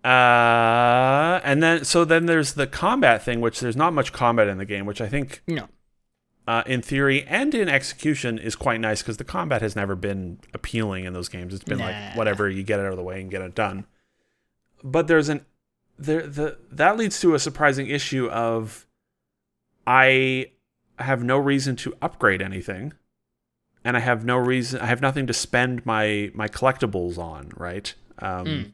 uh, 0.04 1.40
and 1.44 1.62
then 1.64 1.86
so 1.86 2.04
then 2.06 2.26
there's 2.26 2.54
the 2.54 2.68
combat 2.68 3.24
thing, 3.24 3.40
which 3.42 3.60
there's 3.60 3.76
not 3.78 3.94
much 3.94 4.12
combat 4.14 4.48
in 4.48 4.58
the 4.58 4.66
game, 4.66 4.86
which 4.86 5.00
I 5.02 5.08
think 5.08 5.42
No. 5.48 5.68
Uh, 6.48 6.64
in 6.66 6.82
theory 6.82 7.24
and 7.24 7.54
in 7.56 7.70
execution 7.70 8.38
is 8.38 8.56
quite 8.56 8.80
nice 8.82 9.02
because 9.02 9.18
the 9.18 9.24
combat 9.24 9.62
has 9.62 9.76
never 9.76 9.96
been 9.96 10.40
appealing 10.54 11.06
in 11.06 11.14
those 11.14 11.30
games. 11.30 11.54
It's 11.54 11.64
been 11.64 11.78
Nah. 11.80 11.86
like 11.86 12.16
whatever 12.18 12.50
you 12.50 12.64
get 12.64 12.80
it 12.80 12.86
out 12.86 12.92
of 12.92 12.98
the 12.98 13.04
way 13.04 13.22
and 13.22 13.32
get 13.32 13.42
it 13.42 13.56
done. 13.56 13.86
But 14.84 15.08
there's 15.08 15.30
an 15.30 15.46
there 15.98 16.28
the 16.28 16.58
that 16.72 16.98
leads 16.98 17.20
to 17.22 17.34
a 17.36 17.40
surprising 17.40 17.88
issue 17.88 18.28
of 18.30 18.86
I 19.88 20.52
have 21.00 21.24
no 21.24 21.38
reason 21.38 21.76
to 21.78 21.94
upgrade 22.02 22.42
anything, 22.42 22.94
and 23.84 23.96
I 23.98 24.00
have 24.02 24.26
no 24.26 24.38
reason 24.38 24.82
I 24.82 24.88
have 24.88 25.02
nothing 25.02 25.28
to 25.28 25.34
spend 25.34 25.86
my 25.86 26.32
my 26.34 26.48
collectibles 26.48 27.18
on. 27.18 27.52
Right. 27.56 27.94
Um, 28.20 28.46
Mm. 28.46 28.72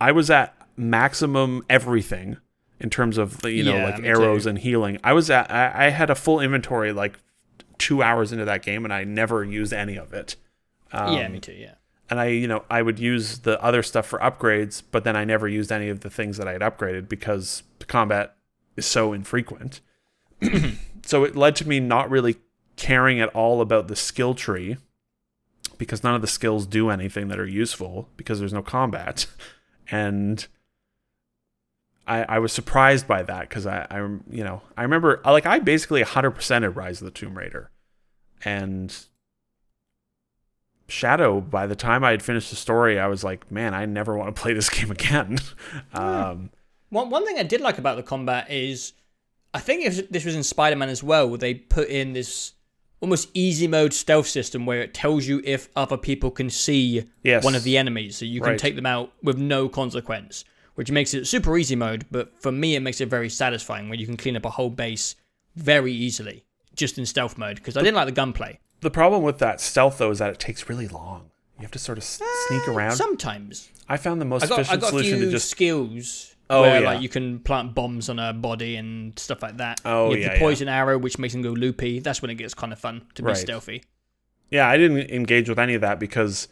I 0.00 0.12
was 0.12 0.30
at 0.30 0.54
maximum 0.76 1.64
everything 1.70 2.36
in 2.80 2.90
terms 2.90 3.18
of 3.18 3.44
you 3.44 3.64
know 3.64 3.76
Yeah, 3.76 3.84
like 3.90 4.02
arrows 4.04 4.44
too. 4.44 4.50
and 4.50 4.58
healing. 4.58 4.98
I 5.04 5.12
was 5.12 5.30
at 5.30 5.50
I, 5.50 5.86
I 5.86 5.90
had 5.90 6.10
a 6.10 6.14
full 6.14 6.40
inventory 6.40 6.92
like 6.92 7.18
two 7.78 8.02
hours 8.02 8.32
into 8.32 8.44
that 8.46 8.62
game 8.62 8.84
and 8.84 8.92
I 8.92 9.04
never 9.04 9.44
used 9.44 9.72
any 9.72 9.96
of 9.96 10.12
it. 10.12 10.36
Um, 10.92 11.14
yeah, 11.14 11.28
me 11.28 11.40
too. 11.40 11.52
Yeah. 11.52 11.74
and 12.10 12.18
I 12.20 12.26
you 12.28 12.46
know 12.48 12.64
I 12.70 12.82
would 12.82 12.98
use 12.98 13.40
the 13.40 13.62
other 13.62 13.82
stuff 13.82 14.06
for 14.06 14.18
upgrades, 14.20 14.82
but 14.90 15.04
then 15.04 15.16
I 15.16 15.24
never 15.24 15.46
used 15.48 15.70
any 15.72 15.88
of 15.88 16.00
the 16.00 16.10
things 16.10 16.36
that 16.38 16.46
I 16.48 16.52
had 16.52 16.62
upgraded 16.62 17.08
because 17.08 17.62
the 17.78 17.86
combat 17.86 18.34
is 18.76 18.86
so 18.86 19.12
infrequent. 19.12 19.80
so 21.02 21.24
it 21.24 21.34
led 21.36 21.56
to 21.56 21.68
me 21.68 21.80
not 21.80 22.10
really 22.10 22.36
caring 22.76 23.20
at 23.20 23.28
all 23.30 23.60
about 23.62 23.88
the 23.88 23.96
skill 23.96 24.34
tree 24.34 24.76
because 25.78 26.02
none 26.04 26.14
of 26.14 26.20
the 26.20 26.26
skills 26.26 26.66
do 26.66 26.90
anything 26.90 27.28
that 27.28 27.38
are 27.38 27.46
useful 27.46 28.08
because 28.16 28.38
there's 28.38 28.52
no 28.52 28.62
combat. 28.62 29.26
And 29.88 30.44
I, 32.06 32.22
I 32.22 32.38
was 32.38 32.52
surprised 32.52 33.08
by 33.08 33.22
that 33.24 33.48
because 33.48 33.66
I, 33.66 33.86
I, 33.90 33.98
you 34.30 34.44
know, 34.44 34.62
I 34.76 34.82
remember 34.82 35.20
like 35.24 35.44
I 35.46 35.58
basically 35.58 36.02
100% 36.02 36.64
of 36.66 36.76
Rise 36.76 37.00
of 37.00 37.04
the 37.06 37.10
Tomb 37.10 37.36
Raider, 37.36 37.70
and 38.44 38.96
Shadow. 40.88 41.40
By 41.40 41.66
the 41.66 41.74
time 41.74 42.04
I 42.04 42.12
had 42.12 42.22
finished 42.22 42.50
the 42.50 42.56
story, 42.56 42.98
I 42.98 43.08
was 43.08 43.24
like, 43.24 43.50
man, 43.50 43.74
I 43.74 43.86
never 43.86 44.16
want 44.16 44.34
to 44.34 44.40
play 44.40 44.52
this 44.52 44.68
game 44.76 44.90
again. 44.90 45.38
um, 45.92 46.50
One 46.90 47.10
one 47.10 47.26
thing 47.26 47.38
I 47.38 47.42
did 47.42 47.60
like 47.60 47.78
about 47.78 47.96
the 47.96 48.02
combat 48.04 48.50
is, 48.50 48.92
I 49.52 49.58
think 49.58 49.84
if 49.84 50.08
this 50.10 50.24
was 50.24 50.36
in 50.36 50.42
Spider 50.44 50.76
Man 50.76 50.88
as 50.88 51.02
well, 51.02 51.28
where 51.28 51.38
they 51.38 51.54
put 51.54 51.88
in 51.88 52.12
this 52.12 52.52
almost 53.00 53.28
easy 53.34 53.66
mode 53.66 53.92
stealth 53.92 54.26
system 54.28 54.64
where 54.64 54.80
it 54.80 54.94
tells 54.94 55.26
you 55.26 55.42
if 55.44 55.68
other 55.76 55.96
people 55.98 56.30
can 56.30 56.48
see 56.50 57.04
Yes. 57.24 57.44
one 57.44 57.54
of 57.54 57.64
the 57.64 57.76
enemies, 57.76 58.16
so 58.16 58.24
you 58.24 58.40
can 58.40 58.50
Right. 58.50 58.58
take 58.58 58.76
them 58.76 58.86
out 58.86 59.12
with 59.22 59.38
no 59.38 59.68
consequence, 59.68 60.44
which 60.76 60.90
makes 60.90 61.12
it 61.12 61.26
super 61.26 61.58
easy 61.58 61.76
mode. 61.76 62.06
But 62.10 62.32
for 62.40 62.50
me, 62.52 62.74
it 62.76 62.80
makes 62.80 63.00
it 63.00 63.08
very 63.10 63.28
satisfying 63.28 63.88
when 63.90 63.98
you 63.98 64.06
can 64.06 64.16
clean 64.16 64.36
up 64.36 64.44
a 64.46 64.50
whole 64.50 64.70
base 64.70 65.16
very 65.56 65.92
easily 65.92 66.44
just 66.74 66.96
in 66.98 67.04
stealth 67.06 67.36
mode 67.36 67.56
because 67.56 67.76
I 67.76 67.80
didn't 67.82 67.96
like 67.96 68.06
the 68.06 68.12
gunplay. 68.12 68.60
the 68.82 68.90
problem 68.90 69.22
with 69.22 69.38
that 69.40 69.60
stealth 69.60 69.98
though 69.98 70.10
is 70.10 70.18
that 70.20 70.30
it 70.30 70.38
takes 70.38 70.68
really 70.68 70.86
long. 70.88 71.30
You 71.58 71.62
have 71.62 71.70
to 71.72 71.78
sort 71.78 71.96
of 71.98 72.04
s- 72.04 72.20
eh, 72.20 72.24
sneak 72.48 72.68
around. 72.68 72.94
Sometimes 72.96 73.70
I 73.88 73.96
found 73.96 74.20
the 74.20 74.26
most 74.26 74.44
I 74.44 74.46
got 74.48 74.58
I 74.58 74.60
efficient 74.62 74.80
got 74.82 74.86
a 74.86 74.90
solution 74.90 75.16
few 75.18 75.24
to 75.26 75.30
just 75.32 75.48
skills 75.50 76.32
Oh, 76.50 76.60
where 76.62 76.80
yeah. 76.80 76.86
like 76.86 77.00
you 77.02 77.08
can 77.08 77.40
plant 77.40 77.74
bombs 77.74 78.08
on 78.10 78.18
a 78.20 78.32
body 78.32 78.76
and 78.76 79.18
stuff 79.18 79.42
like 79.42 79.56
that. 79.56 79.80
Oh, 79.84 80.10
you 80.10 80.16
have 80.16 80.20
yeah, 80.20 80.28
the 80.28 80.34
yeah. 80.34 80.38
poison 80.40 80.68
arrow, 80.68 80.96
which 80.98 81.18
makes 81.18 81.32
them 81.32 81.42
go 81.42 81.50
loopy. 81.50 81.98
That's 81.98 82.20
when 82.22 82.30
it 82.30 82.34
gets 82.36 82.52
kind 82.54 82.72
of 82.72 82.78
fun 82.78 83.02
to 83.14 83.22
be 83.22 83.28
Right. 83.28 83.36
stealthy. 83.36 83.82
yeah, 84.50 84.68
I 84.68 84.76
didn't 84.76 85.10
engage 85.10 85.48
with 85.48 85.58
any 85.58 85.74
of 85.74 85.80
that 85.80 85.98
because 85.98 86.46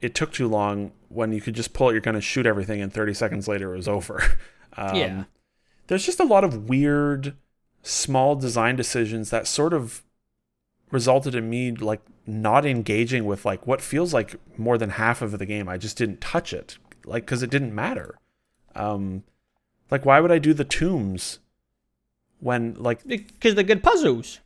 it 0.00 0.14
took 0.14 0.32
too 0.32 0.48
long. 0.48 0.92
When 1.08 1.32
you 1.32 1.40
could 1.40 1.54
just 1.54 1.72
pull 1.72 1.86
out 1.88 1.92
your 1.92 2.00
gun 2.02 2.14
and 2.14 2.22
shoot 2.24 2.44
everything, 2.46 2.80
and 2.82 2.92
30 2.92 3.14
seconds 3.14 3.48
later 3.48 3.72
it 3.72 3.76
was 3.76 3.88
over. 3.88 4.22
Um, 4.76 4.96
Yeah. 4.96 5.24
there's 5.88 6.04
just 6.06 6.20
a 6.20 6.24
lot 6.24 6.44
of 6.44 6.68
weird, 6.68 7.34
small 7.82 8.36
design 8.36 8.76
decisions 8.76 9.30
that 9.30 9.46
sort 9.48 9.72
of 9.72 10.04
resulted 10.92 11.34
in 11.34 11.50
me 11.50 11.72
like 11.72 12.00
not 12.26 12.64
engaging 12.64 13.24
with 13.24 13.44
like 13.44 13.66
what 13.66 13.80
feels 13.80 14.14
like 14.14 14.36
more 14.58 14.78
than 14.78 14.90
half 14.90 15.20
of 15.22 15.38
the 15.38 15.46
game. 15.46 15.68
I 15.68 15.78
just 15.78 15.96
didn't 15.96 16.20
touch 16.20 16.52
it, 16.52 16.76
like 17.04 17.24
because 17.24 17.42
it 17.42 17.50
didn't 17.50 17.74
matter. 17.74 18.18
Um, 18.76 19.24
like 19.90 20.04
why 20.04 20.20
would 20.20 20.30
I 20.30 20.38
do 20.38 20.52
the 20.54 20.64
tombs 20.64 21.40
when 22.38 22.74
like 22.74 23.04
Because 23.06 23.54
they're 23.54 23.64
good 23.64 23.82
puzzles. 23.82 24.40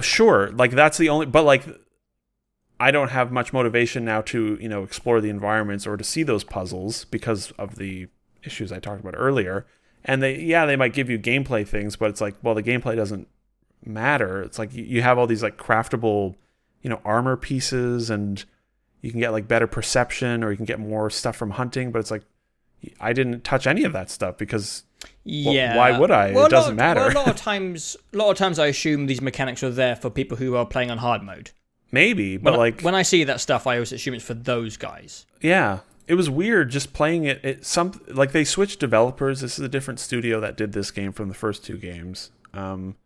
sure 0.00 0.50
like 0.50 0.72
that's 0.72 0.98
the 0.98 1.08
only 1.08 1.26
but 1.26 1.44
like 1.44 1.64
i 2.80 2.90
don't 2.90 3.10
have 3.10 3.30
much 3.32 3.52
motivation 3.52 4.04
now 4.04 4.20
to 4.20 4.58
you 4.60 4.68
know 4.68 4.82
explore 4.82 5.20
the 5.20 5.30
environments 5.30 5.86
or 5.86 5.96
to 5.96 6.04
see 6.04 6.22
those 6.22 6.44
puzzles 6.44 7.04
because 7.06 7.50
of 7.52 7.76
the 7.76 8.06
issues 8.44 8.70
i 8.72 8.78
talked 8.78 9.00
about 9.00 9.14
earlier 9.16 9.66
and 10.04 10.22
they 10.22 10.38
yeah 10.38 10.66
they 10.66 10.76
might 10.76 10.92
give 10.92 11.08
you 11.10 11.18
gameplay 11.18 11.66
things 11.66 11.96
but 11.96 12.10
it's 12.10 12.20
like 12.20 12.34
well 12.42 12.54
the 12.54 12.62
gameplay 12.62 12.94
doesn't 12.96 13.28
matter 13.84 14.42
it's 14.42 14.58
like 14.58 14.72
you- 14.74 15.02
have 15.02 15.18
all 15.18 15.26
these 15.26 15.42
like 15.42 15.56
craftable 15.56 16.34
you 16.82 16.90
know 16.90 17.00
armor 17.04 17.36
pieces 17.36 18.10
and 18.10 18.44
you 19.02 19.10
can 19.10 19.20
get 19.20 19.30
like 19.32 19.46
better 19.46 19.66
perception 19.66 20.42
or 20.42 20.50
you 20.50 20.56
can 20.56 20.66
get 20.66 20.80
more 20.80 21.08
stuff 21.10 21.36
from 21.36 21.50
hunting 21.52 21.90
but 21.92 21.98
it's 22.00 22.10
like 22.10 22.22
i 23.00 23.12
didn't 23.12 23.42
touch 23.44 23.66
any 23.66 23.84
of 23.84 23.92
that 23.92 24.10
stuff 24.10 24.36
because 24.36 24.82
Yeah. 25.24 25.76
why 25.76 25.98
would 25.98 26.10
I? 26.10 26.28
It 26.28 26.50
doesn't 26.50 26.72
of- 26.72 26.76
matter. 26.76 27.00
Well, 27.00 27.10
a 27.10 27.18
lot 27.18 27.28
of 27.28 27.36
times, 27.50 27.96
a 28.12 28.16
lot 28.16 28.30
of 28.30 28.36
times, 28.36 28.58
I 28.58 28.66
assume 28.66 29.06
these 29.06 29.20
mechanics 29.20 29.62
are 29.62 29.70
there 29.70 29.94
for 29.96 30.08
people 30.10 30.36
who 30.36 30.56
are 30.56 30.64
playing 30.66 30.90
on 30.90 30.98
hard 30.98 31.22
mode. 31.22 31.50
Maybe 31.92 32.36
but 32.36 32.52
When 32.52 32.54
I- 32.54 32.56
like 32.58 32.80
when 32.82 32.94
I 32.94 33.02
see 33.02 33.24
that 33.24 33.40
stuff, 33.40 33.66
I 33.66 33.74
always 33.76 33.92
assume 33.92 34.14
it's 34.14 34.24
for 34.24 34.34
those 34.34 34.76
guys. 34.76 35.26
Yeah, 35.40 35.80
it 36.06 36.14
was 36.14 36.28
weird 36.30 36.70
just 36.70 36.92
playing 36.92 37.24
it. 37.24 37.44
It 37.44 37.64
some 37.66 38.00
like 38.08 38.32
they 38.32 38.44
switched 38.44 38.80
developers. 38.80 39.40
This 39.40 39.58
is 39.58 39.64
a 39.64 39.68
different 39.68 40.00
studio 40.00 40.40
that 40.40 40.56
did 40.56 40.72
this 40.72 40.90
game 40.90 41.12
from 41.12 41.28
the 41.28 41.34
first 41.34 41.64
two 41.64 41.76
games. 41.78 42.30
Um, 42.54 42.96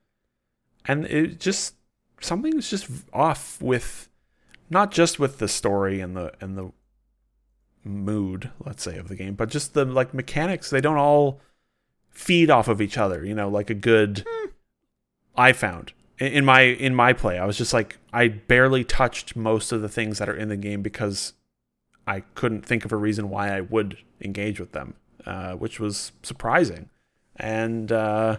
and 0.87 1.05
it 1.07 1.41
just 1.41 1.74
something 2.20 2.55
was 2.55 2.68
just 2.70 2.89
off 3.12 3.61
with, 3.62 4.09
not 4.68 4.91
just 4.93 5.18
with 5.18 5.39
the 5.39 5.49
story 5.49 6.01
and 6.01 6.16
the 6.16 6.33
and 6.41 6.57
the 6.57 6.72
mood, 7.85 8.51
let's 8.64 8.83
say, 8.83 8.99
of 8.99 9.09
the 9.09 9.16
game, 9.16 9.35
but 9.35 9.49
just 9.49 9.74
the 9.74 9.85
like 9.85 10.12
mechanics. 10.14 10.70
They 10.70 10.81
don't 10.81 10.97
all 10.99 11.41
feed 12.11 12.51
off 12.51 12.68
of 12.68 12.81
each 12.81 12.99
other. 12.99 13.24
You 13.24 13.35
know, 13.35 13.49
like 13.49 13.70
a 13.70 13.74
good. 13.74 14.24
I 15.37 15.53
found 15.53 15.93
in 16.21 16.45
my 16.45 16.61
in 16.61 16.95
my 16.95 17.12
play, 17.12 17.39
I 17.39 17.47
was 17.47 17.57
just 17.57 17.73
like 17.73 17.99
I 18.12 18.29
barely 18.29 18.85
touched 18.85 19.35
most 19.35 19.73
of 19.73 19.81
the 19.81 19.89
things 19.89 20.18
that 20.18 20.29
are 20.29 20.37
in 20.37 20.49
the 20.49 20.57
game 20.57 20.83
because 20.83 21.33
I 22.07 22.21
couldn't 22.35 22.64
think 22.64 22.85
of 22.85 22.93
a 22.93 22.97
reason 22.97 23.31
why 23.31 23.57
I 23.57 23.62
would 23.62 23.97
engage 24.21 24.61
with 24.61 24.73
them, 24.73 24.95
uh, 25.25 25.53
which 25.55 25.81
was 25.81 26.12
surprising. 26.23 26.91
And 27.37 27.91
uh, 27.91 28.39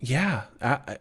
yeah, 0.00 0.44
I, 0.62 0.78
I, 0.86 0.96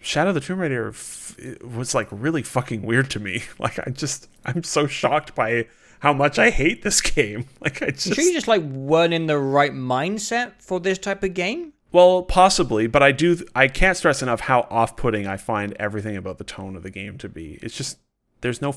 Shadow 0.00 0.30
of 0.30 0.34
the 0.34 0.40
Tomb 0.40 0.58
Raider 0.58 0.88
f- 0.88 1.36
was 1.62 1.94
like 1.94 2.08
really 2.10 2.42
fucking 2.42 2.82
weird 2.82 3.10
to 3.12 3.20
me. 3.20 3.44
Like 3.58 3.78
I 3.78 3.90
just, 3.90 4.28
I'm 4.44 4.62
so 4.62 4.86
shocked 4.86 5.34
by 5.34 5.66
how 6.00 6.12
much 6.12 6.38
I 6.38 6.50
hate 6.50 6.82
this 6.82 7.00
game. 7.14 7.46
Like 7.60 7.82
I 7.82 7.90
just, 7.90 8.14
sure 8.14 8.24
you 8.24 8.32
just 8.32 8.48
like 8.48 8.62
weren't 8.62 9.14
in 9.14 9.26
the 9.26 9.38
right 9.38 9.72
mindset 9.72 10.60
for 10.60 10.78
this 10.78 10.98
type 10.98 11.22
of 11.22 11.34
game. 11.34 11.72
Well, 11.96 12.22
possibly, 12.22 12.86
but 12.86 13.02
I 13.02 13.10
do, 13.10 13.38
I 13.54 13.68
can't 13.68 13.96
stress 13.96 14.22
enough 14.22 14.40
how 14.40 14.66
off-putting 14.68 15.26
I 15.26 15.38
find 15.38 15.72
everything 15.78 16.14
about 16.14 16.36
the 16.36 16.44
tone 16.44 16.76
of 16.76 16.82
the 16.82 16.90
game 16.90 17.16
to 17.16 17.28
be. 17.30 17.58
It's 17.62 17.74
just 17.74 17.96
there's 18.42 18.60
no, 18.60 18.74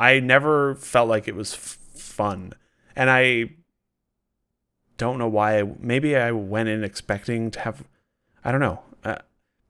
I 0.00 0.20
never 0.20 0.74
felt 0.76 1.06
like 1.06 1.28
it 1.28 1.34
was 1.34 1.52
f- 1.52 1.78
fun, 1.94 2.54
and 2.96 3.10
I 3.10 3.50
don't 4.96 5.18
know 5.18 5.28
why. 5.28 5.60
I, 5.60 5.70
maybe 5.80 6.16
I 6.16 6.30
went 6.30 6.70
in 6.70 6.82
expecting 6.82 7.50
to 7.50 7.60
have, 7.60 7.84
I 8.42 8.50
don't 8.50 8.60
know. 8.60 8.80
Uh, 9.04 9.18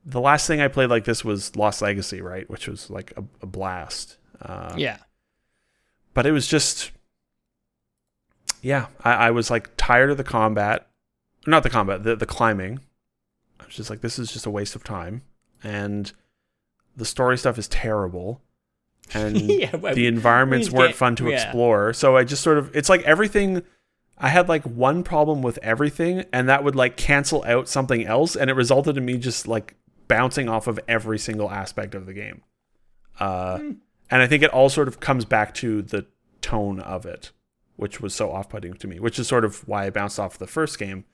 the 0.05 0.21
last 0.21 0.47
thing 0.47 0.61
I 0.61 0.69
played 0.69 0.89
like 0.89 1.05
this 1.05 1.25
was 1.25 1.57
Lost 1.57 1.83
Legacy, 1.83 2.21
right? 2.21 2.49
Which 2.49 2.69
was 2.69 2.89
like 2.89 3.13
a, 3.17 3.25
a 3.43 3.47
blast. 3.47 4.17
Uh, 4.41 4.75
yeah. 4.77 4.99
but 6.15 6.25
it 6.25 6.33
was 6.33 6.47
just 6.47 6.93
yeah 8.61 8.87
I, 9.05 9.13
I 9.13 9.31
was 9.31 9.51
like 9.51 9.71
tired 9.77 10.11
of 10.11 10.17
the 10.17 10.25
combat 10.25 10.89
not 11.47 11.63
the 11.63 11.71
combat 11.71 12.03
the, 12.05 12.17
the 12.17 12.27
climbing 12.27 12.81
i 13.63 13.67
was 13.67 13.75
just 13.75 13.91
like 13.91 14.01
this 14.01 14.19
is 14.19 14.33
just 14.33 14.47
a 14.47 14.51
waste 14.51 14.75
of 14.77 14.85
time 14.85 15.23
and 15.63 16.13
the 16.97 17.05
story 17.05 17.39
stuff 17.39 17.59
is 17.59 17.69
terrible 17.69 18.41
and 19.15 19.37
yeah. 19.41 19.75
Well, 19.77 19.95
the 19.95 20.07
environments 20.07 20.71
we 20.71 20.79
weren't 20.79 20.91
get- 20.91 20.97
fun 20.97 21.17
to 21.17 21.29
yeah. 21.29 21.43
explore 21.43 21.93
so 21.93 22.17
i 22.17 22.25
just 22.25 22.43
sort 22.43 22.59
of 22.59 22.75
it's 22.77 22.89
like 22.89 23.03
everything 23.03 23.63
i 24.19 24.29
had 24.29 24.49
like 24.49 24.63
one 24.65 25.03
problem 25.03 25.43
with 25.43 25.59
everything 25.63 26.25
and 26.33 26.49
that 26.49 26.63
would 26.65 26.77
like 26.77 26.97
cancel 26.97 27.43
out 27.45 27.69
something 27.69 28.05
else 28.07 28.37
and 28.37 28.51
it 28.51 28.55
resulted 28.55 28.97
in 28.97 29.05
me 29.05 29.17
just 29.19 29.49
like 29.49 29.75
bouncing 30.09 30.49
off 30.49 30.67
of 30.67 30.79
every 30.87 31.19
single 31.19 31.51
aspect 31.51 31.95
of 31.95 32.05
the 32.05 32.13
game. 32.13 32.43
Uh, 33.19 33.59
And 34.11 34.21
I 34.21 34.27
think 34.27 34.43
it 34.43 34.51
all 34.51 34.69
sort 34.69 34.87
of 34.89 35.01
comes 35.01 35.25
back 35.25 35.55
to 35.55 35.81
the 35.81 36.05
tone 36.43 36.81
of 36.81 37.07
it, 37.07 37.31
which 37.77 37.99
was 38.03 38.15
so 38.15 38.31
off-putting 38.31 38.75
to 38.75 38.87
me. 38.87 39.01
Which 39.01 39.19
is 39.19 39.27
sort 39.27 39.43
of 39.43 39.67
why 39.67 39.87
I 39.87 39.91
bounced 39.91 40.21
off 40.21 40.37
the 40.37 40.47
first 40.47 40.79
game. 40.79 41.07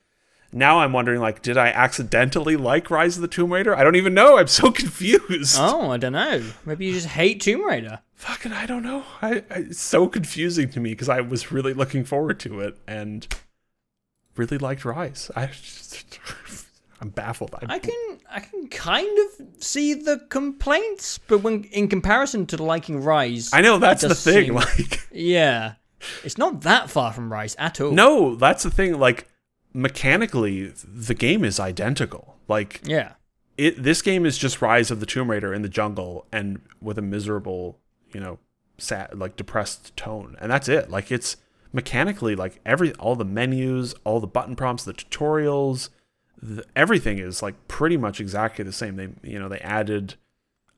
Now 0.53 0.81
I'm 0.81 0.93
wondering, 0.95 1.21
like, 1.21 1.43
did 1.43 1.59
I 1.59 1.69
accidentally 1.69 2.57
like 2.57 2.91
Rise 2.91 3.17
of 3.17 3.23
the 3.23 3.29
Tomb 3.29 3.53
Raider? 3.53 3.77
I 3.77 3.85
don't 3.85 3.97
even 3.97 4.15
know. 4.15 4.39
I'm 4.39 4.47
so 4.47 4.71
confused. 4.83 5.57
Oh, 5.59 5.91
I 5.91 5.99
don't 5.99 6.13
know. 6.15 6.43
Maybe 6.65 6.87
you 6.87 6.95
just 6.95 7.07
hate 7.09 7.41
Tomb 7.43 7.65
Raider. 7.65 8.01
Fucking, 8.15 8.53
I 8.53 8.65
don't 8.67 8.83
know. 8.83 9.05
I, 9.23 9.43
I 9.51 9.55
it's 9.59 9.81
so 9.81 10.09
confusing 10.09 10.71
to 10.71 10.81
me 10.81 10.91
because 10.91 11.09
I 11.09 11.21
was 11.21 11.53
really 11.53 11.75
looking 11.75 12.05
forward 12.05 12.41
to 12.41 12.61
it 12.61 12.79
and 12.89 13.27
really 14.37 14.59
liked 14.59 14.85
Rise. 14.85 15.31
I, 15.37 15.51
I'm 17.01 17.11
baffled. 17.11 17.55
I, 17.55 17.75
I 17.75 17.79
can 17.79 18.19
I 18.31 18.41
can 18.41 18.69
kind 18.69 19.19
of 19.19 19.63
see 19.63 19.95
the 19.95 20.19
complaints, 20.31 21.19
but 21.19 21.39
when 21.43 21.65
in 21.65 21.89
comparison 21.89 22.47
to 22.47 22.63
liking 22.63 23.03
Rise, 23.05 23.51
I 23.53 23.61
know 23.61 23.79
that's 23.79 24.03
the 24.03 24.15
thing. 24.15 24.47
seem- 24.47 24.55
Like, 24.55 25.07
yeah, 25.13 25.75
it's 26.25 26.39
not 26.39 26.63
that 26.63 26.91
far 26.91 27.13
from 27.13 27.31
Rise 27.33 27.55
at 27.57 27.81
all. 27.81 27.93
no, 27.93 28.35
that's 28.35 28.65
the 28.65 28.71
thing. 28.71 28.99
Like, 28.99 29.29
mechanically, 29.73 30.73
the 30.85 31.15
game 31.15 31.45
is 31.45 31.61
identical. 31.61 32.37
Like, 32.49 32.81
Yeah. 32.85 33.13
it. 33.57 33.83
This 33.83 34.03
game 34.03 34.25
is 34.27 34.39
just 34.39 34.63
Rise 34.63 34.91
of 34.91 35.01
the 35.01 35.07
Tomb 35.07 35.31
Raider 35.31 35.53
in 35.53 35.63
the 35.63 35.69
jungle 35.69 36.27
and 36.33 36.61
with 36.81 36.99
a 36.99 37.03
miserable, 37.03 37.79
you 38.13 38.21
know, 38.21 38.39
sad, 38.79 39.19
like 39.19 39.37
depressed 39.37 39.97
tone, 39.97 40.37
and 40.41 40.51
that's 40.51 40.69
it. 40.69 40.91
Like, 40.91 41.11
it's 41.13 41.37
mechanically 41.73 42.35
like 42.35 42.61
every 42.65 42.93
all 42.95 43.15
the 43.17 43.25
menus, 43.25 43.95
all 44.05 44.21
the 44.21 44.27
button 44.27 44.57
prompts, 44.57 44.85
the 44.85 44.95
tutorials, 44.95 45.91
the, 46.41 46.65
everything 46.75 47.19
is 47.19 47.43
like 47.43 47.69
pretty 47.69 47.97
much 47.97 48.21
exactly 48.21 48.65
the 48.65 48.73
same. 48.73 48.97
They, 48.97 49.09
you 49.23 49.39
know, 49.39 49.49
they 49.49 49.59
added 49.59 50.15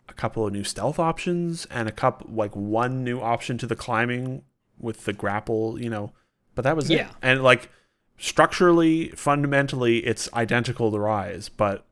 a 0.09 0.13
couple 0.13 0.45
of 0.47 0.53
new 0.53 0.65
stealth 0.65 0.99
options 0.99 1.67
and 1.67 1.89
a 1.89 1.93
couple 1.93 2.29
like 2.35 2.57
one 2.57 3.05
new 3.05 3.21
option 3.21 3.57
to 3.59 3.67
the 3.67 3.77
climbing 3.77 4.43
with 4.79 5.05
the 5.05 5.13
grapple, 5.13 5.81
you 5.81 5.89
know, 5.91 6.13
but 6.57 6.63
that 6.63 6.75
was 6.75 6.91
Yeah. 6.91 7.11
it. 7.11 7.15
And 7.23 7.43
like 7.45 7.71
structurally, 8.21 9.09
fundamentally, 9.11 9.99
it's 10.07 10.33
identical 10.35 10.93
to 10.93 10.99
Rise, 10.99 11.49
but 11.49 11.87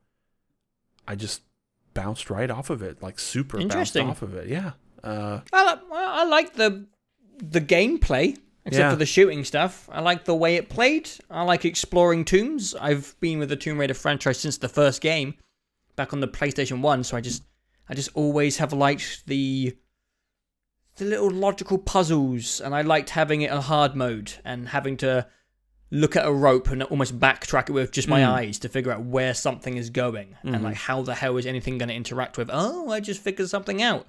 I 1.07 1.15
just 1.15 1.41
bounced 1.93 2.29
right 2.29 2.49
off 2.49 2.69
of 2.69 2.81
it, 2.81 3.01
like 3.01 3.19
super 3.19 3.57
bounced 3.65 3.97
off 3.97 4.21
of 4.21 4.35
it. 4.35 4.47
Yeah. 4.47 4.71
Uh, 5.03 5.41
I 5.51 5.63
like 5.63 5.79
I 5.91 6.25
like 6.25 6.53
the 6.53 6.85
the 7.37 7.61
gameplay, 7.61 8.37
except 8.65 8.79
Yeah. 8.83 8.89
for 8.91 8.95
the 8.97 9.05
shooting 9.05 9.43
stuff. 9.43 9.89
I 9.91 10.01
like 10.01 10.25
the 10.25 10.35
way 10.35 10.55
it 10.55 10.69
played. 10.69 11.09
I 11.29 11.43
like 11.43 11.65
exploring 11.65 12.25
tombs. 12.25 12.75
I've 12.75 13.15
been 13.19 13.39
with 13.39 13.49
the 13.49 13.55
Tomb 13.55 13.77
Raider 13.79 13.93
franchise 13.93 14.39
since 14.39 14.57
the 14.57 14.69
first 14.69 15.01
game, 15.01 15.35
back 15.95 16.13
on 16.13 16.19
the 16.19 16.27
PlayStation 16.27 16.81
One. 16.81 17.03
So 17.03 17.17
I 17.17 17.21
just 17.21 17.43
I 17.87 17.95
just 17.95 18.09
always 18.13 18.57
have 18.57 18.71
liked 18.73 19.23
the 19.25 19.75
the 20.97 21.05
little 21.05 21.31
logical 21.31 21.77
puzzles, 21.77 22.59
and 22.59 22.75
I 22.75 22.81
liked 22.81 23.11
having 23.11 23.41
it 23.41 23.51
a 23.51 23.61
hard 23.61 23.95
mode 23.95 24.33
and 24.43 24.67
having 24.69 24.97
to 24.97 25.25
look 25.91 26.15
at 26.15 26.25
a 26.25 26.31
rope 26.31 26.69
and 26.69 26.83
almost 26.83 27.19
backtrack 27.19 27.69
it 27.69 27.71
with 27.71 27.91
just 27.91 28.07
my 28.07 28.21
Mm. 28.21 28.27
eyes 28.29 28.59
to 28.59 28.69
figure 28.69 28.91
out 28.91 29.03
where 29.03 29.33
something 29.33 29.75
is 29.77 29.89
going 29.89 30.35
and 30.43 30.63
like 30.63 30.75
how 30.75 31.01
the 31.01 31.15
hell 31.15 31.37
is 31.37 31.45
anything 31.47 31.77
going 31.79 31.89
to 31.89 31.95
interact 31.95 32.37
with. 32.37 32.49
Oh, 32.53 32.91
I 32.91 32.99
just 32.99 33.21
figured 33.21 33.49
something 33.49 33.81
out. 33.81 34.05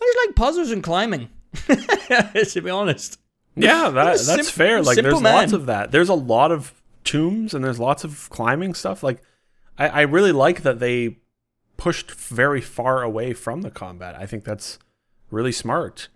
I 0.00 0.04
just 0.04 0.26
like 0.28 0.36
puzzles 0.36 0.70
and 0.70 0.82
climbing. 0.82 1.28
to 1.66 2.60
be 2.62 2.70
honest. 2.70 3.18
Yeah, 3.56 3.90
that, 3.90 4.20
a 4.20 4.24
that's 4.24 4.24
sim- 4.24 4.44
fair. 4.44 4.82
Like, 4.82 4.94
simple 4.96 5.20
there's 5.20 5.34
lots 5.34 5.52
of 5.52 5.66
that. 5.66 5.90
There's 5.90 6.08
a 6.08 6.14
lot 6.14 6.52
of 6.52 6.72
tombs 7.04 7.54
and 7.54 7.64
there's 7.64 7.80
lots 7.80 8.04
of 8.04 8.28
climbing 8.30 8.74
stuff. 8.74 9.02
Like, 9.02 9.20
I, 9.76 9.88
I 9.88 10.00
really 10.02 10.30
like 10.32 10.62
that 10.62 10.78
they 10.78 11.16
pushed 11.76 12.12
very 12.12 12.60
far 12.60 13.02
away 13.02 13.32
from 13.32 13.62
the 13.62 13.70
combat. 13.70 14.14
I 14.14 14.26
think 14.26 14.44
that's 14.44 14.78
really 15.30 15.52
smart. 15.52 16.08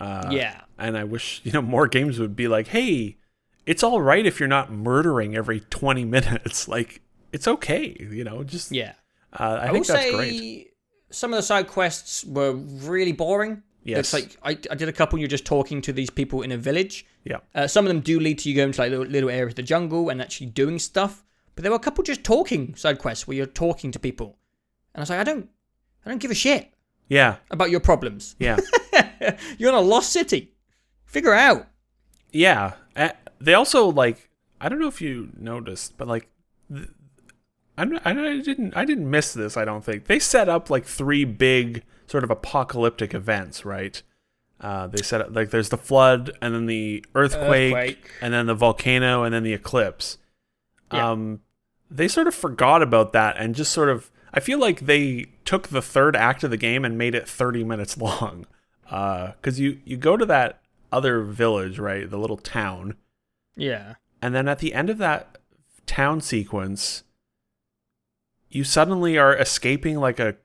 Uh, 0.00 0.28
yeah. 0.32 0.62
And 0.78 0.96
I 0.96 1.04
wish, 1.04 1.40
you 1.44 1.52
know, 1.52 1.62
more 1.62 1.86
games 1.86 2.18
would 2.18 2.34
be 2.34 2.48
like, 2.48 2.68
hey, 2.68 3.16
it's 3.70 3.82
all 3.84 4.00
right 4.02 4.26
if 4.26 4.40
you're 4.40 4.48
not 4.48 4.72
murdering 4.72 5.36
every 5.36 5.60
20 5.60 6.04
minutes. 6.04 6.66
Like, 6.76 7.02
it's 7.32 7.46
okay, 7.46 7.96
you 8.00 8.24
know, 8.24 8.42
just, 8.42 8.72
Yeah. 8.72 8.94
uh, 9.32 9.58
I, 9.62 9.68
I, 9.68 9.72
think 9.72 9.86
that's 9.86 10.02
say 10.02 10.12
great. 10.12 10.70
some 11.10 11.32
of 11.32 11.36
the 11.38 11.42
side 11.42 11.68
quests 11.68 12.24
were 12.24 12.52
really 12.52 13.12
boring. 13.12 13.62
Yes. 13.84 13.98
It's 14.00 14.12
like 14.12 14.36
I, 14.42 14.50
I 14.70 14.74
did 14.74 14.88
a 14.88 14.92
couple. 14.92 15.18
You're 15.18 15.28
just 15.28 15.46
talking 15.46 15.80
to 15.82 15.92
these 15.92 16.10
people 16.10 16.42
in 16.42 16.52
a 16.52 16.56
village. 16.58 17.06
Yeah. 17.24 17.38
Uh, 17.54 17.66
some 17.66 17.84
of 17.86 17.88
them 17.88 18.00
do 18.00 18.18
lead 18.20 18.38
to 18.40 18.48
you 18.50 18.54
going 18.56 18.72
to 18.72 18.80
like 18.80 18.90
little, 18.90 19.06
little 19.06 19.30
areas 19.30 19.52
of 19.52 19.56
the 19.56 19.62
jungle 19.62 20.10
and 20.10 20.20
actually 20.20 20.48
doing 20.48 20.78
stuff. 20.78 21.24
But 21.54 21.62
there 21.62 21.70
were 21.72 21.76
a 21.76 21.86
couple 21.86 22.02
just 22.04 22.22
talking 22.24 22.74
side 22.74 22.98
quests 22.98 23.26
where 23.26 23.36
you're 23.36 23.46
talking 23.46 23.90
to 23.92 23.98
people, 23.98 24.36
and 24.94 25.00
I 25.00 25.02
was 25.02 25.10
like, 25.10 25.20
I 25.20 25.24
don't, 25.24 25.48
I 26.04 26.10
don't 26.10 26.18
give 26.20 26.30
a 26.30 26.34
shit 26.34 26.72
Yeah. 27.08 27.36
about 27.50 27.70
your 27.70 27.80
problems. 27.80 28.36
Yeah. 28.38 28.58
you're 29.58 29.70
in 29.70 29.74
a 29.76 29.80
lost 29.80 30.12
city. 30.12 30.52
Figure 31.06 31.32
it 31.34 31.38
out. 31.38 31.68
Yeah, 32.32 32.74
they 33.40 33.54
also 33.54 33.86
like 33.86 34.28
I 34.60 34.68
don't 34.68 34.78
know 34.80 34.88
if 34.88 35.00
you 35.00 35.30
noticed, 35.38 35.96
but 35.96 36.06
like 36.08 36.28
th- 36.72 36.88
I'm 37.78 37.98
I 38.04 38.12
didn't 38.40 38.76
I 38.76 38.84
didn't 38.84 39.10
miss 39.10 39.32
this. 39.32 39.56
I 39.56 39.64
don't 39.64 39.84
think 39.84 40.06
they 40.06 40.18
set 40.18 40.48
up 40.48 40.70
like 40.70 40.84
three 40.84 41.24
big 41.24 41.82
sort 42.06 42.24
of 42.24 42.30
apocalyptic 42.30 43.14
events, 43.14 43.64
right? 43.64 44.02
Uh, 44.60 44.86
they 44.88 45.00
set 45.00 45.22
up 45.22 45.34
like 45.34 45.50
there's 45.50 45.70
the 45.70 45.78
flood, 45.78 46.32
and 46.42 46.54
then 46.54 46.66
the 46.66 47.02
earthquake, 47.14 47.72
Earthquake. 47.74 48.10
and 48.20 48.34
then 48.34 48.44
the 48.46 48.54
volcano, 48.54 49.22
and 49.22 49.32
then 49.34 49.42
the 49.42 49.54
eclipse. 49.54 50.18
Yeah. 50.92 51.10
Um, 51.12 51.40
they 51.90 52.08
sort 52.08 52.26
of 52.26 52.34
forgot 52.34 52.82
about 52.82 53.12
that 53.14 53.36
and 53.38 53.54
just 53.54 53.72
sort 53.72 53.88
of. 53.88 54.10
I 54.34 54.40
feel 54.40 54.58
like 54.60 54.80
they 54.80 55.26
took 55.44 55.68
the 55.68 55.80
third 55.82 56.14
act 56.14 56.44
of 56.44 56.50
the 56.50 56.56
game 56.56 56.84
and 56.84 56.96
made 56.98 57.14
it 57.16 57.28
30 57.28 57.64
minutes 57.64 57.96
long. 57.98 58.46
Because 58.84 59.58
you 59.58 59.78
you 59.84 59.96
go 59.96 60.16
to 60.18 60.26
that 60.26 60.60
other 60.92 61.22
village, 61.22 61.78
right, 61.78 62.08
the 62.10 62.18
little 62.18 62.36
town, 62.36 62.96
Yeah. 63.56 63.94
and 64.22 64.34
then 64.34 64.48
at 64.48 64.58
the 64.60 64.74
end 64.74 64.90
of 64.90 64.98
that 64.98 65.38
town 65.86 66.20
sequence, 66.20 67.04
you 68.48 68.64
suddenly 68.64 69.16
are 69.18 69.36
escaping 69.36 69.98
like 69.98 70.18
a 70.20 70.36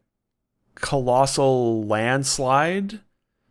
colossal 0.76 1.84
landslide 1.86 2.99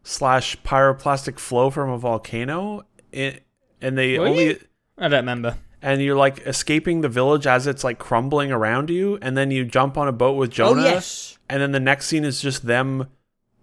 slash 0.03 0.57
pyroclastic 0.63 1.39
flow 1.39 1.71
from 1.71 1.91
a 1.91 1.99
volcano. 1.99 2.85
It, 3.13 3.43
and 3.81 3.97
they 3.97 4.19
Were 4.19 4.29
only 4.29 4.45
you? 4.47 4.61
I 4.99 5.09
don't 5.09 5.21
remember. 5.21 5.57
and 5.83 6.01
you're 6.03 6.17
like 6.17 6.41
escaping 6.47 7.01
the 7.01 7.09
village 7.09 7.47
as 7.47 7.67
it's 7.67 7.85
like 7.85 7.99
crumbling 7.99 8.53
around 8.53 8.91
you, 8.91 9.19
and 9.23 9.37
then 9.37 9.51
you 9.51 9.65
jump 9.65 9.97
on 9.97 10.09
a 10.09 10.13
boat 10.13 10.37
with 10.37 10.51
oh, 10.51 10.53
Jonah, 10.53 10.83
Oh 10.83 10.85
yes. 10.85 11.39
and 11.49 11.61
then 11.63 11.73
the 11.73 11.81
next 11.81 12.07
scene 12.07 12.25
is 12.25 12.41
just 12.41 12.67
them 12.67 13.09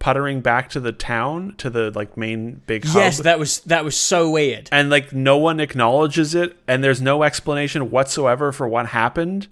puttering 0.01 0.41
back 0.41 0.67
to 0.71 0.79
the 0.79 0.91
town 0.91 1.53
to 1.59 1.69
the 1.69 1.91
like 1.91 2.17
main 2.17 2.61
big 2.65 2.83
hub. 2.85 2.95
Yes, 2.97 3.17
that 3.19 3.37
was 3.39 3.59
that 3.61 3.85
was 3.85 3.95
so 3.95 4.29
weird. 4.31 4.67
and 4.71 4.89
like 4.89 5.13
no 5.13 5.37
one 5.37 5.59
acknowledges 5.59 6.33
it 6.35 6.57
and 6.67 6.83
there's 6.83 7.01
no 7.01 7.21
explanation 7.23 7.91
whatsoever 7.91 8.51
for 8.51 8.67
what 8.67 8.87
happened 8.87 9.47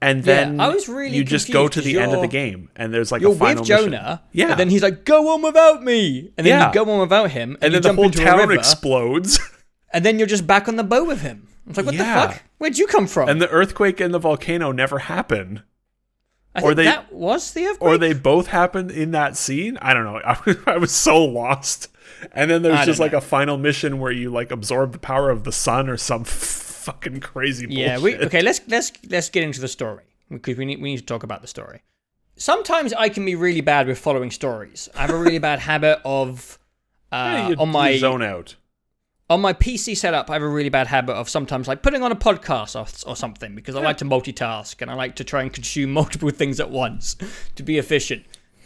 and 0.00 0.18
Yeah, 0.26 0.34
then 0.44 0.60
I 0.60 0.68
was 0.68 0.88
really 0.88 1.16
you 1.16 1.22
just 1.22 1.52
go 1.52 1.68
to 1.68 1.80
the 1.80 1.98
end 1.98 2.12
of 2.14 2.20
the 2.22 2.26
game 2.28 2.70
and 2.76 2.92
there's 2.94 3.12
like 3.12 3.20
You're 3.22 3.32
a 3.32 3.36
final 3.36 3.62
with 3.62 3.68
mission. 3.68 3.84
Jonah, 3.92 4.22
yeah 4.32 4.50
And 4.52 4.58
then 4.60 4.70
he's 4.70 4.82
like, 4.82 5.04
"Go 5.04 5.32
on 5.34 5.42
without 5.42 5.82
me," 5.84 6.30
and 6.36 6.46
then 6.46 6.58
Yeah. 6.58 6.68
you 6.68 6.74
go 6.74 6.90
on 6.90 7.00
without 7.00 7.30
him, 7.30 7.50
and, 7.60 7.64
and 7.64 7.74
then 7.74 7.82
the 7.82 7.92
whole 8.02 8.10
town 8.10 8.38
river, 8.38 8.52
explodes 8.54 9.38
and 9.92 10.04
then 10.04 10.18
you're 10.18 10.26
just 10.26 10.46
back 10.46 10.66
on 10.66 10.76
the 10.76 10.82
boat 10.84 11.06
with 11.06 11.20
him. 11.20 11.48
It's 11.68 11.76
like, 11.76 11.86
what 11.86 11.94
Yeah. 11.94 12.26
the 12.26 12.32
fuck? 12.32 12.42
Where'd 12.58 12.78
you 12.78 12.86
come 12.86 13.06
from? 13.06 13.28
and 13.28 13.40
the 13.40 13.48
earthquake 13.50 14.00
and 14.00 14.12
the 14.12 14.18
volcano 14.18 14.72
never 14.72 14.98
happen 15.00 15.62
I 16.54 16.60
or 16.62 16.74
they- 16.74 16.84
that 16.84 17.12
was 17.12 17.52
the 17.52 17.76
or 17.80 17.98
they 17.98 18.12
both 18.12 18.46
happened 18.48 18.90
in 18.90 19.10
that 19.12 19.36
scene 19.36 19.76
i 19.82 19.92
don't 19.94 20.04
know 20.04 20.18
i 20.24 20.36
was, 20.46 20.56
I 20.66 20.76
was 20.76 20.92
so 20.92 21.24
lost 21.24 21.88
and 22.32 22.50
then 22.50 22.62
there's 22.62 22.84
just 22.86 22.98
don't 22.98 23.06
like 23.06 23.12
a 23.12 23.20
final 23.20 23.58
mission 23.58 23.98
where 23.98 24.12
you 24.12 24.30
like 24.30 24.50
absorb 24.50 24.92
the 24.92 24.98
power 24.98 25.30
of 25.30 25.44
the 25.44 25.52
sun 25.52 25.88
or 25.88 25.96
some 25.96 26.24
fucking 26.84 27.20
crazy 27.20 27.66
bullshit. 27.66 27.82
Yeah, 27.84 27.98
we 27.98 28.16
okay. 28.16 28.42
Let's 28.42 28.60
let's 28.68 28.92
let's 29.08 29.30
get 29.30 29.42
into 29.42 29.60
the 29.60 29.68
story 29.68 30.04
because 30.30 30.56
we 30.56 30.64
need 30.64 30.80
we 30.80 30.90
need 30.92 30.98
to 30.98 31.04
talk 31.04 31.22
about 31.22 31.40
the 31.42 31.48
story. 31.48 31.82
Sometimes 32.36 32.92
I 32.92 33.08
can 33.08 33.24
be 33.24 33.34
really 33.34 33.60
bad 33.60 33.86
with 33.86 33.98
following 33.98 34.30
stories. 34.30 34.88
I 34.94 35.02
have 35.02 35.10
a 35.10 35.18
really 35.18 35.38
bad 35.38 35.60
habit 35.60 36.00
of 36.04 36.58
Yeah, 37.12 37.46
uh, 37.46 37.48
you- 37.50 37.56
on 37.56 37.68
my 37.70 37.90
you 37.90 37.98
zone 37.98 38.22
out 38.22 38.56
on 39.30 39.40
my 39.40 39.52
PC 39.52 39.96
setup. 39.96 40.30
I 40.30 40.34
have 40.34 40.42
a 40.42 40.48
really 40.48 40.68
bad 40.68 40.86
habit 40.86 41.14
of 41.14 41.28
sometimes 41.28 41.68
like 41.68 41.82
putting 41.82 42.02
on 42.02 42.12
a 42.12 42.16
podcast 42.16 42.74
or, 42.76 43.10
or 43.10 43.16
something 43.16 43.54
because 43.54 43.74
I 43.74 43.80
like 43.80 43.98
to 43.98 44.04
multitask 44.04 44.80
and 44.82 44.90
I 44.90 44.94
like 44.94 45.16
to 45.16 45.24
try 45.24 45.42
and 45.42 45.52
consume 45.52 45.92
multiple 46.00 46.30
things 46.30 46.60
at 46.60 46.70
once 46.70 47.16
to 47.56 47.62
be 47.62 47.78
efficient. 47.78 48.24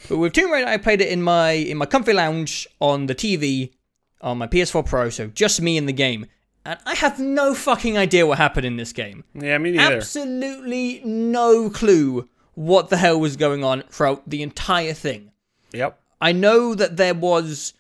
But 0.09 0.19
with 0.19 0.33
Tomb 0.33 0.51
Raider, 0.51 0.69
I 0.69 0.77
played 0.77 1.01
it 1.01 1.09
in 1.09 1.23
my 1.23 1.51
in 1.53 1.77
my 1.77 1.87
comfy 1.87 2.13
lounge 2.13 2.69
on 2.81 3.07
the 3.07 3.15
TV 3.15 3.73
on 4.21 4.39
my 4.39 4.47
PS4 4.47 4.85
Pro, 4.85 5.11
so 5.11 5.29
just 5.29 5.61
me 5.63 5.77
in 5.77 5.87
the 5.87 5.93
game. 5.93 6.27
And 6.65 6.79
I 6.85 6.95
have 6.97 7.19
no 7.19 7.55
fucking 7.55 7.97
idea 7.97 8.27
what 8.27 8.39
happened 8.39 8.67
in 8.67 8.77
this 8.77 8.93
game. 8.93 9.25
yeah 9.35 9.59
me 9.59 9.73
neither 9.73 9.97
Absolutely 9.97 11.01
no 11.05 11.71
clue 11.71 12.29
what 12.55 12.89
the 12.89 12.97
hell 12.97 13.19
was 13.19 13.37
going 13.37 13.63
on 13.65 13.83
throughout 13.91 14.29
the 14.29 14.43
entire 14.43 14.93
thing. 14.93 15.33
yep 15.73 16.01
I 16.21 16.33
know 16.33 16.75
that 16.75 16.97
there 16.97 17.15
was 17.15 17.75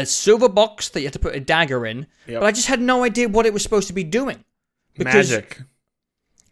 a 0.00 0.06
silver 0.06 0.48
box 0.48 0.88
that 0.90 1.00
you 1.00 1.06
had 1.06 1.12
to 1.12 1.18
put 1.18 1.34
a 1.34 1.40
dagger 1.40 1.84
in, 1.86 2.06
Yep. 2.26 2.40
but 2.40 2.46
I 2.46 2.52
just 2.52 2.66
had 2.68 2.80
no 2.80 3.04
idea 3.04 3.28
what 3.28 3.46
it 3.46 3.52
was 3.52 3.62
supposed 3.62 3.88
to 3.88 3.94
be 3.94 4.04
doing. 4.04 4.44
Because, 4.96 5.30
magic 5.30 5.60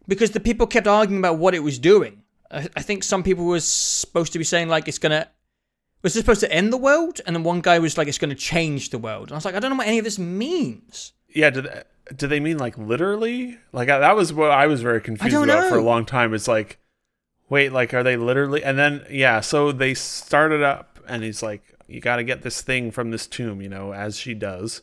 Because 0.09 0.31
the 0.33 0.41
people 0.41 0.67
kept 0.67 0.87
arguing 0.87 1.21
about 1.21 1.39
what 1.39 1.55
it 1.55 1.62
was 1.62 1.79
doing. 1.79 2.23
I, 2.51 2.69
I 2.77 2.83
think 2.83 3.05
some 3.05 3.23
people 3.23 3.45
were 3.45 3.61
supposed 3.61 4.33
to 4.33 4.39
be 4.39 4.45
saying 4.45 4.69
like 4.69 4.89
it's 4.89 4.99
gonna 4.99 5.29
was 6.03 6.15
this 6.15 6.23
supposed 6.23 6.41
to 6.41 6.53
end 6.53 6.73
the 6.73 6.79
world, 6.79 7.21
and 7.27 7.37
then 7.37 7.43
one 7.43 7.61
guy 7.61 7.79
was 7.79 7.99
like 7.99 8.09
it's 8.09 8.19
gonna 8.19 8.35
change 8.35 8.91
the 8.91 8.99
world. 8.99 9.25
And 9.29 9.33
I 9.33 9.37
was 9.37 9.45
like, 9.45 9.55
I 9.55 9.61
don't 9.61 9.71
know 9.71 9.77
what 9.77 9.87
any 9.87 9.99
of 9.99 10.05
this 10.05 10.19
means. 10.19 11.12
Yeah, 11.29 11.51
do 11.51 11.61
they, 11.62 11.83
do 12.17 12.27
they 12.27 12.41
mean 12.41 12.59
like 12.59 12.77
literally? 12.79 13.59
Like 13.73 13.89
I, 13.89 13.99
that 13.99 14.17
was 14.17 14.33
what 14.33 14.51
I 14.51 14.67
was 14.67 14.81
very 14.83 15.01
confused 15.01 15.37
about 15.37 15.69
for 15.69 15.77
a 15.77 15.83
long 15.83 16.05
time. 16.07 16.35
It's 16.35 16.49
like, 16.49 16.79
wait, 17.49 17.73
like 17.73 17.93
are 17.95 18.03
they 18.03 18.17
literally? 18.17 18.65
And 18.65 18.79
then 18.79 19.05
yeah, 19.11 19.41
so 19.41 19.73
they 19.73 19.95
started 19.95 20.62
up, 20.62 20.99
and 21.07 21.23
he's 21.23 21.43
like, 21.43 21.62
you 21.91 22.01
got 22.01 22.17
to 22.17 22.25
get 22.25 22.43
this 22.43 22.62
thing 22.62 22.91
from 22.91 23.11
this 23.11 23.27
tomb, 23.27 23.61
you 23.61 23.69
know, 23.69 23.93
as 23.93 24.17
she 24.19 24.35
does, 24.35 24.83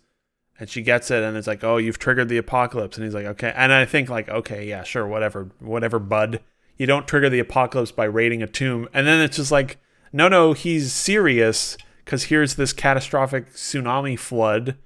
and 0.59 0.69
she 0.69 0.81
gets 0.81 1.09
it, 1.11 1.23
and 1.23 1.37
it's 1.37 1.47
like, 1.47 1.63
oh, 1.63 1.77
you've 1.77 1.99
triggered 1.99 2.29
the 2.29 2.37
apocalypse, 2.37 2.97
and 2.97 3.05
he's 3.05 3.13
like, 3.13 3.25
okay, 3.25 3.53
and 3.55 3.71
I 3.71 3.85
think 3.85 4.09
like, 4.09 4.27
okay, 4.29 4.67
yeah, 4.67 4.83
sure, 4.83 5.07
whatever, 5.07 5.49
whatever, 5.59 5.99
bud. 5.99 6.41
You 6.77 6.85
don't 6.85 7.07
trigger 7.07 7.29
the 7.29 7.39
apocalypse 7.39 7.91
by 7.91 8.05
raiding 8.05 8.43
a 8.43 8.47
tomb, 8.47 8.87
and 8.93 9.07
then 9.07 9.21
it's 9.21 9.37
just 9.37 9.51
like, 9.51 9.77
no, 10.13 10.27
no, 10.27 10.53
he's 10.53 10.93
serious 10.93 11.77
because 12.05 12.25
here's 12.25 12.55
this 12.55 12.71
catastrophic 12.73 13.51
tsunami 13.53 14.17
flood, 14.17 14.77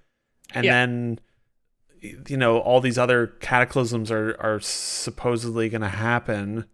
and 0.54 0.66
Yeah. 0.66 0.72
then 0.74 1.20
you 2.02 2.36
know 2.38 2.58
all 2.58 2.82
these 2.82 2.98
other 2.98 3.28
cataclysms 3.28 4.10
are 4.10 4.36
are 4.40 4.60
supposedly 4.60 5.70
going 5.70 5.82
to 5.82 5.88
happen 5.88 6.66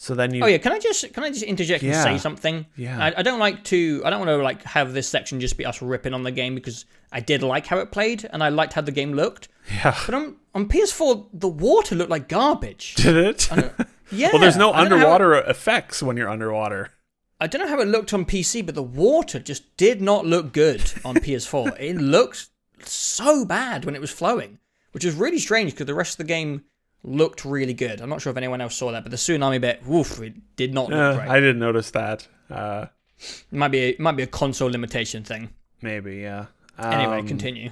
so 0.00 0.14
then 0.14 0.32
you 0.32 0.42
Oh 0.44 0.46
yeah, 0.46 0.58
can 0.58 0.70
I 0.72 0.78
just 0.78 1.12
can 1.12 1.24
I 1.24 1.28
just 1.28 1.42
interject 1.42 1.82
Yeah. 1.82 1.94
and 1.94 2.02
say 2.04 2.18
something? 2.22 2.66
Yeah. 2.76 2.98
I, 3.02 3.14
I 3.18 3.22
don't 3.22 3.40
like 3.40 3.64
to 3.64 4.00
I 4.04 4.10
don't 4.10 4.20
want 4.20 4.30
to 4.30 4.36
like 4.42 4.62
have 4.62 4.92
this 4.92 5.08
section 5.08 5.40
just 5.40 5.56
be 5.58 5.66
us 5.66 5.82
ripping 5.82 6.14
on 6.14 6.22
the 6.22 6.30
game 6.30 6.54
because 6.54 6.84
I 7.12 7.20
did 7.20 7.42
like 7.42 7.66
how 7.66 7.78
it 7.78 7.90
played 7.90 8.28
and 8.32 8.42
I 8.42 8.48
liked 8.50 8.74
how 8.74 8.82
the 8.82 8.92
game 8.92 9.12
looked. 9.12 9.48
yeah 9.70 9.94
But 10.06 10.14
on 10.14 10.36
on 10.54 10.68
PS4 10.68 11.26
the 11.34 11.48
water 11.48 11.94
looked 11.96 12.10
like 12.10 12.28
garbage. 12.28 12.94
did 13.04 13.16
it 13.16 13.48
Yeah. 14.12 14.28
well 14.32 14.40
there's 14.40 14.56
no 14.56 14.72
I 14.72 14.80
don't 14.82 14.90
know 14.90 14.98
how 14.98 15.08
it- 15.08 15.12
underwater 15.20 15.34
effects 15.50 16.02
when 16.02 16.16
you're 16.16 16.30
underwater 16.30 16.92
I 17.40 17.46
don't 17.46 17.60
know 17.62 17.68
how 17.68 17.80
it 17.80 17.86
looked 17.88 18.12
on 18.14 18.24
PC, 18.24 18.66
but 18.66 18.74
the 18.74 18.82
water 18.82 19.38
just 19.38 19.76
did 19.76 20.00
not 20.00 20.26
look 20.26 20.52
good 20.52 20.80
on 21.04 21.14
PS4. 21.26 21.78
it 21.80 21.96
looked 21.96 22.48
so 22.84 23.44
bad 23.44 23.84
when 23.84 23.94
it 23.94 24.00
was 24.00 24.10
flowing, 24.10 24.58
which 24.92 25.04
is 25.04 25.14
really 25.14 25.38
strange 25.38 25.70
because 25.72 25.86
the 25.86 25.94
rest 25.94 26.14
of 26.14 26.18
the 26.18 26.24
game 26.24 26.64
looked 27.02 27.44
really 27.44 27.74
good. 27.74 28.00
I'm 28.00 28.08
not 28.10 28.20
sure 28.20 28.30
if 28.30 28.36
anyone 28.36 28.60
else 28.60 28.76
saw 28.76 28.90
that, 28.92 29.02
but 29.04 29.10
the 29.10 29.16
tsunami 29.16 29.60
bit, 29.60 29.84
woof, 29.86 30.20
it 30.20 30.34
did 30.56 30.74
not 30.74 30.90
look 30.90 30.98
Uh, 30.98 31.16
great. 31.16 31.28
i 31.28 31.40
didn't 31.40 31.58
notice 31.60 31.90
that 31.92 32.26
uh 32.50 32.86
It 33.20 33.52
might 33.56 33.68
be 33.68 33.78
a, 33.80 33.96
might 33.98 34.16
be 34.16 34.22
a 34.22 34.26
console 34.28 34.70
limitation 34.70 35.22
thing. 35.24 35.50
maybe 35.82 36.16
yeah 36.18 36.46
Anyway, 36.80 37.18
Um, 37.20 37.26
continue. 37.26 37.70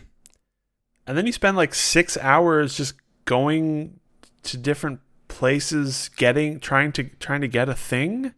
and 1.06 1.16
then 1.16 1.26
you 1.26 1.32
spend 1.32 1.56
like 1.56 1.74
six 1.74 2.16
hours 2.18 2.76
just 2.76 2.94
going 3.24 4.00
to 4.44 4.56
different 4.56 5.00
places 5.28 6.10
getting 6.16 6.58
trying 6.60 6.92
to 6.92 7.04
trying 7.20 7.40
to 7.40 7.48
get 7.48 7.68
a 7.68 7.74
thing 7.74 8.32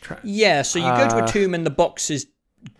Try- 0.00 0.18
Yeah, 0.24 0.62
so 0.62 0.78
you 0.78 0.84
go 0.86 1.08
to 1.08 1.16
a 1.18 1.22
uh, 1.22 1.26
tomb 1.26 1.54
and 1.54 1.64
the 1.66 1.70
box 1.70 2.10
is 2.10 2.26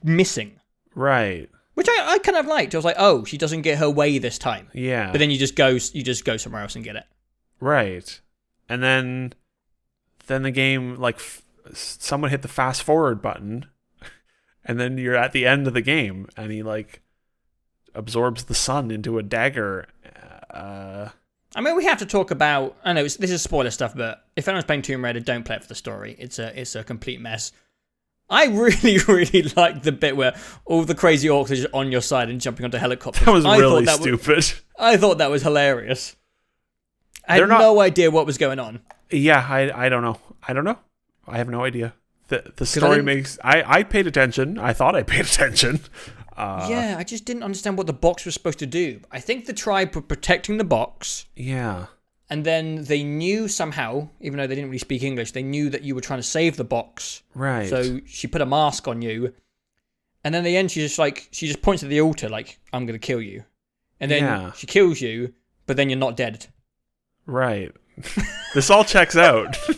missing, 0.02 0.58
right 0.94 1.48
which 1.74 1.88
I, 1.90 2.14
I 2.14 2.18
kind 2.18 2.38
of 2.38 2.46
liked. 2.46 2.74
I 2.74 2.78
was 2.78 2.84
like, 2.86 2.96
oh, 2.98 3.24
she 3.24 3.36
doesn't 3.36 3.60
get 3.62 3.76
her 3.78 3.90
way 3.90 4.16
this 4.18 4.38
time. 4.38 4.68
yeah 4.72 5.12
But 5.12 5.18
then 5.18 5.30
you 5.30 5.38
just 5.38 5.54
go 5.56 5.68
you 5.68 6.02
just 6.02 6.24
go 6.24 6.36
somewhere 6.36 6.62
else 6.62 6.74
and 6.74 6.84
get 6.84 6.96
it. 6.96 7.04
Right. 7.60 8.20
And 8.68 8.82
then 8.82 9.32
then 10.26 10.42
the 10.42 10.50
game 10.50 10.96
like 10.96 11.16
f- 11.16 11.42
someone 11.72 12.30
hit 12.30 12.42
the 12.42 12.48
fast 12.48 12.82
forward 12.82 13.22
button 13.22 13.66
and 14.64 14.78
then 14.80 14.98
you're 14.98 15.16
at 15.16 15.32
the 15.32 15.46
end 15.46 15.66
of 15.66 15.74
the 15.74 15.80
game 15.80 16.26
and 16.36 16.50
he 16.50 16.62
like 16.62 17.00
absorbs 17.94 18.44
the 18.44 18.54
sun 18.54 18.90
into 18.90 19.18
a 19.18 19.22
dagger 19.22 19.86
uh 20.50 21.08
I 21.54 21.62
mean, 21.62 21.74
we 21.74 21.84
have 21.86 21.98
to 22.00 22.06
talk 22.06 22.30
about. 22.30 22.76
I 22.84 22.92
know 22.92 23.02
it's, 23.02 23.16
this 23.16 23.30
is 23.30 23.40
spoiler 23.40 23.70
stuff, 23.70 23.94
but 23.96 24.22
if 24.36 24.46
anyone's 24.46 24.66
playing 24.66 24.82
Tomb 24.82 25.02
Raider, 25.02 25.20
don't 25.20 25.42
play 25.42 25.56
it 25.56 25.62
for 25.62 25.68
the 25.68 25.74
story. 25.74 26.14
It's 26.18 26.38
a 26.38 26.60
it's 26.60 26.74
a 26.74 26.84
complete 26.84 27.18
mess. 27.18 27.50
I 28.28 28.46
really, 28.48 28.98
really 29.08 29.42
like 29.56 29.82
the 29.82 29.92
bit 29.92 30.18
where 30.18 30.36
all 30.66 30.84
the 30.84 30.94
crazy 30.94 31.28
orcs 31.28 31.46
are 31.50 31.54
just 31.56 31.68
on 31.72 31.90
your 31.90 32.02
side 32.02 32.28
and 32.28 32.42
jumping 32.42 32.64
onto 32.66 32.76
helicopters. 32.76 33.24
that 33.24 33.32
was 33.32 33.46
I 33.46 33.56
really 33.56 33.86
thought 33.86 34.00
that 34.00 34.10
was- 34.26 34.46
stupid. 34.46 34.60
I 34.78 34.98
thought 34.98 35.16
that 35.18 35.30
was 35.30 35.42
hilarious. 35.44 36.14
I 37.28 37.34
had 37.36 37.48
not- 37.48 37.60
no 37.60 37.80
idea 37.80 38.10
what 38.10 38.26
was 38.26 38.38
going 38.38 38.58
on. 38.58 38.80
yeah, 39.10 39.46
I 39.48 39.86
I 39.86 39.88
don't 39.88 40.02
know. 40.02 40.18
I 40.46 40.52
don't 40.52 40.64
know. 40.64 40.78
I 41.26 41.38
have 41.38 41.48
no 41.48 41.64
idea. 41.64 41.94
The 42.28 42.52
the 42.56 42.66
story 42.66 42.96
didn't- 42.96 43.04
makes 43.06 43.38
I 43.44 43.62
I 43.78 43.82
paid 43.82 44.06
attention. 44.06 44.58
I 44.58 44.72
thought 44.72 44.94
I 44.96 45.02
paid 45.14 45.26
attention. 45.26 45.80
Uh 46.36 46.66
yeah, 46.70 46.96
I 46.98 47.04
just 47.04 47.24
didn't 47.24 47.42
understand 47.44 47.78
what 47.78 47.86
the 47.86 47.92
box 47.94 48.24
was 48.24 48.34
supposed 48.34 48.58
to 48.58 48.66
do. 48.66 49.00
I 49.10 49.20
think 49.20 49.46
the 49.46 49.52
tribe 49.54 49.94
were 49.94 50.02
protecting 50.02 50.58
the 50.58 50.64
box, 50.64 51.24
yeah. 51.34 51.86
and 52.28 52.44
then 52.44 52.84
they 52.84 53.02
knew 53.02 53.48
somehow, 53.48 54.08
even 54.20 54.36
though 54.38 54.46
they 54.46 54.54
didn't 54.54 54.68
really 54.70 54.78
speak 54.78 55.02
English, 55.02 55.32
they 55.32 55.42
knew 55.42 55.70
that 55.70 55.82
you 55.82 55.94
were 55.94 56.02
trying 56.02 56.18
to 56.18 56.28
save 56.38 56.56
the 56.58 56.64
box. 56.64 57.22
Right. 57.34 57.68
So 57.68 58.00
she 58.06 58.26
put 58.28 58.42
a 58.42 58.46
mask 58.46 58.86
on 58.86 59.00
you, 59.00 59.32
and 60.24 60.34
then 60.34 60.42
at 60.42 60.44
the 60.44 60.56
end 60.58 60.70
she 60.70 60.80
just 60.80 60.98
like 60.98 61.28
she 61.32 61.46
just 61.46 61.62
points 61.62 61.82
at 61.82 61.88
the 61.88 62.00
altar 62.02 62.28
like 62.28 62.58
I'm 62.72 62.84
gonna 62.86 62.98
kill 62.98 63.22
you, 63.22 63.44
and 64.00 64.10
then 64.10 64.22
Yeah. 64.24 64.52
she 64.52 64.66
kills 64.66 65.00
you, 65.00 65.32
but 65.66 65.76
then 65.78 65.88
you're 65.88 65.98
not 65.98 66.16
dead. 66.16 66.46
Right. 67.26 67.72
this 68.54 68.70
all 68.70 68.84
checks 68.84 69.16
out. 69.16 69.56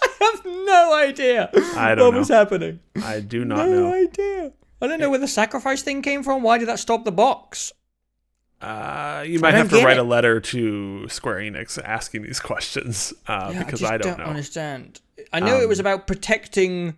I 0.00 0.08
have 0.20 0.44
no 0.44 0.94
idea 0.94 1.50
I 1.76 1.94
don't 1.94 2.06
what 2.06 2.10
know. 2.12 2.18
was 2.18 2.28
happening. 2.28 2.80
I 3.02 3.20
do 3.20 3.44
not 3.44 3.68
no 3.68 3.90
know. 3.90 3.94
idea. 3.94 4.52
I 4.80 4.86
don't 4.86 5.00
know 5.00 5.10
where 5.10 5.18
the 5.18 5.26
sacrifice 5.28 5.82
thing 5.82 6.02
came 6.02 6.22
from. 6.22 6.42
Why 6.42 6.58
did 6.58 6.68
that 6.68 6.78
stop 6.78 7.04
the 7.04 7.12
box? 7.12 7.72
Uh, 8.60 9.24
you 9.26 9.38
might 9.40 9.52
don't 9.52 9.58
have 9.58 9.70
to 9.70 9.76
get 9.76 9.84
write 9.84 9.96
it. 9.96 10.00
a 10.00 10.04
letter 10.04 10.40
to 10.40 11.08
Square 11.08 11.36
Enix 11.38 11.78
asking 11.84 12.22
these 12.22 12.40
questions 12.40 13.14
uh, 13.28 13.50
Yeah, 13.52 13.62
because 13.64 13.80
just 13.80 13.92
I, 13.92 13.98
don't 13.98 14.18
know. 14.18 14.24
understand. 14.24 15.00
I 15.32 15.40
know 15.40 15.60
it 15.60 15.68
was 15.68 15.78
Um, 15.80 15.86
about 15.86 16.06
protecting. 16.06 16.96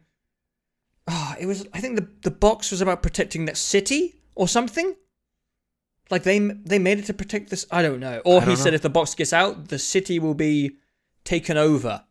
Oh, 1.07 1.35
it 1.41 1.47
was. 1.47 1.67
I 1.75 1.81
think 1.81 1.97
the 1.97 2.09
the 2.23 2.31
box 2.31 2.71
was 2.71 2.81
about 2.81 3.03
protecting 3.03 3.45
that 3.47 3.57
city 3.57 4.15
or 4.35 4.47
something. 4.49 4.95
Like 6.11 6.25
they 6.25 6.39
they 6.39 6.79
made 6.79 6.99
it 6.99 7.07
to 7.07 7.15
protect 7.15 7.51
this. 7.51 7.67
I 7.71 7.83
don't 7.83 8.01
know. 8.01 8.21
Or 8.25 8.41
he 8.41 8.49
don't 8.49 8.57
said 8.57 8.71
know. 8.71 8.77
if 8.77 8.83
the 8.83 8.91
box 8.91 9.15
gets 9.15 9.33
out, 9.33 9.69
the 9.69 9.79
city 9.79 10.19
will 10.19 10.35
be 10.35 10.77
taken 11.25 11.57
over. 11.57 12.05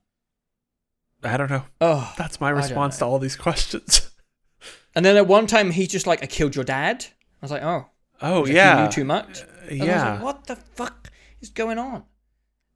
I 1.24 1.36
don't 1.36 1.50
know. 1.50 1.64
Oh, 1.82 2.14
That's 2.18 2.40
my 2.40 2.50
response 2.50 2.98
to 3.00 3.06
all 3.06 3.20
these 3.20 3.36
questions. 3.36 4.10
and 4.96 5.04
then 5.04 5.18
at 5.18 5.28
one 5.28 5.48
time 5.48 5.72
he's 5.72 5.90
just 5.90 6.08
like, 6.08 6.24
"I 6.24 6.28
killed 6.28 6.56
your 6.56 6.64
dad." 6.64 7.06
I 7.10 7.46
was 7.46 7.52
like, 7.52 7.64
"Oh, 7.64 7.88
Oh 8.22 8.42
like, 8.42 8.54
yeah, 8.54 8.78
you 8.78 8.84
knew 8.86 8.92
too 8.92 9.04
much." 9.04 9.42
Uh, 9.42 9.46
was 9.70 9.78
yeah, 9.78 10.14
like, 10.14 10.24
what 10.24 10.48
the 10.48 10.56
fuck 10.56 11.12
is 11.42 11.50
going 11.50 11.78
on? 11.78 12.04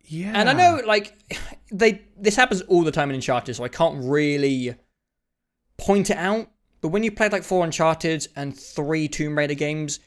yeah. 0.05 0.33
And 0.35 0.49
I 0.49 0.53
know, 0.53 0.81
like, 0.85 1.13
they 1.71 2.01
this 2.17 2.35
happens 2.35 2.61
all 2.63 2.83
the 2.83 2.91
time 2.91 3.09
in 3.09 3.15
Uncharted, 3.15 3.55
so 3.55 3.63
I 3.63 3.69
can't 3.69 4.03
really 4.03 4.75
point 5.77 6.09
it 6.09 6.17
out. 6.17 6.49
But 6.81 6.89
when 6.89 7.03
you 7.03 7.11
played 7.11 7.31
like 7.31 7.43
four 7.43 7.63
Uncharted 7.63 8.27
and 8.35 8.57
three 8.57 9.07
Tomb 9.07 9.37
Raider 9.37 9.53
games, 9.53 10.01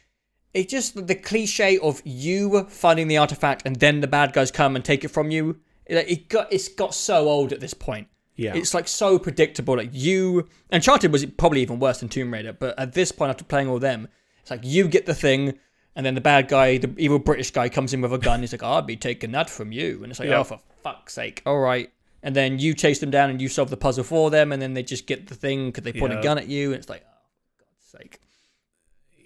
it 0.56 0.68
just 0.68 1.06
the 1.06 1.14
cliche 1.14 1.78
of 1.78 2.00
you 2.04 2.64
finding 2.68 3.08
the 3.08 3.18
artifact 3.18 3.62
and 3.66 3.76
then 3.76 4.00
the 4.00 4.06
bad 4.06 4.32
guys 4.32 4.50
come 4.50 4.74
and 4.76 4.84
take 4.84 5.04
it 5.04 5.08
from 5.08 5.30
you. 5.30 5.60
It, 5.86 6.08
it 6.08 6.28
got 6.28 6.52
it's 6.52 6.68
got 6.68 6.94
so 6.94 7.28
old 7.28 7.52
at 7.52 7.60
this 7.60 7.74
point. 7.74 8.08
Yeah, 8.36 8.54
It's 8.54 8.74
like 8.74 8.86
so 8.86 9.18
predictable. 9.18 9.76
Like 9.78 9.90
you, 9.92 10.46
Uncharted 10.70 11.10
was 11.10 11.24
probably 11.24 11.62
even 11.62 11.78
worse 11.78 12.00
than 12.00 12.10
Tomb 12.10 12.30
Raider, 12.32 12.52
but 12.52 12.78
at 12.78 12.92
this 12.92 13.10
point, 13.10 13.30
after 13.30 13.44
playing 13.44 13.68
all 13.68 13.78
them, 13.78 14.08
it's 14.42 14.50
like 14.50 14.60
you 14.62 14.88
get 14.88 15.06
the 15.06 15.14
thing, 15.14 15.58
and 15.94 16.04
then 16.04 16.14
the 16.14 16.20
bad 16.20 16.46
guy, 16.48 16.76
the 16.76 16.92
evil 16.98 17.18
British 17.18 17.50
guy, 17.50 17.70
comes 17.70 17.94
in 17.94 18.02
with 18.02 18.12
a 18.12 18.18
gun. 18.18 18.40
He's 18.40 18.52
like, 18.52 18.62
"I'll 18.62 18.82
be 18.82 18.94
taking 18.96 19.32
that 19.32 19.48
from 19.48 19.72
you," 19.72 20.02
and 20.02 20.10
it's 20.10 20.20
like, 20.20 20.28
Yeah. 20.28 20.40
"Oh, 20.40 20.44
for 20.44 20.60
fuck's 20.82 21.14
sake! 21.14 21.40
All 21.46 21.60
right." 21.60 21.90
And 22.22 22.36
then 22.36 22.58
you 22.58 22.74
chase 22.74 22.98
them 22.98 23.10
down 23.10 23.30
and 23.30 23.40
you 23.40 23.48
solve 23.48 23.70
the 23.70 23.76
puzzle 23.78 24.04
for 24.04 24.30
them, 24.30 24.52
and 24.52 24.60
then 24.60 24.74
they 24.74 24.82
just 24.82 25.06
get 25.06 25.28
the 25.28 25.34
thing 25.34 25.68
because 25.68 25.84
they 25.84 25.98
point 25.98 26.12
Yeah. 26.12 26.18
a 26.18 26.22
gun 26.22 26.36
at 26.36 26.46
you, 26.46 26.72
and 26.72 26.76
it's 26.80 26.90
like, 26.90 27.04
"Oh, 27.06 27.16
for 27.56 27.64
God's 27.64 28.02
sake!" 28.04 28.20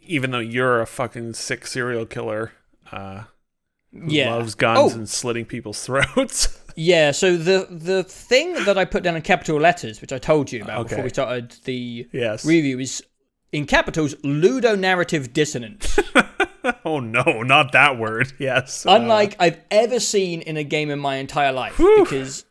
Even 0.02 0.30
though 0.30 0.38
you're 0.38 0.80
a 0.80 0.86
fucking 0.86 1.34
sick 1.34 1.66
serial 1.66 2.06
killer 2.06 2.52
uh, 2.92 3.24
Yeah. 3.92 4.34
loves 4.34 4.54
guns 4.54 4.92
Oh. 4.92 4.96
and 4.96 5.08
slitting 5.08 5.44
people's 5.44 5.82
throats. 5.86 6.60
Yeah. 6.76 7.10
So 7.10 7.36
the 7.36 7.66
the 7.70 8.02
thing 8.04 8.54
that 8.64 8.78
I 8.78 8.84
put 8.84 9.02
down 9.02 9.16
in 9.16 9.22
capital 9.22 9.58
letters, 9.58 10.00
which 10.00 10.12
I 10.12 10.18
told 10.18 10.52
you 10.52 10.62
about 10.62 10.88
before 10.88 11.04
we 11.04 11.10
started 11.10 11.52
the 11.64 12.08
yes. 12.12 12.44
review, 12.44 12.78
is 12.78 13.02
in 13.52 13.66
capitals 13.66 14.14
ludonarrative 14.16 15.32
dissonance. 15.32 15.98
oh 16.84 17.00
no, 17.00 17.42
not 17.42 17.72
that 17.72 17.98
word. 17.98 18.32
Yes. 18.38 18.86
uh, 18.86 18.92
unlike 18.92 19.34
I've 19.40 19.58
ever 19.70 19.98
seen 20.00 20.40
in 20.42 20.56
a 20.56 20.64
game 20.64 20.90
in 20.90 20.98
my 21.00 21.16
entire 21.16 21.52
life. 21.52 21.76
Whew. 21.78 22.04
Because 22.04 22.44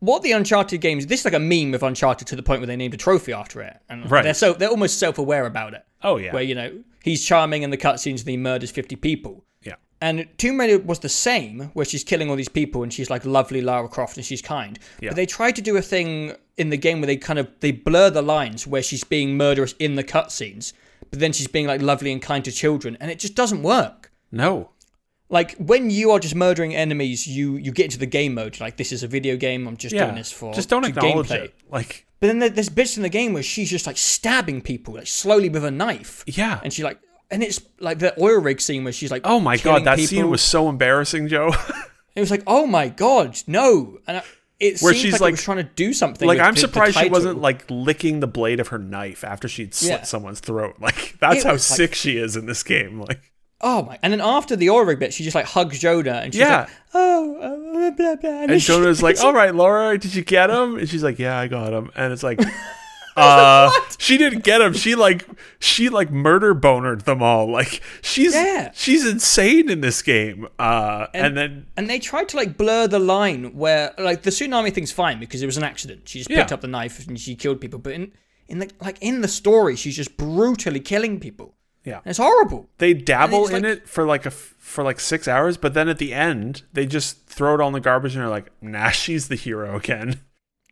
what 0.00 0.22
the 0.22 0.32
Uncharted 0.32 0.80
games, 0.80 1.06
this 1.06 1.20
is 1.20 1.24
like 1.24 1.34
a 1.34 1.38
meme 1.38 1.74
of 1.74 1.82
Uncharted 1.82 2.26
to 2.28 2.36
the 2.36 2.42
point 2.42 2.60
where 2.60 2.66
they 2.66 2.76
named 2.76 2.94
a 2.94 2.96
trophy 2.96 3.32
after 3.32 3.60
it, 3.62 3.76
and 3.88 4.10
Right. 4.10 4.22
they're 4.22 4.34
so 4.34 4.52
they're 4.54 4.68
almost 4.70 4.98
self-aware 4.98 5.46
about 5.46 5.74
it. 5.74 5.84
oh 6.02 6.16
yeah. 6.16 6.32
Where 6.32 6.42
you 6.42 6.54
know 6.54 6.82
he's 7.02 7.24
charming 7.24 7.62
in 7.62 7.70
the 7.70 7.76
cutscenes 7.76 8.20
and 8.20 8.28
he 8.28 8.36
murders 8.36 8.70
fifty 8.70 8.96
people. 8.96 9.44
Yeah. 9.62 9.74
And 10.00 10.26
Tomb 10.38 10.58
Raider 10.58 10.78
was 10.78 10.98
the 10.98 11.08
same, 11.08 11.70
where 11.74 11.86
she's 11.86 12.02
killing 12.04 12.28
all 12.30 12.36
these 12.36 12.48
people 12.48 12.82
and 12.82 12.92
she's 12.92 13.08
like 13.10 13.24
lovely 13.24 13.60
Lara 13.60 13.88
Croft 13.88 14.16
and 14.16 14.26
she's 14.26 14.42
kind. 14.42 14.78
Yeah. 15.00 15.10
But 15.10 15.16
they 15.16 15.26
tried 15.26 15.56
to 15.56 15.62
do 15.62 15.76
a 15.76 15.82
thing 15.82 16.34
in 16.58 16.70
the 16.70 16.76
game 16.76 17.00
where 17.00 17.06
they 17.06 17.16
kind 17.16 17.38
of 17.38 17.48
they 17.60 17.70
blur 17.72 18.10
the 18.10 18.22
lines 18.22 18.66
where 18.66 18.82
she's 18.82 19.04
being 19.04 19.36
murderous 19.36 19.74
in 19.78 19.94
the 19.94 20.04
cutscenes, 20.04 20.72
but 21.10 21.18
then 21.20 21.32
she's 21.32 21.48
being 21.48 21.66
like 21.66 21.80
lovely 21.82 22.10
and 22.12 22.20
kind 22.20 22.44
to 22.44 22.52
children, 22.52 22.96
and 23.00 23.10
it 23.10 23.18
just 23.18 23.34
doesn't 23.34 23.62
work. 23.62 24.10
No. 24.32 24.70
Like 25.32 25.56
when 25.56 25.90
you 25.90 26.12
are 26.12 26.20
just 26.20 26.34
murdering 26.36 26.76
enemies, 26.76 27.26
you 27.26 27.56
you 27.56 27.72
get 27.72 27.86
into 27.86 27.98
the 27.98 28.06
game 28.06 28.34
mode. 28.34 28.60
Like 28.60 28.76
this 28.76 28.92
is 28.92 29.02
a 29.02 29.08
video 29.08 29.36
game. 29.36 29.66
I'm 29.66 29.76
just 29.76 29.92
Yeah. 29.94 30.04
doing 30.04 30.16
this 30.16 30.30
for 30.30 30.52
Just 30.54 30.68
don't 30.68 30.84
acknowledge 30.84 31.28
gameplay. 31.28 31.44
it. 31.46 31.54
Like, 31.70 32.06
But 32.20 32.28
then 32.28 32.38
there- 32.38 32.50
there's 32.50 32.68
bits 32.68 32.96
in 32.96 33.02
the 33.02 33.08
game 33.08 33.32
where 33.32 33.42
she's 33.42 33.68
just 33.70 33.86
like 33.86 33.96
stabbing 33.98 34.60
people 34.62 34.94
like 34.94 35.08
slowly 35.08 35.48
with 35.48 35.64
a 35.64 35.70
knife, 35.72 36.22
yeah. 36.26 36.60
and 36.62 36.72
she 36.72 36.84
like, 36.84 36.98
and 37.30 37.42
it's 37.42 37.60
like 37.80 37.98
the 37.98 38.14
oil 38.22 38.40
rig 38.40 38.60
scene 38.60 38.84
where 38.84 38.92
she's 38.92 39.10
like, 39.10 39.22
Oh 39.24 39.40
my 39.40 39.56
god, 39.56 39.84
that 39.84 39.96
people. 39.96 40.08
scene 40.08 40.30
was 40.30 40.42
so 40.42 40.68
embarrassing, 40.68 41.26
Joe. 41.28 41.50
It 42.14 42.20
was 42.20 42.30
like, 42.30 42.42
oh 42.46 42.66
my 42.66 42.88
god, 42.90 43.38
no, 43.46 43.96
and 44.06 44.18
I, 44.18 44.22
it 44.60 44.80
Where 44.82 44.92
she's 44.92 45.12
like, 45.14 45.22
like- 45.32 45.36
trying 45.36 45.56
to 45.56 45.62
do 45.74 45.94
something. 45.94 46.28
like 46.28 46.38
I'm 46.40 46.52
the- 46.54 46.60
the 46.60 46.66
surprised 46.68 46.98
she 46.98 47.08
wasn't 47.08 47.40
like 47.40 47.64
licking 47.70 48.20
the 48.20 48.26
blade 48.26 48.60
of 48.60 48.68
her 48.68 48.78
knife 48.78 49.24
after 49.24 49.48
she'd 49.48 49.72
slit 49.74 49.90
Yeah. 49.90 50.02
someone's 50.02 50.40
throat. 50.40 50.76
Like 50.78 51.16
that's 51.20 51.42
how 51.42 51.54
was 51.54 51.70
like- 51.70 51.76
sick 51.78 51.94
she 51.94 52.18
is 52.18 52.36
in 52.36 52.44
this 52.44 52.62
game. 52.62 53.00
Like 53.00 53.31
Oh 53.62 53.82
my! 53.84 53.98
And 54.02 54.12
then 54.12 54.20
after 54.20 54.56
the 54.56 54.68
rig 54.70 54.98
bit, 54.98 55.12
she 55.14 55.22
just 55.24 55.34
like 55.36 55.46
hugs 55.46 55.78
Jonah, 55.78 56.20
and 56.24 56.32
she's 56.34 56.40
Yeah. 56.40 56.60
like, 56.62 56.68
oh, 56.94 57.36
uh, 57.40 57.90
blah 57.92 58.16
blah. 58.16 58.30
and 58.30 58.60
Jonah's 58.60 59.02
like, 59.02 59.20
"All 59.22 59.32
right, 59.32 59.54
Lara, 59.54 59.96
did 59.98 60.14
you 60.14 60.22
get 60.24 60.50
him?" 60.50 60.76
And 60.78 60.88
she's 60.88 61.02
like, 61.04 61.18
"Yeah, 61.18 61.38
I 61.38 61.46
got 61.46 61.72
him." 61.72 61.90
And 61.94 62.12
it's 62.12 62.22
like, 62.24 62.40
uh, 63.16 63.70
she 63.98 64.16
didn't 64.18 64.42
get 64.42 64.60
him. 64.60 64.72
She 64.72 64.94
like 64.94 65.26
she 65.60 65.88
like 65.90 66.10
murder 66.10 66.54
bonered 66.54 67.02
them 67.02 67.22
all. 67.22 67.50
Like 67.50 67.82
she's 68.00 68.34
Yeah. 68.34 68.70
she's 68.74 69.06
insane 69.06 69.70
in 69.70 69.80
this 69.80 70.02
game. 70.02 70.48
Uh, 70.58 71.06
and, 71.14 71.36
then 71.36 71.66
And 71.76 71.88
they 71.90 71.98
tried 71.98 72.28
to 72.30 72.36
like 72.38 72.56
blur 72.56 72.86
the 72.88 72.98
line 72.98 73.54
where 73.54 73.92
like 73.98 74.22
the 74.22 74.30
tsunami 74.30 74.72
thing's 74.72 74.92
fine 74.92 75.20
because 75.20 75.42
it 75.42 75.46
was 75.46 75.56
an 75.58 75.64
accident. 75.64 76.08
She 76.08 76.18
just 76.20 76.30
picked 76.30 76.50
Yeah. 76.50 76.54
up 76.54 76.62
the 76.62 76.68
knife 76.68 77.06
and 77.06 77.20
she 77.20 77.34
killed 77.36 77.60
people. 77.60 77.78
But 77.78 77.92
in 77.92 78.12
in 78.48 78.58
the 78.60 78.70
like 78.80 78.96
in 79.00 79.20
the 79.20 79.28
story, 79.28 79.76
she's 79.76 79.96
just 79.96 80.16
brutally 80.16 80.80
killing 80.80 81.20
people. 81.20 81.54
Yeah. 81.84 82.00
it's 82.04 82.18
horrible. 82.18 82.68
they 82.78 82.94
dabble 82.94 83.46
in 83.48 83.62
like- 83.62 83.64
it 83.64 83.88
for 83.88 84.04
like 84.04 84.24
a 84.26 84.30
for 84.30 84.84
like 84.84 85.00
six 85.00 85.26
hours, 85.26 85.56
but 85.56 85.74
then 85.74 85.88
at 85.88 85.98
the 85.98 86.14
end 86.14 86.62
they 86.72 86.86
just 86.86 87.26
throw 87.26 87.54
it 87.54 87.60
all 87.60 87.68
in 87.68 87.72
the 87.74 87.80
garbage 87.80 88.14
and 88.14 88.24
are 88.24 88.28
like, 88.30 88.50
"Nah, 88.60 88.90
she's 89.02 89.28
the 89.28 89.36
hero 89.36 89.76
again." 89.76 90.20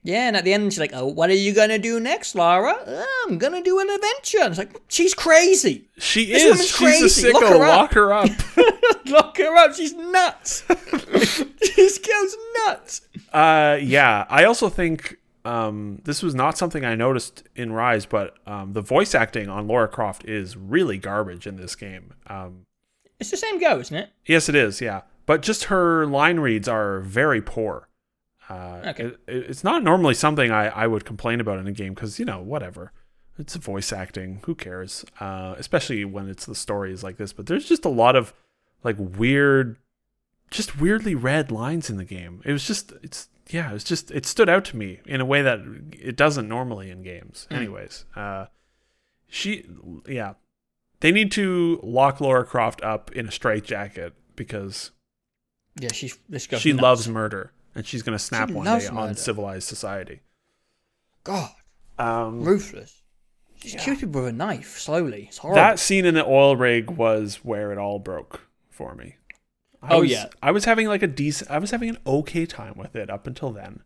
Yeah, 0.03 0.29
and 0.29 0.37
at 0.37 0.45
the 0.45 0.53
end 0.55 0.73
she's 0.73 0.81
like, 0.81 0.93
"Oh, 0.95 1.07
what 1.07 1.29
are 1.29 1.35
you 1.35 1.53
gonna 1.53 1.79
do 1.79 2.01
next, 2.01 2.35
Lara? 2.35 2.75
"Oh, 2.87 3.27
I'm 3.29 3.39
gonna 3.39 3.63
do 3.63 3.81
an 3.81 3.91
adventure." 3.91 4.39
And 4.41 4.49
it's 4.51 4.59
like 4.59 4.81
she's 4.89 5.13
crazy. 5.15 5.89
She 5.99 6.27
This 6.27 6.43
is. 6.61 6.69
She's 6.69 6.77
crazy. 6.77 7.29
a 7.31 7.33
Lock 7.33 7.43
her 7.43 7.63
up. 7.63 7.69
Lock 7.81 7.93
her 7.93 8.13
up. 8.13 8.31
Lock 9.07 9.37
her 9.39 9.57
up. 9.57 9.75
She's 9.75 9.93
nuts. 9.93 10.61
this 11.11 11.99
girl's 11.99 12.37
nuts. 12.67 13.01
Uh, 13.33 13.79
yeah. 13.83 14.25
I 14.29 14.45
also 14.45 14.69
think 14.69 15.17
um, 15.45 16.01
this 16.05 16.23
was 16.23 16.35
not 16.35 16.59
something 16.59 16.85
I 16.85 16.95
noticed 16.95 17.45
in 17.57 17.73
Rise, 17.73 18.07
but 18.07 18.37
um, 18.47 18.73
the 18.75 18.81
voice 18.83 19.15
acting 19.15 19.49
on 19.49 19.67
Lara 19.67 19.89
Croft 19.89 20.25
is 20.27 20.57
really 20.57 20.99
garbage 20.99 21.47
in 21.47 21.57
this 21.57 21.75
game. 21.75 22.13
Um, 22.27 22.67
It's 23.19 23.31
the 23.31 23.37
same 23.37 23.59
go, 23.59 23.79
isn't 23.79 23.97
it? 23.97 24.11
yes, 24.27 24.49
it 24.49 24.55
is. 24.55 24.81
Yeah, 24.81 25.03
but 25.27 25.43
just 25.43 25.65
her 25.65 26.07
line 26.07 26.41
reads 26.41 26.69
are 26.69 27.01
very 27.01 27.41
poor. 27.41 27.89
Uh, 28.49 28.83
Okay. 28.89 29.05
it- 29.05 29.21
it- 29.29 29.51
it's 29.51 29.63
not 29.65 29.83
normally 29.83 30.15
something 30.15 30.51
I, 30.51 30.67
I 30.69 30.87
would 30.87 31.05
complain 31.05 31.41
about 31.41 31.59
in 31.59 31.67
a 31.69 31.73
game 31.73 31.95
because 31.95 32.19
you 32.19 32.25
know 32.25 32.41
whatever. 32.41 32.93
It's 33.39 33.55
voice 33.57 33.93
acting. 33.93 34.41
Who 34.45 34.55
cares? 34.55 35.05
Uh, 35.19 35.55
especially 35.57 36.05
when 36.05 36.29
it's 36.29 36.45
the 36.45 36.55
stories 36.55 37.03
like 37.03 37.17
this. 37.17 37.33
But 37.33 37.47
there's 37.47 37.67
just 37.67 37.87
a 37.87 37.89
lot 37.89 38.15
of 38.17 38.35
like 38.85 38.97
weird, 38.99 39.77
just 40.51 40.79
weirdly 40.79 41.15
read 41.15 41.51
lines 41.51 41.89
in 41.89 41.97
the 41.97 42.05
game. 42.05 42.43
It 42.45 42.53
was 42.53 42.67
just 42.67 42.93
it's 43.03 43.29
yeah. 43.53 43.73
It's 43.75 43.85
just 43.85 44.11
it 44.11 44.27
stood 44.27 44.49
out 44.49 44.65
to 44.67 44.77
me 44.77 45.01
in 45.07 45.21
a 45.21 45.25
way 45.25 45.43
that 45.43 45.61
it 45.93 46.17
doesn't 46.17 46.49
normally 46.49 46.91
in 46.91 47.03
games. 47.03 47.47
Anyways, 47.51 48.05
uh, 48.17 48.47
she 49.29 49.67
yeah. 50.07 50.35
They 51.01 51.13
need 51.13 51.33
to 51.33 51.81
lock 51.83 52.21
Lara 52.21 52.45
Croft 52.45 52.83
up 52.83 53.11
in 53.13 53.27
a 53.27 53.31
straitjacket 53.31 54.13
because 54.37 54.91
Yeah, 55.81 55.93
she. 55.93 56.13
She 56.59 56.73
loves 56.73 57.09
murder 57.09 57.53
and 57.75 57.87
she's 57.87 58.03
gonna 58.03 58.19
snap 58.19 58.49
She 58.49 58.55
one 58.55 58.67
day 58.67 58.87
on 58.87 59.15
civilized 59.15 59.67
society. 59.69 60.21
God, 61.25 61.51
Um, 61.99 62.43
ruthless. 62.45 63.03
She 63.63 63.77
kills 63.77 64.01
people 64.01 64.23
with 64.23 64.31
a 64.31 64.33
knife 64.33 64.79
slowly. 64.79 65.27
It's 65.29 65.39
horrible. 65.39 65.57
that 65.57 65.79
scene 65.79 66.07
in 66.07 66.15
the 66.15 66.25
oil 66.25 66.57
rig 66.57 66.91
was 66.91 67.37
where 67.45 67.73
it 67.73 67.79
all 67.79 67.99
broke 67.99 68.41
for 68.71 68.95
me. 68.95 69.17
I 69.83 69.95
Oh, 69.95 70.01
was, 70.01 70.11
yeah. 70.11 70.27
I 70.43 70.51
was 70.51 70.65
having 70.67 70.87
like 70.89 71.03
a 71.03 71.07
decent, 71.07 71.51
I 71.51 71.59
was 71.59 71.71
having 71.71 71.89
an 71.91 71.99
okay 72.07 72.45
time 72.47 72.75
with 72.77 72.95
it 72.97 73.09
up 73.11 73.27
until 73.27 73.51
then. 73.51 73.83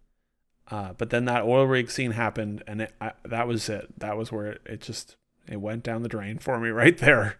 Uh, 0.70 0.92
but 0.94 1.10
then 1.10 1.26
that 1.26 1.42
oil 1.44 1.64
rig 1.66 1.90
scene 1.90 2.12
happened, 2.12 2.64
and 2.66 2.80
it, 2.82 2.94
I, 3.00 3.12
that 3.24 3.46
was 3.46 3.68
it. 3.68 3.98
That 4.00 4.16
was 4.16 4.32
where 4.32 4.46
it, 4.52 4.62
it 4.66 4.80
just 4.80 5.16
it 5.46 5.58
went 5.60 5.82
down 5.84 6.02
the 6.02 6.08
drain 6.08 6.38
for 6.38 6.58
me 6.58 6.68
right 6.70 6.96
there. 6.98 7.36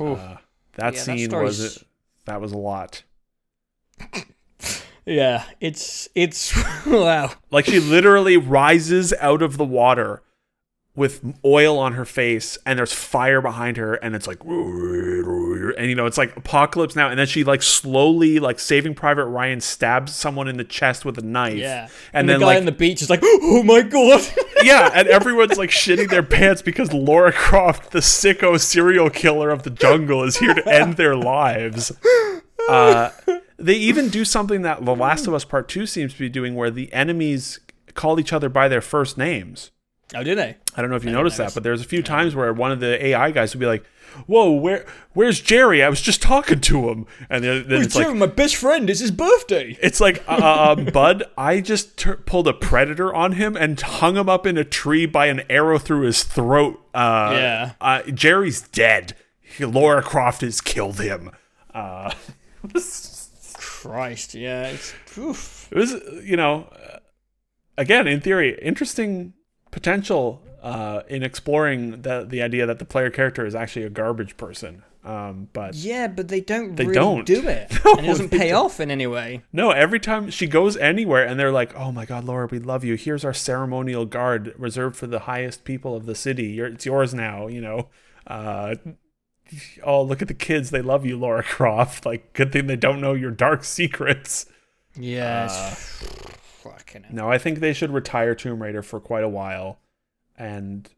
Uh, 0.00 0.36
that 0.74 0.94
Yeah, 0.94 1.00
scene 1.00 1.28
story's- 1.30 1.58
was 1.60 1.76
it. 1.78 1.82
That 2.26 2.40
was 2.40 2.50
a 2.52 2.58
lot. 2.58 3.04
yeah, 5.06 5.44
it's 5.60 6.08
it's 6.14 6.52
wow. 6.86 7.30
Like 7.50 7.66
she 7.66 7.78
literally 7.80 8.36
rises 8.36 9.12
out 9.20 9.42
of 9.42 9.56
the 9.56 9.64
water 9.64 10.22
with 10.96 11.38
oil 11.44 11.78
on 11.78 11.92
her 11.92 12.06
face 12.06 12.56
and 12.64 12.78
there's 12.78 12.92
fire 12.92 13.42
behind 13.42 13.76
her 13.76 13.94
and 13.94 14.16
it's 14.16 14.26
like 14.26 14.42
and 14.42 15.88
you 15.88 15.94
know 15.94 16.06
it's 16.06 16.16
like 16.16 16.34
apocalypse 16.36 16.96
now. 16.96 17.10
And 17.10 17.18
then 17.18 17.26
she 17.26 17.44
like 17.44 17.62
slowly 17.62 18.38
like 18.38 18.58
saving 18.58 18.94
private 18.94 19.26
ryan 19.26 19.60
stabs 19.60 20.14
someone 20.14 20.48
in 20.48 20.56
the 20.56 20.64
chest 20.64 21.04
with 21.04 21.18
a 21.18 21.22
knife. 21.22 21.58
Yeah, 21.58 21.88
and, 22.12 22.20
and, 22.20 22.28
then 22.28 22.40
the 22.40 22.46
guy 22.46 22.52
like 22.52 22.58
on 22.58 22.64
the 22.64 22.72
beach 22.72 23.02
is 23.02 23.10
like, 23.10 23.20
oh 23.22 23.62
my 23.62 23.82
god. 23.82 24.26
yeah 24.62 24.90
and 24.94 25.06
everyone's 25.08 25.58
like 25.58 25.70
shitting 25.70 26.08
their 26.08 26.22
pants 26.22 26.62
because 26.62 26.92
lara 26.92 27.32
croft 27.32 27.92
the 27.92 27.98
sicko 27.98 28.58
serial 28.58 29.10
killer 29.10 29.50
of 29.50 29.62
the 29.62 29.70
jungle 29.70 30.24
is 30.24 30.38
here 30.38 30.54
to 30.54 30.66
end 30.68 30.96
their 30.96 31.14
lives. 31.14 31.92
Uh, 32.68 33.10
they 33.58 33.74
even 33.74 34.08
do 34.08 34.24
something 34.24 34.62
that 34.62 34.84
the 34.84 34.94
last 34.94 35.26
of 35.26 35.34
us 35.34 35.44
part 35.44 35.68
2 35.68 35.86
seems 35.86 36.14
to 36.14 36.18
be 36.18 36.28
doing 36.28 36.54
where 36.54 36.70
the 36.70 36.92
enemies 36.92 37.60
call 37.94 38.18
each 38.18 38.32
other 38.32 38.48
by 38.48 38.66
their 38.66 38.80
first 38.80 39.16
names 39.16 39.70
oh, 40.14 40.22
did 40.22 40.38
they? 40.38 40.56
I 40.76 40.80
don't 40.80 40.90
know 40.90 40.96
if 40.96 41.02
you 41.04 41.08
didn't 41.10 41.18
noticed 41.18 41.36
that, 41.38 41.44
notice. 41.44 41.54
but 41.54 41.62
there's 41.62 41.80
a 41.80 41.84
few 41.84 42.02
times 42.02 42.34
where 42.34 42.52
one 42.52 42.72
of 42.72 42.80
the 42.80 43.04
AI 43.06 43.30
guys 43.30 43.54
would 43.54 43.60
be 43.60 43.66
like, 43.66 43.84
"Whoa, 44.26 44.52
where 44.52 44.86
where's 45.14 45.40
Jerry? 45.40 45.82
I 45.82 45.88
was 45.88 46.00
just 46.00 46.20
talking 46.22 46.60
to 46.60 46.88
him," 46.90 47.06
and 47.30 47.42
then, 47.42 47.68
then 47.68 47.78
It's 47.82 47.96
it's 47.96 47.96
like. 47.96 48.14
my 48.16 48.26
best 48.26 48.56
friend. 48.56 48.88
It's 48.90 49.00
his 49.00 49.10
birthday. 49.10 49.76
It's 49.82 50.00
like, 50.00 50.22
uh, 50.28 50.74
um, 50.76 50.84
Bud, 50.92 51.24
I 51.38 51.60
just 51.60 51.96
tur 51.96 52.16
pulled 52.16 52.46
a 52.48 52.52
predator 52.52 53.12
on 53.14 53.32
him 53.32 53.56
and 53.56 53.80
hung 53.80 54.16
him 54.16 54.28
up 54.28 54.46
in 54.46 54.56
a 54.58 54.64
tree 54.64 55.06
by 55.06 55.26
an 55.26 55.42
arrow 55.50 55.78
through 55.78 56.02
his 56.02 56.22
throat. 56.22 56.80
Uh, 56.94 57.30
Yeah. 57.32 57.72
Uh, 57.80 58.02
Jerry's 58.02 58.60
dead. 58.62 59.16
Lara 59.58 60.02
Croft 60.02 60.42
has 60.42 60.60
killed 60.60 61.00
him. 61.00 61.30
Uh, 61.74 62.12
Christ, 63.58 64.34
yeah. 64.34 64.68
It's, 64.68 64.94
oof. 65.18 65.68
it 65.70 65.78
was, 65.78 65.94
you 66.24 66.36
know, 66.36 66.68
uh, 66.72 66.98
again, 67.78 68.06
in 68.06 68.20
theory, 68.20 68.58
interesting 68.60 69.32
potential 69.80 70.42
uh, 70.62 71.02
in 71.08 71.22
exploring 71.22 72.02
the 72.02 72.24
the 72.28 72.40
idea 72.42 72.64
that 72.66 72.78
the 72.78 72.84
player 72.86 73.10
character 73.10 73.44
is 73.46 73.54
actually 73.54 73.84
a 73.84 73.90
garbage 73.90 74.36
person. 74.36 74.82
Um, 75.04 75.48
but 75.52 75.74
Yeah, 75.76 76.08
but 76.08 76.26
they 76.28 76.40
don't 76.40 76.74
They 76.74 76.84
really 76.86 76.94
don't. 76.94 77.24
do 77.26 77.46
it, 77.46 77.70
No, 77.84 77.92
and 77.96 78.06
it 78.06 78.08
doesn't 78.08 78.30
pay 78.30 78.48
don't. 78.48 78.64
off 78.66 78.80
in 78.80 78.90
any 78.90 79.06
way. 79.06 79.42
no, 79.52 79.70
every 79.70 80.00
time 80.00 80.30
she 80.30 80.46
goes 80.48 80.76
anywhere 80.78 81.24
and 81.24 81.38
they're 81.38 81.52
like, 81.52 81.72
"Oh 81.76 81.92
my 81.92 82.04
God, 82.06 82.24
Lara, 82.24 82.46
we 82.50 82.58
love 82.58 82.82
you. 82.84 82.94
Here's 82.96 83.24
our 83.24 83.34
ceremonial 83.34 84.04
guard 84.06 84.52
reserved 84.58 84.96
for 84.96 85.06
the 85.06 85.20
highest 85.20 85.62
people 85.64 85.94
of 85.94 86.06
the 86.06 86.14
city. 86.16 86.46
You're, 86.56 86.66
it's 86.68 86.86
yours 86.86 87.12
now." 87.14 87.46
You 87.46 87.60
know. 87.60 87.88
Uh, 88.26 88.74
oh, 89.84 90.02
look 90.02 90.22
at 90.22 90.28
the 90.28 90.34
kids. 90.34 90.70
They 90.70 90.82
love 90.82 91.06
you, 91.06 91.16
Lara 91.18 91.44
Croft. 91.44 92.04
Like, 92.10 92.32
good 92.32 92.50
thing 92.50 92.66
they 92.66 92.76
don't 92.76 93.00
know 93.00 93.12
your 93.14 93.30
dark 93.30 93.62
secrets. 93.62 94.46
Yes. 94.98 95.52
Uh, 96.02 96.30
Fucking 96.72 97.04
hell. 97.04 97.14
No, 97.14 97.30
I 97.30 97.38
think 97.38 97.58
they 97.60 97.72
should 97.72 97.90
retire 97.92 98.34
Tomb 98.34 98.62
Raider 98.62 98.82
for 98.82 99.00
quite 99.00 99.24
a 99.24 99.28
while 99.28 99.78
and 100.36 100.88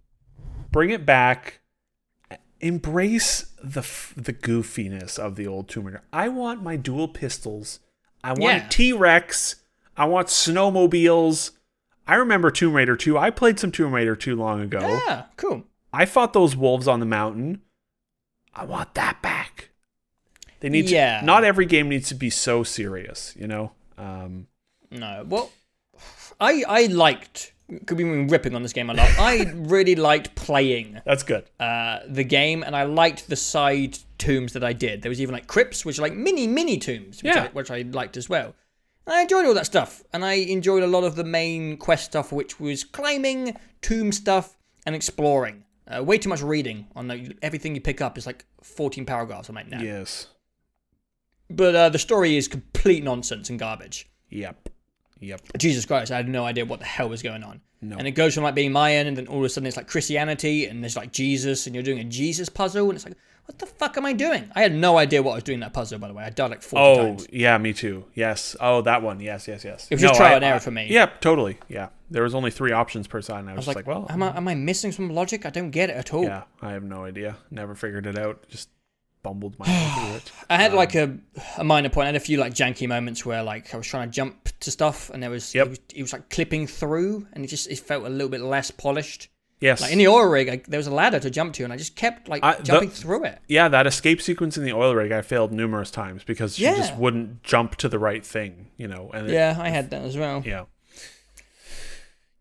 bring 0.70 0.90
it 0.90 1.04
back. 1.06 1.60
Embrace 2.60 3.52
the 3.62 3.80
f- 3.80 4.12
the 4.16 4.32
goofiness 4.32 5.16
of 5.18 5.36
the 5.36 5.46
old 5.46 5.68
Tomb 5.68 5.86
Raider. 5.86 6.02
I 6.12 6.28
want 6.28 6.62
my 6.62 6.74
dual 6.76 7.06
pistols. 7.06 7.78
I 8.24 8.30
want 8.30 8.42
Yeah. 8.42 8.66
T 8.68 8.92
Rex. 8.92 9.56
I 9.96 10.06
want 10.06 10.26
snowmobiles. 10.28 11.52
I 12.06 12.16
remember 12.16 12.50
Tomb 12.50 12.72
Raider 12.74 12.96
2. 12.96 13.16
I 13.16 13.30
played 13.30 13.60
some 13.60 13.70
Tomb 13.70 13.92
Raider 13.94 14.16
2 14.16 14.34
long 14.34 14.60
ago. 14.60 14.80
Yeah, 14.80 15.24
cool. 15.36 15.64
I 15.92 16.04
fought 16.04 16.32
those 16.32 16.56
wolves 16.56 16.88
on 16.88 17.00
the 17.00 17.06
mountain. 17.06 17.62
I 18.54 18.64
want 18.64 18.94
that 18.94 19.22
back. 19.22 19.70
They 20.60 20.68
need 20.68 20.88
Yeah. 20.90 21.20
to. 21.20 21.26
Not 21.26 21.44
every 21.44 21.66
game 21.66 21.88
needs 21.88 22.08
to 22.08 22.14
be 22.16 22.30
so 22.30 22.64
serious, 22.64 23.34
you 23.36 23.46
know. 23.46 23.72
Um, 23.96 24.48
No, 24.90 25.24
well, 25.28 25.50
I 26.40 26.64
I 26.68 26.86
liked. 26.86 27.52
Could 27.84 27.98
be 27.98 28.04
ripping 28.04 28.54
on 28.54 28.62
this 28.62 28.72
game 28.72 28.88
a 28.88 28.94
lot. 28.94 29.10
I 29.18 29.52
really 29.54 29.94
liked 29.94 30.34
playing 30.34 31.02
that's 31.04 31.22
good. 31.22 31.44
uh, 31.60 31.98
the 32.08 32.24
game, 32.24 32.62
and 32.62 32.74
I 32.74 32.84
liked 32.84 33.28
the 33.28 33.36
side 33.36 33.98
tombs 34.16 34.54
that 34.54 34.64
I 34.64 34.72
did. 34.72 35.02
There 35.02 35.10
was 35.10 35.20
even 35.20 35.34
like 35.34 35.46
crypts, 35.46 35.84
which 35.84 35.98
are 35.98 36.02
like 36.02 36.14
mini 36.14 36.46
mini 36.46 36.78
tombs, 36.78 37.22
which, 37.22 37.34
Yeah. 37.34 37.44
I, 37.44 37.48
which 37.48 37.70
I 37.70 37.82
liked 37.82 38.16
as 38.16 38.28
well. 38.28 38.54
And 39.06 39.14
I 39.16 39.20
enjoyed 39.22 39.44
all 39.44 39.52
that 39.54 39.66
stuff, 39.66 40.02
and 40.14 40.24
I 40.24 40.34
enjoyed 40.34 40.82
a 40.82 40.86
lot 40.86 41.04
of 41.04 41.14
the 41.14 41.24
main 41.24 41.76
quest 41.76 42.06
stuff, 42.06 42.32
which 42.32 42.58
was 42.58 42.84
climbing, 42.84 43.54
tomb 43.82 44.12
stuff, 44.12 44.56
and 44.86 44.94
exploring. 44.94 45.64
Uh, 45.86 46.02
way 46.02 46.16
too 46.18 46.28
much 46.30 46.40
reading 46.42 46.86
on 46.96 47.08
the, 47.08 47.34
everything 47.42 47.74
you 47.74 47.80
pick 47.80 48.00
up 48.00 48.16
is 48.18 48.26
like 48.26 48.44
14 48.62 49.04
paragraphs. 49.06 49.48
I'm 49.50 49.54
like, 49.54 49.68
no. 49.68 49.78
Yes. 49.78 50.26
but 51.50 51.74
uh, 51.74 51.88
the 51.90 51.98
story 51.98 52.36
is 52.36 52.48
complete 52.48 53.02
nonsense 53.04 53.48
and 53.50 53.58
garbage. 53.58 54.08
Yep. 54.30 54.67
Yep. 55.20 55.40
Jesus 55.58 55.84
Christ, 55.86 56.10
I 56.12 56.16
had 56.16 56.28
no 56.28 56.44
idea 56.44 56.64
what 56.64 56.80
the 56.80 56.86
hell 56.86 57.08
was 57.08 57.22
going 57.22 57.42
on. 57.42 57.60
No. 57.80 57.96
And 57.96 58.06
it 58.08 58.12
goes 58.12 58.34
from 58.34 58.44
like 58.44 58.54
being 58.54 58.72
Mayan, 58.72 59.06
and 59.06 59.16
then 59.16 59.26
all 59.28 59.38
of 59.38 59.44
a 59.44 59.48
sudden 59.48 59.66
it's 59.66 59.76
like 59.76 59.86
Christianity, 59.88 60.66
and 60.66 60.82
there's 60.82 60.96
like 60.96 61.12
Jesus, 61.12 61.66
and 61.66 61.74
you're 61.74 61.84
doing 61.84 61.98
a 62.00 62.04
Jesus 62.04 62.48
puzzle, 62.48 62.86
and 62.88 62.94
it's 62.96 63.04
like, 63.04 63.16
what 63.46 63.58
the 63.58 63.66
fuck 63.66 63.96
am 63.96 64.04
I 64.04 64.12
doing? 64.12 64.50
I 64.54 64.60
had 64.62 64.74
no 64.74 64.98
idea 64.98 65.22
what 65.22 65.32
I 65.32 65.34
was 65.36 65.44
doing 65.44 65.60
that 65.60 65.72
puzzle, 65.72 65.98
by 65.98 66.08
the 66.08 66.12
way. 66.14 66.22
I 66.24 66.30
died 66.30 66.50
like 66.50 66.60
40 66.62 66.82
Oh, 66.84 66.96
times. 66.96 67.26
yeah, 67.32 67.56
me 67.56 67.72
too. 67.72 68.04
Yes. 68.14 68.54
Oh, 68.60 68.82
that 68.82 69.02
one. 69.02 69.20
Yes, 69.20 69.48
yes, 69.48 69.64
yes. 69.64 69.86
It 69.90 69.94
was 69.94 70.02
just 70.02 70.14
No, 70.14 70.18
trial 70.18 70.32
I- 70.32 70.36
and 70.36 70.44
error 70.44 70.56
I- 70.56 70.58
for 70.58 70.70
me. 70.70 70.86
Yeah, 70.90 71.06
totally. 71.20 71.56
Yeah. 71.68 71.88
There 72.10 72.22
was 72.22 72.34
only 72.34 72.50
three 72.50 72.72
options 72.72 73.06
per 73.06 73.22
side, 73.22 73.40
and 73.40 73.48
I 73.48 73.52
was, 73.54 73.66
I 73.66 73.70
was 73.70 73.76
just 73.76 73.76
like, 73.76 73.86
well, 73.86 74.06
am 74.10 74.22
I, 74.22 74.36
am 74.36 74.48
I 74.48 74.54
missing 74.54 74.92
some 74.92 75.08
logic? 75.10 75.46
I 75.46 75.50
don't 75.50 75.70
get 75.70 75.88
it 75.88 75.96
at 75.96 76.12
all. 76.12 76.24
yeah, 76.24 76.42
I 76.60 76.72
have 76.72 76.82
no 76.82 77.04
idea. 77.04 77.36
Never 77.50 77.74
figured 77.74 78.06
it 78.06 78.18
out. 78.18 78.46
Just 78.48 78.68
my 79.58 79.66
way 79.68 79.90
through 80.06 80.16
it. 80.16 80.32
I 80.50 80.56
had 80.56 80.72
like 80.74 80.94
um, 80.96 81.22
a, 81.56 81.60
a 81.60 81.64
minor 81.64 81.88
point. 81.88 82.04
I 82.04 82.08
had 82.08 82.16
a 82.16 82.20
few 82.20 82.38
like 82.38 82.54
janky 82.54 82.88
moments 82.88 83.24
where 83.26 83.42
like 83.42 83.72
I 83.74 83.76
was 83.76 83.86
trying 83.86 84.08
to 84.08 84.14
jump 84.14 84.48
to 84.60 84.70
stuff, 84.70 85.10
and 85.10 85.22
there 85.22 85.30
was 85.30 85.54
Yep. 85.54 85.66
it, 85.66 85.70
was 85.70 85.78
it 85.94 86.02
was 86.02 86.12
like 86.12 86.30
clipping 86.30 86.66
through, 86.66 87.26
and 87.32 87.44
it 87.44 87.48
just 87.48 87.68
it 87.70 87.78
felt 87.78 88.04
a 88.04 88.08
little 88.08 88.28
bit 88.28 88.40
less 88.40 88.70
polished. 88.70 89.28
Yes. 89.60 89.80
Like 89.80 89.90
in 89.90 89.98
the 89.98 90.06
oil 90.06 90.24
rig, 90.28 90.48
I, 90.48 90.62
there 90.68 90.78
was 90.78 90.86
a 90.86 90.94
ladder 90.94 91.18
to 91.18 91.30
jump 91.30 91.52
to, 91.54 91.64
and 91.64 91.72
I 91.72 91.76
just 91.76 91.96
kept 91.96 92.28
like 92.28 92.44
I- 92.44 92.54
the- 92.56 92.62
jumping 92.62 92.90
through 92.90 93.24
it. 93.24 93.40
yeah, 93.48 93.66
that 93.68 93.88
escape 93.88 94.22
sequence 94.22 94.56
in 94.56 94.62
the 94.62 94.72
oil 94.72 94.94
rig, 94.94 95.10
I 95.10 95.20
failed 95.20 95.50
numerous 95.52 95.90
times 95.90 96.22
because 96.22 96.54
she 96.54 96.62
just 96.62 96.94
wouldn't 96.96 97.42
jump 97.42 97.74
to 97.76 97.88
the 97.88 97.98
right 97.98 98.24
thing, 98.24 98.68
you 98.76 98.86
know. 98.86 99.10
And 99.12 99.28
it- 99.28 99.32
Yeah, 99.32 99.56
I 99.58 99.70
had 99.70 99.90
that 99.90 100.02
as 100.02 100.16
well. 100.16 100.44
yeah. 100.46 100.66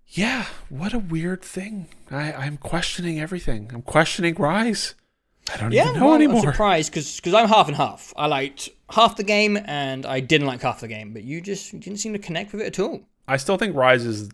Yeah, 0.09 0.45
what 0.69 0.93
a 0.93 0.99
weird 0.99 1.41
thing. 1.43 1.89
I, 2.09 2.31
I'm 2.33 2.57
questioning 2.57 3.19
everything. 3.19 3.69
I'm 3.73 3.81
questioning 3.81 4.35
Rise. 4.35 4.95
I 5.53 5.57
don't 5.57 5.71
Yeah, 5.71 5.83
even 5.89 5.99
know 5.99 6.05
well, 6.07 6.15
I'm 6.15 6.21
anymore. 6.21 6.41
surprised 6.41 6.91
because 6.91 7.33
I'm 7.33 7.47
half 7.47 7.67
and 7.67 7.77
half. 7.77 8.13
I 8.15 8.27
liked 8.27 8.69
half 8.89 9.15
the 9.15 9.23
game 9.23 9.57
and 9.65 10.05
I 10.05 10.19
didn't 10.19 10.47
like 10.47 10.61
half 10.61 10.79
the 10.81 10.87
game, 10.87 11.13
but 11.13 11.23
you 11.23 11.41
just 11.41 11.73
you 11.73 11.79
didn't 11.79 11.99
seem 11.99 12.13
to 12.13 12.19
connect 12.19 12.51
with 12.51 12.61
it 12.61 12.67
at 12.67 12.79
all. 12.79 13.01
I 13.27 13.37
still 13.37 13.57
think 13.57 13.75
Rise 13.75 14.05
is, 14.05 14.29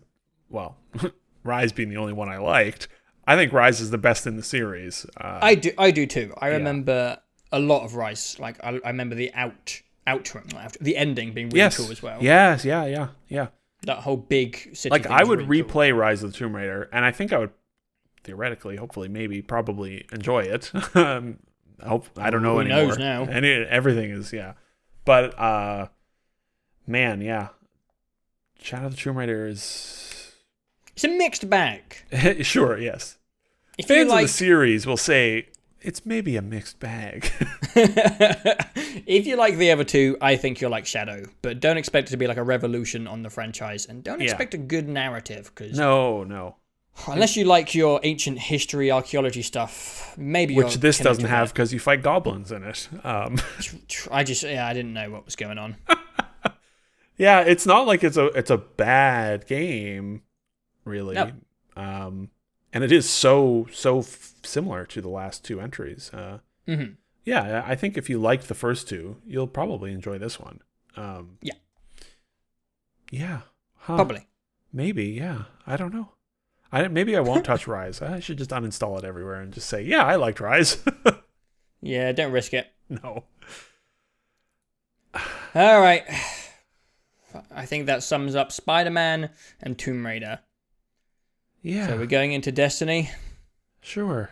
well, 0.48 0.76
Rise 1.44 1.72
being 1.72 1.88
the 1.90 1.96
only 1.96 2.12
one 2.12 2.28
I 2.28 2.38
liked. 2.38 2.88
I 3.26 3.36
think 3.36 3.52
Rise 3.52 3.80
is 3.80 3.90
the 3.90 3.98
best 3.98 4.26
in 4.26 4.36
the 4.36 4.42
series. 4.42 5.06
Uh, 5.16 5.38
I 5.42 5.54
do, 5.54 5.72
I 5.78 5.90
do 5.90 6.06
too. 6.06 6.34
I 6.38 6.48
remember 6.48 7.18
a 7.52 7.58
lot 7.58 7.84
of 7.84 7.94
Rise. 7.94 8.36
Like 8.38 8.62
I, 8.62 8.80
I 8.84 8.88
remember 8.88 9.14
the 9.14 9.32
out 9.34 9.80
outro, 10.06 10.54
out, 10.54 10.76
the 10.80 10.96
ending 10.96 11.32
being 11.32 11.48
really 11.48 11.58
yes. 11.58 11.76
cool 11.76 11.90
as 11.90 12.02
well. 12.02 12.18
Yes, 12.22 12.64
yeah, 12.64 12.84
yeah, 12.86 13.08
yeah. 13.28 13.46
That 13.82 13.98
whole 13.98 14.16
big 14.16 14.76
city. 14.76 14.90
Like 14.90 15.06
I 15.06 15.24
would 15.24 15.48
really 15.48 15.62
cool. 15.62 15.80
replay 15.80 15.96
Rise 15.96 16.22
of 16.22 16.32
the 16.32 16.38
Tomb 16.38 16.54
Raider, 16.54 16.88
and 16.92 17.04
I 17.04 17.12
think 17.12 17.32
I 17.32 17.38
would 17.38 17.50
theoretically, 18.24 18.76
hopefully, 18.76 19.08
maybe, 19.08 19.40
probably 19.42 20.06
enjoy 20.12 20.40
it. 20.42 20.72
um, 20.96 21.38
I 21.82 21.88
hope 21.88 22.06
I 22.16 22.30
don't 22.30 22.42
know 22.42 22.54
Who 22.54 22.60
anymore. 22.60 22.86
knows 22.88 22.98
now? 22.98 23.22
And 23.24 23.44
everything 23.44 24.10
is 24.10 24.32
yeah, 24.32 24.54
but 25.04 25.38
uh, 25.38 25.88
man, 26.86 27.20
yeah. 27.20 27.48
Shadow 28.60 28.86
of 28.86 28.92
the 28.92 28.96
Tomb 28.96 29.18
Raider 29.18 29.46
is 29.46 30.32
It's 30.94 31.04
a 31.04 31.08
mixed 31.08 31.48
bag. 31.50 31.96
sure 32.42 32.78
yes. 32.78 33.18
If 33.76 33.88
you 33.90 33.96
Fans 33.96 34.08
like, 34.10 34.22
of 34.24 34.28
the 34.30 34.32
series 34.34 34.86
will 34.86 34.96
say 34.96 35.48
it's 35.82 36.06
maybe 36.06 36.36
a 36.36 36.42
mixed 36.42 36.78
bag. 36.80 37.30
if 37.74 39.26
you 39.26 39.36
like 39.36 39.56
the 39.58 39.70
other 39.72 39.84
two, 39.84 40.16
I 40.20 40.36
think 40.36 40.60
you'll 40.60 40.70
like 40.70 40.86
Shadow. 40.86 41.26
But 41.42 41.60
don't 41.60 41.76
expect 41.76 42.08
it 42.08 42.10
to 42.12 42.16
be 42.16 42.26
like 42.26 42.36
a 42.36 42.42
revolution 42.42 43.06
on 43.06 43.22
the 43.22 43.30
franchise, 43.30 43.84
and 43.86 44.02
don't 44.02 44.20
Yeah. 44.20 44.24
expect 44.30 44.54
a 44.54 44.58
good 44.58 44.88
narrative 44.88 45.50
because 45.54 45.76
no, 45.76 46.24
no. 46.24 46.56
Unless 47.06 47.36
you 47.36 47.44
like 47.44 47.74
your 47.74 48.00
ancient 48.02 48.38
history, 48.38 48.90
archaeology 48.90 49.42
stuff, 49.42 50.14
maybe 50.16 50.54
Which 50.54 50.76
this 50.76 50.98
doesn't 50.98 51.24
have 51.26 51.52
because 51.52 51.72
you 51.72 51.78
fight 51.80 52.02
goblins 52.02 52.52
in 52.52 52.62
it. 52.62 52.88
Um, 53.02 53.36
I 54.10 54.24
just 54.24 54.42
yeah, 54.42 54.66
I 54.66 54.72
didn't 54.72 54.92
know 54.92 55.10
what 55.10 55.24
was 55.24 55.36
going 55.36 55.58
on. 55.58 55.76
yeah, 57.16 57.40
it's 57.40 57.66
not 57.66 57.86
like 57.86 58.04
it's 58.04 58.16
a 58.16 58.26
it's 58.26 58.50
a 58.50 58.58
bad 58.58 59.46
game, 59.46 60.22
really. 60.84 61.14
No. 61.14 61.32
Um, 61.76 62.30
and 62.72 62.84
it 62.84 62.92
is 62.92 63.08
so 63.08 63.66
so 63.72 64.00
f- 64.00 64.34
similar 64.42 64.84
to 64.86 65.00
the 65.00 65.08
last 65.08 65.44
two 65.44 65.60
entries. 65.60 66.10
Uh, 66.12 66.38
hmm 66.66 66.84
yeah, 67.24 67.62
I 67.66 67.72
I 67.72 67.74
think 67.74 67.96
if 67.96 68.10
you 68.10 68.18
liked 68.18 68.48
the 68.48 68.54
first 68.54 68.88
two, 68.88 69.16
you'll 69.26 69.46
probably 69.46 69.92
enjoy 69.92 70.18
this 70.18 70.38
one. 70.38 70.60
Um, 70.96 71.38
Yeah. 71.40 71.54
Yeah. 73.10 73.40
Huh. 73.76 73.96
Probably. 73.96 74.26
Maybe. 74.72 75.04
Yeah. 75.06 75.44
I 75.66 75.76
don't 75.76 75.92
know. 75.94 76.10
I 76.74 76.88
maybe 76.88 77.16
I 77.16 77.20
won't 77.20 77.44
touch 77.44 77.68
Rise. 77.68 78.02
I 78.02 78.18
should 78.18 78.38
just 78.38 78.50
uninstall 78.50 78.98
it 78.98 79.04
everywhere 79.04 79.40
and 79.40 79.52
just 79.52 79.68
say, 79.68 79.82
yeah, 79.82 80.04
I 80.04 80.16
liked 80.16 80.40
Rise. 80.40 80.78
Yeah, 81.84 82.12
don't 82.12 82.32
risk 82.32 82.54
it. 82.54 82.66
no. 82.88 83.24
All 85.54 85.80
right. 85.80 86.02
I 87.54 87.66
think 87.66 87.86
that 87.86 88.02
sums 88.02 88.34
up 88.34 88.50
Spider-Man 88.50 89.28
and 89.60 89.76
Tomb 89.76 90.04
Raider. 90.06 90.40
Yeah. 91.60 91.88
So 91.88 91.98
we're 91.98 92.06
going 92.06 92.32
into 92.32 92.50
Destiny. 92.50 93.10
Sure. 93.82 94.30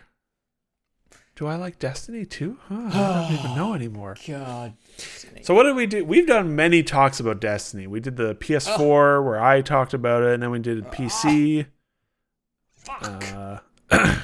Do 1.35 1.45
I 1.45 1.55
like 1.55 1.77
Destiny 1.77 2.25
too? 2.25 2.57
Huh, 2.67 2.89
I 2.91 3.29
don't 3.29 3.39
even 3.39 3.55
know 3.55 3.75
anymore. 3.75 4.17
God. 4.27 4.73
Destiny. 4.97 5.43
So 5.43 5.53
what 5.53 5.63
did 5.63 5.75
we 5.75 5.85
do? 5.85 6.03
We've 6.03 6.27
done 6.27 6.55
many 6.55 6.81
talks 6.81 7.19
about 7.19 7.39
Destiny. 7.39 7.85
We 7.85 7.99
did 7.99 8.17
the 8.17 8.33
PS4 8.33 9.23
where 9.23 9.39
I 9.39 9.61
talked 9.61 9.93
about 9.93 10.23
it, 10.23 10.33
and 10.33 10.41
then 10.41 10.49
we 10.49 10.57
did 10.57 10.83
ah. 10.83 10.89
PC. 10.89 11.67
Fuck. 12.85 13.23
Uh, 13.33 13.59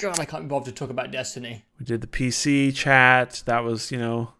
God, 0.00 0.20
I 0.20 0.24
can't 0.24 0.44
be 0.44 0.48
bothered 0.48 0.74
to 0.74 0.78
talk 0.78 0.90
about 0.90 1.10
Destiny. 1.10 1.64
we 1.78 1.84
did 1.84 2.00
the 2.00 2.06
PC 2.06 2.74
chat. 2.74 3.42
That 3.46 3.64
was, 3.64 3.90
you 3.90 3.98
know, 3.98 4.32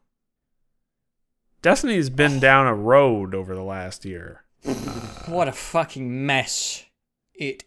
Destiny's 1.63 2.11
been 2.11 2.39
down 2.41 2.67
a 2.67 2.75
road 2.75 3.35
over 3.35 3.55
the 3.55 3.63
last 3.63 4.05
year. 4.05 4.43
What 5.27 5.49
a 5.49 5.53
fucking 5.53 6.27
mess 6.27 6.85
it 7.35 7.65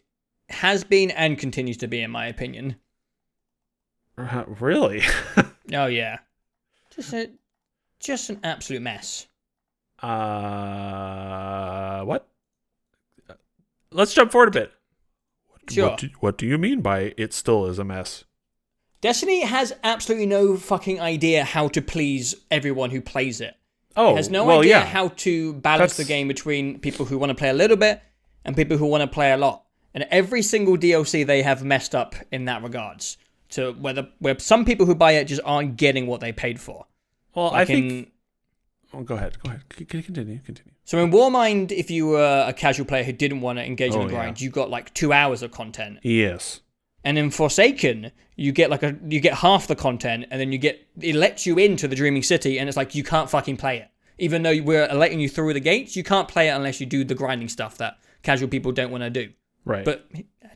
has 0.50 0.84
been 0.84 1.12
and 1.12 1.38
continues 1.38 1.78
to 1.78 1.88
be, 1.88 2.02
in 2.02 2.12
my 2.12 2.28
opinion. 2.28 2.76
Uh, 4.18 4.44
really? 4.60 5.02
Oh 5.74 5.86
yeah, 5.86 6.18
just 6.94 7.14
a, 7.14 7.30
just 8.02 8.30
an 8.30 8.42
absolute 8.44 8.82
mess. 8.82 9.28
uh, 10.02 12.02
what? 12.04 12.28
Let's 13.92 14.14
jump 14.14 14.34
forward 14.34 14.50
a 14.50 14.52
bit. 14.52 14.74
Sure. 15.70 15.90
What 15.90 16.00
do, 16.00 16.10
what 16.20 16.38
do 16.38 16.46
you 16.46 16.58
mean 16.58 16.82
by 16.82 17.14
it 17.18 17.34
still 17.34 17.66
is 17.68 17.80
a 17.80 17.84
mess? 17.84 18.24
Destiny 19.02 19.42
has 19.44 19.74
absolutely 19.84 20.28
no 20.28 20.58
fucking 20.58 21.00
idea 21.00 21.44
how 21.44 21.68
to 21.70 21.82
please 21.82 22.36
everyone 22.52 22.92
who 22.92 23.02
plays 23.02 23.42
it. 23.42 23.56
Oh, 23.96 24.14
It 24.14 24.18
has 24.18 24.30
no 24.30 24.46
well, 24.46 24.60
idea 24.60 24.80
yeah. 24.80 24.86
how 24.86 25.10
to 25.10 25.54
balance 25.56 25.98
the 25.98 26.06
game 26.06 26.28
between 26.28 26.80
people 26.80 27.06
who 27.06 27.18
want 27.18 27.30
to 27.32 27.36
play 27.36 27.50
a 27.50 27.54
little 27.54 27.78
bit 27.78 28.02
and 28.46 28.56
people 28.56 28.78
who 28.78 28.86
want 28.86 29.02
to 29.02 29.08
play 29.08 29.32
a 29.32 29.38
lot. 29.38 29.64
And 29.94 30.06
every 30.12 30.42
single 30.42 30.78
DLC 30.78 31.26
they 31.26 31.42
have 31.42 31.64
messed 31.64 31.94
up 31.96 32.16
in 32.32 32.46
that 32.46 32.64
regards. 32.64 33.18
To 33.50 33.74
whether 33.74 34.08
where 34.20 34.40
some 34.40 34.64
people 34.64 34.86
who 34.86 34.96
buy 34.96 35.14
it 35.14 35.26
just 35.26 35.42
aren't 35.44 35.76
getting 35.76 36.08
what 36.08 36.22
they 36.22 36.32
paid 36.32 36.58
for. 36.62 36.86
Well, 37.36 37.48
I 37.50 37.60
Like 37.60 37.68
think. 37.68 37.92
in- 37.92 38.11
Oh, 38.94 39.02
go 39.04 39.16
ahead. 39.16 39.38
Go 39.44 39.50
ahead. 39.50 39.62
C- 39.78 39.86
Continue. 39.86 40.40
Continue. 40.40 40.74
So 40.84 41.00
in 41.04 41.12
Warmind, 41.12 41.72
if 41.72 41.90
you 41.90 42.08
were 42.08 42.46
a 42.48 42.54
casual 42.54 42.86
player 42.86 43.04
who 43.04 43.14
didn't 43.14 43.42
want 43.42 43.58
to 43.60 43.66
engage 43.66 43.94
in 43.94 44.02
Oh, 44.02 44.04
the 44.08 44.10
grind, 44.14 44.40
yeah. 44.42 44.46
you 44.46 44.52
got 44.52 44.70
like 44.70 44.94
two 44.94 45.14
hours 45.14 45.42
of 45.42 45.52
content. 45.52 46.00
Yes. 46.04 46.62
And 47.04 47.18
in 47.18 47.32
Forsaken, 47.32 48.12
you 48.36 48.52
get 48.52 48.70
like 48.70 48.84
a 48.84 48.96
you 49.08 49.20
get 49.20 49.36
half 49.36 49.68
the 49.68 49.76
content, 49.76 50.26
and 50.30 50.40
then 50.40 50.52
you 50.52 50.58
get 50.58 50.86
it 51.00 51.16
lets 51.16 51.46
you 51.46 51.58
into 51.58 51.88
the 51.88 51.96
Dreaming 51.96 52.22
City, 52.24 52.60
and 52.60 52.68
it's 52.70 52.78
like 52.78 52.94
you 52.96 53.04
can't 53.04 53.30
fucking 53.30 53.58
play 53.58 53.78
it. 53.78 53.88
Even 54.20 54.44
though 54.44 54.56
we're 54.62 54.88
letting 54.94 55.20
you 55.20 55.28
through 55.30 55.54
the 55.54 55.60
gates, 55.60 55.96
you 55.96 56.04
can't 56.04 56.28
play 56.28 56.50
it 56.50 56.52
unless 56.52 56.80
you 56.80 56.86
do 56.86 57.04
the 57.04 57.16
grinding 57.16 57.50
stuff 57.50 57.78
that 57.80 57.98
casual 58.24 58.50
people 58.50 58.72
don't 58.72 58.92
want 58.92 59.04
to 59.04 59.10
do. 59.10 59.30
Right. 59.66 59.84
But 59.86 60.08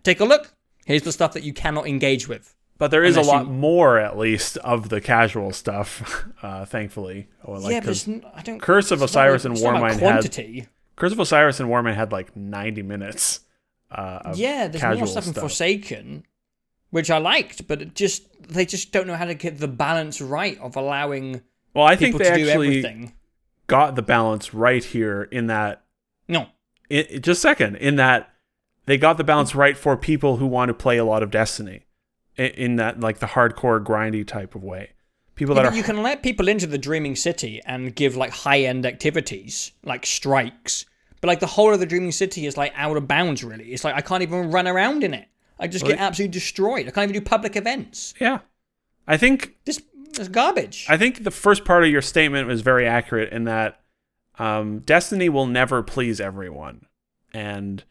take 0.04 0.20
a 0.20 0.26
look. 0.26 0.54
Here's 0.86 1.02
the 1.02 1.12
stuff 1.12 1.34
that 1.34 1.44
you 1.44 1.52
cannot 1.54 1.88
engage 1.88 2.28
with. 2.28 2.55
But 2.78 2.92
there 2.92 3.04
is 3.04 3.16
a 3.16 3.22
lot 3.22 3.46
you- 3.46 3.54
more, 3.54 3.98
at 3.98 4.18
least, 4.18 4.58
of 4.58 4.90
the 4.90 5.00
casual 5.02 5.52
stuff. 5.52 6.26
Uh, 6.46 6.64
thankfully, 6.64 7.28
or 7.44 7.58
like 7.58 7.72
yeah, 7.72 7.80
but 7.80 8.08
n- 8.08 8.24
I 8.36 8.44
don't. 8.44 8.62
Curse 8.62 8.92
of 8.92 9.02
Osiris 9.02 9.46
and 9.46 9.56
it's 9.56 9.64
not 9.64 9.78
about 9.78 9.94
Warmind 9.94 10.36
had. 10.36 10.68
Curse 10.96 11.12
of 11.14 11.20
Osiris 11.20 11.60
and 11.60 11.70
Warmind 11.70 11.96
had 11.96 12.12
like 12.12 12.36
ninety 12.36 12.84
minutes. 12.84 13.40
Uh, 13.90 14.20
of 14.26 14.38
yeah, 14.38 14.68
there's 14.68 14.80
casual 14.82 15.00
more 15.00 15.08
stuff 15.08 15.26
in 15.26 15.34
Forsaken, 15.34 16.24
which 16.92 17.10
I 17.10 17.18
liked, 17.18 17.68
but 17.68 17.82
it 17.82 17.96
just 17.96 18.28
they 18.48 18.64
just 18.64 18.92
don't 18.92 19.08
know 19.08 19.16
how 19.16 19.26
to 19.26 19.34
get 19.34 19.58
the 19.58 19.68
balance 19.68 20.22
right 20.22 20.60
of 20.60 20.76
allowing 20.76 21.42
Well, 21.74 21.86
I 21.86 21.96
think 21.96 22.18
they 22.18 22.28
actually 22.28 23.12
got 23.66 23.96
the 23.96 24.04
balance 24.04 24.54
right 24.54 24.84
here 24.84 25.24
in 25.32 25.48
that. 25.48 25.84
No, 26.28 26.50
It, 26.92 27.24
just 27.24 27.40
a 27.40 27.42
second 27.42 27.78
in 27.78 27.96
that 27.96 28.34
they 28.86 29.00
got 29.00 29.18
the 29.18 29.24
balance 29.24 29.56
right 29.56 29.76
for 29.76 29.98
people 29.98 30.38
who 30.38 30.46
want 30.46 30.70
to 30.70 30.76
play 30.76 30.98
a 30.98 31.06
lot 31.06 31.24
of 31.24 31.32
Destiny, 31.32 31.85
in, 32.38 32.76
that 32.78 33.00
like 33.00 33.20
the 33.20 33.28
hardcore 33.28 33.84
grindy 33.84 34.26
type 34.26 34.56
of 34.56 34.64
way. 34.64 34.92
People 35.36 35.56
Yeah, 35.56 35.64
that 35.64 35.74
are 35.74 35.76
you 35.76 35.84
can 35.84 36.02
let 36.02 36.24
people 36.24 36.48
into 36.48 36.66
the 36.68 36.78
Dreaming 36.78 37.16
City 37.16 37.62
and 37.66 37.94
give 37.94 38.16
like 38.16 38.32
high 38.32 38.62
end 38.62 38.86
activities 38.86 39.72
like 39.84 40.06
strikes, 40.06 40.86
but 41.22 41.28
like 41.28 41.40
the 41.42 41.48
whole 41.48 41.74
of 41.74 41.80
the 41.80 41.86
Dreaming 41.86 42.12
City 42.14 42.46
is 42.46 42.56
like 42.56 42.72
out 42.76 42.96
of 42.96 43.08
bounds. 43.08 43.44
Really, 43.44 43.74
it's 43.74 43.84
like 43.84 43.96
I 43.96 44.02
can't 44.02 44.24
even 44.24 44.52
run 44.52 44.68
around 44.68 45.04
in 45.04 45.14
it. 45.14 45.28
I 45.60 45.68
just 45.68 45.86
get 45.86 46.00
absolutely 46.00 46.34
destroyed. 46.34 46.88
I 46.88 46.92
can't 46.92 47.10
even 47.10 47.22
do 47.22 47.26
public 47.30 47.56
events. 47.56 48.14
yeah. 48.20 48.40
I 49.08 49.18
think 49.18 49.56
This 49.66 49.82
it's 50.18 50.30
garbage. 50.30 50.86
I 50.90 50.98
think 50.98 51.24
the 51.24 51.32
first 51.32 51.66
part 51.66 51.84
of 51.84 51.90
your 51.90 52.02
statement 52.02 52.48
was 52.48 52.62
very 52.62 52.88
accurate 52.88 53.32
in 53.32 53.44
that 53.46 53.82
um, 54.40 54.80
Destiny 54.80 55.30
will 55.30 55.46
never 55.48 55.84
please 55.84 56.20
everyone. 56.20 56.86
And 57.34 57.84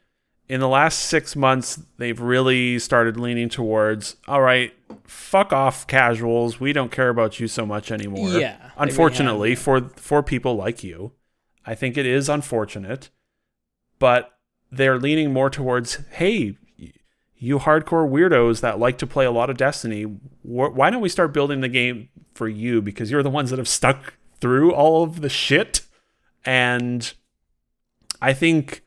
in 0.49 0.61
the 0.61 0.69
last 0.69 1.01
six 1.01 1.35
months, 1.35 1.83
they've 1.97 2.21
really 2.21 2.79
started 2.79 3.17
leaning 3.17 3.49
towards, 3.49 4.17
all 4.29 4.43
right, 4.43 4.73
fuck 5.05 5.53
off, 5.53 5.87
casuals. 5.87 6.61
We 6.61 6.73
don't 6.73 6.93
care 6.93 7.09
about 7.09 7.41
you 7.41 7.49
so 7.49 7.65
much 7.65 7.91
anymore. 7.91 8.29
Yeah, 8.29 8.57
really 8.59 8.73
Unfortunately, 8.77 9.55
for 9.55 9.89
for 9.97 10.23
people 10.23 10.57
like 10.57 10.85
you, 10.85 11.13
I 11.65 11.75
think 11.75 11.97
it 11.97 12.07
is 12.07 12.29
unfortunate, 12.29 13.11
but 13.99 14.33
they're 14.71 14.99
leaning 14.99 15.33
more 15.33 15.49
towards, 15.51 16.01
hey, 16.11 16.57
you 17.37 17.59
hardcore 17.59 18.09
weirdos 18.09 18.61
that 18.61 18.79
like 18.79 18.99
to 18.99 19.07
play 19.07 19.25
a 19.25 19.31
lot 19.31 19.51
of 19.51 19.57
Destiny, 19.57 20.03
wh- 20.03 20.75
why 20.75 20.91
don't 20.91 21.01
we 21.03 21.09
start 21.09 21.33
building 21.33 21.61
the 21.61 21.69
game 21.69 22.09
for 22.35 22.49
you 22.49 22.83
because 22.83 23.11
you're 23.11 23.23
the 23.23 23.31
ones 23.31 23.51
that 23.51 23.59
have 23.59 23.69
stuck 23.69 24.15
through 24.41 24.73
all 24.73 25.05
of 25.05 25.21
the 25.21 25.29
shit 25.29 25.83
and 26.45 27.15
I 28.21 28.33
think 28.33 28.83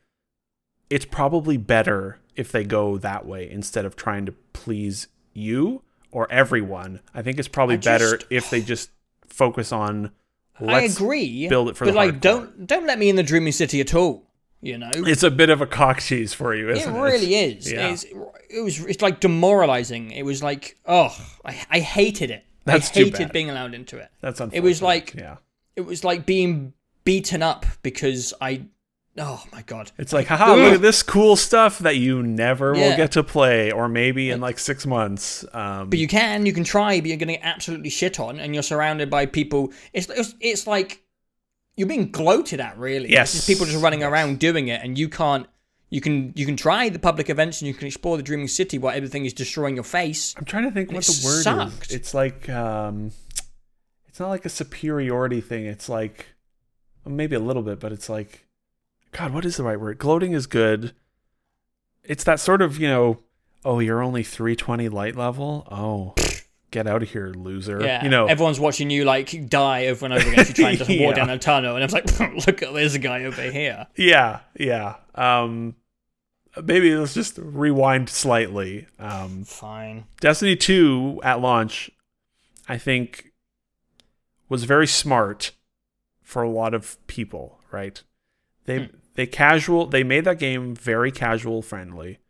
it's 0.90 1.04
probably 1.04 1.56
better 1.56 2.18
if 2.36 2.52
they 2.52 2.64
go 2.64 2.96
that 2.98 3.26
way 3.26 3.50
instead 3.50 3.84
of 3.84 3.96
trying 3.96 4.26
to 4.26 4.32
please 4.52 5.08
you 5.34 5.82
or 6.10 6.30
everyone. 6.32 7.00
I 7.14 7.22
think 7.22 7.38
it's 7.38 7.48
probably 7.48 7.74
I 7.76 7.78
better 7.78 8.18
if 8.30 8.50
they 8.50 8.60
just 8.62 8.90
focus 9.26 9.72
on 9.72 10.12
I 10.60 10.64
let's 10.64 10.96
agree. 10.96 11.48
build 11.48 11.68
it 11.68 11.76
for 11.76 11.84
but 11.84 11.94
like, 11.94 12.14
hardcore. 12.16 12.20
don't 12.20 12.66
don't 12.66 12.86
let 12.86 12.98
me 12.98 13.08
in 13.08 13.16
the 13.16 13.22
dreamy 13.22 13.50
City 13.52 13.80
at 13.80 13.94
all. 13.94 14.24
You 14.60 14.76
know, 14.76 14.90
It's 14.92 15.22
a 15.22 15.30
bit 15.30 15.50
of 15.50 15.60
a 15.60 15.66
cock 15.66 16.00
tease 16.00 16.34
for 16.34 16.52
you, 16.52 16.68
it 16.70 16.78
isn't 16.78 16.96
it? 16.96 17.00
really 17.00 17.34
is. 17.36 17.70
Yeah. 17.70 17.92
It's, 17.92 18.02
it 18.02 18.60
was. 18.60 18.84
It's 18.86 19.00
like 19.02 19.20
demoralizing. 19.20 20.10
It 20.10 20.24
was 20.24 20.42
like, 20.42 20.76
oh, 20.84 21.16
I, 21.44 21.64
I 21.70 21.78
hated 21.78 22.32
it. 22.32 22.44
That's 22.64 22.90
I 22.90 22.94
hated 23.04 23.30
being 23.30 23.50
allowed 23.50 23.72
into 23.74 23.98
it. 23.98 24.10
That's 24.20 24.40
unfortunate. 24.40 24.58
It 24.58 24.68
was 24.68 24.82
like- 24.82 25.14
yeah. 25.14 25.36
It 25.76 25.82
was 25.82 26.02
like 26.02 26.26
being 26.26 26.72
beaten 27.04 27.40
up 27.40 27.66
because 27.82 28.34
I. 28.40 28.62
Oh 29.18 29.42
my 29.52 29.62
god. 29.62 29.90
It's 29.98 30.12
like, 30.12 30.26
haha, 30.28 30.54
look 30.54 30.74
at 30.74 30.80
this 30.80 31.02
cool 31.02 31.34
stuff 31.36 31.80
that 31.80 31.96
you 31.96 32.22
never 32.22 32.72
will 32.72 32.96
get 32.96 33.12
to 33.12 33.24
play, 33.24 33.72
or 33.72 33.88
maybe 33.88 34.30
in 34.30 34.40
like 34.40 34.58
six 34.58 34.86
months. 34.86 35.44
Um, 35.52 35.90
But 35.90 35.98
you 35.98 36.06
can, 36.06 36.46
you 36.46 36.52
can 36.52 36.64
try, 36.64 37.00
but 37.00 37.08
you're 37.08 37.16
going 37.16 37.28
to 37.28 37.34
get 37.34 37.44
absolutely 37.44 37.90
shit 37.90 38.20
on, 38.20 38.38
and 38.38 38.54
you're 38.54 38.62
surrounded 38.62 39.10
by 39.10 39.26
people. 39.26 39.72
It's 39.92 40.08
it's, 40.08 40.34
it's 40.40 40.66
like 40.66 41.02
you're 41.76 41.88
being 41.88 42.10
gloated 42.10 42.60
at, 42.60 42.78
really. 42.78 43.10
Yes. 43.10 43.34
It's 43.34 43.46
just 43.46 43.48
people 43.48 43.66
just 43.66 43.82
running 43.82 44.02
around 44.02 44.38
doing 44.38 44.68
it, 44.68 44.80
and 44.82 44.96
you 44.98 45.08
can't. 45.08 45.46
You 45.90 46.02
can 46.02 46.34
you 46.36 46.44
can 46.44 46.56
try 46.56 46.90
the 46.90 46.98
public 46.98 47.30
events 47.30 47.62
and 47.62 47.66
you 47.68 47.72
can 47.72 47.86
explore 47.86 48.18
the 48.18 48.22
Dreaming 48.22 48.48
City 48.48 48.76
while 48.76 48.94
everything 48.94 49.24
is 49.24 49.32
destroying 49.32 49.74
your 49.74 49.84
face. 49.84 50.34
I'm 50.36 50.44
trying 50.44 50.64
to 50.64 50.70
think 50.70 50.92
what 50.92 51.02
the 51.02 51.22
word 51.24 51.42
sucked. 51.42 51.86
is. 51.88 51.94
It's 51.94 52.12
like, 52.12 52.46
um, 52.50 53.10
it's 54.06 54.20
not 54.20 54.28
like 54.28 54.44
a 54.44 54.50
superiority 54.50 55.40
thing. 55.40 55.64
It's 55.64 55.88
like, 55.88 56.26
maybe 57.06 57.36
a 57.36 57.40
little 57.40 57.62
bit, 57.62 57.80
but 57.80 57.92
it's 57.92 58.10
like, 58.10 58.44
God, 59.12 59.32
what 59.32 59.44
is 59.44 59.56
the 59.56 59.64
right 59.64 59.80
word? 59.80 59.98
Gloating 59.98 60.32
is 60.32 60.46
good. 60.46 60.92
It's 62.04 62.24
that 62.24 62.40
sort 62.40 62.62
of, 62.62 62.78
you 62.78 62.88
know, 62.88 63.20
oh, 63.64 63.80
you're 63.80 64.02
only 64.02 64.22
320 64.22 64.88
light 64.88 65.16
level. 65.16 65.66
Oh, 65.70 66.14
get 66.70 66.86
out 66.86 67.02
of 67.02 67.10
here, 67.10 67.28
loser. 67.28 67.82
Yeah, 67.82 68.02
you 68.04 68.10
know, 68.10 68.26
everyone's 68.26 68.60
watching 68.60 68.90
you 68.90 69.04
like 69.04 69.48
die 69.48 69.86
over 69.86 70.04
and 70.06 70.14
over 70.14 70.28
again 70.30 70.46
you 70.46 70.54
try 70.54 70.68
and 70.70 70.78
just 70.78 70.90
Yeah. 70.90 71.06
walk 71.06 71.16
down 71.16 71.30
a 71.30 71.38
tunnel, 71.38 71.74
and 71.74 71.82
I 71.82 71.86
was 71.86 71.92
like, 71.92 72.20
look 72.46 72.62
at 72.62 72.74
this 72.74 72.96
guy 72.98 73.24
over 73.24 73.42
here. 73.42 73.86
Yeah, 73.96 74.40
yeah. 74.58 74.96
Um, 75.14 75.74
maybe 76.62 76.94
let's 76.94 77.14
just 77.14 77.38
rewind 77.38 78.08
slightly. 78.08 78.86
Um, 78.98 79.44
Fine. 79.44 80.04
Destiny 80.20 80.56
2 80.56 81.20
at 81.24 81.40
launch, 81.40 81.90
I 82.68 82.78
think, 82.78 83.32
was 84.48 84.64
very 84.64 84.86
smart 84.86 85.52
for 86.22 86.42
a 86.42 86.50
lot 86.50 86.74
of 86.74 86.96
people, 87.06 87.58
right? 87.70 88.02
They 88.64 88.78
Hmm. 88.84 88.96
They 89.18 89.26
casual 89.26 89.86
they 89.88 90.04
made 90.04 90.24
that 90.24 90.38
game 90.38 90.76
very 90.76 91.10
casual 91.10 91.60
friendly. 91.60 92.20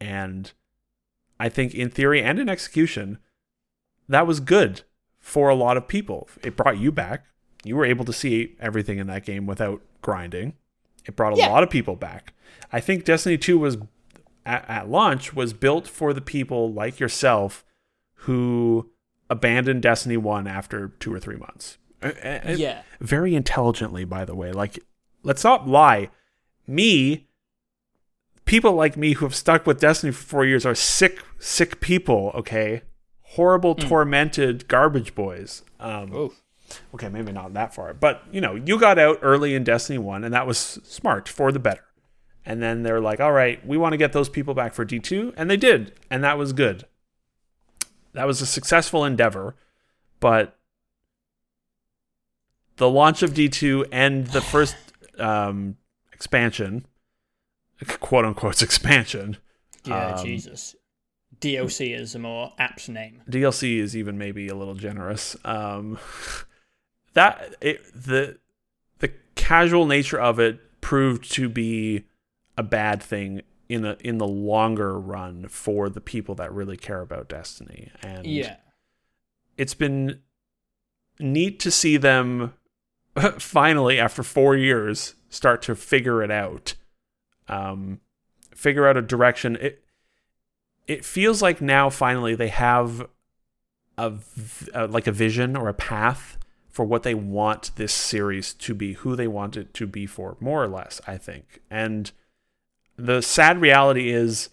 And 0.00 0.50
I 1.38 1.50
think 1.50 1.74
in 1.74 1.90
theory 1.90 2.22
and 2.22 2.38
in 2.38 2.48
execution, 2.48 3.18
that 4.08 4.26
was 4.26 4.40
good 4.40 4.80
for 5.18 5.50
a 5.50 5.54
lot 5.54 5.76
of 5.76 5.86
people. 5.86 6.30
It 6.42 6.56
brought 6.56 6.78
you 6.78 6.90
back. 6.92 7.26
You 7.62 7.76
were 7.76 7.84
able 7.84 8.06
to 8.06 8.12
see 8.14 8.56
everything 8.58 8.96
in 8.96 9.06
that 9.08 9.26
game 9.26 9.44
without 9.46 9.82
grinding. 10.00 10.54
It 11.04 11.14
brought 11.14 11.34
a 11.34 11.36
Yeah. 11.36 11.48
lot 11.48 11.62
of 11.62 11.68
people 11.68 11.94
back. 11.94 12.32
I 12.72 12.80
think 12.80 13.04
Destiny 13.04 13.36
2 13.36 13.58
was 13.58 13.76
at, 14.46 14.64
at 14.66 14.88
launch 14.88 15.34
was 15.34 15.52
built 15.52 15.86
for 15.86 16.14
the 16.14 16.22
people 16.22 16.72
like 16.72 16.98
yourself 16.98 17.66
who 18.24 18.88
abandoned 19.28 19.82
Destiny 19.82 20.16
1 20.16 20.46
after 20.46 20.88
2 21.00 21.12
or 21.12 21.20
3 21.20 21.36
months. 21.36 21.76
Yeah. 22.02 22.80
Very 22.98 23.34
intelligently 23.34 24.06
by 24.06 24.24
the 24.24 24.34
way. 24.34 24.52
Like 24.52 24.78
let's 25.22 25.44
not 25.44 25.68
lie. 25.68 26.08
Me 26.66 27.26
people 28.44 28.72
like 28.72 28.96
me 28.96 29.12
who 29.12 29.24
have 29.24 29.34
stuck 29.34 29.64
with 29.66 29.78
Destiny 29.80 30.12
for 30.12 30.24
4 30.24 30.44
years 30.44 30.66
are 30.66 30.74
sick 30.74 31.22
sick 31.38 31.80
people, 31.80 32.32
okay? 32.34 32.82
Horrible 33.22 33.74
tormented 33.76 34.66
garbage 34.66 35.14
boys. 35.14 35.62
Um 35.78 36.10
Oh. 36.14 36.32
okay, 36.94 37.08
maybe 37.08 37.30
not 37.32 37.54
that 37.54 37.74
far, 37.74 37.94
but 37.94 38.22
you 38.32 38.40
know, 38.40 38.54
you 38.56 38.78
got 38.78 38.98
out 38.98 39.18
early 39.22 39.54
in 39.54 39.62
Destiny 39.64 39.98
1 39.98 40.24
and 40.24 40.34
that 40.34 40.46
was 40.46 40.58
smart 40.58 41.28
for 41.28 41.52
the 41.52 41.58
better. 41.60 41.84
And 42.44 42.62
then 42.62 42.82
they're 42.82 43.00
like, 43.00 43.20
"All 43.20 43.32
right, 43.32 43.64
we 43.66 43.76
want 43.76 43.92
to 43.92 43.96
get 43.98 44.12
those 44.12 44.28
people 44.28 44.54
back 44.54 44.72
for 44.72 44.84
D2." 44.84 45.34
And 45.36 45.50
they 45.50 45.58
did, 45.58 45.92
and 46.10 46.24
that 46.24 46.38
was 46.38 46.52
good. 46.52 46.86
That 48.14 48.26
was 48.26 48.40
a 48.40 48.46
successful 48.46 49.04
endeavor, 49.04 49.54
but 50.20 50.56
the 52.76 52.88
launch 52.88 53.22
of 53.22 53.34
D2 53.34 53.86
and 53.92 54.26
the 54.28 54.40
first 54.40 54.74
um, 55.18 55.76
expansion, 56.20 56.84
quote 57.98 58.26
unquote 58.26 58.60
expansion, 58.60 59.38
Yeah, 59.86 60.16
Um, 60.16 60.26
Jesus. 60.26 60.76
DLC 61.40 61.94
is 61.98 62.14
a 62.14 62.18
more 62.18 62.52
apt 62.58 62.90
name. 62.90 63.22
DLC 63.26 63.78
is 63.78 63.96
even 63.96 64.18
maybe 64.18 64.48
a 64.48 64.54
little 64.54 64.74
generous. 64.74 65.34
Um, 65.46 65.98
that 67.14 67.54
it, 67.62 67.80
the 67.94 68.38
the 68.98 69.10
casual 69.34 69.86
nature 69.86 70.20
of 70.20 70.38
it 70.38 70.60
proved 70.82 71.32
to 71.32 71.48
be 71.48 72.04
a 72.58 72.62
bad 72.62 73.02
thing 73.02 73.40
in 73.70 73.86
a 73.86 73.96
in 74.00 74.18
the 74.18 74.28
longer 74.28 74.98
run 75.00 75.48
for 75.48 75.88
the 75.88 76.00
people 76.02 76.34
that 76.34 76.52
really 76.52 76.76
care 76.76 77.00
about 77.00 77.28
Destiny. 77.30 77.90
And 78.02 78.26
Yeah. 78.26 78.56
it's 79.56 79.74
been 79.74 80.20
neat 81.18 81.58
to 81.60 81.70
see 81.70 81.96
them 81.96 82.52
finally 83.38 83.98
after 83.98 84.22
4 84.22 84.56
years 84.56 85.14
start 85.30 85.62
to 85.62 85.74
figure 85.74 86.22
it 86.22 86.30
out. 86.30 86.74
Um 87.48 88.00
figure 88.54 88.86
out 88.86 88.96
a 88.96 89.02
direction. 89.02 89.56
It 89.56 89.82
it 90.86 91.04
feels 91.04 91.40
like 91.40 91.60
now 91.60 91.88
finally 91.88 92.34
they 92.34 92.48
have 92.48 93.06
a, 93.96 94.14
uh, 94.74 94.88
like 94.90 95.06
a 95.06 95.12
vision 95.12 95.56
or 95.56 95.68
a 95.68 95.74
path 95.74 96.36
for 96.68 96.84
what 96.84 97.02
they 97.02 97.14
want 97.14 97.70
this 97.76 97.92
series 97.92 98.52
to 98.54 98.74
be, 98.74 98.94
who 98.94 99.14
they 99.14 99.28
want 99.28 99.56
it 99.56 99.74
to 99.74 99.86
be 99.86 100.06
for, 100.06 100.36
more 100.40 100.62
or 100.62 100.68
less, 100.68 101.00
I 101.06 101.16
think. 101.16 101.60
And 101.70 102.10
the 102.96 103.20
sad 103.20 103.60
reality 103.60 104.10
is 104.10 104.50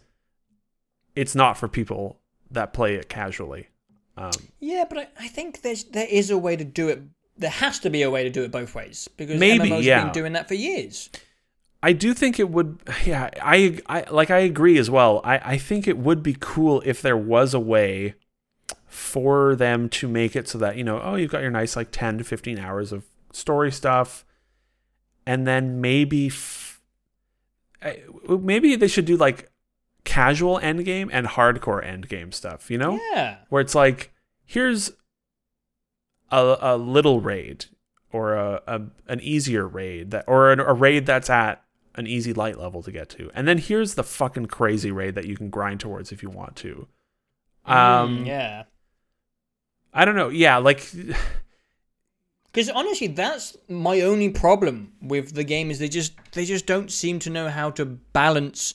it's 1.16 1.36
not 1.36 1.58
for 1.58 1.68
people 1.68 2.20
that 2.52 2.74
play 2.74 2.96
it 2.96 3.10
casually. 3.10 3.70
Um, 4.16 4.32
Yeah, 4.60 4.86
but 4.88 4.98
I, 4.98 5.08
I 5.20 5.28
think 5.28 5.62
there's 5.62 5.86
there 5.86 6.08
is 6.10 6.30
a 6.30 6.38
way 6.38 6.56
to 6.56 6.64
do 6.64 6.90
it. 6.90 7.02
There 7.38 7.50
has 7.50 7.80
to 7.80 7.90
be 7.90 8.02
a 8.02 8.10
way 8.10 8.24
to 8.24 8.30
do 8.30 8.44
it 8.44 8.52
both 8.52 8.74
ways 8.76 9.08
because 9.18 9.40
Maybe, 9.40 9.70
MMOs 9.70 9.84
yeah. 9.84 10.04
been 10.06 10.14
doing 10.14 10.34
that 10.34 10.48
for 10.48 10.56
years. 10.56 11.10
I 11.84 11.94
do 11.94 12.14
think 12.14 12.40
it 12.40 12.50
would. 12.50 12.80
Yeah, 13.06 13.30
I, 13.42 13.80
I 13.88 14.06
like. 14.10 14.32
I 14.32 14.40
agree 14.40 14.78
as 14.80 14.90
well. 14.90 15.22
I, 15.24 15.38
I 15.54 15.58
think 15.58 15.88
it 15.88 15.98
would 15.98 16.24
be 16.24 16.36
cool 16.40 16.82
if 16.86 17.02
there 17.02 17.16
was 17.18 17.54
a 17.54 17.60
way 17.60 18.16
for 18.88 19.56
them 19.56 19.88
to 19.90 20.08
make 20.08 20.36
it 20.36 20.48
so 20.48 20.58
that 20.58 20.76
you 20.78 20.84
know, 20.84 21.00
oh, 21.02 21.16
you've 21.16 21.30
got 21.32 21.42
your 21.42 21.52
nice 21.52 21.76
like 21.76 21.90
ten 21.92 22.18
to 22.18 22.24
fifteen 22.24 22.58
hours 22.58 22.92
of 22.92 23.06
story 23.32 23.72
stuff, 23.72 24.26
and 25.28 25.46
then 25.46 25.80
maybe, 25.80 26.28
f- 26.28 26.82
maybe 28.28 28.76
they 28.76 28.88
should 28.88 29.06
do 29.06 29.16
like 29.16 29.52
casual 30.04 30.58
end 30.60 30.84
game 30.86 31.10
and 31.14 31.28
hardcore 31.28 31.84
end 31.86 32.10
game 32.10 32.32
stuff. 32.32 32.72
You 32.72 32.80
know, 32.80 33.00
Yeah. 33.14 33.38
where 33.50 33.62
it's 33.62 33.76
like 33.76 34.12
here's 34.46 34.92
a, 36.32 36.58
a 36.62 36.78
little 36.78 37.22
raid 37.22 37.66
or 38.12 38.36
a, 38.36 38.62
a 38.68 38.82
an 39.08 39.20
easier 39.22 39.68
raid 39.68 40.12
that 40.12 40.26
or 40.28 40.52
an, 40.52 40.60
a 40.60 40.74
raid 40.74 41.06
that's 41.06 41.30
at 41.30 41.64
an 41.96 42.08
easy 42.08 42.34
light 42.34 42.60
level 42.60 42.84
to 42.84 42.92
get 42.92 43.10
to 43.10 43.30
and 43.34 43.48
then 43.48 43.58
here's 43.58 43.96
the 43.96 44.04
fucking 44.04 44.46
crazy 44.46 44.92
raid 44.92 45.16
that 45.16 45.26
you 45.26 45.36
can 45.36 45.50
grind 45.50 45.80
towards 45.80 46.12
if 46.12 46.22
you 46.22 46.30
want 46.30 46.56
to 46.56 46.88
um 47.66 48.20
Mm, 48.20 48.28
yeah. 48.28 48.64
i 49.94 50.06
don't 50.06 50.16
know 50.16 50.30
yeah 50.30 50.58
like 50.58 50.90
Because 52.58 52.72
honestly, 52.72 53.06
that's 53.06 53.56
my 53.70 54.02
only 54.02 54.30
problem 54.30 54.94
with 55.00 55.36
the 55.36 55.44
game 55.44 55.70
is 55.70 55.78
they 55.78 55.90
just 55.90 56.14
they 56.32 56.44
just 56.44 56.66
don't 56.66 56.92
seem 56.92 57.20
to 57.20 57.30
know 57.30 57.50
how 57.50 57.70
to 57.72 57.86
balance 57.86 58.74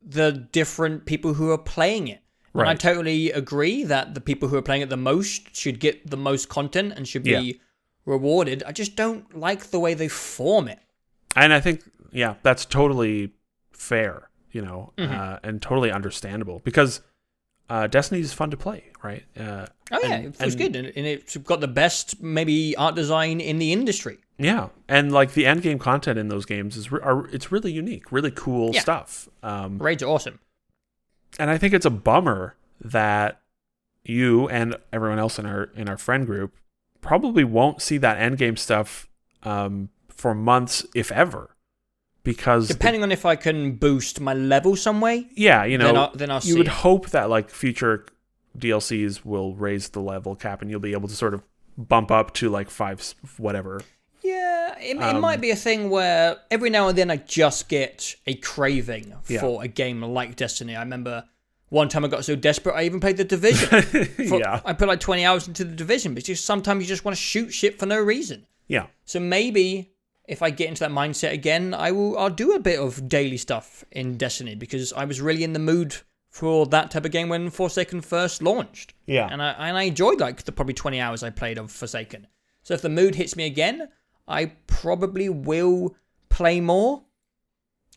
the 0.00 0.30
different 0.30 1.04
people 1.04 1.34
who 1.34 1.50
are 1.50 1.58
playing 1.58 2.06
it. 2.06 2.20
And 2.64 2.70
I 2.70 2.74
totally 2.74 3.30
agree 3.32 3.84
that 3.84 4.14
the 4.14 4.20
people 4.20 4.48
who 4.48 4.56
are 4.56 4.62
playing 4.62 4.82
it 4.82 4.88
the 4.90 4.96
most 4.96 5.54
should 5.56 5.80
get 5.80 6.08
the 6.10 6.16
most 6.16 6.48
content 6.48 6.92
and 6.96 7.06
should 7.06 7.22
be 7.22 7.30
Yeah. 7.30 7.52
rewarded. 8.04 8.62
I 8.66 8.72
just 8.72 8.96
don't 8.96 9.36
like 9.36 9.70
the 9.70 9.78
way 9.80 9.94
they 9.94 10.08
form 10.08 10.68
it. 10.68 10.78
and 11.36 11.52
I 11.52 11.60
think 11.60 11.82
yeah, 12.10 12.34
that's 12.42 12.64
totally 12.64 13.32
fair, 13.72 14.30
you 14.50 14.62
know, 14.62 14.92
Mm-hmm. 14.96 15.12
uh, 15.14 15.38
and 15.42 15.60
totally 15.62 15.90
understandable 15.92 16.60
because 16.64 17.00
uh, 17.70 17.86
Destiny 17.86 18.22
is 18.22 18.32
fun 18.32 18.50
to 18.50 18.56
play, 18.56 18.84
right? 19.02 19.24
Uh, 19.38 19.66
Oh 19.92 20.00
yeah, 20.02 20.14
and- 20.14 20.24
it 20.26 20.36
feels 20.36 20.54
and- 20.54 20.62
good, 20.62 20.76
and, 20.76 20.86
and 20.96 21.06
it's 21.06 21.36
got 21.36 21.60
the 21.60 21.68
best 21.68 22.20
maybe 22.22 22.74
art 22.76 22.94
design 22.94 23.40
in 23.40 23.58
the 23.58 23.72
industry. 23.74 24.18
Yeah, 24.38 24.68
and 24.88 25.12
like 25.12 25.32
the 25.34 25.44
end 25.46 25.60
game 25.62 25.78
content 25.78 26.18
in 26.18 26.28
those 26.28 26.46
games 26.46 26.76
is 26.78 26.90
re- 26.90 27.00
are, 27.02 27.26
it's 27.28 27.52
really 27.52 27.72
unique, 27.72 28.10
really 28.10 28.30
cool 28.30 28.70
Yeah. 28.72 28.80
stuff. 28.80 29.28
Um, 29.42 29.78
Raids 29.78 30.02
are 30.02 30.06
awesome. 30.06 30.38
And 31.38 31.50
I 31.50 31.58
think 31.58 31.74
it's 31.74 31.86
a 31.86 31.90
bummer 31.90 32.54
that 32.80 33.40
you 34.04 34.48
and 34.48 34.76
everyone 34.92 35.18
else 35.18 35.38
in 35.38 35.46
our 35.46 35.64
in 35.74 35.88
our 35.88 35.98
friend 35.98 36.26
group 36.26 36.54
probably 37.00 37.44
won't 37.44 37.80
see 37.82 37.98
that 37.98 38.18
end 38.18 38.38
game 38.38 38.56
stuff 38.56 39.08
um, 39.44 39.88
for 40.08 40.34
months, 40.34 40.84
if 40.94 41.12
ever, 41.12 41.54
because 42.24 42.68
the- 42.68 42.74
Depending 42.74 43.02
on 43.02 43.12
if 43.12 43.24
I 43.24 43.36
can 43.36 43.76
boost 43.76 44.20
my 44.20 44.34
level 44.34 44.74
some 44.76 45.00
way, 45.00 45.28
yeah, 45.34 45.64
you 45.64 45.78
know, 45.78 45.86
then 45.86 45.96
I'll, 45.96 46.12
then 46.14 46.30
I'll 46.30 46.40
you 46.40 46.56
would 46.58 46.66
it. 46.66 46.72
hope 46.72 47.10
that 47.10 47.30
like 47.30 47.50
future 47.50 48.06
DLCs 48.58 49.24
will 49.24 49.54
raise 49.54 49.90
the 49.90 50.00
level 50.00 50.34
cap 50.34 50.60
and 50.62 50.70
you'll 50.70 50.80
be 50.80 50.92
able 50.92 51.08
to 51.08 51.14
sort 51.14 51.34
of 51.34 51.42
bump 51.76 52.10
up 52.10 52.34
to 52.34 52.48
like 52.48 52.68
five 52.70 53.14
whatever. 53.36 53.80
Yeah, 54.22 54.76
it, 54.78 54.96
it 54.96 55.02
Um, 55.02 55.20
might 55.20 55.40
be 55.40 55.50
a 55.50 55.56
thing 55.56 55.90
where 55.90 56.36
every 56.50 56.70
now 56.70 56.88
and 56.88 56.98
then 56.98 57.10
I 57.10 57.16
just 57.16 57.68
get 57.68 58.16
a 58.26 58.34
craving 58.34 59.14
Yeah. 59.28 59.40
for 59.40 59.62
a 59.62 59.68
game 59.68 60.02
like 60.02 60.36
Destiny. 60.36 60.74
I 60.76 60.80
remember 60.80 61.24
one 61.70 61.88
time 61.88 62.04
I 62.04 62.08
got 62.08 62.24
so 62.24 62.34
desperate 62.34 62.74
I 62.74 62.84
even 62.84 63.00
played 63.00 63.16
the 63.16 63.24
Division. 63.24 63.82
For- 64.28 64.38
yeah, 64.40 64.60
I 64.64 64.72
put 64.72 64.88
like 64.88 65.00
20 65.00 65.24
hours 65.24 65.46
into 65.48 65.64
the 65.64 65.74
Division, 65.74 66.14
but 66.14 66.24
just 66.24 66.44
sometimes 66.44 66.82
you 66.82 66.88
just 66.88 67.04
want 67.04 67.16
to 67.16 67.22
shoot 67.22 67.50
shit 67.52 67.78
for 67.78 67.86
no 67.86 67.98
reason. 68.00 68.46
yeah, 68.66 68.86
So 69.04 69.20
maybe 69.20 69.92
if 70.26 70.42
I 70.42 70.50
get 70.50 70.68
into 70.68 70.80
that 70.80 70.90
mindset 70.90 71.32
again, 71.32 71.72
I 71.72 71.90
will. 71.92 72.18
I'll 72.18 72.28
do 72.28 72.52
a 72.54 72.58
bit 72.60 72.78
of 72.78 73.08
daily 73.08 73.38
stuff 73.38 73.82
in 73.92 74.18
Destiny 74.18 74.54
because 74.54 74.92
I 74.92 75.06
was 75.06 75.22
really 75.22 75.42
in 75.42 75.54
the 75.54 75.58
mood 75.58 75.96
for 76.28 76.66
that 76.66 76.90
type 76.90 77.06
of 77.06 77.10
game 77.12 77.30
when 77.30 77.48
Forsaken 77.48 78.02
first 78.02 78.42
launched, 78.42 78.92
yeah. 79.06 79.26
and 79.30 79.42
I 79.42 79.52
and 79.52 79.78
I 79.78 79.84
enjoyed 79.84 80.20
like 80.20 80.42
the 80.42 80.52
probably 80.52 80.74
20 80.74 81.00
hours 81.00 81.22
I 81.22 81.30
played 81.30 81.56
of 81.56 81.70
Forsaken. 81.72 82.26
So 82.62 82.74
if 82.74 82.82
the 82.82 82.90
mood 82.90 83.14
hits 83.14 83.36
me 83.36 83.46
again, 83.46 83.88
I 84.28 84.52
probably 84.66 85.28
will 85.28 85.96
play 86.28 86.60
more. 86.60 87.02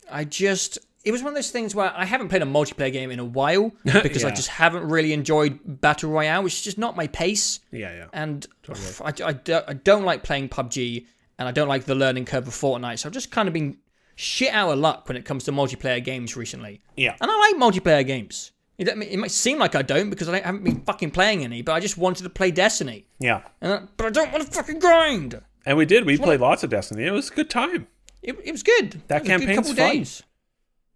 I 0.10 0.24
just 0.24 0.80
it 1.04 1.12
was 1.12 1.24
one 1.24 1.30
of 1.30 1.36
those 1.36 1.50
things 1.52 1.74
where 1.74 1.92
I 1.96 2.06
haven't 2.06 2.30
played 2.30 2.44
a 2.44 2.46
multiplayer 2.46 2.92
game 2.94 3.10
in 3.12 3.20
a 3.20 3.26
while 3.26 3.72
because 3.84 4.24
I 4.24 4.30
just 4.32 4.50
haven't 4.50 4.88
really 4.88 5.14
enjoyed 5.14 5.60
Battle 5.82 6.12
Royale, 6.12 6.44
which 6.44 6.54
is 6.54 6.62
just 6.62 6.78
not 6.78 6.96
my 6.96 7.08
pace. 7.08 7.60
Yeah, 7.72 7.92
yeah. 7.94 8.06
And 8.14 8.46
pff, 8.64 9.02
I, 9.02 9.28
I, 9.30 9.34
don't- 9.34 9.66
I 9.68 9.74
don't 9.74 10.06
like 10.06 10.24
playing 10.24 10.50
PUBG 10.50 11.06
and 11.40 11.48
I 11.48 11.52
don't 11.52 11.68
like 11.68 11.86
the 11.86 11.96
learning 11.96 12.26
curve 12.26 12.48
of 12.48 12.54
Fortnite. 12.54 13.00
So 13.00 13.10
I've 13.10 13.14
just 13.14 13.32
kind 13.32 13.48
of 13.48 13.54
been 13.54 13.78
shit 14.16 14.54
out 14.54 14.70
of 14.72 14.78
luck 14.78 15.08
when 15.08 15.18
it 15.18 15.26
comes 15.26 15.44
to 15.46 15.52
multiplayer 15.52 16.04
games 16.04 16.38
recently. 16.38 16.82
Yeah. 16.96 17.16
And 17.20 17.32
I 17.32 17.38
like 17.52 17.56
multiplayer 17.74 18.06
games. 18.06 18.52
It, 18.78 18.88
it 18.88 19.18
might 19.18 19.32
seem 19.32 19.58
like 19.58 19.74
I 19.76 19.82
don't 19.82 20.10
because 20.12 20.30
I 20.30 20.40
haven't 20.40 20.64
been 20.64 20.82
fucking 20.82 21.12
playing 21.12 21.44
any, 21.44 21.64
but 21.64 21.74
I 21.74 21.80
just 21.80 21.98
wanted 21.98 22.24
to 22.24 22.30
play 22.30 22.52
Destiny. 22.52 23.06
Yeah. 23.20 23.42
And 23.60 23.74
I, 23.74 23.82
but 23.98 24.06
I 24.06 24.10
don't 24.12 24.32
want 24.32 24.46
to 24.46 24.52
fucking 24.52 24.78
grind. 24.80 25.42
And 25.66 25.78
we 25.78 25.86
did. 25.86 26.06
We 26.06 26.18
played 26.18 26.40
lots 26.40 26.64
of 26.64 26.70
Destiny. 26.70 27.06
It 27.06 27.12
was 27.12 27.30
a 27.30 27.34
good 27.34 27.50
time. 27.50 27.88
It, 28.22 28.38
it 28.44 28.52
was 28.52 28.64
good. 28.64 29.02
That 29.08 29.18
It 29.18 29.24
was 29.24 29.30
a 29.30 29.38
good 29.38 29.40
campaign's 29.48 29.68
couple 29.70 29.84
fun. 29.84 29.96
days. 29.96 30.24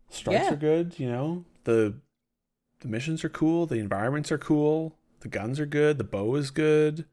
Strikes 0.10 0.44
Yeah. 0.46 0.54
are 0.54 0.58
good, 0.58 1.00
you 1.00 1.08
know. 1.10 1.46
The 1.66 1.96
the 2.82 2.88
missions 2.88 3.24
are 3.24 3.30
cool, 3.30 3.66
the 3.66 3.80
environments 3.80 4.32
are 4.32 4.38
cool, 4.38 4.96
the 5.22 5.28
guns 5.28 5.60
are 5.60 5.66
good, 5.66 5.98
the 5.98 6.04
bow 6.04 6.36
is 6.36 6.52
good. 6.52 7.06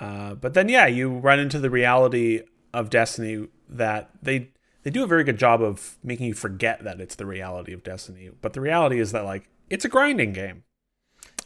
Uh, 0.00 0.34
but 0.34 0.52
then 0.54 0.68
yeah, 0.68 0.86
you 0.86 1.08
run 1.10 1.38
into 1.38 1.58
the 1.58 1.70
reality 1.70 2.42
of 2.74 2.90
Destiny 2.90 3.46
that 3.68 4.10
they 4.22 4.50
they 4.82 4.90
do 4.90 5.02
a 5.04 5.06
very 5.06 5.24
good 5.24 5.38
job 5.38 5.62
of 5.62 5.96
making 6.02 6.26
you 6.26 6.34
forget 6.34 6.84
that 6.84 7.00
it's 7.00 7.14
the 7.14 7.24
reality 7.26 7.72
of 7.72 7.82
Destiny. 7.82 8.30
But 8.42 8.52
the 8.52 8.60
reality 8.60 8.98
is 8.98 9.12
that 9.12 9.24
like 9.24 9.48
it's 9.70 9.84
a 9.84 9.88
grinding 9.88 10.32
game. 10.32 10.64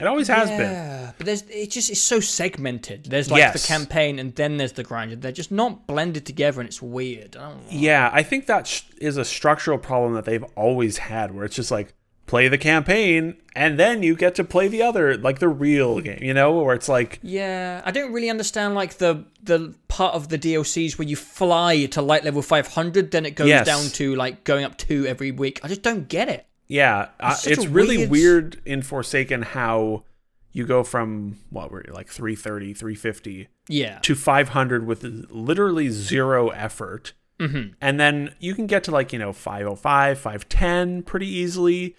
It 0.01 0.07
always 0.07 0.29
has 0.29 0.49
been. 0.49 0.61
Yeah, 0.61 1.13
but 1.19 1.27
there's 1.27 1.43
it 1.51 1.71
just 1.71 1.91
it's 1.91 2.01
so 2.01 2.21
segmented. 2.21 3.07
There's 3.07 3.31
like 3.31 3.41
Yes. 3.41 3.61
the 3.61 3.67
campaign 3.67 4.19
and 4.19 4.35
then 4.37 4.57
there's 4.57 4.73
the 4.73 4.85
grind. 4.85 5.11
They're 5.23 5.33
just 5.33 5.51
not 5.51 5.87
blended 5.87 6.25
together, 6.25 6.61
and 6.61 6.69
it's 6.69 6.81
weird. 6.81 7.37
I 7.37 7.49
don't 7.49 7.57
know. 7.59 7.63
Yeah, 7.71 8.11
I 8.13 8.23
think 8.23 8.47
that 8.47 8.67
sh- 8.67 8.83
is 9.01 9.17
a 9.17 9.25
structural 9.25 9.79
problem 9.79 10.15
that 10.15 10.25
they've 10.25 10.45
always 10.57 10.99
had, 10.99 11.35
where 11.35 11.45
it's 11.45 11.57
just 11.57 11.71
like 11.71 11.95
play 12.27 12.47
the 12.47 12.59
campaign 12.59 13.35
and 13.57 13.79
then 13.79 14.03
you 14.03 14.15
get 14.15 14.35
to 14.35 14.45
play 14.45 14.69
the 14.69 14.83
other, 14.83 15.17
like 15.17 15.39
the 15.39 15.49
real 15.49 15.99
game, 16.01 16.19
you 16.23 16.35
know, 16.35 16.61
where 16.61 16.75
it's 16.75 16.87
like 16.89 17.19
Yeah, 17.23 17.81
I 17.87 17.91
don't 17.91 18.13
really 18.13 18.29
understand 18.29 18.75
like 18.75 18.99
the 18.99 19.25
the 19.43 19.75
part 19.89 20.15
of 20.15 20.29
the 20.29 20.39
DLCs 20.39 20.99
where 20.99 21.09
you 21.09 21.17
fly 21.17 21.87
to 21.87 22.03
light 22.03 22.25
level 22.25 22.43
500, 22.43 23.11
then 23.13 23.25
it 23.25 23.35
goes 23.35 23.49
Yes. 23.49 23.65
down 23.67 23.85
to 23.93 24.15
like 24.15 24.45
going 24.45 24.65
up 24.65 24.77
two 24.77 25.07
every 25.07 25.31
week. 25.31 25.59
I 25.65 25.69
just 25.69 25.83
don't 25.83 26.07
get 26.07 26.29
it. 26.29 26.45
Yeah, 26.69 27.09
uh, 27.19 27.31
It's 27.33 27.43
such 27.45 27.53
it's 27.55 27.67
really 27.67 27.97
weird- 28.07 28.11
weird 28.11 28.61
in 28.67 28.83
Forsaken 28.83 29.43
how 29.43 30.05
you 30.53 30.67
go 30.67 30.83
from 30.85 31.39
what 31.51 31.71
were 31.71 31.83
you, 31.87 31.93
like 31.93 32.09
330, 32.09 32.75
350 32.75 33.49
Yeah, 33.69 33.99
to 34.01 34.15
500 34.15 34.87
with 34.87 35.03
literally 35.31 35.89
zero 35.91 36.49
effort. 36.51 37.13
Mhm. 37.41 37.75
And 37.81 37.99
then 38.01 38.35
you 38.41 38.55
can 38.55 38.67
get 38.67 38.83
to 38.85 38.91
like, 38.91 39.13
you 39.13 39.19
know, 39.19 39.33
505, 39.33 40.19
510 40.19 41.03
pretty 41.05 41.29
easily. 41.29 41.95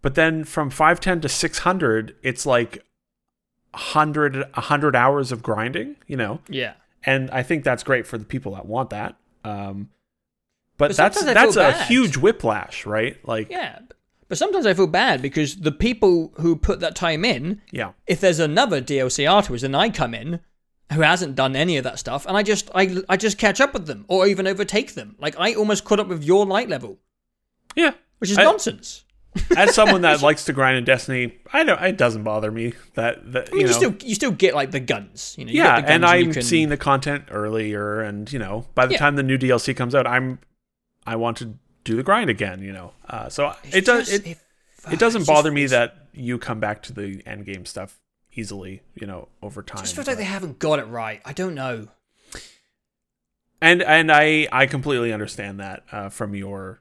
But 0.00 0.14
then 0.16 0.42
from 0.44 0.68
510 0.70 1.20
to 1.20 1.28
600, 1.28 2.16
it's 2.22 2.44
like 2.44 2.84
100 3.72 4.36
100 4.54 4.96
hours 4.96 5.32
of 5.32 5.42
grinding, 5.42 5.96
you 6.06 6.16
know. 6.16 6.40
yeah. 6.48 6.74
And 7.04 7.30
I 7.30 7.42
think 7.42 7.64
that's 7.64 7.82
great 7.82 8.06
for 8.06 8.16
the 8.18 8.24
people 8.24 8.54
that 8.54 8.66
want 8.66 8.90
that. 8.90 9.16
Um 9.44 9.90
but, 10.78 10.88
But 10.88 10.96
that's 10.96 11.22
that's 11.24 11.56
a 11.56 11.60
bad. 11.60 11.86
huge 11.86 12.16
whiplash, 12.16 12.84
right? 12.86 13.16
Like 13.26 13.50
Yeah, 13.50 13.78
but 13.86 13.96
sometimes 14.38 14.66
I 14.66 14.74
feel 14.74 14.86
bad 14.86 15.20
because 15.22 15.56
the 15.56 15.72
people 15.72 16.32
who 16.36 16.56
put 16.56 16.80
that 16.80 16.94
time 16.94 17.24
in, 17.24 17.60
yeah. 17.70 17.92
if 18.06 18.20
there's 18.20 18.38
another 18.38 18.80
DLC 18.80 19.28
afterwards, 19.28 19.62
then 19.62 19.74
I 19.74 19.90
come 19.90 20.14
in 20.14 20.40
who 20.92 21.00
hasn't 21.00 21.34
done 21.36 21.56
any 21.56 21.76
of 21.78 21.84
that 21.84 21.98
stuff, 21.98 22.26
and 22.26 22.36
I 22.36 22.42
just 22.42 22.70
I 22.74 22.98
I 23.08 23.16
just 23.16 23.38
catch 23.38 23.60
up 23.60 23.72
with 23.74 23.86
them 23.86 24.04
or 24.08 24.26
even 24.26 24.46
overtake 24.46 24.94
them. 24.94 25.16
Like 25.18 25.34
I 25.38 25.54
almost 25.54 25.84
caught 25.84 26.00
up 26.00 26.08
with 26.08 26.22
your 26.22 26.44
light 26.46 26.68
level, 26.68 26.98
Yeah. 27.74 27.92
which 28.18 28.30
is 28.30 28.38
I- 28.38 28.44
nonsense. 28.44 29.04
As 29.56 29.74
someone 29.74 30.02
that 30.02 30.20
likes 30.28 30.44
to 30.44 30.52
grind 30.52 30.76
in 30.76 30.84
Destiny, 30.84 31.38
I 31.54 31.64
don't. 31.64 31.82
It 31.82 31.96
doesn't 31.96 32.22
bother 32.22 32.50
me 32.52 32.74
that 32.96 33.32
that 33.32 33.48
I 33.48 33.52
mean, 33.52 33.60
you 33.62 33.66
you, 33.68 33.72
still 33.72 33.96
you 34.04 34.14
still 34.14 34.30
get 34.30 34.54
like 34.54 34.72
the 34.72 34.80
guns, 34.80 35.34
you 35.38 35.46
know. 35.46 35.52
You 35.52 35.56
yeah, 35.62 35.80
get 35.80 35.86
the 35.86 35.92
and 35.94 36.02
guns 36.02 36.20
you 36.20 36.26
I'm 36.26 36.32
can- 36.34 36.42
seeing 36.42 36.68
the 36.68 36.76
content 36.76 37.24
earlier, 37.30 38.02
and 38.02 38.30
you 38.30 38.38
know, 38.38 38.66
by 38.74 38.84
the 38.84 38.92
Yeah. 38.92 38.98
time 38.98 39.16
the 39.16 39.22
new 39.22 39.38
DLC 39.38 39.74
comes 39.74 39.94
out, 39.94 40.06
I'm 40.06 40.38
I 41.06 41.16
want 41.16 41.38
to 41.38 41.54
do 41.84 41.96
the 41.96 42.02
grind 42.02 42.30
again. 42.30 42.62
You 42.62 42.72
know, 42.72 42.92
uh, 43.08 43.28
so 43.28 43.54
It's 43.64 43.76
it 43.76 43.84
does 43.84 44.12
it 44.12 44.26
it, 44.26 44.38
it 44.92 44.98
doesn't 44.98 45.26
bother 45.26 45.50
me 45.52 45.66
that 45.66 46.08
you 46.12 46.38
come 46.38 46.60
back 46.60 46.82
to 46.84 46.92
the 46.92 47.22
end 47.26 47.44
game 47.46 47.64
stuff 47.66 47.98
easily. 48.34 48.82
You 48.94 49.06
know, 49.06 49.28
over 49.42 49.62
time. 49.62 49.82
Just 49.82 49.94
feels 49.94 50.06
like 50.06 50.16
they 50.16 50.24
haven't 50.24 50.58
got 50.58 50.78
it 50.78 50.84
right. 50.86 51.20
I 51.24 51.32
don't 51.32 51.54
know. 51.54 51.88
and 53.60 53.82
and 53.82 54.10
I 54.10 54.48
I 54.52 54.66
completely 54.66 55.12
understand 55.12 55.60
that 55.60 55.84
uh, 55.92 56.08
from 56.08 56.34
your 56.34 56.80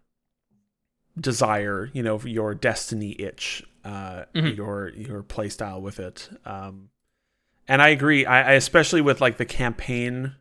desire, 1.19 1.89
you 1.93 2.03
know, 2.03 2.19
your 2.21 2.55
destiny 2.55 3.15
itch, 3.19 3.63
uh, 3.83 4.25
Mhm. 4.33 4.55
your 4.55 4.89
your 4.89 5.23
play 5.23 5.49
style 5.49 5.81
with 5.81 5.99
it. 5.99 6.29
Um, 6.45 6.89
and 7.67 7.81
I 7.81 7.89
agree. 7.89 8.25
I, 8.25 8.51
I 8.51 8.53
especially 8.53 9.01
with 9.01 9.21
like 9.21 9.37
the 9.37 9.45
campaign 9.45 10.35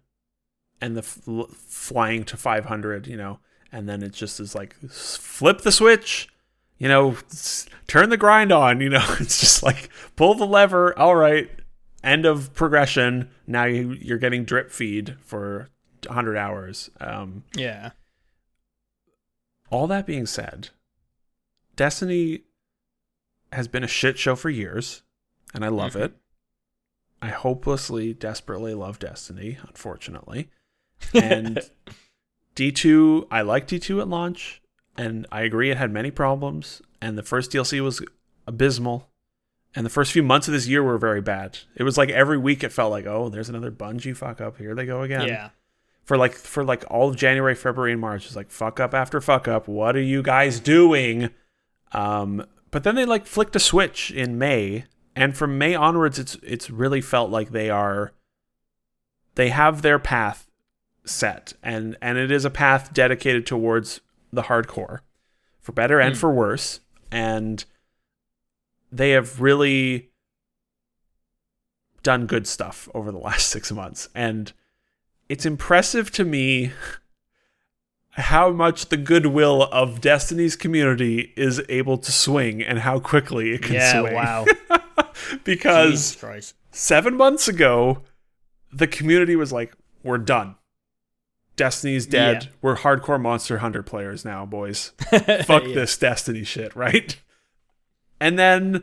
and 0.81 0.97
the 0.97 1.03
fl- 1.03 1.43
flying 1.59 2.25
to 2.25 2.37
500, 2.37 3.07
you 3.07 3.17
know, 3.17 3.41
and 3.73 3.89
then 3.89 4.03
it 4.03 4.13
just 4.13 4.41
is 4.41 4.55
like 4.55 4.75
flip 4.91 5.61
the 5.63 5.73
switch, 5.73 6.29
you 6.79 6.89
know, 6.89 7.17
turn 7.87 8.09
the 8.11 8.17
grind 8.17 8.53
on, 8.53 8.81
you 8.81 8.89
know. 8.91 9.05
It's 9.21 9.41
just 9.41 9.63
like 9.63 9.89
pull 10.17 10.35
the 10.35 10.47
lever. 10.47 10.97
All 10.99 11.17
right, 11.17 11.51
end 12.03 12.27
of 12.27 12.53
progression. 12.55 13.31
Now 13.47 13.65
you, 13.65 13.93
you're 13.93 14.19
getting 14.19 14.45
drip 14.45 14.71
feed 14.71 15.17
for 15.21 15.69
100 16.07 16.37
hours. 16.37 16.91
Um, 17.01 17.45
Yeah. 17.55 17.91
all 19.71 19.87
that 19.87 20.07
being 20.07 20.27
said, 20.27 20.71
Destiny 21.77 22.43
has 23.53 23.69
been 23.69 23.85
a 23.85 23.89
shit 23.89 24.19
show 24.19 24.37
for 24.37 24.51
years, 24.51 25.03
and 25.55 25.65
I 25.65 25.69
love 25.69 25.95
Mhm. 25.95 26.05
it. 26.07 26.13
I 27.23 27.29
hopelessly, 27.29 28.15
desperately 28.15 28.75
love 28.75 28.99
Destiny, 28.99 29.59
unfortunately. 29.67 30.51
And 31.15 31.59
D2, 32.61 33.27
I 33.31 33.41
liked 33.41 33.71
D2 33.71 34.01
at 34.03 34.09
launch, 34.09 34.61
and 34.99 35.27
I 35.33 35.43
agree 35.43 35.71
it 35.71 35.79
had 35.79 35.91
many 35.91 36.11
problems, 36.11 36.83
and 37.01 37.17
the 37.17 37.23
first 37.23 37.51
DLC 37.53 37.81
was 37.83 38.05
abysmal. 38.47 39.09
And 39.75 39.87
the 39.87 39.91
first 39.91 40.11
few 40.13 40.23
months 40.25 40.49
of 40.49 40.53
this 40.53 40.67
year 40.67 40.83
were 40.83 40.99
very 40.99 41.21
bad. 41.23 41.61
It 41.77 41.85
was 41.85 41.97
like 41.97 42.11
every 42.11 42.37
week 42.37 42.65
it 42.65 42.73
felt 42.73 42.91
like, 42.91 43.07
oh, 43.07 43.29
there's 43.29 43.49
another 43.49 43.71
Bungie 43.71 44.17
fuck 44.17 44.41
up. 44.41 44.59
Here 44.59 44.75
they 44.75 44.85
go 44.85 45.03
again 45.03 45.29
Yeah. 45.29 45.51
for 46.05 46.17
like 46.19 46.35
for 46.35 46.65
like 46.65 46.85
all 46.91 47.09
of 47.09 47.17
January, 47.17 47.55
February, 47.55 47.93
and 47.93 48.01
March. 48.01 48.27
It's 48.27 48.35
like 48.35 48.51
fuck 48.51 48.81
up 48.81 48.93
after 48.95 49.21
fuck 49.21 49.47
up. 49.47 49.69
What 49.69 49.95
are 49.97 50.03
you 50.03 50.23
guys 50.25 50.59
doing? 50.59 51.31
Um, 51.93 52.45
but 52.73 52.83
then 52.83 52.97
they 52.97 53.05
like 53.05 53.27
flicked 53.27 53.55
a 53.55 53.61
switch 53.61 54.11
in 54.11 54.39
May, 54.39 54.87
and 55.15 55.37
from 55.37 55.57
May 55.57 55.77
onwards, 55.77 56.19
it's 56.19 56.37
it's 56.43 56.69
really 56.69 57.01
felt 57.01 57.31
like 57.31 57.51
they 57.53 57.71
are 57.71 58.13
they 59.37 59.51
have 59.51 59.83
their 59.83 60.01
path 60.01 60.50
set, 61.05 61.53
and 61.63 61.97
and 62.03 62.19
it 62.19 62.31
is 62.31 62.45
a 62.45 62.51
path 62.51 62.93
dedicated 62.93 63.47
towards 63.47 64.01
the 64.33 64.43
hardcore, 64.45 65.01
for 65.61 65.73
better 65.73 65.99
and 66.01 66.15
Mm. 66.15 66.19
for 66.19 66.33
worse, 66.33 66.81
and 67.11 67.65
they 68.93 69.11
have 69.11 69.41
really 69.41 70.11
done 72.03 72.27
good 72.27 72.47
stuff 72.47 72.89
over 72.95 73.11
the 73.13 73.19
last 73.29 73.49
six 73.49 73.71
months, 73.73 74.09
and 74.15 74.53
it's 75.29 75.47
impressive 75.47 76.11
to 76.13 76.25
me 76.25 76.73
how 78.13 78.51
much 78.51 78.87
the 78.89 78.97
goodwill 78.97 79.63
of 79.65 80.01
Destiny's 80.01 80.57
community 80.57 81.33
is 81.37 81.63
able 81.69 81.97
to 81.99 82.11
swing 82.13 82.63
and 82.63 82.81
how 82.81 82.99
quickly 82.99 83.53
it 83.53 83.63
can 83.63 83.75
yeah, 83.75 84.01
swing. 84.01 84.15
wow. 84.15 84.45
because 85.45 86.17
seven 86.73 87.17
months 87.17 87.47
ago, 87.49 88.03
the 88.73 88.87
community 88.89 89.37
was 89.37 89.53
like, 89.53 89.73
"We're 90.03 90.19
done. 90.19 90.57
Destiny's 91.61 92.07
dead. 92.07 92.45
Yeah. 92.45 92.51
We're 92.63 92.77
hardcore 92.77 93.21
Monster 93.21 93.59
Hunter 93.59 93.83
players 93.83 94.25
now, 94.25 94.47
boys. 94.47 94.93
Fuck 95.45 95.65
Yeah. 95.67 95.75
this 95.75 95.97
Destiny 95.99 96.43
shit, 96.43 96.75
right?" 96.75 97.21
And 98.19 98.39
then 98.39 98.83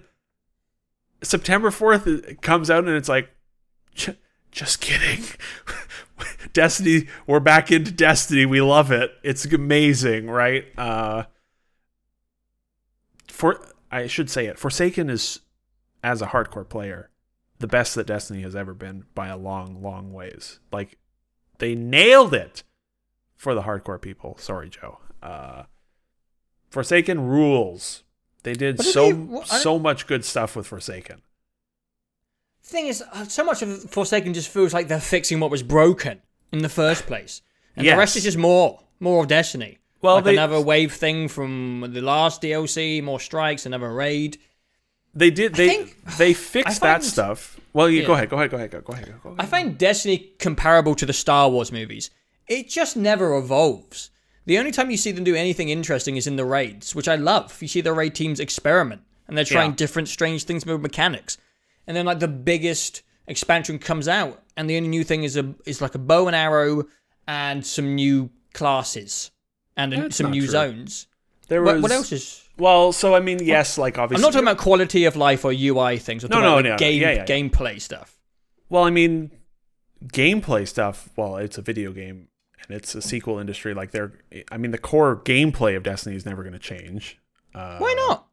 September 1.24 1.72
fourth 1.72 2.08
comes 2.42 2.70
out, 2.70 2.86
and 2.86 2.96
it's 2.96 3.10
like, 3.10 3.30
"Just 4.52 4.80
kidding." 4.80 5.26
Destiny, 6.54 7.08
we're 7.26 7.40
back 7.40 7.72
into 7.72 7.92
Destiny. 7.92 8.46
We 8.46 8.62
love 8.62 8.92
it. 8.92 9.12
It's 9.24 9.46
amazing, 9.46 10.30
right? 10.30 10.66
Uh, 10.78 11.24
for 13.28 13.60
I 13.92 14.06
should 14.08 14.30
say 14.30 14.46
it. 14.46 14.60
Forsaken 14.60 15.10
is, 15.10 15.40
as 16.04 16.22
a 16.22 16.28
hardcore 16.28 16.68
player, 16.68 17.10
the 17.60 17.68
best 17.68 17.96
that 17.96 18.06
Destiny 18.08 18.42
has 18.44 18.56
ever 18.56 18.74
been 18.74 19.06
by 19.16 19.28
a 19.28 19.38
long, 19.38 19.82
long 19.82 20.14
ways. 20.14 20.60
Like 20.72 20.98
they 21.60 21.76
nailed 21.76 22.34
it 22.34 22.64
for 23.36 23.54
the 23.56 23.62
hardcore 23.64 24.02
people. 24.02 24.38
Sorry, 24.40 24.70
Joe. 24.70 25.00
Uh, 25.22 25.64
Forsaken 26.70 27.28
rules. 27.28 28.04
They 28.44 28.54
did 28.54 28.78
did 28.78 28.86
so 28.86 29.12
they- 29.12 29.44
so 29.46 29.78
much 29.80 30.08
good 30.08 30.24
stuff 30.24 30.56
with 30.56 30.68
Forsaken. 30.68 31.22
thing 32.64 32.88
is, 32.88 33.02
uh, 33.14 33.26
so 33.26 33.44
much 33.44 33.62
of 33.62 33.84
Forsaken 33.90 34.34
just 34.34 34.50
feels 34.50 34.74
like 34.74 34.88
they're 34.88 35.00
fixing 35.00 35.40
what 35.40 35.50
was 35.52 35.64
broken 35.64 36.22
in 36.52 36.60
the 36.60 36.70
first 36.70 37.06
place, 37.06 37.42
and 37.76 37.86
the 37.88 37.96
rest 37.96 38.16
is 38.18 38.24
just 38.24 38.38
more, 38.38 38.82
more 39.00 39.22
of 39.24 39.28
Destiny. 39.30 39.78
Well, 40.02 40.16
like 40.16 40.26
they 40.26 40.34
another 40.34 40.62
wave 40.62 40.94
thing 40.94 41.28
from 41.28 41.90
the 41.94 42.02
last 42.02 42.42
DLC, 42.42 43.02
more 43.02 43.20
strikes, 43.20 43.66
another 43.66 43.92
raid. 43.94 44.38
they 45.14 45.32
did 45.32 45.56
they 45.56 45.68
think- 45.70 46.18
they 46.18 46.34
fixed 46.34 46.82
that 46.82 47.04
stuff. 47.04 47.57
Well, 47.74 47.90
you 47.90 48.06
go 48.06 48.14
ahead, 48.14 48.30
go 48.30 48.38
ahead, 48.38 48.50
go 48.52 48.58
ahead, 48.58 48.72
go, 48.72 48.82
go 48.82 48.94
ahead, 48.94 49.14
go 49.24 49.30
ahead. 49.30 49.40
I 49.40 49.46
find 49.46 49.78
Destiny 49.78 50.32
comparable 50.40 50.96
to 50.96 51.06
the 51.06 51.14
Star 51.14 51.50
Wars 51.50 51.72
movies. 51.72 52.10
It 52.48 52.70
just 52.70 52.96
never 52.98 53.36
evolves. 53.38 54.10
The 54.46 54.58
only 54.58 54.72
time 54.72 54.90
you 54.90 54.98
see 54.98 55.12
them 55.12 55.26
do 55.26 55.36
anything 55.36 55.70
interesting 55.70 56.16
is 56.16 56.26
in 56.28 56.38
the 56.38 56.46
raids, 56.46 56.96
which 56.96 57.08
I 57.08 57.16
love. 57.16 57.62
You 57.62 57.68
see 57.68 57.82
the 57.82 57.92
raid 57.94 58.16
teams 58.16 58.40
experiment, 58.40 59.02
and 59.28 59.38
they're 59.38 59.44
trying 59.46 59.72
Yeah. 59.72 59.76
different, 59.76 60.08
strange 60.08 60.46
things 60.46 60.66
with 60.66 60.82
mechanics. 60.82 61.38
And 61.86 61.96
then, 61.98 62.06
like 62.06 62.20
the 62.20 62.28
biggest 62.30 63.02
expansion 63.28 63.78
comes 63.80 64.08
out, 64.08 64.42
and 64.56 64.70
the 64.70 64.78
only 64.78 64.90
new 64.90 65.04
thing 65.04 65.24
is 65.24 65.36
a 65.36 65.54
is 65.66 65.82
like 65.82 65.96
a 65.96 66.00
bow 66.00 66.28
and 66.28 66.36
arrow 66.36 66.86
and 67.28 67.66
some 67.66 67.94
new 67.96 68.30
classes 68.54 69.32
and 69.76 69.92
That's 69.92 70.16
some 70.16 70.32
new 70.32 70.42
true. 70.44 70.50
zones. 70.50 71.08
There 71.48 71.64
What, 71.64 71.76
was 71.76 71.84
what 71.84 71.92
else 71.92 72.12
is? 72.12 72.44
Well, 72.58 72.92
so 72.92 73.14
I 73.16 73.20
mean, 73.20 73.40
yes, 73.44 73.78
like 73.78 73.98
obviously 73.98 74.24
I'm 74.24 74.28
not 74.28 74.34
talking 74.34 74.48
about 74.48 74.58
quality 74.58 75.06
of 75.06 75.16
life 75.16 75.46
or 75.46 75.52
UI 75.54 75.98
things. 75.98 76.24
I'm 76.24 76.30
No, 76.30 76.38
talking 76.38 76.44
no, 76.46 76.58
about 76.60 76.64
no, 76.70 76.78
game 76.78 77.02
yeah, 77.02 77.12
yeah, 77.12 77.16
yeah. 77.18 77.26
gameplay 77.26 77.80
stuff. 77.80 78.18
Well, 78.70 78.84
I 78.84 78.90
mean, 78.90 79.32
gameplay 80.06 80.68
stuff. 80.68 81.10
Well, 81.16 81.38
it's 81.38 81.58
a 81.58 81.62
video 81.62 81.92
game 81.92 82.28
and 82.68 82.76
it's 82.76 82.96
a 82.96 83.02
sequel 83.02 83.40
industry. 83.40 83.74
Like 83.74 83.92
they're, 83.92 84.14
I 84.52 84.58
mean, 84.58 84.72
the 84.72 84.78
core 84.78 85.16
gameplay 85.24 85.76
of 85.78 85.84
Destiny 85.84 86.16
is 86.16 86.26
never 86.26 86.44
going 86.44 86.54
to 86.54 86.60
change. 86.60 87.18
Uh, 87.54 87.78
Why 87.78 87.94
not? 88.08 88.28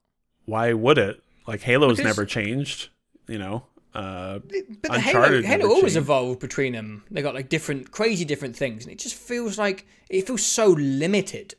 Why 0.47 0.73
would 0.73 0.99
it? 0.99 1.23
Like 1.47 1.63
Halo's 1.63 1.99
Because- 1.99 2.17
never 2.17 2.27
changed. 2.27 2.89
You 3.27 3.39
know. 3.39 3.67
Uh, 3.95 4.41
But 4.83 4.91
the 4.93 5.01
Halo, 5.01 5.41
Halo 5.41 5.67
always 5.69 5.83
changed. 5.83 5.97
evolved 5.97 6.41
between 6.41 6.73
them. 6.73 7.05
They 7.13 7.23
got 7.23 7.35
like 7.35 7.49
different, 7.49 7.93
crazy 7.93 8.25
different 8.25 8.57
things, 8.57 8.85
and 8.85 8.93
it 8.93 8.99
just 8.99 9.15
feels 9.15 9.57
like 9.57 9.87
it 10.11 10.27
feels 10.27 10.45
so 10.45 10.67
limited. 10.71 11.55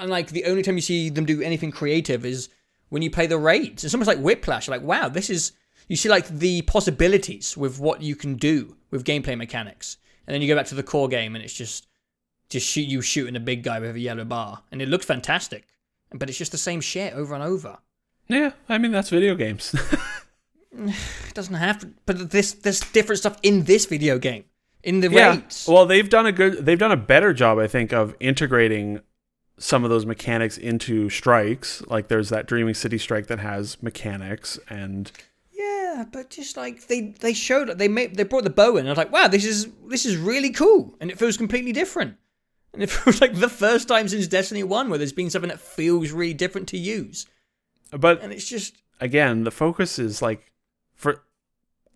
And 0.00 0.10
like 0.10 0.28
the 0.28 0.44
only 0.46 0.62
time 0.62 0.76
you 0.76 0.82
see 0.82 1.10
them 1.10 1.26
do 1.26 1.42
anything 1.42 1.70
creative 1.70 2.24
is 2.24 2.48
when 2.88 3.02
you 3.02 3.10
play 3.10 3.26
the 3.26 3.38
raids. 3.38 3.84
It's 3.84 3.94
almost 3.94 4.08
like 4.08 4.18
Whiplash. 4.18 4.66
You're 4.66 4.76
Like 4.76 4.86
wow, 4.86 5.08
this 5.08 5.30
is 5.30 5.52
you 5.88 5.96
see 5.96 6.08
like 6.08 6.26
the 6.28 6.62
possibilities 6.62 7.56
with 7.56 7.78
what 7.78 8.02
you 8.02 8.16
can 8.16 8.36
do 8.36 8.76
with 8.90 9.04
gameplay 9.04 9.36
mechanics, 9.36 9.98
and 10.26 10.34
then 10.34 10.42
you 10.42 10.48
go 10.48 10.56
back 10.56 10.66
to 10.66 10.74
the 10.74 10.82
core 10.82 11.08
game, 11.08 11.34
and 11.34 11.44
it's 11.44 11.54
just 11.54 11.86
just 12.48 12.66
shoot 12.66 12.88
you 12.88 13.02
shooting 13.02 13.36
a 13.36 13.40
big 13.40 13.62
guy 13.62 13.78
with 13.78 13.94
a 13.94 14.00
yellow 14.00 14.24
bar, 14.24 14.62
and 14.72 14.80
it 14.80 14.88
looks 14.88 15.06
fantastic, 15.06 15.66
but 16.12 16.28
it's 16.28 16.38
just 16.38 16.52
the 16.52 16.58
same 16.58 16.80
shit 16.80 17.14
over 17.14 17.34
and 17.34 17.44
over. 17.44 17.78
yeah, 18.28 18.52
I 18.68 18.78
mean 18.78 18.92
that's 18.92 19.10
video 19.10 19.34
games. 19.34 19.74
It 20.72 21.34
doesn't 21.34 21.54
have 21.54 21.80
to, 21.80 21.90
but 22.06 22.30
this 22.30 22.52
there's 22.52 22.80
different 22.80 23.18
stuff 23.18 23.38
in 23.42 23.64
this 23.64 23.86
video 23.86 24.18
game. 24.18 24.44
In 24.82 25.00
the 25.00 25.10
yeah. 25.10 25.32
raids. 25.32 25.66
Well, 25.68 25.84
they've 25.84 26.08
done 26.08 26.26
a 26.26 26.32
good. 26.32 26.64
They've 26.64 26.78
done 26.78 26.92
a 26.92 26.96
better 26.96 27.34
job, 27.34 27.58
I 27.58 27.66
think, 27.66 27.92
of 27.92 28.14
integrating 28.18 29.00
some 29.60 29.84
of 29.84 29.90
those 29.90 30.06
mechanics 30.06 30.56
into 30.56 31.10
strikes. 31.10 31.82
Like 31.86 32.08
there's 32.08 32.30
that 32.30 32.46
Dreaming 32.46 32.74
City 32.74 32.98
strike 32.98 33.28
that 33.28 33.38
has 33.38 33.80
mechanics 33.82 34.58
and. 34.68 35.12
Yeah, 35.52 36.06
but 36.10 36.30
just 36.30 36.56
like 36.56 36.86
they 36.88 37.14
they 37.20 37.34
showed 37.34 37.68
they 37.78 37.86
made 37.86 38.16
they 38.16 38.24
brought 38.24 38.44
the 38.44 38.50
bow 38.50 38.76
in. 38.76 38.86
I 38.86 38.88
was 38.88 38.98
like, 38.98 39.12
wow, 39.12 39.28
this 39.28 39.44
is 39.44 39.68
this 39.86 40.06
is 40.06 40.16
really 40.16 40.50
cool, 40.50 40.96
and 41.00 41.10
it 41.10 41.18
feels 41.18 41.36
completely 41.36 41.72
different. 41.72 42.16
And 42.72 42.82
it 42.82 42.90
feels 42.90 43.20
like 43.20 43.34
the 43.34 43.48
first 43.48 43.86
time 43.86 44.08
since 44.08 44.26
Destiny 44.26 44.62
One 44.62 44.88
where 44.88 44.98
there's 44.98 45.12
been 45.12 45.30
something 45.30 45.50
that 45.50 45.60
feels 45.60 46.10
really 46.10 46.34
different 46.34 46.68
to 46.68 46.78
use, 46.78 47.26
But 47.90 48.22
and 48.22 48.32
it's 48.32 48.48
just 48.48 48.82
again, 49.00 49.44
the 49.44 49.50
focus 49.50 49.98
is 49.98 50.22
like 50.22 50.50
for 50.94 51.22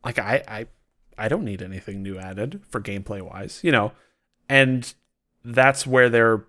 like 0.04 0.18
I 0.18 0.42
I 0.46 0.66
I 1.16 1.28
don't 1.28 1.44
need 1.46 1.62
anything 1.62 2.02
new 2.02 2.18
added 2.18 2.60
for 2.68 2.80
gameplay 2.80 3.22
wise, 3.22 3.60
you 3.62 3.72
know. 3.72 3.92
And 4.50 4.92
that's 5.42 5.86
where 5.86 6.10
they're 6.10 6.44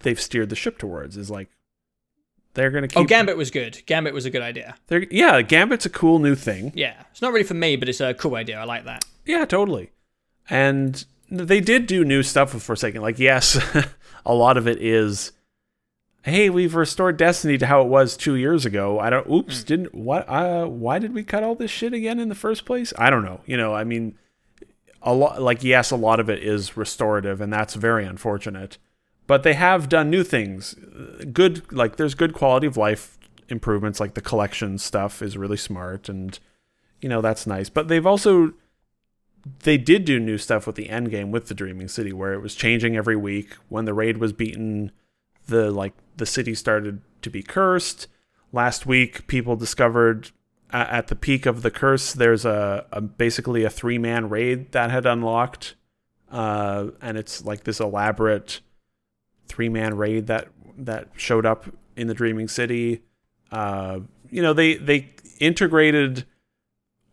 they've 0.00 0.20
steered 0.20 0.48
the 0.48 0.56
ship 0.56 0.78
towards 0.78 1.16
is 1.16 1.30
like 1.30 1.48
they're 2.54 2.70
going 2.70 2.82
to 2.82 2.88
keep 2.88 2.98
oh, 2.98 3.04
Gambit 3.04 3.36
was 3.36 3.50
good. 3.50 3.82
Gambit 3.86 4.14
was 4.14 4.24
a 4.24 4.30
good 4.30 4.42
idea. 4.42 4.74
they're 4.88 5.06
yeah, 5.10 5.42
Gambit's 5.42 5.86
a 5.86 5.90
cool 5.90 6.18
new 6.18 6.34
thing. 6.34 6.72
Yeah, 6.74 6.94
it's 7.10 7.22
not 7.22 7.32
really 7.32 7.44
for 7.44 7.54
me, 7.54 7.76
but 7.76 7.88
it's 7.88 8.00
a 8.00 8.14
cool 8.14 8.34
idea. 8.34 8.58
I 8.58 8.64
like 8.64 8.84
that. 8.84 9.04
Yeah, 9.24 9.44
totally. 9.44 9.92
And 10.50 11.04
they 11.30 11.60
did 11.60 11.86
do 11.86 12.04
new 12.04 12.22
stuff 12.22 12.54
with 12.54 12.62
Forsaken. 12.62 13.02
Like, 13.02 13.18
yes, 13.18 13.58
a 14.26 14.34
lot 14.34 14.56
of 14.56 14.66
it 14.66 14.82
is, 14.82 15.32
hey, 16.22 16.48
we've 16.50 16.74
restored 16.74 17.16
Destiny 17.16 17.58
to 17.58 17.66
how 17.66 17.82
it 17.82 17.88
was 17.88 18.16
two 18.16 18.34
years 18.34 18.64
ago. 18.64 18.98
I 18.98 19.10
don't. 19.10 19.28
Oops, 19.30 19.62
didn't 19.62 19.94
what? 19.94 20.28
Uh, 20.28 20.66
why 20.66 20.98
did 20.98 21.14
we 21.14 21.22
cut 21.22 21.42
all 21.42 21.54
this 21.54 21.70
shit 21.70 21.92
again 21.92 22.18
in 22.18 22.28
the 22.28 22.34
first 22.34 22.64
place? 22.64 22.92
I 22.98 23.10
don't 23.10 23.24
know. 23.24 23.40
You 23.46 23.56
know, 23.56 23.74
I 23.74 23.84
mean, 23.84 24.18
a 25.02 25.12
lot. 25.12 25.40
Like, 25.42 25.62
yes, 25.62 25.90
a 25.90 25.96
lot 25.96 26.18
of 26.18 26.30
it 26.30 26.42
is 26.42 26.76
restorative, 26.76 27.40
and 27.40 27.52
that's 27.52 27.74
very 27.74 28.06
unfortunate. 28.06 28.78
But 29.28 29.44
they 29.44 29.54
have 29.54 29.88
done 29.88 30.10
new 30.10 30.24
things. 30.24 30.74
Good, 31.32 31.70
like 31.72 31.94
there's 31.94 32.16
good 32.16 32.32
quality 32.32 32.66
of 32.66 32.76
life 32.76 33.16
improvements. 33.48 34.00
Like 34.00 34.14
the 34.14 34.20
collection 34.20 34.78
stuff 34.78 35.22
is 35.22 35.36
really 35.36 35.56
smart, 35.56 36.08
and 36.08 36.36
you 37.00 37.08
know 37.08 37.20
that's 37.20 37.46
nice. 37.46 37.68
But 37.68 37.86
they've 37.86 38.06
also 38.06 38.54
they 39.60 39.78
did 39.78 40.04
do 40.04 40.18
new 40.18 40.38
stuff 40.38 40.66
with 40.66 40.74
the 40.74 40.90
end 40.90 41.10
game 41.10 41.30
with 41.30 41.46
the 41.46 41.54
Dreaming 41.54 41.88
City, 41.88 42.12
where 42.12 42.32
it 42.32 42.40
was 42.40 42.56
changing 42.56 42.96
every 42.96 43.16
week. 43.16 43.54
When 43.68 43.84
the 43.84 43.94
raid 43.94 44.16
was 44.16 44.32
beaten, 44.32 44.90
the 45.46 45.70
like 45.70 45.92
the 46.16 46.26
city 46.26 46.54
started 46.54 47.02
to 47.22 47.30
be 47.30 47.42
cursed. 47.42 48.08
Last 48.50 48.86
week, 48.86 49.26
people 49.26 49.56
discovered 49.56 50.30
at 50.70 51.08
the 51.08 51.16
peak 51.16 51.46
of 51.46 51.62
the 51.62 51.70
curse, 51.70 52.12
there's 52.12 52.44
a, 52.44 52.86
a 52.92 53.00
basically 53.00 53.64
a 53.64 53.70
three 53.70 53.98
man 53.98 54.28
raid 54.28 54.72
that 54.72 54.90
had 54.90 55.06
unlocked, 55.06 55.74
uh, 56.30 56.88
and 57.00 57.16
it's 57.16 57.44
like 57.44 57.64
this 57.64 57.80
elaborate 57.80 58.60
three 59.48 59.68
man 59.68 59.96
raid 59.96 60.26
that 60.26 60.48
that 60.76 61.08
showed 61.16 61.46
up 61.46 61.66
in 61.96 62.06
the 62.06 62.14
Dreaming 62.14 62.48
City. 62.48 63.02
Uh, 63.50 64.00
you 64.30 64.42
know, 64.42 64.52
they 64.52 64.74
they 64.74 65.10
integrated 65.40 66.24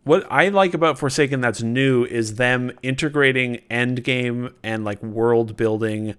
what 0.06 0.24
I 0.30 0.50
like 0.50 0.72
about 0.72 1.00
Forsaken 1.00 1.40
that's 1.40 1.64
new 1.64 2.04
is 2.04 2.36
them 2.36 2.70
integrating 2.80 3.60
endgame 3.68 4.52
and 4.62 4.84
like 4.84 5.02
world 5.02 5.56
building. 5.56 6.14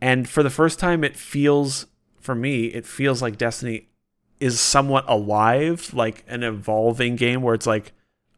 And 0.00 0.28
for 0.28 0.42
the 0.42 0.50
first 0.50 0.80
time, 0.80 1.04
it 1.04 1.16
feels, 1.16 1.86
for 2.20 2.34
me, 2.34 2.64
it 2.66 2.84
feels 2.84 3.22
like 3.22 3.38
Destiny 3.38 3.86
is 4.40 4.58
somewhat 4.58 5.04
alive, 5.06 5.94
like 5.94 6.24
an 6.26 6.42
evolving 6.42 7.14
game 7.14 7.40
where 7.42 7.54
it's 7.54 7.68
like, 7.68 7.92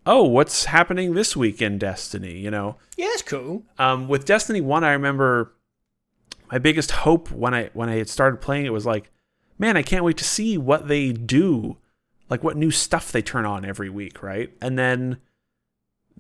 oh, 0.05 0.25
what's 0.25 0.67
happening 0.67 1.15
this 1.15 1.35
week 1.35 1.63
in 1.63 1.79
Destiny, 1.79 2.37
you 2.37 2.51
know? 2.51 2.77
Yeah, 2.99 3.09
it's 3.13 3.23
cool. 3.23 3.63
Um, 3.79 4.09
with 4.09 4.27
Destiny 4.27 4.61
1, 4.61 4.85
I 4.85 4.93
remember 4.93 5.55
my 6.51 6.59
biggest 6.59 6.91
hope 6.91 7.31
when 7.31 7.55
I 7.55 7.71
when 7.73 7.89
I 7.89 7.97
had 7.97 8.09
started 8.09 8.41
playing 8.41 8.67
it 8.67 8.73
was 8.73 8.87
like, 8.87 9.11
man, 9.59 9.77
I 9.77 9.83
can't 9.83 10.05
wait 10.05 10.17
to 10.19 10.25
see 10.25 10.59
what 10.59 10.89
they 10.89 11.13
do, 11.13 11.77
like 12.29 12.43
what 12.43 12.57
new 12.57 12.71
stuff 12.71 13.13
they 13.13 13.23
turn 13.23 13.45
on 13.45 13.65
every 13.65 13.91
week, 13.91 14.23
right? 14.23 14.53
And 14.61 14.79
then 14.79 15.19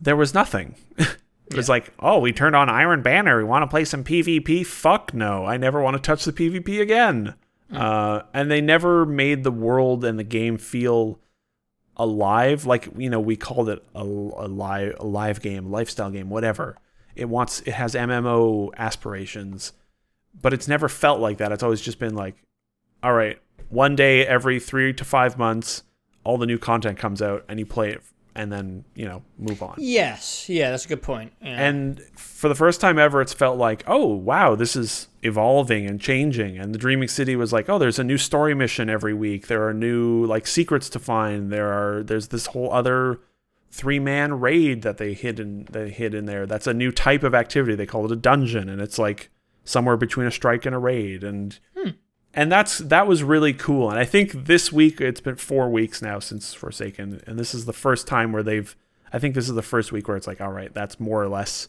there 0.00 0.16
was 0.16 0.34
nothing. 0.34 0.76
it 0.98 1.54
was 1.54 1.68
like, 1.68 1.92
oh, 2.00 2.18
we 2.18 2.32
turned 2.32 2.56
on 2.56 2.68
Iron 2.68 3.02
Banner. 3.02 3.38
We 3.38 3.44
want 3.44 3.62
to 3.62 3.68
play 3.68 3.84
some 3.84 4.04
PvP. 4.04 4.66
Fuck 4.66 5.14
no, 5.14 5.44
I 5.44 5.56
never 5.56 5.80
want 5.80 5.96
to 5.96 6.02
touch 6.02 6.24
the 6.24 6.32
PvP 6.32 6.80
again. 6.80 7.34
Uh, 7.72 8.22
and 8.32 8.50
they 8.50 8.60
never 8.60 9.04
made 9.04 9.42
the 9.42 9.50
world 9.50 10.04
and 10.04 10.18
the 10.18 10.24
game 10.24 10.56
feel 10.56 11.18
alive. 11.96 12.66
Like 12.66 12.88
you 12.96 13.10
know, 13.10 13.20
we 13.20 13.36
called 13.36 13.68
it 13.68 13.84
a, 13.94 14.02
a 14.02 14.46
live 14.48 14.94
a 15.00 15.06
live 15.06 15.40
game, 15.40 15.70
lifestyle 15.70 16.10
game, 16.10 16.30
whatever. 16.30 16.76
It 17.14 17.28
wants 17.28 17.60
it 17.62 17.72
has 17.72 17.94
MMO 17.94 18.70
aspirations, 18.76 19.72
but 20.40 20.52
it's 20.52 20.68
never 20.68 20.88
felt 20.88 21.20
like 21.20 21.38
that. 21.38 21.52
It's 21.52 21.62
always 21.62 21.80
just 21.80 21.98
been 21.98 22.14
like, 22.14 22.36
all 23.02 23.12
right, 23.12 23.38
one 23.68 23.96
day 23.96 24.26
every 24.26 24.60
three 24.60 24.92
to 24.94 25.04
five 25.04 25.38
months, 25.38 25.82
all 26.24 26.38
the 26.38 26.46
new 26.46 26.58
content 26.58 26.98
comes 26.98 27.22
out, 27.22 27.44
and 27.48 27.58
you 27.58 27.66
play 27.66 27.90
it, 27.90 28.02
and 28.34 28.52
then 28.52 28.84
you 28.94 29.06
know 29.06 29.22
move 29.38 29.62
on. 29.62 29.74
Yes, 29.78 30.48
yeah, 30.48 30.70
that's 30.70 30.84
a 30.84 30.88
good 30.88 31.02
point. 31.02 31.32
Yeah. 31.40 31.68
And 31.68 32.00
for 32.14 32.48
the 32.48 32.54
first 32.54 32.80
time 32.80 32.98
ever, 32.98 33.20
it's 33.20 33.32
felt 33.32 33.58
like, 33.58 33.82
oh 33.86 34.06
wow, 34.06 34.54
this 34.54 34.76
is 34.76 35.08
evolving 35.22 35.86
and 35.86 36.00
changing. 36.00 36.58
And 36.58 36.74
the 36.74 36.78
Dreaming 36.78 37.08
City 37.08 37.36
was 37.36 37.52
like, 37.52 37.68
oh, 37.68 37.78
there's 37.78 37.98
a 37.98 38.04
new 38.04 38.18
story 38.18 38.54
mission 38.54 38.88
every 38.90 39.14
week. 39.14 39.46
There 39.46 39.66
are 39.66 39.74
new 39.74 40.24
like 40.24 40.46
secrets 40.46 40.88
to 40.90 40.98
find. 40.98 41.50
There 41.50 41.72
are 41.72 42.02
there's 42.02 42.28
this 42.28 42.46
whole 42.46 42.72
other 42.72 43.20
three 43.70 43.98
man 43.98 44.40
raid 44.40 44.82
that 44.82 44.98
they 44.98 45.12
hid 45.12 45.38
in 45.38 45.66
they 45.70 45.90
hid 45.90 46.14
in 46.14 46.26
there. 46.26 46.46
That's 46.46 46.66
a 46.66 46.74
new 46.74 46.92
type 46.92 47.22
of 47.22 47.34
activity. 47.34 47.74
They 47.74 47.86
call 47.86 48.04
it 48.04 48.12
a 48.12 48.16
dungeon, 48.16 48.68
and 48.68 48.80
it's 48.80 48.98
like 48.98 49.30
somewhere 49.66 49.98
between 49.98 50.26
a 50.26 50.30
strike 50.30 50.64
and 50.64 50.74
a 50.74 50.78
raid. 50.78 51.22
And 51.22 51.58
hmm. 51.76 51.90
and 52.32 52.50
that's 52.50 52.78
that 52.78 53.06
was 53.06 53.22
really 53.22 53.52
cool. 53.52 53.90
And 53.90 53.98
I 53.98 54.06
think 54.06 54.46
this 54.46 54.72
week 54.72 55.00
it's 55.00 55.20
been 55.20 55.36
four 55.36 55.68
weeks 55.68 56.00
now 56.00 56.18
since 56.18 56.54
Forsaken, 56.54 57.22
and 57.26 57.38
this 57.38 57.54
is 57.54 57.66
the 57.66 57.74
first 57.74 58.06
time 58.06 58.32
where 58.32 58.42
they've. 58.42 58.74
I 59.12 59.18
think 59.18 59.34
this 59.34 59.48
is 59.48 59.54
the 59.54 59.62
first 59.62 59.92
week 59.92 60.08
where 60.08 60.16
it's 60.16 60.26
like, 60.26 60.40
all 60.40 60.50
right, 60.50 60.72
that's 60.72 60.98
more 60.98 61.22
or 61.22 61.28
less 61.28 61.68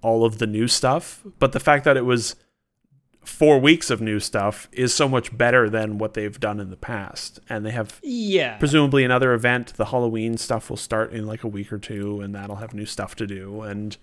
all 0.00 0.24
of 0.24 0.38
the 0.38 0.46
new 0.46 0.68
stuff. 0.68 1.22
But 1.38 1.52
the 1.52 1.60
fact 1.60 1.84
that 1.84 1.96
it 1.96 2.04
was 2.04 2.36
four 3.28 3.58
weeks 3.58 3.90
of 3.90 4.00
new 4.00 4.18
stuff 4.18 4.68
is 4.72 4.94
so 4.94 5.08
much 5.08 5.36
better 5.36 5.68
than 5.68 5.98
what 5.98 6.14
they've 6.14 6.40
done 6.40 6.58
in 6.60 6.70
the 6.70 6.76
past. 6.76 7.40
And 7.48 7.64
they 7.64 7.70
have 7.72 8.00
yeah, 8.02 8.56
presumably 8.56 9.04
another 9.04 9.34
event. 9.34 9.74
The 9.76 9.86
Halloween 9.86 10.36
stuff 10.38 10.70
will 10.70 10.76
start 10.76 11.12
in 11.12 11.26
like 11.26 11.44
a 11.44 11.48
week 11.48 11.72
or 11.72 11.78
two, 11.78 12.20
and 12.20 12.34
that'll 12.34 12.56
have 12.56 12.74
new 12.74 12.86
stuff 12.86 13.14
to 13.16 13.26
do. 13.26 13.62
And 13.62 13.96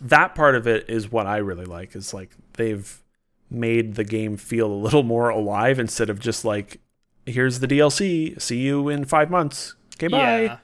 that 0.00 0.34
part 0.34 0.54
of 0.54 0.66
it 0.66 0.88
is 0.88 1.10
what 1.10 1.26
I 1.26 1.38
really 1.38 1.64
like. 1.64 1.94
Is 1.96 2.12
like 2.14 2.30
they've 2.54 3.02
made 3.50 3.94
the 3.94 4.04
game 4.04 4.36
feel 4.36 4.66
a 4.66 4.74
little 4.74 5.02
more 5.02 5.28
alive 5.28 5.78
instead 5.78 6.10
of 6.10 6.18
just 6.20 6.44
like, 6.44 6.80
here's 7.26 7.60
the 7.60 7.68
DLC. 7.68 8.40
See 8.40 8.58
you 8.58 8.88
in 8.88 9.04
five 9.04 9.30
months. 9.30 9.74
Okay, 9.96 10.08
bye. 10.08 10.42
yeah, 10.42 10.56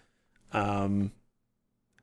Um, 0.52 1.12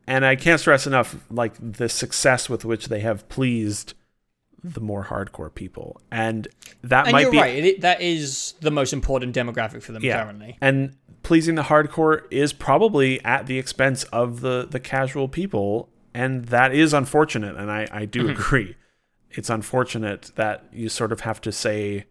and 0.08 0.26
I 0.26 0.36
can't 0.36 0.60
stress 0.60 0.88
enough 0.88 1.16
like 1.30 1.54
the 1.60 1.90
success 1.90 2.50
with 2.50 2.64
which 2.64 2.88
they 2.88 3.02
have 3.02 3.28
pleased 3.30 3.94
the 4.64 4.80
more 4.82 5.06
hardcore 5.06 5.54
people, 5.54 6.02
and 6.12 6.48
that 6.84 7.06
and 7.06 7.14
might 7.14 7.22
you're 7.22 7.32
be 7.32 7.38
right. 7.38 7.64
It, 7.64 7.82
that 7.82 8.02
is 8.02 8.54
the 8.62 8.72
most 8.72 8.92
important 8.92 9.36
demographic 9.36 9.84
for 9.84 9.92
them 9.92 10.04
Yeah. 10.04 10.24
currently. 10.24 10.58
and 10.62 10.96
pleasing 11.24 11.56
the 11.56 11.64
hardcore 11.64 12.22
is 12.32 12.54
probably 12.54 13.24
at 13.24 13.46
the 13.48 13.60
expense 13.60 14.04
of 14.06 14.42
the 14.42 14.66
the 14.70 14.80
casual 14.80 15.28
people 15.28 15.90
and 16.18 16.46
that 16.46 16.74
is 16.74 16.94
unfortunate 16.94 17.56
and 17.56 17.72
i 17.72 17.88
i 17.92 18.06
do 18.06 18.30
agree. 18.30 18.76
It's 19.30 19.50
unfortunate 19.50 20.32
that 20.36 20.64
you 20.72 20.90
sort 20.90 21.12
of 21.12 21.20
have 21.22 21.40
to 21.42 21.52
say 21.52 22.06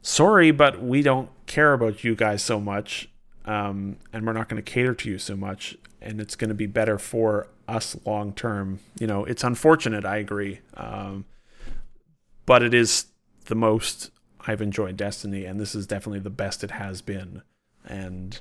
sorry 0.00 0.50
but 0.50 0.82
we 0.82 1.02
don't 1.02 1.28
care 1.46 1.72
about 1.72 2.02
you 2.04 2.14
guys 2.14 2.42
so 2.42 2.60
much 2.60 3.10
um, 3.44 3.96
and 4.12 4.26
we're 4.26 4.32
not 4.32 4.48
going 4.48 4.62
to 4.62 4.70
cater 4.70 4.94
to 4.94 5.10
you 5.10 5.18
so 5.18 5.36
much 5.36 5.76
and 6.00 6.20
it's 6.20 6.36
going 6.36 6.48
to 6.48 6.54
be 6.54 6.66
better 6.66 6.98
for 6.98 7.48
us 7.68 7.96
long 8.06 8.32
term. 8.32 8.78
You 8.98 9.06
know 9.06 9.24
it's 9.24 9.44
unfortunate 9.44 10.04
i 10.04 10.16
agree 10.16 10.60
um, 10.74 11.26
but 12.46 12.62
it 12.62 12.72
is 12.72 13.06
the 13.46 13.54
most 13.54 14.10
I've 14.46 14.62
enjoyed 14.62 14.96
Destiny, 14.96 15.44
and 15.44 15.60
this 15.60 15.74
is 15.74 15.86
definitely 15.86 16.20
the 16.20 16.30
best 16.30 16.64
it 16.64 16.70
has 16.70 17.02
been. 17.02 17.42
And 17.84 18.40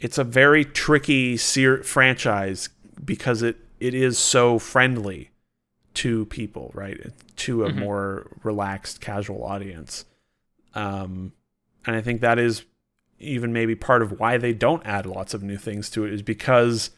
it's 0.00 0.18
a 0.18 0.24
very 0.24 0.64
tricky 0.64 1.36
ser- 1.36 1.82
franchise 1.82 2.68
because 3.04 3.42
it, 3.42 3.56
it 3.80 3.94
is 3.94 4.18
so 4.18 4.58
friendly 4.58 5.30
to 5.94 6.26
people, 6.26 6.70
right? 6.74 7.12
To 7.36 7.64
a 7.64 7.72
more 7.72 8.26
relaxed, 8.42 9.00
casual 9.00 9.44
audience. 9.44 10.04
Um, 10.74 11.32
and 11.86 11.96
I 11.96 12.00
think 12.00 12.20
that 12.20 12.38
is 12.38 12.64
even 13.18 13.52
maybe 13.52 13.74
part 13.74 14.02
of 14.02 14.20
why 14.20 14.38
they 14.38 14.52
don't 14.52 14.86
add 14.86 15.06
lots 15.06 15.34
of 15.34 15.42
new 15.42 15.56
things 15.56 15.90
to 15.90 16.04
it 16.04 16.12
is 16.12 16.22
because 16.22 16.90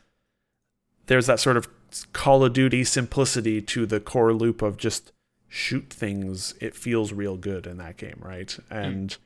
there's 1.06 1.27
that 1.27 1.40
sort 1.40 1.56
of 1.56 1.68
Call 2.12 2.44
of 2.44 2.52
Duty 2.52 2.85
simplicity 2.85 3.60
to 3.62 3.86
the 3.86 4.01
core 4.01 4.32
loop 4.32 4.62
of 4.62 4.77
just 4.77 5.12
shoot 5.48 5.90
things. 5.90 6.55
It 6.60 6.74
feels 6.74 7.12
real 7.12 7.36
good 7.36 7.66
in 7.66 7.78
that 7.78 7.97
game, 7.97 8.20
right? 8.22 8.56
And 8.70 9.16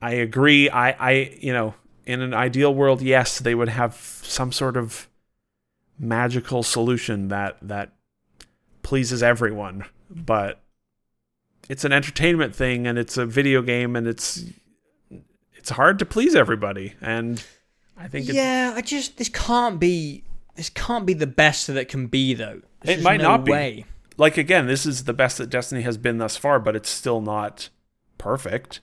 I 0.00 0.12
agree. 0.12 0.70
I, 0.70 0.90
I, 0.92 1.12
you 1.40 1.52
know, 1.52 1.74
in 2.08 2.20
an 2.22 2.32
ideal 2.34 2.74
world, 2.74 3.02
yes, 3.02 3.38
they 3.38 3.54
would 3.54 3.68
have 3.68 3.94
some 3.94 4.50
sort 4.50 4.76
of 4.76 5.08
magical 5.98 6.62
solution 6.62 7.28
that 7.28 7.56
that 7.62 7.92
pleases 8.82 9.22
everyone, 9.22 9.84
but 10.10 10.60
it's 11.68 11.84
an 11.84 11.92
entertainment 11.92 12.54
thing 12.56 12.86
and 12.86 12.98
it's 12.98 13.16
a 13.18 13.26
video 13.26 13.60
game 13.62 13.94
and 13.94 14.06
it's 14.06 14.44
it's 15.54 15.70
hard 15.70 15.98
to 15.98 16.06
please 16.06 16.34
everybody 16.34 16.94
and 17.02 17.44
I 17.96 18.08
think 18.08 18.28
Yeah, 18.28 18.72
I 18.74 18.80
just 18.80 19.18
this 19.18 19.28
can't 19.28 19.78
be 19.78 20.24
this 20.54 20.70
can't 20.70 21.04
be 21.04 21.14
the 21.14 21.26
best 21.26 21.66
that 21.66 21.76
it 21.76 21.88
can 21.88 22.06
be 22.06 22.32
though. 22.32 22.62
There's 22.82 23.00
It 23.00 23.02
might 23.04 23.18
no 23.18 23.24
not 23.36 23.44
be. 23.44 23.52
way. 23.52 23.84
like 24.16 24.38
again, 24.38 24.66
this 24.66 24.86
is 24.86 25.04
the 25.04 25.12
best 25.12 25.36
that 25.38 25.50
Destiny 25.50 25.82
has 25.82 25.98
been 25.98 26.16
thus 26.18 26.36
far, 26.36 26.58
but 26.58 26.74
it's 26.74 26.88
still 26.88 27.20
not 27.20 27.68
perfect. 28.16 28.80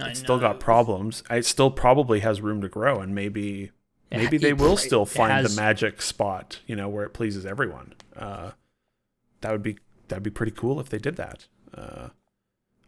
I 0.00 0.10
It's 0.10 0.20
still 0.20 0.38
got 0.38 0.60
problems. 0.60 1.22
It 1.30 1.44
still 1.46 1.70
probably 1.70 2.20
has 2.20 2.40
room 2.40 2.60
to 2.62 2.68
grow, 2.68 3.00
and 3.00 3.14
maybe 3.14 3.70
It- 4.10 4.16
maybe 4.18 4.38
they 4.38 4.52
will 4.52 4.76
still 4.76 5.04
find 5.04 5.32
has- 5.32 5.54
the 5.54 5.60
magic 5.60 6.00
spot, 6.02 6.60
you 6.66 6.76
know, 6.76 6.88
where 6.88 7.04
it 7.04 7.10
pleases 7.10 7.44
everyone. 7.46 7.94
Uh, 8.16 8.52
that 9.40 9.52
would 9.52 9.62
be 9.62 9.78
that'd 10.08 10.22
be 10.22 10.30
pretty 10.30 10.52
cool 10.52 10.80
if 10.80 10.88
they 10.88 10.98
did 10.98 11.16
that. 11.16 11.46
Uh, 11.74 12.08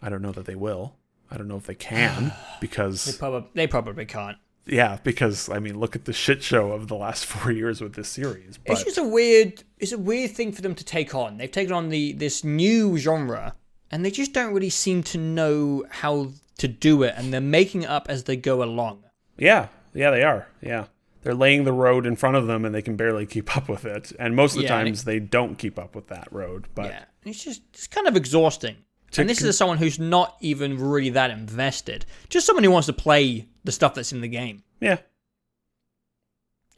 I 0.02 0.08
don't 0.08 0.22
know 0.22 0.32
that 0.32 0.46
they 0.46 0.54
will. 0.54 0.96
I 1.30 1.36
don't 1.36 1.46
know 1.48 1.56
if 1.56 1.66
they 1.66 1.74
can 1.74 2.28
They 2.28 2.34
because 2.60 3.16
probably 3.18 3.48
they 3.54 3.66
probably 3.66 4.04
can't. 4.06 4.38
yeah, 4.66 4.98
because 5.04 5.48
I 5.48 5.58
mean, 5.58 5.78
look 5.78 5.94
at 5.94 6.06
the 6.06 6.12
shit 6.12 6.42
show 6.42 6.72
of 6.72 6.88
the 6.88 6.96
last 6.96 7.24
four 7.32 7.52
years 7.52 7.80
with 7.80 7.94
this 7.94 8.08
series. 8.08 8.58
But 8.66 8.72
it's 8.74 8.84
just 8.84 8.98
a 8.98 9.04
weird 9.04 9.62
it's 9.78 9.92
a 9.92 9.98
weird 9.98 10.32
thing 10.32 10.52
for 10.52 10.62
them 10.62 10.74
to 10.74 10.84
take 10.84 11.14
on. 11.14 11.36
They've 11.38 11.50
taken 11.50 11.72
on 11.72 11.90
the 11.90 12.12
this 12.14 12.42
new 12.42 12.96
genre 12.98 13.54
and 13.90 14.04
they 14.04 14.10
just 14.10 14.32
don't 14.32 14.52
really 14.54 14.70
seem 14.70 15.02
to 15.04 15.18
know 15.18 15.84
how 15.90 16.32
to 16.58 16.68
do 16.68 17.02
it 17.02 17.14
and 17.16 17.32
they're 17.32 17.40
making 17.40 17.82
it 17.82 17.90
up 17.90 18.06
as 18.08 18.24
they 18.24 18.36
go 18.36 18.62
along. 18.62 19.04
Yeah, 19.38 19.68
yeah, 19.94 20.10
they 20.10 20.22
are. 20.22 20.46
Yeah. 20.60 20.86
They're 21.22 21.34
laying 21.34 21.64
the 21.64 21.72
road 21.72 22.06
in 22.06 22.16
front 22.16 22.36
of 22.36 22.46
them 22.46 22.64
and 22.64 22.74
they 22.74 22.80
can 22.82 22.96
barely 22.96 23.26
keep 23.26 23.54
up 23.56 23.68
with 23.68 23.84
it. 23.84 24.12
And 24.18 24.34
most 24.36 24.52
of 24.52 24.58
the 24.58 24.62
Yeah, 24.64 24.68
times 24.82 25.04
they 25.04 25.18
don't 25.18 25.56
keep 25.58 25.78
up 25.78 25.94
with 25.94 26.06
that 26.08 26.28
road. 26.32 26.66
But 26.74 26.86
yeah. 26.86 27.04
It's 27.24 27.44
just 27.44 27.62
it's 27.74 27.86
kind 27.86 28.06
of 28.06 28.16
exhausting. 28.16 28.76
And 29.18 29.28
this 29.28 29.40
con- 29.40 29.48
is 29.48 29.58
someone 29.58 29.78
who's 29.78 29.98
not 29.98 30.36
even 30.40 30.78
really 30.78 31.10
that 31.10 31.30
invested. 31.30 32.06
Just 32.28 32.46
someone 32.46 32.62
who 32.64 32.70
wants 32.70 32.86
to 32.86 32.92
play 32.92 33.48
the 33.64 33.72
stuff 33.72 33.94
that's 33.94 34.12
in 34.12 34.20
the 34.20 34.28
game. 34.28 34.62
yeah. 34.80 34.98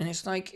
And 0.00 0.08
it's 0.08 0.26
like, 0.26 0.52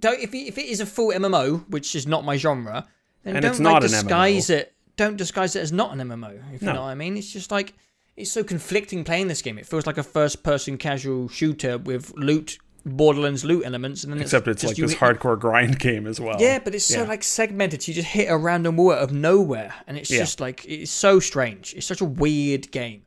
don't, 0.00 0.18
if, 0.18 0.34
if 0.34 0.58
it 0.58 0.66
is 0.66 0.80
a 0.80 0.86
full 0.86 1.10
MMO, 1.12 1.68
which 1.70 1.94
is 1.94 2.06
not 2.06 2.24
my 2.24 2.36
genre, 2.36 2.86
then 3.22 3.36
And 3.36 3.42
don't 3.42 3.52
it's 3.52 3.60
like, 3.60 3.82
disguise 3.82 4.50
it. 4.50 4.74
Don't 4.98 5.16
disguise 5.16 5.56
it 5.56 5.60
as 5.60 5.72
not 5.72 5.92
an 5.98 6.00
MMO. 6.06 6.38
If 6.52 6.60
No. 6.60 6.68
you 6.72 6.74
know 6.74 6.82
what 6.82 6.88
I 6.88 6.94
mean, 6.94 7.16
it's 7.16 7.32
just 7.32 7.50
like 7.50 7.72
it's 8.16 8.30
so 8.30 8.44
conflicting 8.44 9.04
playing 9.04 9.28
this 9.28 9.40
game. 9.40 9.56
It 9.58 9.64
feels 9.66 9.86
like 9.86 9.96
a 9.96 10.02
first-person 10.02 10.76
casual 10.76 11.28
shooter 11.28 11.78
with 11.78 12.12
loot, 12.16 12.58
Borderlands 12.84 13.44
loot 13.44 13.64
elements, 13.64 14.02
and 14.04 14.12
then 14.12 14.20
Except 14.20 14.48
it's 14.48 14.62
just 14.62 14.72
like 14.72 14.76
this 14.88 14.92
hit- 14.92 15.00
hardcore 15.00 15.38
grind 15.38 15.78
game 15.88 16.06
as 16.06 16.20
well. 16.20 16.36
Yeah, 16.40 16.58
but 16.58 16.74
it's 16.74 16.84
so 16.84 17.02
Yeah. 17.02 17.08
like 17.08 17.22
segmented. 17.22 17.86
You 17.86 17.94
just 17.94 18.08
hit 18.08 18.26
a 18.28 18.36
random 18.36 18.76
wall 18.76 18.92
out 18.92 18.98
of 18.98 19.12
nowhere, 19.12 19.72
and 19.86 19.96
it's 19.96 20.10
Yeah. 20.10 20.18
just 20.18 20.40
like 20.40 20.64
it's 20.66 20.90
so 20.90 21.20
strange. 21.20 21.74
It's 21.74 21.86
such 21.86 22.00
a 22.00 22.04
weird 22.04 22.70
game. 22.72 23.02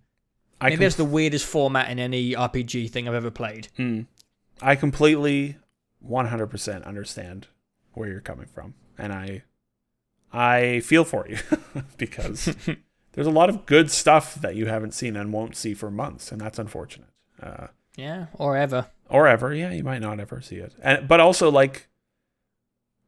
I, 0.62 0.66
Maybe 0.66 0.78
com- 0.78 0.84
that's 0.84 0.96
the 0.96 1.06
weirdest 1.06 1.46
format 1.46 1.90
in 1.90 2.00
any 2.00 2.34
RPG 2.34 2.88
thing 2.90 3.08
I've 3.08 3.14
ever 3.16 3.32
played. 3.32 3.68
Hmm. 3.78 4.02
I 4.62 4.76
completely 4.76 5.58
100% 6.08 6.86
understand 6.86 7.48
where 7.94 8.08
you're 8.10 8.22
coming 8.22 8.46
from. 8.46 8.76
And 8.98 9.12
I 9.12 9.44
I 10.34 10.80
feel 10.82 11.04
for 11.04 11.28
you 11.28 11.38
because 11.98 12.56
there's 13.14 13.28
a 13.28 13.32
lot 13.32 13.50
of 13.50 13.66
good 13.66 13.92
stuff 13.92 14.36
that 14.36 14.56
you 14.56 14.68
haven't 14.68 14.94
seen 14.94 15.16
and 15.16 15.34
won't 15.34 15.56
see 15.56 15.74
for 15.74 15.92
months, 15.92 16.32
and 16.32 16.40
that's 16.40 16.60
unfortunate. 16.60 17.10
Uh, 17.42 17.68
Yeah, 17.96 18.28
or 18.34 18.56
ever. 18.56 18.88
or 19.10 19.28
ever. 19.28 19.54
Yeah, 19.54 19.72
you 19.72 19.84
might 19.84 20.02
not 20.02 20.20
ever 20.20 20.42
see 20.42 20.58
it. 20.58 20.74
And 20.82 21.08
but 21.08 21.20
also 21.20 21.50
like 21.52 21.88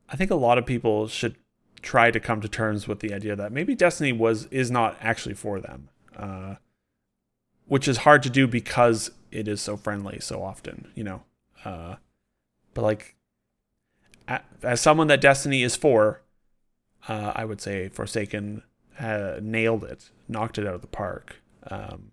I 0.10 0.16
think 0.16 0.32
a 0.32 0.36
lot 0.36 0.58
of 0.58 0.66
people 0.66 1.08
should 1.08 1.36
try 1.82 2.12
to 2.12 2.20
come 2.20 2.42
to 2.42 2.48
terms 2.48 2.88
with 2.88 3.00
the 3.00 3.14
idea 3.14 3.36
that 3.36 3.52
maybe 3.52 3.76
Destiny 3.76 4.12
was 4.14 4.46
is 4.48 4.70
not 4.72 4.98
actually 5.02 5.36
for 5.36 5.60
them, 5.60 5.90
uh, 6.16 6.56
which 7.66 7.88
is 7.88 7.98
hard 7.98 8.24
to 8.24 8.30
do 8.30 8.48
because 8.48 9.12
it 9.32 9.48
is 9.48 9.62
so 9.62 9.78
friendly 9.78 10.20
so 10.20 10.44
often, 10.44 10.92
you 10.96 11.04
know. 11.04 11.24
Uh, 11.66 11.96
but 12.74 12.82
like, 12.82 13.16
as 14.62 14.82
someone 14.82 15.08
that 15.08 15.22
Destiny 15.22 15.64
is 15.64 15.76
for, 15.76 16.22
uh, 17.08 17.34
I 17.36 17.46
would 17.46 17.62
say 17.62 17.90
Forsaken 17.90 18.64
uh, 19.00 19.36
nailed 19.42 19.84
it, 19.84 20.10
knocked 20.28 20.58
it 20.58 20.68
out 20.68 20.76
of 20.76 20.82
the 20.82 20.88
park. 20.88 21.42
Um, 21.70 22.12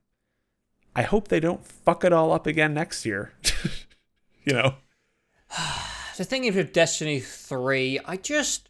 I 0.95 1.03
hope 1.03 1.29
they 1.29 1.41
don't 1.41 1.65
fuck 1.65 2.05
it 2.05 2.13
all 2.13 2.33
up 2.33 2.47
again 2.47 2.75
next 2.75 3.07
year. 3.07 3.33
you 4.45 4.53
know. 4.53 4.75
the 6.17 6.25
thing 6.25 6.45
is 6.45 6.55
with 6.55 6.73
Destiny 6.73 7.21
3, 7.21 8.01
I 8.05 8.17
just 8.17 8.69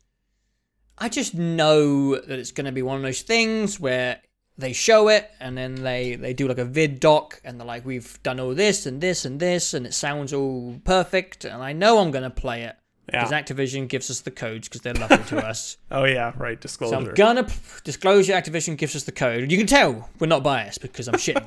I 0.99 1.09
just 1.09 1.35
know 1.35 2.17
that 2.17 2.39
it's 2.39 2.53
going 2.53 2.67
to 2.67 2.73
be 2.73 2.83
one 2.83 2.97
of 2.97 3.03
those 3.03 3.23
things 3.23 3.81
where 3.81 4.21
they 4.59 4.75
show 4.75 5.09
it 5.09 5.31
and 5.41 5.57
then 5.57 5.77
they 5.77 6.15
they 6.17 6.35
do 6.35 6.47
like 6.47 6.59
a 6.59 6.65
vid 6.67 7.01
doc 7.01 7.41
and 7.43 7.59
they're 7.59 7.67
like 7.67 7.87
we've 7.87 8.23
done 8.23 8.39
all 8.39 8.55
this 8.55 8.85
and 8.85 9.01
this 9.01 9.25
and 9.25 9.41
this 9.41 9.73
and 9.73 9.87
it 9.87 9.95
sounds 9.95 10.35
all 10.35 10.79
perfect 10.85 11.47
and 11.47 11.63
I 11.63 11.73
know 11.73 11.99
I'm 11.99 12.11
going 12.11 12.25
to 12.25 12.31
play 12.31 12.65
it 12.65 12.77
Yeah. 13.13 13.25
because 13.25 13.33
Activision 13.33 13.89
gives 13.89 14.11
us 14.11 14.21
the 14.21 14.31
codes 14.31 14.69
because 14.69 14.81
they're 14.83 14.95
lovely 14.95 15.19
to 15.25 15.39
us. 15.47 15.77
Oh 15.91 16.05
yeah, 16.05 16.33
right. 16.37 16.61
Disclosure. 16.61 16.95
So. 16.95 17.09
I'm 17.11 17.15
gonna 17.15 17.45
p- 17.45 17.53
disclosure. 17.85 18.33
Activision 18.33 18.77
gives 18.77 18.95
us 18.97 19.05
the 19.05 19.13
code. 19.13 19.51
You 19.51 19.59
can 19.59 19.67
tell 19.67 20.09
we're 20.19 20.27
not 20.27 20.43
biased 20.43 20.81
because 20.83 21.09
I'm 21.09 21.15
shitting. 21.15 21.47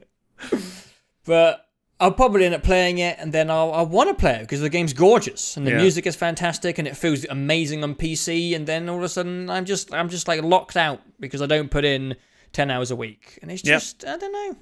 but 1.24 1.62
I'll 1.98 2.12
probably 2.12 2.44
end 2.44 2.54
up 2.54 2.62
playing 2.62 2.98
it, 2.98 3.16
and 3.18 3.32
then 3.32 3.50
I'll, 3.50 3.72
I'll 3.72 3.86
want 3.86 4.10
to 4.10 4.14
play 4.14 4.34
it 4.36 4.40
because 4.40 4.60
the 4.60 4.68
game's 4.68 4.92
gorgeous 4.92 5.56
and 5.56 5.66
the 5.66 5.70
Yeah. 5.70 5.78
music 5.78 6.06
is 6.06 6.14
fantastic 6.14 6.78
and 6.78 6.86
it 6.86 6.96
feels 6.96 7.24
amazing 7.24 7.82
on 7.82 7.94
PC. 7.94 8.54
And 8.54 8.66
then 8.66 8.88
all 8.88 8.98
of 8.98 9.02
a 9.02 9.08
sudden, 9.08 9.48
I'm 9.48 9.64
just 9.64 9.92
I'm 9.94 10.08
just 10.08 10.28
like 10.28 10.42
locked 10.42 10.76
out 10.76 11.00
because 11.20 11.40
I 11.42 11.46
don't 11.46 11.70
put 11.70 11.84
in 11.84 12.16
ten 12.52 12.70
hours 12.70 12.90
a 12.90 12.96
week, 12.96 13.38
and 13.42 13.50
it's 13.50 13.64
Yep. 13.64 13.74
just 13.80 14.04
I 14.06 14.16
don't 14.18 14.32
know. 14.32 14.56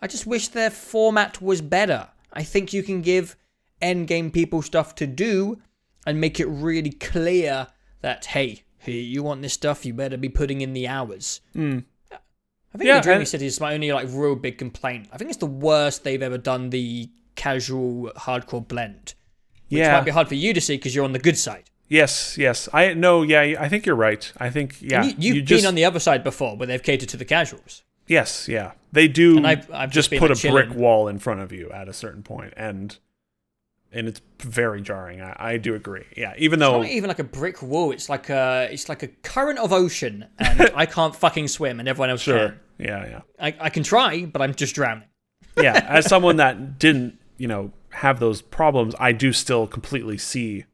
I 0.00 0.06
just 0.08 0.26
wish 0.26 0.48
their 0.48 0.70
format 0.70 1.40
was 1.40 1.60
better. 1.60 2.08
I 2.32 2.42
think 2.42 2.72
you 2.72 2.82
can 2.82 3.02
give 3.02 3.36
end 3.82 4.06
game 4.06 4.30
people 4.30 4.62
stuff 4.62 4.94
to 4.96 5.06
do 5.06 5.60
and 6.06 6.20
make 6.20 6.40
it 6.40 6.46
really 6.46 6.90
clear 6.90 7.68
that 8.00 8.26
hey, 8.26 8.62
hey, 8.78 8.92
you 8.92 9.22
want 9.22 9.42
this 9.42 9.52
stuff, 9.52 9.84
you 9.84 9.94
better 9.94 10.16
be 10.16 10.28
putting 10.28 10.60
in 10.60 10.72
the 10.72 10.88
hours. 10.88 11.40
Hmm. 11.52 11.80
I 12.74 12.78
think 12.78 12.88
Yeah, 12.88 13.00
the 13.00 13.12
and- 13.12 13.28
City 13.28 13.46
is 13.46 13.60
my 13.60 13.74
only 13.74 13.92
like 13.92 14.08
real 14.10 14.34
big 14.34 14.58
complaint. 14.58 15.08
I 15.12 15.18
think 15.18 15.30
it's 15.30 15.38
the 15.38 15.46
worst 15.46 16.04
they've 16.04 16.22
ever 16.22 16.38
done 16.38 16.70
the 16.70 17.10
casual 17.34 18.10
hardcore 18.16 18.66
blend. 18.66 19.14
Which 19.68 19.78
yeah. 19.78 19.92
might 19.92 20.04
be 20.04 20.10
hard 20.10 20.28
for 20.28 20.34
you 20.34 20.52
to 20.52 20.60
see 20.60 20.76
because 20.76 20.94
you're 20.94 21.04
on 21.04 21.12
the 21.12 21.18
good 21.18 21.38
side. 21.38 21.70
Yes. 21.88 22.36
Yes. 22.38 22.68
I 22.72 22.94
no. 22.94 23.22
Yeah. 23.22 23.56
I 23.58 23.68
think 23.68 23.84
you're 23.86 23.96
right. 23.96 24.30
I 24.38 24.50
think 24.50 24.80
yeah. 24.80 25.04
you, 25.04 25.34
you've 25.34 25.44
just, 25.46 25.62
been 25.62 25.68
on 25.68 25.74
the 25.74 25.84
other 25.84 26.00
side 26.00 26.24
before, 26.24 26.56
where 26.56 26.66
they've 26.66 26.82
catered 26.82 27.08
to 27.10 27.16
the 27.16 27.24
casuals. 27.24 27.82
Yes. 28.06 28.48
Yeah. 28.48 28.72
They 28.92 29.08
do. 29.08 29.36
And 29.36 29.46
I've- 29.46 29.72
I've 29.72 29.90
just 29.90 30.10
just 30.10 30.20
put 30.20 30.30
like, 30.30 30.44
a 30.44 30.50
brick 30.50 30.74
wall 30.74 31.08
in 31.08 31.18
front 31.18 31.40
of 31.40 31.52
you 31.52 31.70
at 31.70 31.88
a 31.88 31.92
certain 31.92 32.22
point, 32.22 32.54
and 32.56 32.98
and 33.92 34.08
it's 34.08 34.20
very 34.40 34.80
jarring. 34.82 35.20
I, 35.20 35.36
I 35.38 35.56
do 35.58 35.74
agree. 35.74 36.04
Yeah. 36.16 36.34
Even 36.38 36.58
though 36.58 36.78
Not 36.82 36.90
even 36.90 37.08
like 37.08 37.18
a 37.18 37.24
brick 37.24 37.62
wall. 37.62 37.92
It's 37.92 38.08
like 38.08 38.28
a 38.30 38.68
it's 38.70 38.88
like 38.88 39.02
a 39.02 39.08
current 39.08 39.58
of 39.58 39.72
ocean, 39.72 40.26
and 40.38 40.70
I 40.74 40.86
can't 40.86 41.14
fucking 41.14 41.48
swim, 41.48 41.78
and 41.80 41.88
everyone 41.88 42.10
else 42.10 42.22
sure. 42.22 42.48
can. 42.50 42.60
Yeah. 42.78 43.06
Yeah. 43.08 43.20
I, 43.40 43.56
I 43.66 43.70
can 43.70 43.82
try, 43.82 44.24
but 44.24 44.42
I'm 44.42 44.54
just 44.54 44.74
drowning. 44.74 45.04
yeah, 45.56 45.74
as 45.88 46.06
someone 46.06 46.36
that 46.36 46.78
didn't, 46.78 47.18
you 47.36 47.46
know, 47.48 47.72
have 47.90 48.18
those 48.20 48.40
problems, 48.42 48.94
I 48.98 49.12
do 49.12 49.32
still 49.32 49.66
completely 49.66 50.16
see 50.18 50.64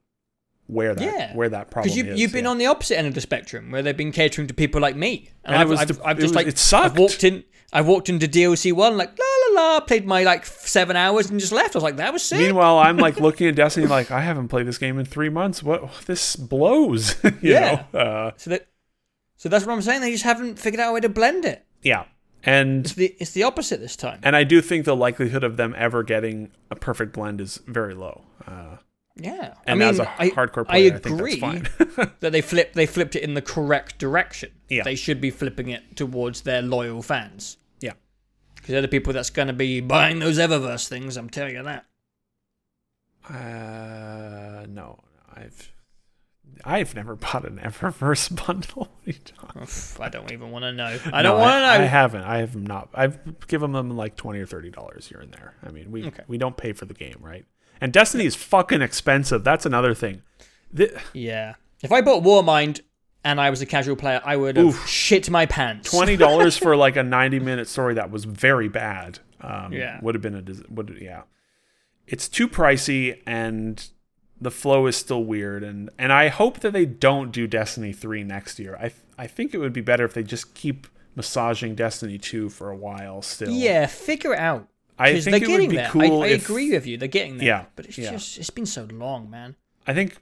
where 0.68 0.94
that 0.94 1.02
Yeah. 1.02 1.34
where 1.34 1.48
that 1.48 1.70
problem 1.70 1.84
Because 1.92 1.96
you, 1.96 2.12
is. 2.12 2.20
you've 2.20 2.32
been 2.32 2.44
yeah. 2.44 2.50
on 2.50 2.58
the 2.58 2.66
opposite 2.66 2.98
end 2.98 3.06
of 3.08 3.14
the 3.14 3.20
spectrum, 3.20 3.70
where 3.70 3.82
they've 3.82 3.96
been 3.96 4.12
catering 4.12 4.46
to 4.48 4.54
people 4.54 4.80
like 4.80 4.94
me, 4.96 5.30
and, 5.44 5.54
And 5.54 5.62
I've, 5.62 5.68
was 5.68 5.80
I've, 5.80 5.88
de- 5.88 6.06
I've 6.06 6.16
just 6.18 6.28
was- 6.30 6.36
like 6.36 6.46
it 6.46 6.58
sucked. 6.58 6.84
I've 6.92 6.98
walked 6.98 7.24
in, 7.24 7.42
I 7.72 7.80
walked 7.80 8.08
into 8.08 8.28
DLC 8.28 8.72
one 8.72 8.96
like 8.96 9.16
la 9.58 9.74
la, 9.74 9.80
played 9.80 10.06
my 10.06 10.22
like 10.24 10.46
seven 10.46 10.96
hours 10.96 11.30
and 11.30 11.38
just 11.40 11.52
left. 11.52 11.74
I 11.74 11.78
was 11.78 11.82
like, 11.84 11.96
that 11.96 12.12
was 12.12 12.22
sick. 12.22 12.38
Meanwhile, 12.38 12.78
I'm 12.78 12.96
like 12.96 13.20
looking 13.20 13.48
at 13.48 13.54
Destiny, 13.56 13.86
like 13.86 14.10
I 14.10 14.20
haven't 14.20 14.48
played 14.48 14.66
this 14.66 14.78
game 14.78 14.98
in 14.98 15.04
three 15.04 15.28
months. 15.28 15.62
What 15.62 15.90
this 16.06 16.36
blows? 16.36 17.16
you 17.24 17.32
Yeah. 17.42 17.84
know? 17.92 17.98
Uh, 17.98 18.30
So 18.36 18.50
that, 18.50 18.68
so 19.36 19.48
that's 19.48 19.64
what 19.66 19.72
I'm 19.72 19.82
saying. 19.82 20.00
They 20.00 20.10
just 20.12 20.24
haven't 20.24 20.58
figured 20.58 20.80
out 20.80 20.90
a 20.90 20.92
way 20.94 21.00
to 21.00 21.08
blend 21.08 21.44
it. 21.44 21.64
yeah, 21.82 22.04
and 22.44 22.84
It's 22.86 22.94
the 22.94 23.14
it's 23.18 23.30
the 23.32 23.42
opposite 23.44 23.80
this 23.80 23.96
time. 23.96 24.20
and 24.22 24.34
I 24.36 24.44
do 24.44 24.60
think 24.60 24.84
the 24.84 24.96
likelihood 24.96 25.44
of 25.44 25.56
them 25.56 25.74
ever 25.76 26.02
getting 26.02 26.50
a 26.70 26.76
perfect 26.76 27.12
blend 27.12 27.40
is 27.40 27.60
very 27.66 27.94
low. 27.94 28.22
Uh, 28.46 28.76
Yeah, 29.16 29.54
and 29.66 29.82
I 29.82 29.86
mean, 29.86 29.88
as 29.88 29.98
a 29.98 30.08
I, 30.22 30.30
hardcore 30.30 30.66
player, 30.68 30.92
I, 30.92 30.96
agree 30.96 31.40
fine. 31.40 31.68
that 32.20 32.30
they 32.32 32.40
flip 32.40 32.72
they 32.74 32.86
flipped 32.86 33.16
it 33.16 33.22
in 33.22 33.34
the 33.34 33.42
correct 33.42 33.98
direction. 33.98 34.50
Yeah. 34.68 34.82
they 34.84 34.94
should 34.96 35.20
be 35.20 35.30
flipping 35.30 35.68
it 35.70 35.96
towards 35.96 36.42
their 36.42 36.62
loyal 36.62 37.02
fans 37.02 37.56
yeah, 37.56 37.67
because 38.68 38.74
they're 38.74 38.82
the 38.82 38.88
people 38.88 39.14
that's 39.14 39.30
going 39.30 39.48
to 39.48 39.54
be 39.54 39.80
buying 39.80 40.18
those 40.18 40.38
Eververse 40.38 40.88
things. 40.88 41.16
I'm 41.16 41.30
telling 41.30 41.54
you 41.54 41.62
that. 41.62 41.86
uh, 43.30 44.66
no, 44.68 44.98
I've 45.34 45.72
I've 46.66 46.94
never 46.94 47.14
bought 47.16 47.46
an 47.46 47.58
Eververse 47.64 48.28
bundle. 48.46 48.90
What 49.04 49.06
are 49.06 49.10
you 49.10 49.12
talking 49.24 49.62
Oof, 49.62 49.98
I 50.00 50.10
don't 50.10 50.30
even 50.32 50.50
want 50.50 50.64
to 50.64 50.72
know. 50.72 50.98
I 51.12 51.22
don't 51.22 51.38
want 51.40 51.54
to 51.54 51.60
know. 51.60 51.66
I 51.66 51.76
haven't. 51.78 52.22
I 52.24 52.38
have 52.38 52.56
not. 52.56 52.90
I've 52.92 53.46
given 53.48 53.72
them 53.72 53.96
like 53.96 54.16
twenty 54.16 54.40
or 54.40 54.46
thirty 54.46 54.68
dollars 54.70 55.06
here 55.08 55.20
and 55.20 55.32
there. 55.32 55.54
I 55.64 55.70
mean, 55.70 55.90
we 55.90 56.04
Okay. 56.06 56.24
we 56.28 56.36
don't 56.36 56.56
pay 56.58 56.74
for 56.74 56.84
the 56.84 56.94
game, 56.94 57.16
right? 57.20 57.46
And 57.80 57.90
Destiny 57.90 58.26
is 58.26 58.34
fucking 58.34 58.82
expensive. 58.82 59.44
That's 59.44 59.64
another 59.64 59.94
thing. 59.94 60.22
The, 60.72 61.00
Yeah. 61.14 61.54
If 61.82 61.90
I 61.92 62.02
bought 62.02 62.22
Warmind 62.24 62.80
and 63.24 63.40
I 63.40 63.50
was 63.50 63.60
a 63.62 63.66
casual 63.66 63.96
player, 63.96 64.20
I 64.24 64.36
would 64.36 64.56
have 64.56 64.66
Oof. 64.66 64.88
shit 64.88 65.28
my 65.30 65.46
pants. 65.46 65.90
Twenty 65.90 66.16
dollars 66.16 66.56
for 66.56 66.76
like 66.76 66.96
a 66.96 67.02
ninety-minute 67.18 67.68
story 67.68 67.94
that 67.94 68.10
was 68.10 68.24
very 68.24 68.68
bad. 68.68 69.18
Um, 69.40 69.72
Yeah. 69.72 69.98
would 70.02 70.14
have 70.14 70.22
been 70.22 70.34
a 70.34 70.42
would 70.72 70.98
yeah. 71.00 71.22
It's 72.06 72.28
too 72.28 72.48
pricey, 72.48 73.20
and 73.26 73.86
the 74.40 74.50
flow 74.50 74.86
is 74.86 74.96
still 74.96 75.24
weird. 75.24 75.62
and 75.62 75.90
And 75.98 76.12
I 76.12 76.28
hope 76.28 76.60
that 76.60 76.72
they 76.72 76.86
don't 76.86 77.32
do 77.32 77.46
Destiny 77.46 77.92
three 77.92 78.24
next 78.24 78.58
year. 78.58 78.76
I 78.80 78.92
I 79.18 79.26
think 79.26 79.52
it 79.54 79.58
would 79.58 79.72
be 79.72 79.80
better 79.80 80.04
if 80.04 80.14
they 80.14 80.22
just 80.22 80.54
keep 80.54 80.86
massaging 81.16 81.74
Destiny 81.74 82.18
two 82.18 82.48
for 82.48 82.70
a 82.70 82.76
while 82.76 83.20
still. 83.22 83.50
Yeah, 83.50 83.86
figure 83.86 84.32
it 84.34 84.38
out. 84.38 84.68
I 85.00 85.12
think 85.20 85.24
they're 85.24 85.34
it 85.36 85.40
would 85.42 85.46
getting 85.48 85.70
be 85.70 85.76
there. 85.76 85.90
cool 85.90 86.22
I, 86.22 86.26
I 86.26 86.28
if- 86.30 86.44
agree 86.48 86.72
with 86.72 86.86
you. 86.86 86.96
They're 86.96 87.08
getting 87.08 87.38
there. 87.38 87.46
Yeah, 87.46 87.64
But 87.76 87.86
it's 87.86 87.98
yeah. 87.98 88.10
just 88.12 88.38
it's 88.38 88.50
been 88.50 88.66
so 88.66 88.84
long, 88.90 89.28
man. 89.30 89.54
I 89.86 89.94
think 89.94 90.16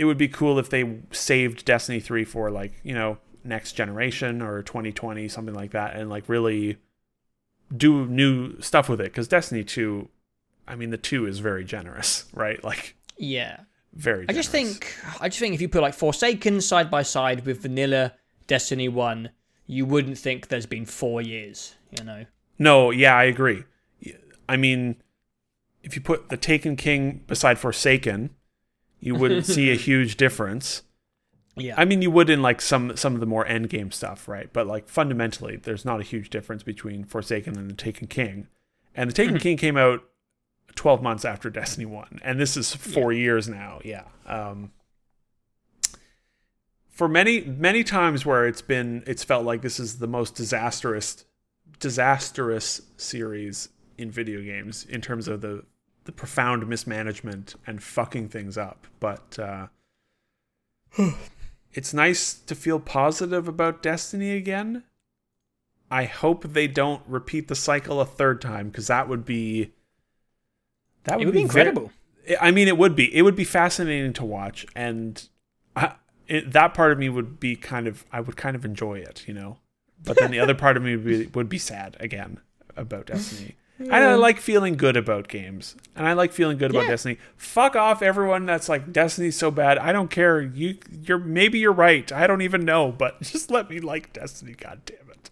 it 0.00 0.06
would 0.06 0.16
be 0.16 0.28
cool 0.28 0.58
if 0.58 0.70
they 0.70 0.98
saved 1.12 1.66
Destiny 1.66 2.00
3 2.00 2.24
for 2.24 2.50
like, 2.50 2.72
you 2.82 2.94
know, 2.94 3.18
next 3.44 3.72
generation 3.72 4.40
or 4.40 4.62
2020 4.62 5.28
something 5.28 5.54
like 5.54 5.72
that 5.72 5.94
and 5.94 6.08
like 6.08 6.26
really 6.26 6.78
do 7.74 8.06
new 8.06 8.58
stuff 8.60 8.88
with 8.88 9.00
it 9.00 9.12
cuz 9.12 9.28
Destiny 9.28 9.62
2 9.62 10.08
I 10.66 10.74
mean 10.74 10.88
the 10.88 10.96
2 10.96 11.26
is 11.26 11.38
very 11.40 11.64
generous, 11.64 12.24
right? 12.32 12.64
Like 12.64 12.96
Yeah. 13.18 13.60
very 13.92 14.24
I 14.26 14.32
just 14.32 14.50
think 14.50 14.96
I 15.20 15.28
just 15.28 15.38
think 15.38 15.54
if 15.54 15.60
you 15.60 15.68
put 15.68 15.82
like 15.82 15.92
Forsaken 15.92 16.62
side 16.62 16.90
by 16.90 17.02
side 17.02 17.44
with 17.44 17.60
vanilla 17.60 18.14
Destiny 18.46 18.88
1, 18.88 19.28
you 19.66 19.84
wouldn't 19.84 20.16
think 20.16 20.48
there's 20.48 20.66
been 20.66 20.86
4 20.86 21.20
years, 21.20 21.74
you 21.96 22.02
know. 22.04 22.24
No, 22.58 22.90
yeah, 22.90 23.14
I 23.14 23.24
agree. 23.24 23.64
I 24.48 24.56
mean, 24.56 24.96
if 25.82 25.94
you 25.94 26.00
put 26.02 26.30
the 26.30 26.36
Taken 26.38 26.74
King 26.76 27.22
beside 27.26 27.58
Forsaken, 27.58 28.30
you 29.00 29.14
wouldn't 29.14 29.46
see 29.46 29.70
a 29.70 29.74
huge 29.88 30.16
difference. 30.16 30.82
Yeah. 31.56 31.74
I 31.76 31.84
mean, 31.84 32.00
you 32.00 32.10
would 32.10 32.30
in 32.30 32.42
like 32.42 32.60
some 32.60 32.96
some 32.96 33.14
of 33.14 33.20
the 33.20 33.26
more 33.26 33.46
end 33.46 33.68
game 33.68 33.90
stuff, 33.90 34.28
right? 34.28 34.52
But 34.52 34.66
like 34.66 34.88
fundamentally, 34.88 35.56
there's 35.56 35.84
not 35.84 36.00
a 36.00 36.04
huge 36.04 36.30
difference 36.30 36.62
between 36.62 37.04
Forsaken 37.04 37.56
and 37.58 37.70
the 37.70 37.74
Taken 37.74 38.06
King. 38.06 38.46
And 38.94 39.10
the 39.10 39.14
Taken 39.14 39.38
King 39.38 39.56
came 39.56 39.76
out 39.76 40.02
12 40.74 41.02
months 41.02 41.24
after 41.24 41.50
Destiny 41.50 41.86
1, 41.86 42.20
and 42.24 42.40
this 42.40 42.56
is 42.56 42.74
4 42.74 43.12
years 43.12 43.48
now. 43.48 43.80
Yeah. 43.84 44.04
Um 44.26 44.72
for 46.88 47.08
many 47.08 47.40
many 47.40 47.82
times 47.82 48.26
where 48.26 48.46
it's 48.46 48.62
been 48.62 49.02
it's 49.06 49.24
felt 49.24 49.44
like 49.44 49.62
this 49.62 49.80
is 49.80 49.98
the 49.98 50.06
most 50.06 50.34
disastrous 50.34 51.24
disastrous 51.78 52.82
series 52.96 53.70
in 53.96 54.10
video 54.10 54.42
games 54.42 54.84
in 54.84 55.00
terms 55.00 55.26
of 55.26 55.40
the 55.40 55.64
profound 56.12 56.66
mismanagement 56.66 57.54
and 57.66 57.82
fucking 57.82 58.28
things 58.28 58.56
up. 58.58 58.86
But 58.98 59.38
uh 59.38 59.66
it's 61.72 61.94
nice 61.94 62.34
to 62.34 62.54
feel 62.54 62.80
positive 62.80 63.48
about 63.48 63.82
Destiny 63.82 64.32
again. 64.32 64.84
I 65.90 66.04
hope 66.04 66.44
they 66.44 66.68
don't 66.68 67.02
repeat 67.06 67.48
the 67.48 67.56
cycle 67.56 68.00
a 68.00 68.06
third 68.06 68.40
time 68.40 68.68
because 68.68 68.86
that 68.86 69.08
would 69.08 69.24
be 69.24 69.72
that 71.04 71.18
would, 71.18 71.26
would 71.26 71.32
be 71.32 71.44
very- 71.44 71.68
incredible. 71.68 71.92
I 72.40 72.50
mean, 72.50 72.68
it 72.68 72.76
would 72.78 72.94
be. 72.94 73.12
It 73.16 73.22
would 73.22 73.34
be 73.34 73.44
fascinating 73.44 74.12
to 74.12 74.24
watch, 74.24 74.66
and 74.76 75.26
I, 75.74 75.94
it, 76.28 76.52
that 76.52 76.74
part 76.74 76.92
of 76.92 76.98
me 76.98 77.08
would 77.08 77.40
be 77.40 77.56
kind 77.56 77.88
of. 77.88 78.04
I 78.12 78.20
would 78.20 78.36
kind 78.36 78.54
of 78.54 78.64
enjoy 78.64 78.98
it, 78.98 79.24
you 79.26 79.34
know. 79.34 79.58
But 80.04 80.18
then 80.18 80.30
the 80.30 80.38
other 80.38 80.54
part 80.54 80.76
of 80.76 80.82
me 80.82 80.96
would 80.96 81.04
be, 81.04 81.26
would 81.26 81.48
be 81.48 81.58
sad 81.58 81.96
again 81.98 82.38
about 82.76 83.06
Destiny. 83.06 83.56
I 83.90 84.14
like 84.14 84.38
feeling 84.40 84.76
good 84.76 84.96
about 84.96 85.28
games. 85.28 85.74
And 85.96 86.06
I 86.06 86.12
like 86.12 86.32
feeling 86.32 86.58
good 86.58 86.70
about 86.70 86.84
Yeah. 86.84 86.90
Destiny. 86.90 87.18
Fuck 87.36 87.76
off 87.76 88.02
everyone 88.02 88.44
that's 88.44 88.68
like 88.68 88.92
Destiny's 88.92 89.36
so 89.36 89.50
bad. 89.50 89.78
I 89.78 89.92
don't 89.92 90.10
care. 90.10 90.40
You 90.42 90.76
you're 91.02 91.18
maybe 91.18 91.58
you're 91.58 91.72
right. 91.72 92.10
I 92.12 92.26
don't 92.26 92.42
even 92.42 92.64
know, 92.64 92.92
but 92.92 93.20
just 93.22 93.50
let 93.50 93.70
me 93.70 93.78
like 93.80 94.12
Destiny, 94.12 94.52
god 94.52 94.82
damn 94.84 95.10
it. 95.10 95.30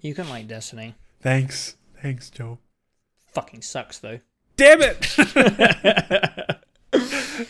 You 0.00 0.14
can 0.14 0.28
like 0.28 0.48
Destiny. 0.48 0.94
Thanks. 1.20 1.76
Thanks, 2.02 2.30
Joe. 2.30 2.58
Fucking 3.32 3.62
sucks 3.62 3.98
though. 3.98 4.20
Damn 4.56 4.80
it. 4.82 6.56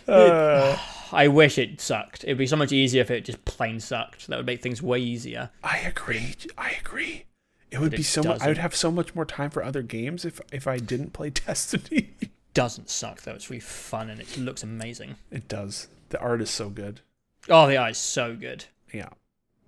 Uh, 0.06 0.76
I 1.12 1.28
wish 1.28 1.58
it 1.58 1.80
sucked. 1.80 2.24
It'd 2.24 2.38
be 2.38 2.46
so 2.46 2.56
much 2.56 2.72
easier 2.72 3.00
if 3.02 3.10
it 3.10 3.24
just 3.24 3.44
plain 3.44 3.80
sucked. 3.80 4.26
That 4.28 4.36
would 4.36 4.46
make 4.46 4.62
things 4.62 4.82
way 4.82 4.98
easier. 4.98 5.50
I 5.64 5.78
agree. 5.78 6.34
I 6.58 6.72
agree. 6.80 7.24
It 7.70 7.78
would 7.78 7.92
be 7.92 8.02
so 8.02 8.22
much 8.22 8.40
I 8.40 8.48
would 8.48 8.58
have 8.58 8.74
so 8.74 8.90
much 8.90 9.14
more 9.14 9.24
time 9.24 9.50
for 9.50 9.62
other 9.62 9.82
games 9.82 10.24
if 10.24 10.40
if 10.52 10.66
I 10.66 10.78
didn't 10.78 11.12
play 11.12 11.30
Destiny. 11.46 12.10
it 12.20 12.30
Doesn't 12.54 12.90
suck 12.90 13.22
though. 13.22 13.32
It's 13.34 13.48
really 13.50 13.60
fun 13.60 14.10
and 14.10 14.20
it 14.20 14.36
looks 14.36 14.62
amazing. 14.62 15.16
it 15.30 15.46
does. 15.48 15.88
The 16.08 16.18
art 16.20 16.40
is 16.42 16.50
so 16.50 16.68
good. 16.70 17.00
Oh, 17.48 17.66
the 17.68 17.76
art 17.76 17.92
is 17.92 17.98
so 17.98 18.34
good. 18.34 18.64
Yeah. 18.92 19.08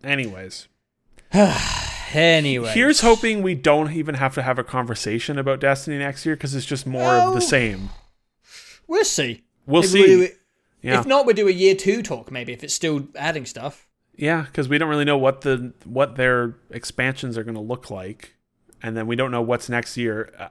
Anyways, 0.03 0.66
Anyway, 2.15 2.70
here's 2.74 3.01
hoping 3.01 3.43
we 3.43 3.55
don't 3.55 3.93
even 3.93 4.16
have 4.16 4.35
to 4.35 4.43
have 4.43 4.59
a 4.59 4.65
conversation 4.65 5.39
about 5.39 5.61
Destiny 5.61 5.97
next 5.99 6.27
year 6.27 6.37
because 6.37 6.55
it's 6.55 6.66
just 6.66 6.87
more 6.87 7.15
of 7.15 7.29
Oh. 7.31 7.35
the 7.35 7.41
same. 7.41 7.89
We'll 8.87 9.05
see. 9.05 9.45
We'll 9.65 9.81
Maybe 9.83 9.89
see. 9.93 10.16
we- 10.16 10.31
yeah. 10.83 11.01
If 11.01 11.07
not, 11.07 11.24
we'll 11.24 11.37
do 11.37 11.49
a 11.49 11.53
year 11.53 11.74
two 11.77 12.03
talk 12.03 12.31
maybe 12.33 12.53
if 12.53 12.62
it's 12.65 12.74
still 12.74 13.09
adding 13.16 13.47
stuff. 13.47 13.87
Yeah, 14.17 14.43
because 14.43 14.69
we 14.69 14.79
don't 14.79 14.89
really 14.89 15.05
know 15.05 15.19
what 15.19 15.41
the 15.41 15.73
what 15.85 16.17
their 16.17 16.57
expansions 16.71 17.39
are 17.39 17.45
going 17.45 17.55
to 17.55 17.61
look 17.61 17.91
like, 17.91 18.35
and 18.83 18.97
then 18.97 19.07
we 19.07 19.17
don't 19.17 19.31
know 19.31 19.43
what's 19.43 19.69
next 19.69 19.97
year. 19.97 20.33
Uh, 20.39 20.49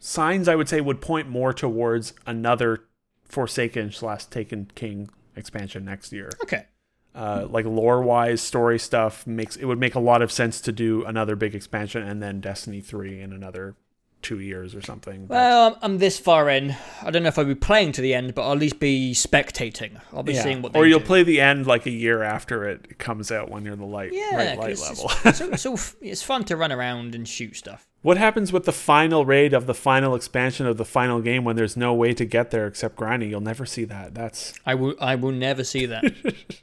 signs 0.00 0.48
I 0.48 0.56
would 0.56 0.68
say 0.68 0.80
would 0.80 1.00
point 1.00 1.28
more 1.28 1.52
towards 1.52 2.12
another 2.26 2.84
Forsaken 3.24 3.92
slash 3.92 4.24
Taken 4.26 4.70
King 4.74 5.10
expansion 5.36 5.84
next 5.84 6.12
year. 6.12 6.30
Okay. 6.42 6.66
Uh, 7.14 7.46
like 7.50 7.64
lore 7.64 8.02
wise, 8.02 8.40
story 8.40 8.78
stuff 8.78 9.26
makes 9.26 9.56
it 9.56 9.64
would 9.64 9.78
make 9.78 9.94
a 9.94 10.00
lot 10.00 10.22
of 10.22 10.30
sense 10.30 10.60
to 10.60 10.72
do 10.72 11.04
another 11.04 11.36
big 11.36 11.54
expansion 11.54 12.02
and 12.02 12.22
then 12.22 12.40
Destiny 12.40 12.80
three 12.80 13.20
and 13.20 13.32
another 13.32 13.76
two 14.22 14.40
years 14.40 14.74
or 14.74 14.82
something. 14.82 15.26
But 15.26 15.34
Well, 15.34 15.78
I'm, 15.82 15.98
this 15.98 16.18
far 16.18 16.48
in. 16.48 16.74
I 17.02 17.10
don't 17.10 17.22
know 17.22 17.28
if 17.28 17.38
I'll 17.38 17.44
be 17.44 17.54
playing 17.54 17.92
to 17.92 18.00
the 18.00 18.14
end, 18.14 18.34
but 18.34 18.42
I'll 18.42 18.52
at 18.52 18.58
least 18.58 18.80
be 18.80 19.12
spectating. 19.14 20.00
I'll 20.12 20.22
be 20.22 20.34
yeah. 20.34 20.42
seeing 20.42 20.62
what 20.62 20.72
they 20.72 20.78
or 20.78 20.86
you'll 20.86 20.98
do. 20.98 21.04
play 21.06 21.22
the 21.22 21.40
end 21.40 21.66
like 21.66 21.86
a 21.86 21.90
year 21.90 22.22
after 22.22 22.64
it 22.64 22.98
comes 22.98 23.30
out 23.30 23.50
when 23.50 23.64
you're 23.64 23.76
the 23.76 23.84
light 23.84 24.10
Yeah, 24.12 24.36
right 24.36 24.58
light 24.58 24.78
level. 24.78 25.10
It's, 25.24 25.38
so- 25.38 25.76
so- 25.76 25.96
it's 26.00 26.22
fun 26.22 26.44
to 26.44 26.56
run 26.56 26.72
around 26.72 27.14
and 27.14 27.26
shoot 27.28 27.56
stuff. 27.56 27.86
What 28.02 28.16
happens 28.16 28.52
with 28.52 28.64
the 28.64 28.72
final 28.72 29.26
raid 29.26 29.52
of 29.52 29.66
the 29.66 29.74
final 29.74 30.14
expansion 30.14 30.66
of 30.66 30.76
the 30.76 30.84
final 30.84 31.20
game 31.20 31.44
when 31.44 31.56
there's 31.56 31.76
no 31.76 31.92
way 31.94 32.14
to 32.14 32.24
get 32.24 32.50
there 32.52 32.66
except 32.66 32.94
grinding? 32.94 33.30
You'll 33.30 33.40
never 33.40 33.66
see 33.66 33.84
that. 33.86 34.14
That's 34.14 34.54
I 34.64 34.74
will. 34.76 34.94
I 35.00 35.16
will 35.16 35.32
never 35.32 35.64
see 35.64 35.86
that. 35.86 36.04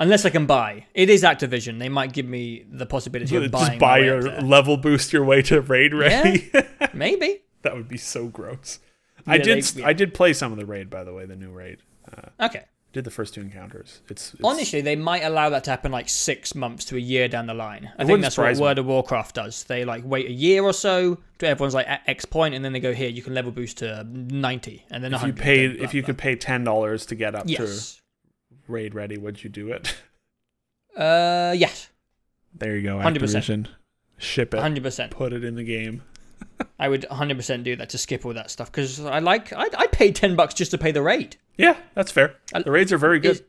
Unless 0.00 0.24
I 0.24 0.30
can 0.30 0.46
buy. 0.46 0.86
It 0.94 1.08
is 1.10 1.22
Activision. 1.22 1.78
They 1.78 1.88
might 1.90 2.12
give 2.12 2.26
me 2.26 2.64
the 2.68 2.86
possibility 2.86 3.36
of 3.36 3.50
buying. 3.52 3.66
just 3.66 3.78
buy 3.78 3.98
your 3.98 4.22
level 4.40 4.76
boost 4.76 5.12
your 5.12 5.24
way 5.24 5.42
to 5.42 5.60
raid 5.60 5.94
ready. 5.94 6.50
Maybe. 6.92 7.42
that 7.62 7.76
would 7.76 7.86
be 7.86 7.98
so 7.98 8.26
gross. 8.26 8.80
I 9.26 9.38
did 9.38 9.62
they- 9.62 9.84
I 9.84 9.92
did 9.92 10.14
play 10.14 10.32
some 10.32 10.50
of 10.52 10.58
the 10.58 10.66
raid 10.66 10.90
by 10.90 11.04
the 11.04 11.12
way, 11.12 11.26
the 11.26 11.36
new 11.36 11.50
raid. 11.52 11.78
Uh, 12.10 12.44
Okay. 12.46 12.64
did 12.94 13.04
the 13.04 13.10
first 13.10 13.34
two 13.34 13.40
encounters. 13.42 14.00
It's, 14.08 14.32
it's 14.34 14.42
Honestly, 14.42 14.80
they 14.80 14.96
might 14.96 15.20
allow 15.20 15.50
that 15.50 15.62
to 15.64 15.70
happen 15.70 15.92
like 15.92 16.08
six 16.08 16.54
months 16.54 16.86
to 16.86 16.96
a 16.96 16.98
year 16.98 17.28
down 17.28 17.46
the 17.46 17.54
line. 17.54 17.92
I 17.98 18.04
think 18.06 18.22
that's 18.22 18.36
what 18.38 18.44
surprise 18.44 18.58
me. 18.58 18.62
World 18.64 18.78
of 18.78 18.86
Warcraft 18.86 19.34
does. 19.36 19.64
They 19.64 19.84
like 19.84 20.02
wait 20.04 20.26
a 20.26 20.32
year 20.32 20.64
or 20.64 20.72
so 20.72 21.18
to 21.38 21.46
everyone's 21.46 21.74
like 21.74 21.86
at 21.86 22.00
X 22.06 22.24
point, 22.24 22.54
and 22.54 22.64
then 22.64 22.72
they 22.72 22.80
go 22.80 22.94
here. 22.94 23.08
You 23.10 23.22
can 23.22 23.34
level 23.34 23.52
boost 23.52 23.78
to 23.78 24.02
ninety, 24.08 24.86
and 24.90 25.04
then 25.04 25.12
if 25.12 25.20
you 25.20 25.28
100, 25.28 25.42
paid 25.42 25.76
if 25.76 25.92
you 25.92 26.02
could 26.02 26.16
pay 26.16 26.34
ten 26.36 26.64
dollars 26.64 27.04
to 27.06 27.14
get 27.14 27.34
up 27.34 27.44
Yes. 27.46 27.96
to 27.96 27.99
raid 28.70 28.94
ready, 28.94 29.18
would 29.18 29.42
you 29.44 29.50
do 29.50 29.70
it? 29.72 29.96
Uh, 30.96 31.54
yes. 31.56 31.88
There 32.54 32.76
you 32.76 32.82
go, 32.82 32.96
100%. 32.96 33.16
Activision. 33.16 33.66
Ship 34.18 34.52
it. 34.52 34.60
Hundred 34.60 34.82
percent. 34.82 35.12
Put 35.12 35.32
it 35.32 35.44
in 35.44 35.54
the 35.54 35.62
game. 35.62 36.02
I 36.78 36.88
would 36.88 37.04
hundred 37.04 37.36
percent 37.36 37.64
do 37.64 37.76
that 37.76 37.88
to 37.90 37.96
skip 37.98 38.26
all 38.26 38.34
that 38.34 38.50
stuff 38.50 38.70
because 38.70 39.00
I 39.00 39.20
like. 39.20 39.52
I'd, 39.52 39.74
I 39.76 39.86
paid 39.86 40.14
ten 40.16 40.36
bucks 40.36 40.52
just 40.52 40.72
to 40.72 40.78
pay 40.78 40.90
the 40.90 41.00
raid. 41.00 41.36
Yeah, 41.56 41.76
that's 41.94 42.10
fair. 42.10 42.34
The 42.52 42.70
raids 42.70 42.92
are 42.92 42.98
very 42.98 43.18
good. 43.20 43.36
It's, 43.36 43.42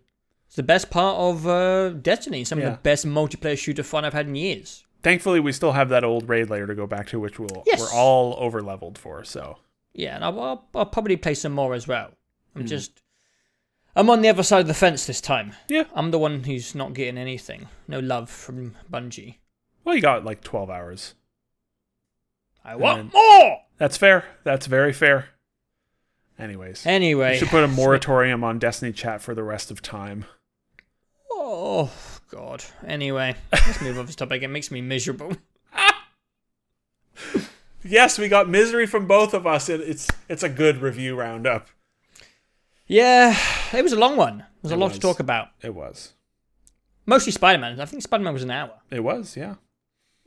it's 0.48 0.56
the 0.56 0.64
best 0.64 0.92
part 0.92 1.18
of 1.18 1.46
uh, 1.48 1.90
Destiny. 1.90 2.44
Some 2.46 2.60
of 2.60 2.64
the 2.66 2.78
best 2.84 3.06
multiplayer 3.06 3.58
shooter 3.58 3.84
fun 3.84 4.06
I've 4.06 4.14
had 4.14 4.28
in 4.28 4.36
years. 4.36 4.86
Thankfully, 5.02 5.40
we 5.40 5.52
still 5.52 5.72
have 5.74 5.90
that 5.90 6.04
old 6.06 6.30
raid 6.30 6.50
layer 6.50 6.68
to 6.68 6.76
go 6.76 6.86
back 6.88 7.08
to, 7.08 7.20
which 7.20 7.40
we'll, 7.40 7.64
Yes. 7.66 7.82
we're 7.82 7.92
all 8.00 8.36
over 8.38 8.62
leveled 8.62 8.98
for. 9.00 9.24
So 9.26 9.58
Yeah, 9.94 10.16
and 10.16 10.24
I'll, 10.24 10.40
I'll, 10.40 10.68
I'll 10.76 10.86
probably 10.86 11.18
play 11.18 11.34
some 11.34 11.54
more 11.54 11.74
as 11.74 11.88
well. 11.88 12.12
I'm 12.56 12.64
Mm. 12.64 12.68
just. 12.68 13.01
I'm 13.96 14.10
on 14.10 14.22
the 14.22 14.30
other 14.30 14.44
side 14.44 14.62
of 14.62 14.68
the 14.68 14.74
fence 14.74 15.06
this 15.06 15.20
time. 15.22 15.54
Yeah. 15.68 15.84
I'm 15.94 16.12
the 16.12 16.20
one 16.20 16.44
who's 16.44 16.74
not 16.76 16.94
getting 16.94 17.18
anything. 17.18 17.68
No 17.88 18.00
love 18.00 18.30
from 18.30 18.76
Bungie. 18.92 19.36
well, 19.84 19.96
you 19.96 20.02
got 20.02 20.24
like 20.26 20.42
twelve 20.42 20.70
hours. 20.70 21.16
I 22.64 22.76
want 22.76 23.00
And- 23.00 23.14
more! 23.14 23.58
That's 23.78 23.98
fair. 23.98 24.26
That's 24.44 24.68
very 24.68 24.94
fair. 24.94 25.30
Anyways, 26.40 26.86
Anyway. 26.86 27.32
we 27.34 27.38
should 27.38 27.50
put 27.50 27.64
a 27.64 27.68
moratorium 27.82 28.44
on 28.44 28.60
Destiny 28.60 28.92
chat 28.94 29.22
for 29.22 29.34
the 29.36 29.44
rest 29.44 29.70
of 29.72 29.82
time. 29.82 30.26
Oh, 31.32 31.92
God. 32.30 32.64
Anyway, 32.86 33.36
let's 33.52 33.82
move 33.82 33.98
on 34.00 34.06
this 34.06 34.16
topic. 34.16 34.42
It 34.44 34.48
makes 34.48 34.72
me 34.72 34.82
miserable. 34.82 35.34
Yes, 37.84 38.20
we 38.20 38.28
got 38.28 38.48
misery 38.48 38.86
from 38.86 39.08
both 39.08 39.34
of 39.34 39.48
us. 39.48 39.68
It, 39.68 39.82
it's 39.82 40.08
it's 40.30 40.44
a 40.44 40.50
good 40.50 40.78
review 40.84 41.16
roundup. 41.16 41.68
Yeah, 42.92 43.38
it 43.74 43.84
was 43.84 43.94
a 43.94 44.00
long 44.00 44.18
one. 44.18 44.44
There's 44.62 44.74
a 44.74 44.76
It 44.76 44.80
lot 44.80 44.88
was. 44.88 44.96
to 44.96 45.00
talk 45.00 45.20
about. 45.22 45.48
It 45.62 45.74
was. 45.74 46.14
Mostly 47.06 47.32
Spider 47.32 47.58
Man. 47.60 47.80
I 47.80 47.86
think 47.86 48.04
Spider 48.04 48.24
Man 48.24 48.34
was 48.34 48.44
an 48.44 48.52
hour. 48.52 48.74
It 48.90 49.00
was. 49.02 49.38
Yeah. 49.38 49.56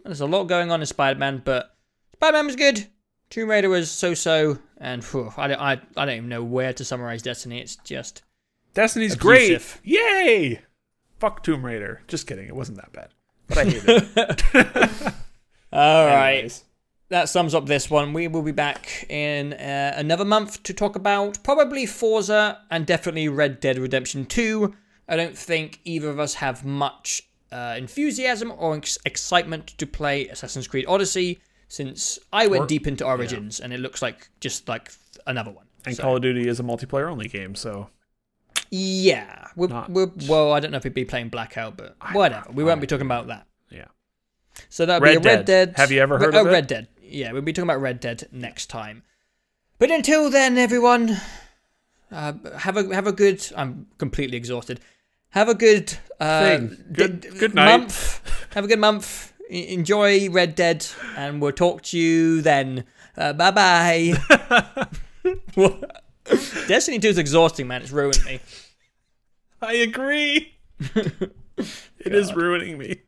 There's 0.02 0.22
a 0.22 0.26
lot 0.26 0.44
going 0.44 0.70
on 0.70 0.80
in 0.80 0.86
Spider 0.86 1.18
Man, 1.18 1.42
but 1.44 1.76
Spider 2.14 2.38
Man 2.38 2.46
was 2.46 2.56
good. 2.56 2.86
Tomb 3.28 3.50
Raider 3.50 3.68
was 3.68 3.90
so 3.90 4.14
so, 4.14 4.58
and 4.78 5.04
phew, 5.04 5.30
I, 5.36 5.48
don't, 5.48 5.60
I, 5.60 5.72
I 5.96 6.04
don't 6.06 6.16
even 6.16 6.28
know 6.28 6.42
where 6.42 6.72
to 6.72 6.84
summarize 6.84 7.20
Destiny. 7.22 7.60
It's 7.60 7.76
just. 7.76 8.22
Destiny's 8.72 9.14
Abusive. 9.14 9.80
great. 9.84 9.92
Yay! 9.94 10.60
Fuck 11.20 11.42
Tomb 11.42 11.64
Raider. 11.66 12.02
Just 12.08 12.26
kidding. 12.26 12.46
It 12.48 12.56
wasn't 12.56 12.78
that 12.78 12.92
bad. 12.92 13.08
But 13.46 13.58
I 13.58 13.64
hated 13.64 13.84
it. 14.16 14.42
All 15.72 16.06
right. 16.06 16.62
That 17.10 17.28
sums 17.28 17.54
up 17.54 17.66
this 17.66 17.90
one. 17.90 18.12
We 18.12 18.28
will 18.28 18.42
be 18.42 18.52
back 18.52 19.06
in 19.10 19.52
uh, 19.52 19.92
another 19.96 20.24
month 20.24 20.62
to 20.64 20.72
talk 20.72 20.96
about 20.96 21.42
probably 21.42 21.86
Forza 21.86 22.60
and 22.70 22.86
definitely 22.86 23.28
Red 23.28 23.60
Dead 23.60 23.78
Redemption 23.78 24.24
2. 24.26 24.74
I 25.08 25.16
don't 25.16 25.36
think 25.36 25.80
either 25.84 26.08
of 26.08 26.18
us 26.18 26.34
have 26.34 26.64
much 26.64 27.28
uh, 27.52 27.74
enthusiasm 27.76 28.52
or 28.56 28.76
ex- 28.76 28.98
excitement 29.04 29.68
to 29.78 29.86
play 29.86 30.28
Assassin's 30.28 30.66
Creed 30.66 30.86
Odyssey 30.88 31.40
since 31.68 32.18
I 32.32 32.46
went 32.46 32.64
Or- 32.64 32.66
deep 32.66 32.86
into 32.86 33.04
Origins 33.04 33.60
and 33.60 33.72
it 33.72 33.80
looks 33.80 34.00
like 34.00 34.28
just 34.40 34.66
like 34.66 34.90
another 35.26 35.50
one. 35.50 35.66
And 35.84 35.94
So, 35.94 36.02
Call 36.02 36.16
of 36.16 36.22
Duty 36.22 36.48
is 36.48 36.58
a 36.58 36.62
multiplayer 36.62 37.10
only 37.10 37.28
game, 37.28 37.54
so 37.54 37.90
yeah, 38.70 39.48
we're, 39.56 39.68
Not- 39.68 39.90
we're, 39.90 40.10
well, 40.26 40.52
I 40.52 40.60
don't 40.60 40.70
know 40.70 40.78
if 40.78 40.84
we'd 40.84 40.94
be 40.94 41.04
playing 41.04 41.28
Blackout, 41.28 41.76
but 41.76 41.96
whatever. 42.12 42.50
We 42.52 42.64
won't 42.64 42.80
be 42.80 42.86
talking 42.86 43.06
about 43.06 43.26
that. 43.26 43.46
yeah. 43.70 43.84
So 44.68 44.86
that'll 44.86 45.04
Red 45.04 45.22
be 45.22 45.28
a 45.28 45.32
Red 45.36 45.44
Dead. 45.44 45.68
Dead. 45.68 45.76
Have 45.76 45.92
you 45.92 46.00
ever 46.00 46.18
heard 46.18 46.34
oh, 46.34 46.40
of 46.40 46.46
it? 46.46 46.50
Red 46.50 46.66
Dead. 46.66 46.88
Yeah, 47.06 47.32
we'll 47.32 47.42
be 47.42 47.52
talking 47.52 47.68
about 47.68 47.80
Red 47.80 48.00
Dead 48.00 48.28
next 48.32 48.66
time. 48.66 49.02
But 49.78 49.90
until 49.90 50.30
then, 50.30 50.56
everyone, 50.58 51.16
uh, 52.10 52.32
have 52.58 52.76
a 52.76 52.94
have 52.94 53.06
a 53.06 53.12
good. 53.12 53.46
I'm 53.56 53.86
completely 53.98 54.36
exhausted. 54.36 54.80
Have 55.30 55.48
a 55.48 55.54
good 55.54 55.96
uh, 56.20 56.58
Good- 56.92 57.20
d- 57.20 57.28
good 57.38 57.54
night. 57.54 57.78
month. 57.78 58.20
Have 58.54 58.64
a 58.64 58.68
good 58.68 58.78
month. 58.78 59.32
E- 59.50 59.74
Enjoy 59.74 60.30
Red 60.30 60.54
Dead, 60.54 60.86
and 61.16 61.40
we'll 61.42 61.52
talk 61.52 61.82
to 61.82 61.98
you 61.98 62.40
then. 62.40 62.84
Uh, 63.16 63.32
bye 63.32 63.50
bye. 63.50 64.14
Destiny 66.66 66.98
2 66.98 67.08
is 67.08 67.18
exhausting, 67.18 67.66
man. 67.68 67.82
It's 67.82 67.90
ruined 67.90 68.24
me. 68.24 68.40
I 69.60 69.74
agree. 69.74 70.54
it 70.96 71.32
is 72.14 72.34
ruining 72.34 72.78
me. 72.78 73.02